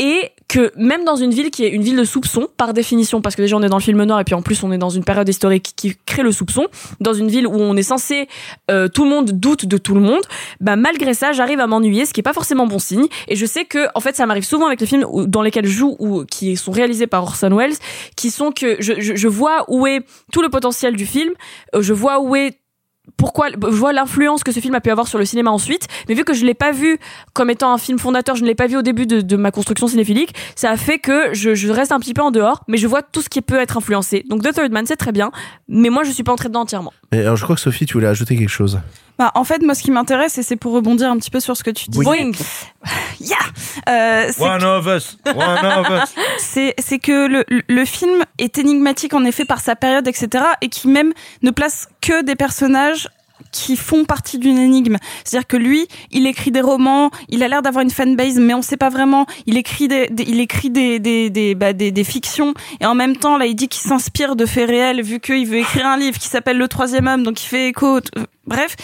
[0.00, 3.36] et que même dans une ville qui est une ville de soupçon par définition parce
[3.36, 4.90] que déjà on est dans le film noir et puis en plus on est dans
[4.90, 6.66] une période historique qui crée le soupçon
[7.00, 8.26] dans une ville où on est censé
[8.68, 10.22] euh, tout le monde doute de tout le monde
[10.58, 13.06] bah malgré ça j'arrive à m'ennuyer ce qui est pas forcément bon signe.
[13.28, 15.70] Et je sais que en fait ça m'arrive souvent avec les films dans lesquels je
[15.70, 17.76] joue ou qui sont réalisés par Orson Welles
[18.16, 21.32] qui sont que je, je, je vois où est tout le potentiel du film
[21.76, 22.59] euh, je vois où est
[23.16, 26.14] pourquoi je vois l'influence que ce film a pu avoir sur le cinéma ensuite mais
[26.14, 26.98] vu que je l'ai pas vu
[27.32, 29.86] comme étant un film fondateur je ne l'ai pas vu au début de, ma construction
[29.86, 32.86] cinéphilique ça a fait que je, je reste un petit peu en dehors mais je
[32.86, 35.30] vois tout ce qui peut être influencé donc The Third Man c'est très bien
[35.68, 37.94] mais moi je suis pas entrée dedans entièrement Et alors, je crois que Sophie, tu
[37.94, 38.80] voulais ajouter quelque chose.
[39.20, 41.54] Bah, en fait, moi, ce qui m'intéresse, et c'est pour rebondir un petit peu sur
[41.54, 42.02] ce que tu disais.
[42.04, 42.32] Boing.
[43.20, 43.36] Yeah
[43.86, 45.36] Euh, c'est One of us, one
[45.66, 46.14] of us.
[46.38, 50.68] c'est c'est que le, le film est énigmatique en effet par sa période etc et
[50.70, 53.08] qui même ne place que des personnages
[53.52, 54.96] qui font partie d'une énigme.
[55.24, 58.62] C'est-à-dire que lui, il écrit des romans, il a l'air d'avoir une fanbase, mais on
[58.62, 59.26] sait pas vraiment.
[59.46, 62.94] Il écrit des, des- il écrit des des des, bah, des des fictions et en
[62.94, 65.96] même temps là, il dit qu'il s'inspire de faits réels vu qu'il veut écrire un
[65.98, 68.00] livre qui s'appelle Le Troisième Homme, donc il fait écho.
[68.46, 68.74] Bref,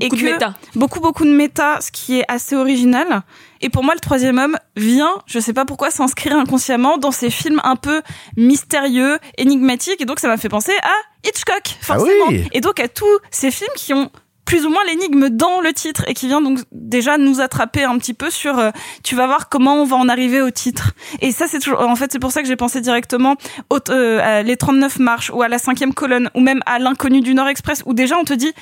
[0.00, 0.54] et Beaucoup de que méta.
[0.74, 3.22] beaucoup beaucoup de méta, ce qui est assez original.
[3.62, 7.30] Et pour moi, le troisième homme vient, je sais pas pourquoi, s'inscrire inconsciemment dans ces
[7.30, 8.02] films un peu
[8.36, 12.26] mystérieux, énigmatiques, et donc ça m'a fait penser à Hitchcock, forcément.
[12.26, 12.48] Ah oui.
[12.52, 14.10] Et donc à tous ces films qui ont
[14.44, 17.98] plus ou moins l'énigme dans le titre et qui vient donc déjà nous attraper un
[17.98, 18.70] petit peu sur euh,
[19.02, 21.96] tu vas voir comment on va en arriver au titre et ça c'est toujours en
[21.96, 23.34] fait c'est pour ça que j'ai pensé directement
[23.70, 27.22] au, euh, à les 39 marches ou à la cinquième colonne ou même à l'inconnu
[27.22, 28.52] du Nord Express où déjà on te dit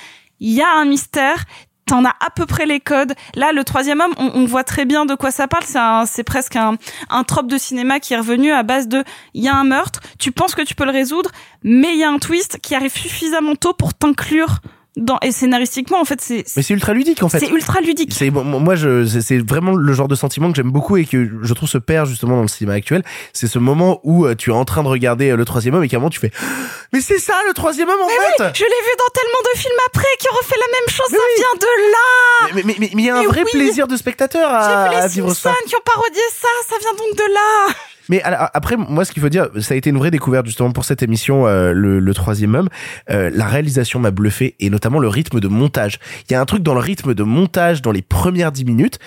[0.40, 1.44] il y a un mystère
[1.86, 3.12] T'en as à peu près les codes.
[3.34, 5.64] Là, le troisième homme, on, voit très bien de quoi ça parle.
[6.06, 6.78] C'est presque un,
[7.10, 9.04] un trope de cinéma qui est revenu à base de
[9.34, 11.30] il y a un meurtre, tu penses que tu peux le résoudre,
[11.62, 14.60] mais il y a un twist qui arrive suffisamment tôt pour t'inclure
[14.96, 15.18] dans.
[15.22, 17.40] Et scénaristiquement, en fait, c'est Mais c'est ultra ludique en fait.
[17.40, 18.12] c'est ultra ludique.
[18.14, 21.54] C'est moi je c'est- vraiment le genre de sentiment que j'aime beaucoup et que je
[21.54, 23.02] trouve se perd justement dans le cinéma actuel.
[23.32, 25.84] C'est ce moment où euh, tu es en train de regarder euh, le troisième homme
[25.84, 26.30] et qu'à un moment tu fais
[26.92, 28.44] mais c'est ça le troisième homme en Mais fait.
[28.44, 31.06] oui, je l'ai vu dans tellement de films après qui ont refait la même chose.
[31.10, 32.54] ça vient de là.
[32.54, 33.50] Mais mais mais mais il y a un Mais vrai oui.
[33.52, 35.52] plaisir de spectateur J'ai à, vu à les vivre ça.
[35.66, 36.48] Qui ont parodié ça.
[36.68, 37.74] Ça vient donc de là.
[38.08, 40.84] Mais après, moi, ce qu'il faut dire, ça a été une vraie découverte justement pour
[40.84, 42.68] cette émission, euh, le, le troisième homme.
[43.10, 45.98] Euh, la réalisation m'a bluffé et notamment le rythme de montage.
[46.28, 48.98] Il y a un truc dans le rythme de montage dans les premières dix minutes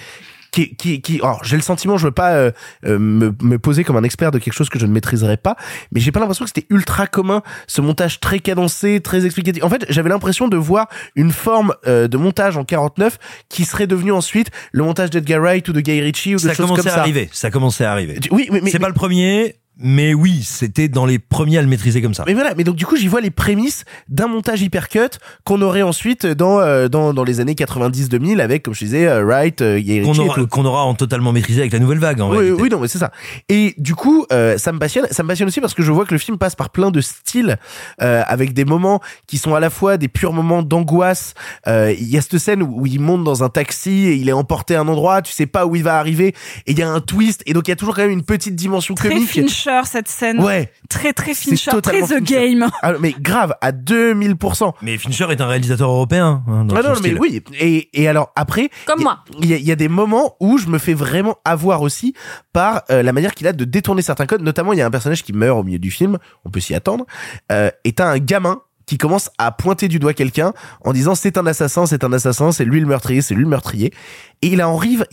[0.66, 2.52] qui, qui, qui alors j'ai le sentiment, je veux pas euh,
[2.86, 5.56] euh, me, me poser comme un expert de quelque chose que je ne maîtriserais pas,
[5.92, 9.64] mais j'ai pas l'impression que c'était ultra commun, ce montage très cadencé, très explicatif.
[9.64, 13.20] En fait, j'avais l'impression de voir une forme euh, de montage en 49
[13.50, 16.50] qui serait devenu ensuite le montage d'Edgar Wright ou de Guy Ritchie ou de Ça
[16.54, 17.02] choses comme commençait à ça.
[17.02, 17.30] arriver.
[17.32, 18.20] Ça commençait à arriver.
[18.32, 21.68] Oui, mais, mais- c'est pas le premier, mais oui, c'était dans les premiers à le
[21.68, 22.24] maîtriser comme ça.
[22.28, 25.00] Mais voilà, mais donc du coup, j'y vois les prémices d'un montage hyper cut
[25.44, 29.24] qu'on aurait ensuite dans, euh, dans dans les années 90-2000 avec, comme je disais, euh,
[29.24, 32.38] Wright, euh, Qu'on aura, qu'on aura en totalement maîtrisé avec la nouvelle vague, en Oui,
[32.38, 32.62] réalité.
[32.62, 33.12] oui, non, mais c'est ça.
[33.50, 35.08] Et du coup, euh, ça me passionne.
[35.12, 37.02] Ça me passionne aussi parce que je vois que le film passe par plein de
[37.02, 37.58] styles,
[38.02, 41.34] euh, avec des moments qui sont à la fois des purs moments d'angoisse.
[41.68, 44.30] Euh, Il y a cette scène où, où il monte dans un taxi et il
[44.30, 46.30] est emporté à un endroit, tu sais pas où il va arriver,
[46.66, 47.44] et il y a un twist.
[47.46, 49.28] Et donc il y a toujours quand même une petite dimension Très comique.
[49.68, 50.40] Fincher cette scène.
[50.44, 50.72] Ouais.
[50.90, 51.72] Très très Fincher.
[51.82, 52.22] Très The Fincher.
[52.22, 52.68] Game.
[52.82, 54.74] Ah, mais grave, à 2000%.
[54.82, 56.44] Mais Fincher est un réalisateur européen.
[56.48, 57.44] hein, dans Ah non, mais oui.
[57.60, 59.20] Et, et alors après, Comme il y a- moi.
[59.42, 62.14] il y, a- il y a des moments où je me fais vraiment avoir aussi
[62.54, 64.42] par euh, la manière qu'il a de détourner certains codes.
[64.42, 66.74] Notamment, il y a un personnage qui meurt au milieu du film, on peut s'y
[66.74, 67.06] attendre.
[67.52, 70.54] Euh, et t'as un gamin qui commence à pointer du doigt quelqu'un
[70.84, 73.50] en disant c'est un assassin, c'est un assassin, c'est lui le meurtrier, c'est lui le
[73.50, 73.94] meurtrier.
[74.42, 75.06] Et il arrive,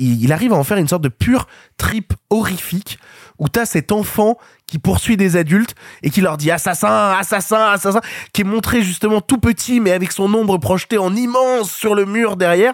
[0.53, 1.47] à en faire une sorte de pure
[1.77, 2.99] trip horrifique
[3.39, 4.39] où t'as cet enfant
[4.75, 8.01] qui poursuit des adultes et qui leur dit assassin, assassin, assassin,
[8.33, 12.07] qui est montré justement tout petit mais avec son ombre projetée en immense sur le
[12.07, 12.73] mur derrière.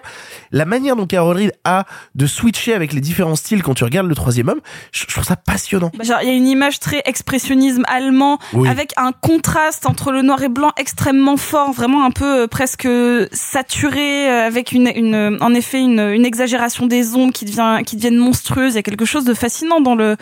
[0.51, 4.07] La manière dont Carol Reed a de switcher avec les différents styles quand tu regardes
[4.07, 4.61] le troisième homme,
[4.91, 5.91] je, je trouve ça passionnant.
[5.95, 8.67] Bah, il y a une image très expressionnisme allemand Oui.
[8.67, 12.87] avec un contraste entre le noir et blanc extrêmement fort, vraiment un peu euh, presque
[13.31, 17.95] saturé, euh, avec une, une, en effet une, une exagération des ombres qui devient, qui
[17.95, 18.73] deviennent monstrueuses.
[18.73, 20.17] Il y a quelque chose de fascinant dans le,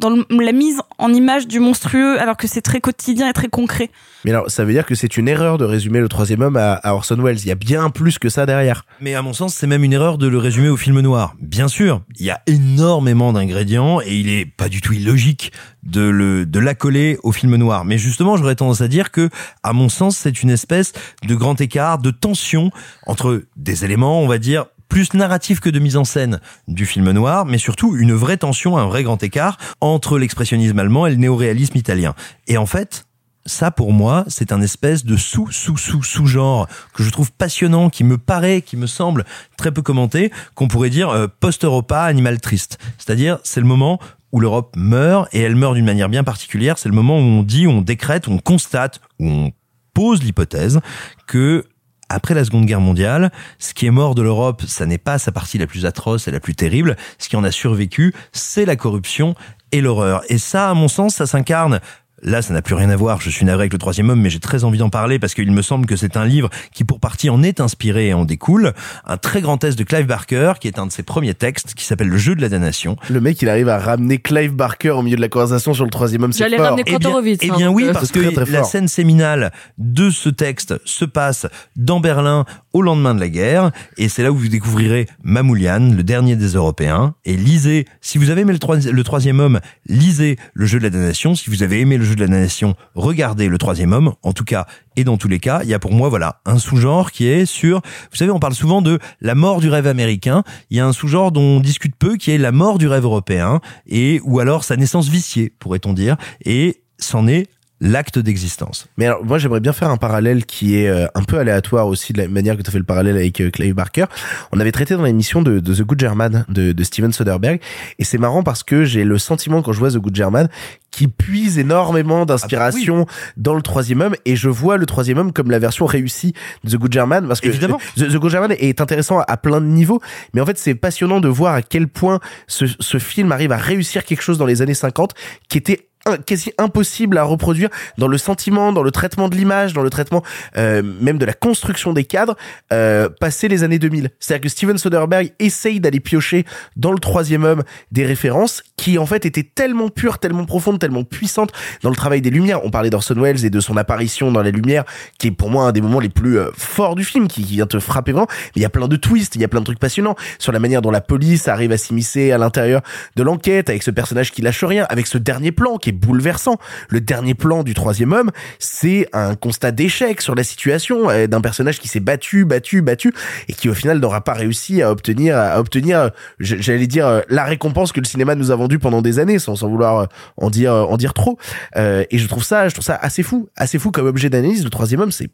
[0.00, 3.48] dans le- la mise en image du monstrueux, alors que c'est très quotidien et très
[3.48, 3.90] concret.
[4.24, 6.72] Mais alors, ça veut dire que c'est une erreur de résumer le troisième homme à,
[6.74, 7.38] à Orson Welles.
[7.38, 8.84] Il y a bien plus que ça derrière.
[9.00, 11.34] Mais à mon sens, c'est même une erreur de le résumer au film noir.
[11.40, 15.52] Bien sûr, il y a énormément d'ingrédients et il est pas du tout illogique
[15.82, 17.84] de le de l'accoler au film noir.
[17.84, 19.30] Mais justement, j'aurais tendance à dire que,
[19.62, 20.92] à mon sens, c'est une espèce
[21.26, 22.70] de grand écart, de tension
[23.06, 27.10] entre des éléments, on va dire, plus narratifs que de mise en scène du film
[27.12, 31.16] noir, mais surtout une vraie tension, un vrai grand écart entre l'expressionnisme allemand et le
[31.16, 32.14] néoréalisme italien.
[32.48, 33.06] Et en fait,
[33.46, 37.32] ça pour moi, c'est un espèce de sous sous sous sous genre que je trouve
[37.32, 39.24] passionnant, qui me paraît, qui me semble
[39.56, 42.78] très peu commenté, qu'on pourrait dire euh, post-Europa animal triste.
[42.98, 44.00] C'est-à-dire, c'est le moment
[44.32, 46.78] où l'Europe meurt et elle meurt d'une manière bien particulière.
[46.78, 49.52] C'est le moment où on dit, on décrète, on constate, où on
[49.94, 50.80] pose l'hypothèse
[51.26, 51.64] que
[52.10, 55.32] après la Seconde Guerre mondiale, ce qui est mort de l'Europe, ça n'est pas sa
[55.32, 56.96] partie la plus atroce et la plus terrible.
[57.18, 59.34] Ce qui en a survécu, c'est la corruption
[59.72, 60.22] et l'horreur.
[60.28, 61.80] Et ça, à mon sens, ça s'incarne
[62.22, 63.20] Là, ça n'a plus rien à voir.
[63.20, 65.50] Je suis navré avec le troisième homme, mais j'ai très envie d'en parler parce qu'il
[65.52, 68.72] me semble que c'est un livre qui, pour partie, en est inspiré et en découle.
[69.06, 71.84] Un très grand test de Clive Barker, qui est un de ses premiers textes, qui
[71.84, 72.96] s'appelle Le jeu de la damnation.
[73.08, 75.90] Le mec, il arrive à ramener Clive Barker au milieu de la conversation sur le
[75.90, 76.32] troisième homme.
[76.32, 78.88] c'est J'allais ramener Eh bien, eh hein, bien oui, euh, parce que très, la scène
[78.88, 84.22] séminale de ce texte se passe dans Berlin au lendemain de la guerre, et c'est
[84.22, 88.52] là où vous découvrirez Mamoulian, le dernier des Européens, et lisez, si vous avez aimé
[88.52, 91.96] le, troi- le troisième homme, lisez le jeu de la damnation, si vous avez aimé
[91.96, 94.66] le jeu de la damnation, regardez le troisième homme, en tout cas,
[94.96, 97.46] et dans tous les cas, il y a pour moi, voilà, un sous-genre qui est
[97.46, 97.80] sur,
[98.10, 100.92] vous savez, on parle souvent de la mort du rêve américain, il y a un
[100.92, 104.64] sous-genre dont on discute peu, qui est la mort du rêve européen, et, ou alors
[104.64, 107.48] sa naissance viciée, pourrait-on dire, et c'en est
[107.80, 108.88] l'acte d'existence.
[108.96, 112.12] Mais alors, moi, j'aimerais bien faire un parallèle qui est euh, un peu aléatoire aussi
[112.12, 114.04] de la manière que tu as fait le parallèle avec euh, Clive Barker.
[114.52, 117.60] On avait traité dans l'émission de, de The Good German de, de Steven Soderbergh,
[117.98, 120.48] et c'est marrant parce que j'ai le sentiment quand je vois The Good German
[120.90, 125.50] qui puise énormément d'inspiration dans le troisième homme, et je vois le troisième homme comme
[125.50, 126.34] la version réussie
[126.64, 127.78] de The Good German parce que Évidemment.
[127.96, 130.00] The, The Good German est intéressant à plein de niveaux,
[130.34, 133.56] mais en fait c'est passionnant de voir à quel point ce, ce film arrive à
[133.56, 135.14] réussir quelque chose dans les années 50
[135.48, 135.89] qui était
[136.26, 137.68] quasi impossible à reproduire
[137.98, 140.22] dans le sentiment, dans le traitement de l'image, dans le traitement
[140.56, 142.36] euh, même de la construction des cadres,
[142.72, 144.10] euh, passé les années 2000.
[144.18, 146.44] C'est-à-dire que Steven Soderbergh essaye d'aller piocher
[146.76, 147.62] dans le troisième homme
[147.92, 151.52] des références qui en fait étaient tellement pures, tellement profondes, tellement puissantes
[151.82, 152.64] dans le travail des lumières.
[152.64, 154.84] On parlait d'Orson Welles et de son apparition dans la lumière,
[155.18, 157.66] qui est pour moi un des moments les plus euh, forts du film, qui, vient
[157.66, 158.28] te frapper vraiment.
[158.30, 160.52] Mais il y a plein de twists, il y a plein de trucs passionnants sur
[160.52, 162.80] la manière dont la police arrive à s'immiscer à l'intérieur
[163.16, 166.58] de l'enquête, avec ce personnage qui lâche rien, avec ce dernier plan qui bouleversant.
[166.88, 171.40] Le dernier plan du troisième homme, c'est un constat d'échec sur la situation euh, d'un
[171.40, 173.12] personnage qui s'est battu, battu, battu,
[173.48, 177.44] et qui au final n'aura pas réussi à obtenir, à obtenir, j'allais dire, euh, la
[177.44, 180.06] récompense que le cinéma nous a vendue pendant des années, sans, sans vouloir euh,
[180.36, 181.38] en dire, en dire trop.
[181.76, 184.64] Et je trouve ça, je trouve ça assez fou, assez fou comme objet d'analyse.
[184.64, 185.28] Le troisième homme, c'est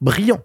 [0.00, 0.40] brillant.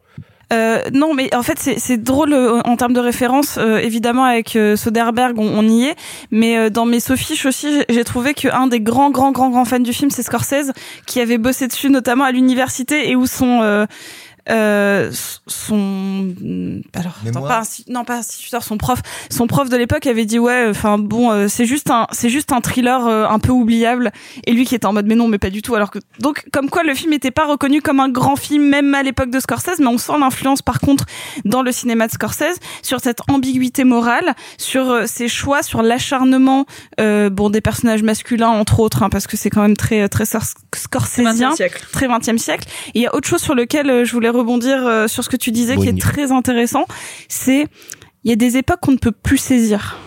[0.52, 3.57] Euh, non, mais en fait, c'est drôle euh, en termes de référence.
[3.57, 5.95] euh, évidemment, avec euh, Soderbergh, on, on y est.
[6.32, 9.65] Mais euh, dans mes sophiches aussi, j'ai- j'ai trouvé qu'un des grands, grands, grands, grands
[9.65, 10.72] fans du film, c'est Scorsese,
[11.06, 13.61] qui avait bossé dessus, notamment à l'université, et où son
[14.52, 15.11] euh, euh,
[15.48, 16.34] son
[16.94, 18.99] alors attends, pas insti- non pas instituteur son prof
[19.30, 22.52] son prof de l'époque avait dit ouais enfin bon euh, c'est juste un c'est juste
[22.52, 24.11] un thriller euh, un peu oubliable.
[24.45, 25.76] Et lui qui était en mode mais non mais pas du tout.
[25.76, 28.94] Alors que donc comme quoi le film n'était pas reconnu comme un grand film même
[28.94, 31.06] à l'époque de Scorsese mais on sent l'influence par contre
[31.45, 36.65] dans le cinéma de Scorsese sur cette ambiguïté morale sur euh, ses choix sur l'acharnement
[36.99, 40.26] euh, bon des personnages masculins entre autres hein, parce que c'est quand même très très
[40.26, 41.52] Scors- scorsésien.
[41.52, 41.86] 20e siècle.
[41.91, 42.68] très 20e siècle.
[42.94, 45.30] Et il y a autre chose sur lequel euh, je voulais rebondir euh, sur ce
[45.30, 46.85] que tu disais qui est très intéressant
[47.27, 47.68] c'est
[48.23, 49.97] il y a des époques qu'on ne peut plus saisir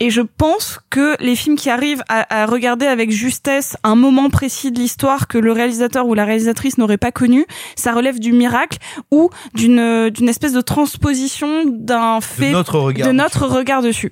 [0.00, 4.30] et je pense que les films qui arrivent à, à regarder avec justesse un moment
[4.30, 7.46] précis de l'histoire que le réalisateur ou la réalisatrice n'aurait pas connu,
[7.76, 8.78] ça relève du miracle
[9.10, 14.10] ou d'une d'une espèce de transposition d'un fait notre regard de notre regard dessus.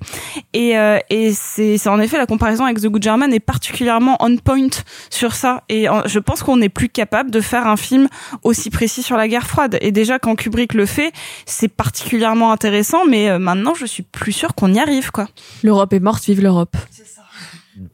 [0.53, 4.17] Et, euh, et c'est c'est en effet la comparaison avec The Good German est particulièrement
[4.19, 4.67] on point
[5.09, 5.63] sur ça.
[5.69, 8.07] Et en- je pense qu'on n'est plus capable de faire un film
[8.43, 9.77] aussi précis sur la guerre froide.
[9.81, 11.11] Et déjà quand Kubrick le fait,
[11.45, 13.05] c'est particulièrement intéressant.
[13.07, 15.27] Mais euh, maintenant, je suis plus sûre qu'on y arrive, quoi.
[15.63, 16.75] L'Europe est morte, vive l'Europe.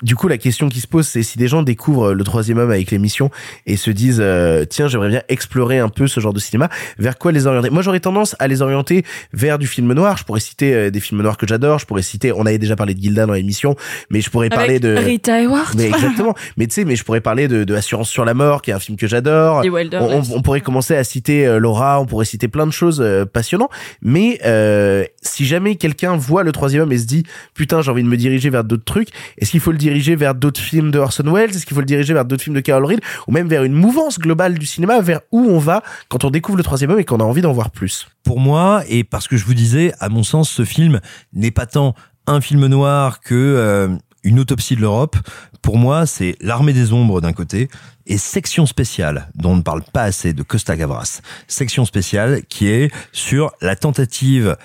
[0.02, 2.72] du coup, la question qui se pose, c'est si des gens découvrent le troisième homme
[2.72, 3.30] avec l'émission
[3.68, 6.68] et se disent, euh, tiens, j'aimerais bien explorer un peu ce genre de cinéma,
[6.98, 7.70] vers quoi les orienter?
[7.70, 10.18] Moi, j'aurais tendance à les orienter vers du film noir.
[10.18, 11.78] Je pourrais citer euh, des films noirs que j'adore.
[11.80, 13.76] Je pourrais citer, on avait déjà parlé de Gilda dans l'émission,
[14.10, 15.76] mais je pourrais parler de Rita Hayworth.
[15.76, 16.34] mais exactement.
[16.58, 18.74] mais tu sais, mais je pourrais parler de, de Assurance sur la mort, qui est
[18.74, 19.62] un film que j'adore.
[20.02, 23.00] On, on- on pourrait commencer à citer euh, Laura, on pourrait citer plein de choses
[23.00, 23.72] euh, passionnantes.
[24.02, 27.24] Mais euh, si jamais quelqu'un voit le troisième homme et se dit,
[27.54, 30.36] putain, j'ai envie de me diriger vers d'autres trucs, est-ce qu'il faut le diriger vers
[30.36, 31.52] d'autres films de Orson Welles?
[31.52, 33.02] Est-ce qu'il faut le diriger vers d'autres films de Carol Reed?
[33.28, 36.58] Ou même vers une mouvance globale du cinéma, vers où on va quand on découvre
[36.58, 38.08] le troisième homme et qu'on a envie d'en voir plus?
[38.24, 41.00] Pour moi, et parce que je vous disais, à mon sens, ce film
[41.34, 41.96] n'est pas tant
[42.28, 43.88] un film noir que euh,
[44.24, 45.16] une autopsie de l'Europe.
[45.62, 47.70] Pour moi, c'est l'armée des ombres d'un côté
[48.06, 51.22] et section spéciale dont on ne parle pas assez de Costa Gavras.
[51.48, 54.58] Section spéciale qui est sur la tentative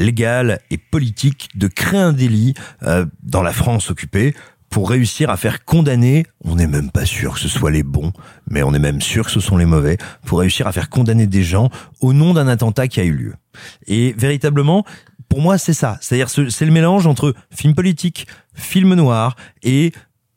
[0.00, 4.34] légale et politique de créer un délit euh, dans la France occupée
[4.70, 8.12] pour réussir à faire condamner, on n'est même pas sûr que ce soit les bons,
[8.48, 11.26] mais on est même sûr que ce sont les mauvais, pour réussir à faire condamner
[11.26, 11.70] des gens
[12.00, 13.34] au nom d'un attentat qui a eu lieu.
[13.88, 14.84] Et véritablement,
[15.28, 15.98] pour moi, c'est ça.
[16.00, 19.90] C'est-à-dire, ce- c'est le mélange entre film politique, film noir et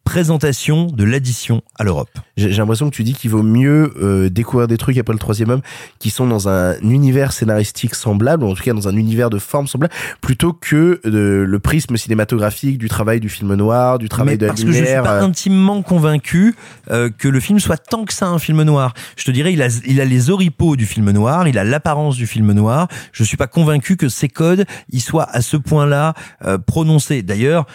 [0.04, 2.10] présentation de l'addition à l'Europe.
[2.38, 5.50] J'ai l'impression que tu dis qu'il vaut mieux euh, découvrir des trucs après le troisième
[5.50, 5.62] homme
[6.00, 9.40] qui sont dans un univers scénaristique semblable, ou en tout cas dans un univers de
[9.40, 14.34] forme semblable, plutôt que de- le prisme cinématographique du travail du film noir, du travail
[14.34, 16.56] Mais de la parce que je suis pas euh, intimement convaincu
[16.92, 18.94] euh, que le film soit tant que ça un film noir.
[19.16, 22.16] Je te dirais, il a, il a les oripeaux du film noir, il a l'apparence
[22.18, 22.88] du film noir.
[23.14, 26.14] Je suis pas convaincu que ces codes y soient à ce point-là
[26.46, 27.22] euh, prononcés.
[27.24, 27.66] D'ailleurs.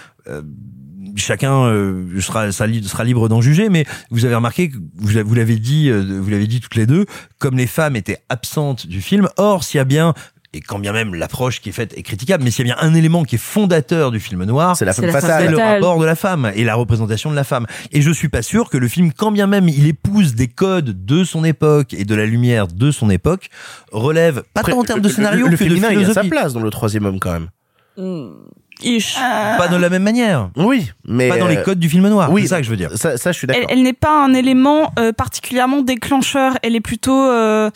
[1.19, 5.13] Chacun euh, sera, sera li- sera libre d'en juger, mais vous avez remarqué, que vous,
[5.25, 7.07] vous l'avez dit, euh, vous l'avez dit toutes les deux,
[7.39, 9.29] comme les femmes étaient absentes du film.
[9.37, 10.15] Or, s'il y a bien
[10.55, 12.83] et quand bien même l'approche qui est faite est critiquable, mais s'il y a bien
[12.89, 15.45] un élément qui est fondateur du film noir, C'est la femme C'est la fatale.
[15.45, 17.67] c'est le rapport de la femme et la représentation de la femme.
[17.93, 21.05] Et je suis pas sûr que le film, quand bien même il épouse des codes
[21.05, 23.51] de son époque et de la lumière de son époque,
[23.93, 25.99] relève pas après, tant en termes de le- scénario le, le que de féminin, il
[25.99, 26.29] a sa philosophie.
[26.31, 27.49] place dans le troisième homme quand même.
[28.83, 29.15] Ish.
[29.17, 30.51] Pas de la même manière.
[30.57, 32.31] Oui, mais Pas dans les euh, codes du film noir.
[32.33, 32.43] oui.
[32.43, 32.91] C'est ça que je veux dire.
[32.97, 33.71] Ça, ça, je suis Elle, d'accord.
[33.73, 36.57] elle n'est pas un élément euh, particulièrement déclencheur.
[36.63, 37.71] Elle est plutôt, euh,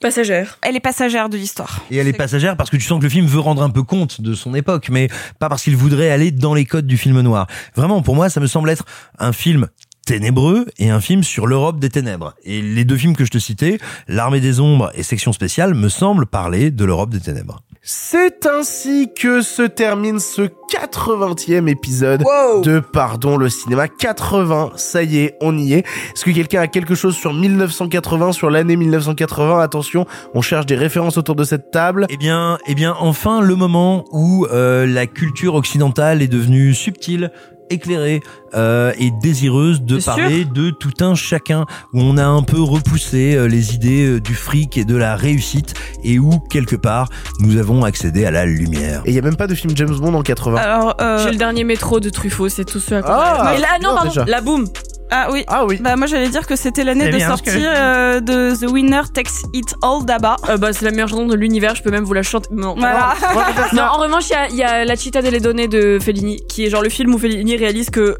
[0.00, 0.58] Passagère.
[0.62, 1.80] elle est passagère de l'histoire.
[1.90, 3.82] Et elle est passagère parce que tu sens que le film veut rendre un peu
[3.82, 5.08] compte de son époque, mais
[5.38, 7.46] pas parce qu'il voudrait aller dans les codes du film noir.
[7.74, 8.84] Vraiment, pour moi, ça me semble être
[9.18, 9.68] un film
[10.04, 12.34] ténébreux et un film sur l'Europe des ténèbres.
[12.44, 15.88] Et les deux films que je te citais, L'Armée des Ombres et Section Spéciale, me
[15.88, 17.62] semblent parler de l'Europe des ténèbres.
[17.88, 22.24] C'est ainsi que se termine ce 80e épisode
[22.64, 23.86] de Pardon le cinéma.
[23.86, 25.78] 80, ça y est, on y est.
[25.78, 30.04] Est-ce que quelqu'un a quelque chose sur 1980, sur l'année 1980 Attention,
[30.34, 32.06] on cherche des références autour de cette table.
[32.08, 37.30] Eh bien, eh bien, enfin le moment où euh, la culture occidentale est devenue subtile,
[37.70, 38.20] éclairée
[38.54, 43.34] euh, et désireuse de parler de tout un chacun, où on a un peu repoussé
[43.34, 45.74] euh, les idées euh, du fric et de la réussite,
[46.04, 47.08] et où quelque part
[47.40, 49.02] nous avons accédé à la lumière.
[49.04, 50.56] Et il y a même pas de film James Bond en 80.
[50.58, 53.14] Alors, euh, J'ai le dernier métro de Truffaut, c'est tout ce à quoi.
[53.18, 54.24] Ah, Mais là, non, non, pardon, déjà.
[54.26, 54.66] la boum.
[55.10, 55.44] Ah oui.
[55.46, 55.78] Ah oui.
[55.80, 59.74] Bah moi j'allais dire que c'était l'année de sortie euh, de The Winner Takes It
[59.82, 60.36] All d'Abba.
[60.48, 62.48] Euh, bah, c'est la meilleure chanson de l'univers, je peux même vous la chanter.
[62.52, 63.14] Non, Voilà.
[63.72, 66.40] non en revanche, il y a, il y a La Città delle Donne de Fellini,
[66.48, 68.16] qui est genre le film où Fellini réalise que.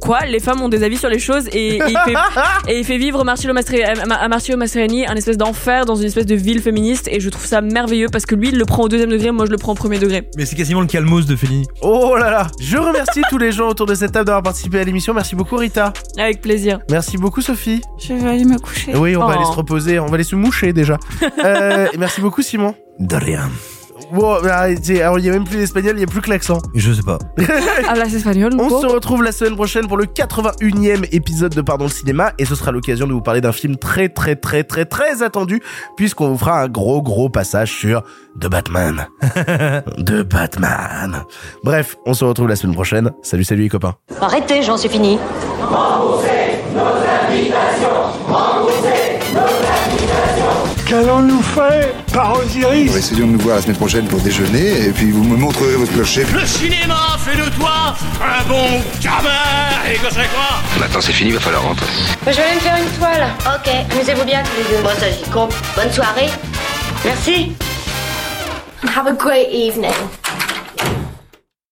[0.00, 2.14] Quoi Les femmes ont des avis sur les choses et, et il, fait,
[2.72, 6.34] et il fait vivre Marcello à Marcello Mastroianni un espèce d'enfer dans une espèce de
[6.34, 9.10] ville féministe et je trouve ça merveilleux parce que lui il le prend au deuxième
[9.10, 10.28] degré, moi je le prends au premier degré.
[10.36, 11.66] Mais c'est quasiment le calmos de Fellini.
[11.82, 14.84] Oh là là Je remercie tous les gens autour de cette table d'avoir participé à
[14.84, 15.14] l'émission.
[15.14, 15.92] Merci beaucoup Rita.
[16.18, 16.80] Avec plaisir.
[16.90, 17.80] Merci beaucoup Sophie.
[17.98, 18.94] Je vais aller me coucher.
[18.96, 19.30] Oui, on va Oh.
[19.38, 20.98] aller se reposer, on va aller se moucher déjà.
[21.44, 22.74] euh, et merci beaucoup Simon.
[22.98, 23.50] De rien.
[24.12, 26.30] Bon, bah, arrêtez, alors il y a même plus d'espagnol, il y a plus que
[26.30, 26.58] l'accent.
[26.74, 27.18] Je sais pas.
[27.88, 31.90] Hablas espagnol, On se retrouve la semaine prochaine pour le 81e épisode de Pardon le
[31.90, 35.22] cinéma et ce sera l'occasion de vous parler d'un film très très très très très
[35.22, 35.60] attendu
[35.96, 38.02] puisqu'on vous fera un gros gros passage sur
[38.40, 39.06] The Batman.
[39.98, 41.22] de Batman.
[41.64, 43.10] Bref, on se retrouve la semaine prochaine.
[43.22, 43.94] Salut salut les copains.
[44.20, 45.18] Arrêtez, j'en suis fini.
[50.86, 55.10] Qu'allons-nous faire par Osiris Essayons de nous voir la semaine prochaine pour déjeuner et puis
[55.10, 56.24] vous me montrerez votre clocher.
[56.32, 61.32] Le cinéma fait de toi un bon gamin Et que c'est quoi Maintenant c'est fini,
[61.32, 61.86] va falloir rentrer.
[62.22, 63.26] Moi, je vais aller me faire une toile.
[63.46, 64.82] Ok, amusez-vous bien tous les deux.
[64.84, 65.52] Moi, ça j'y compte.
[65.74, 66.30] Bonne soirée.
[67.04, 67.52] Merci.
[68.96, 69.90] Have a great evening.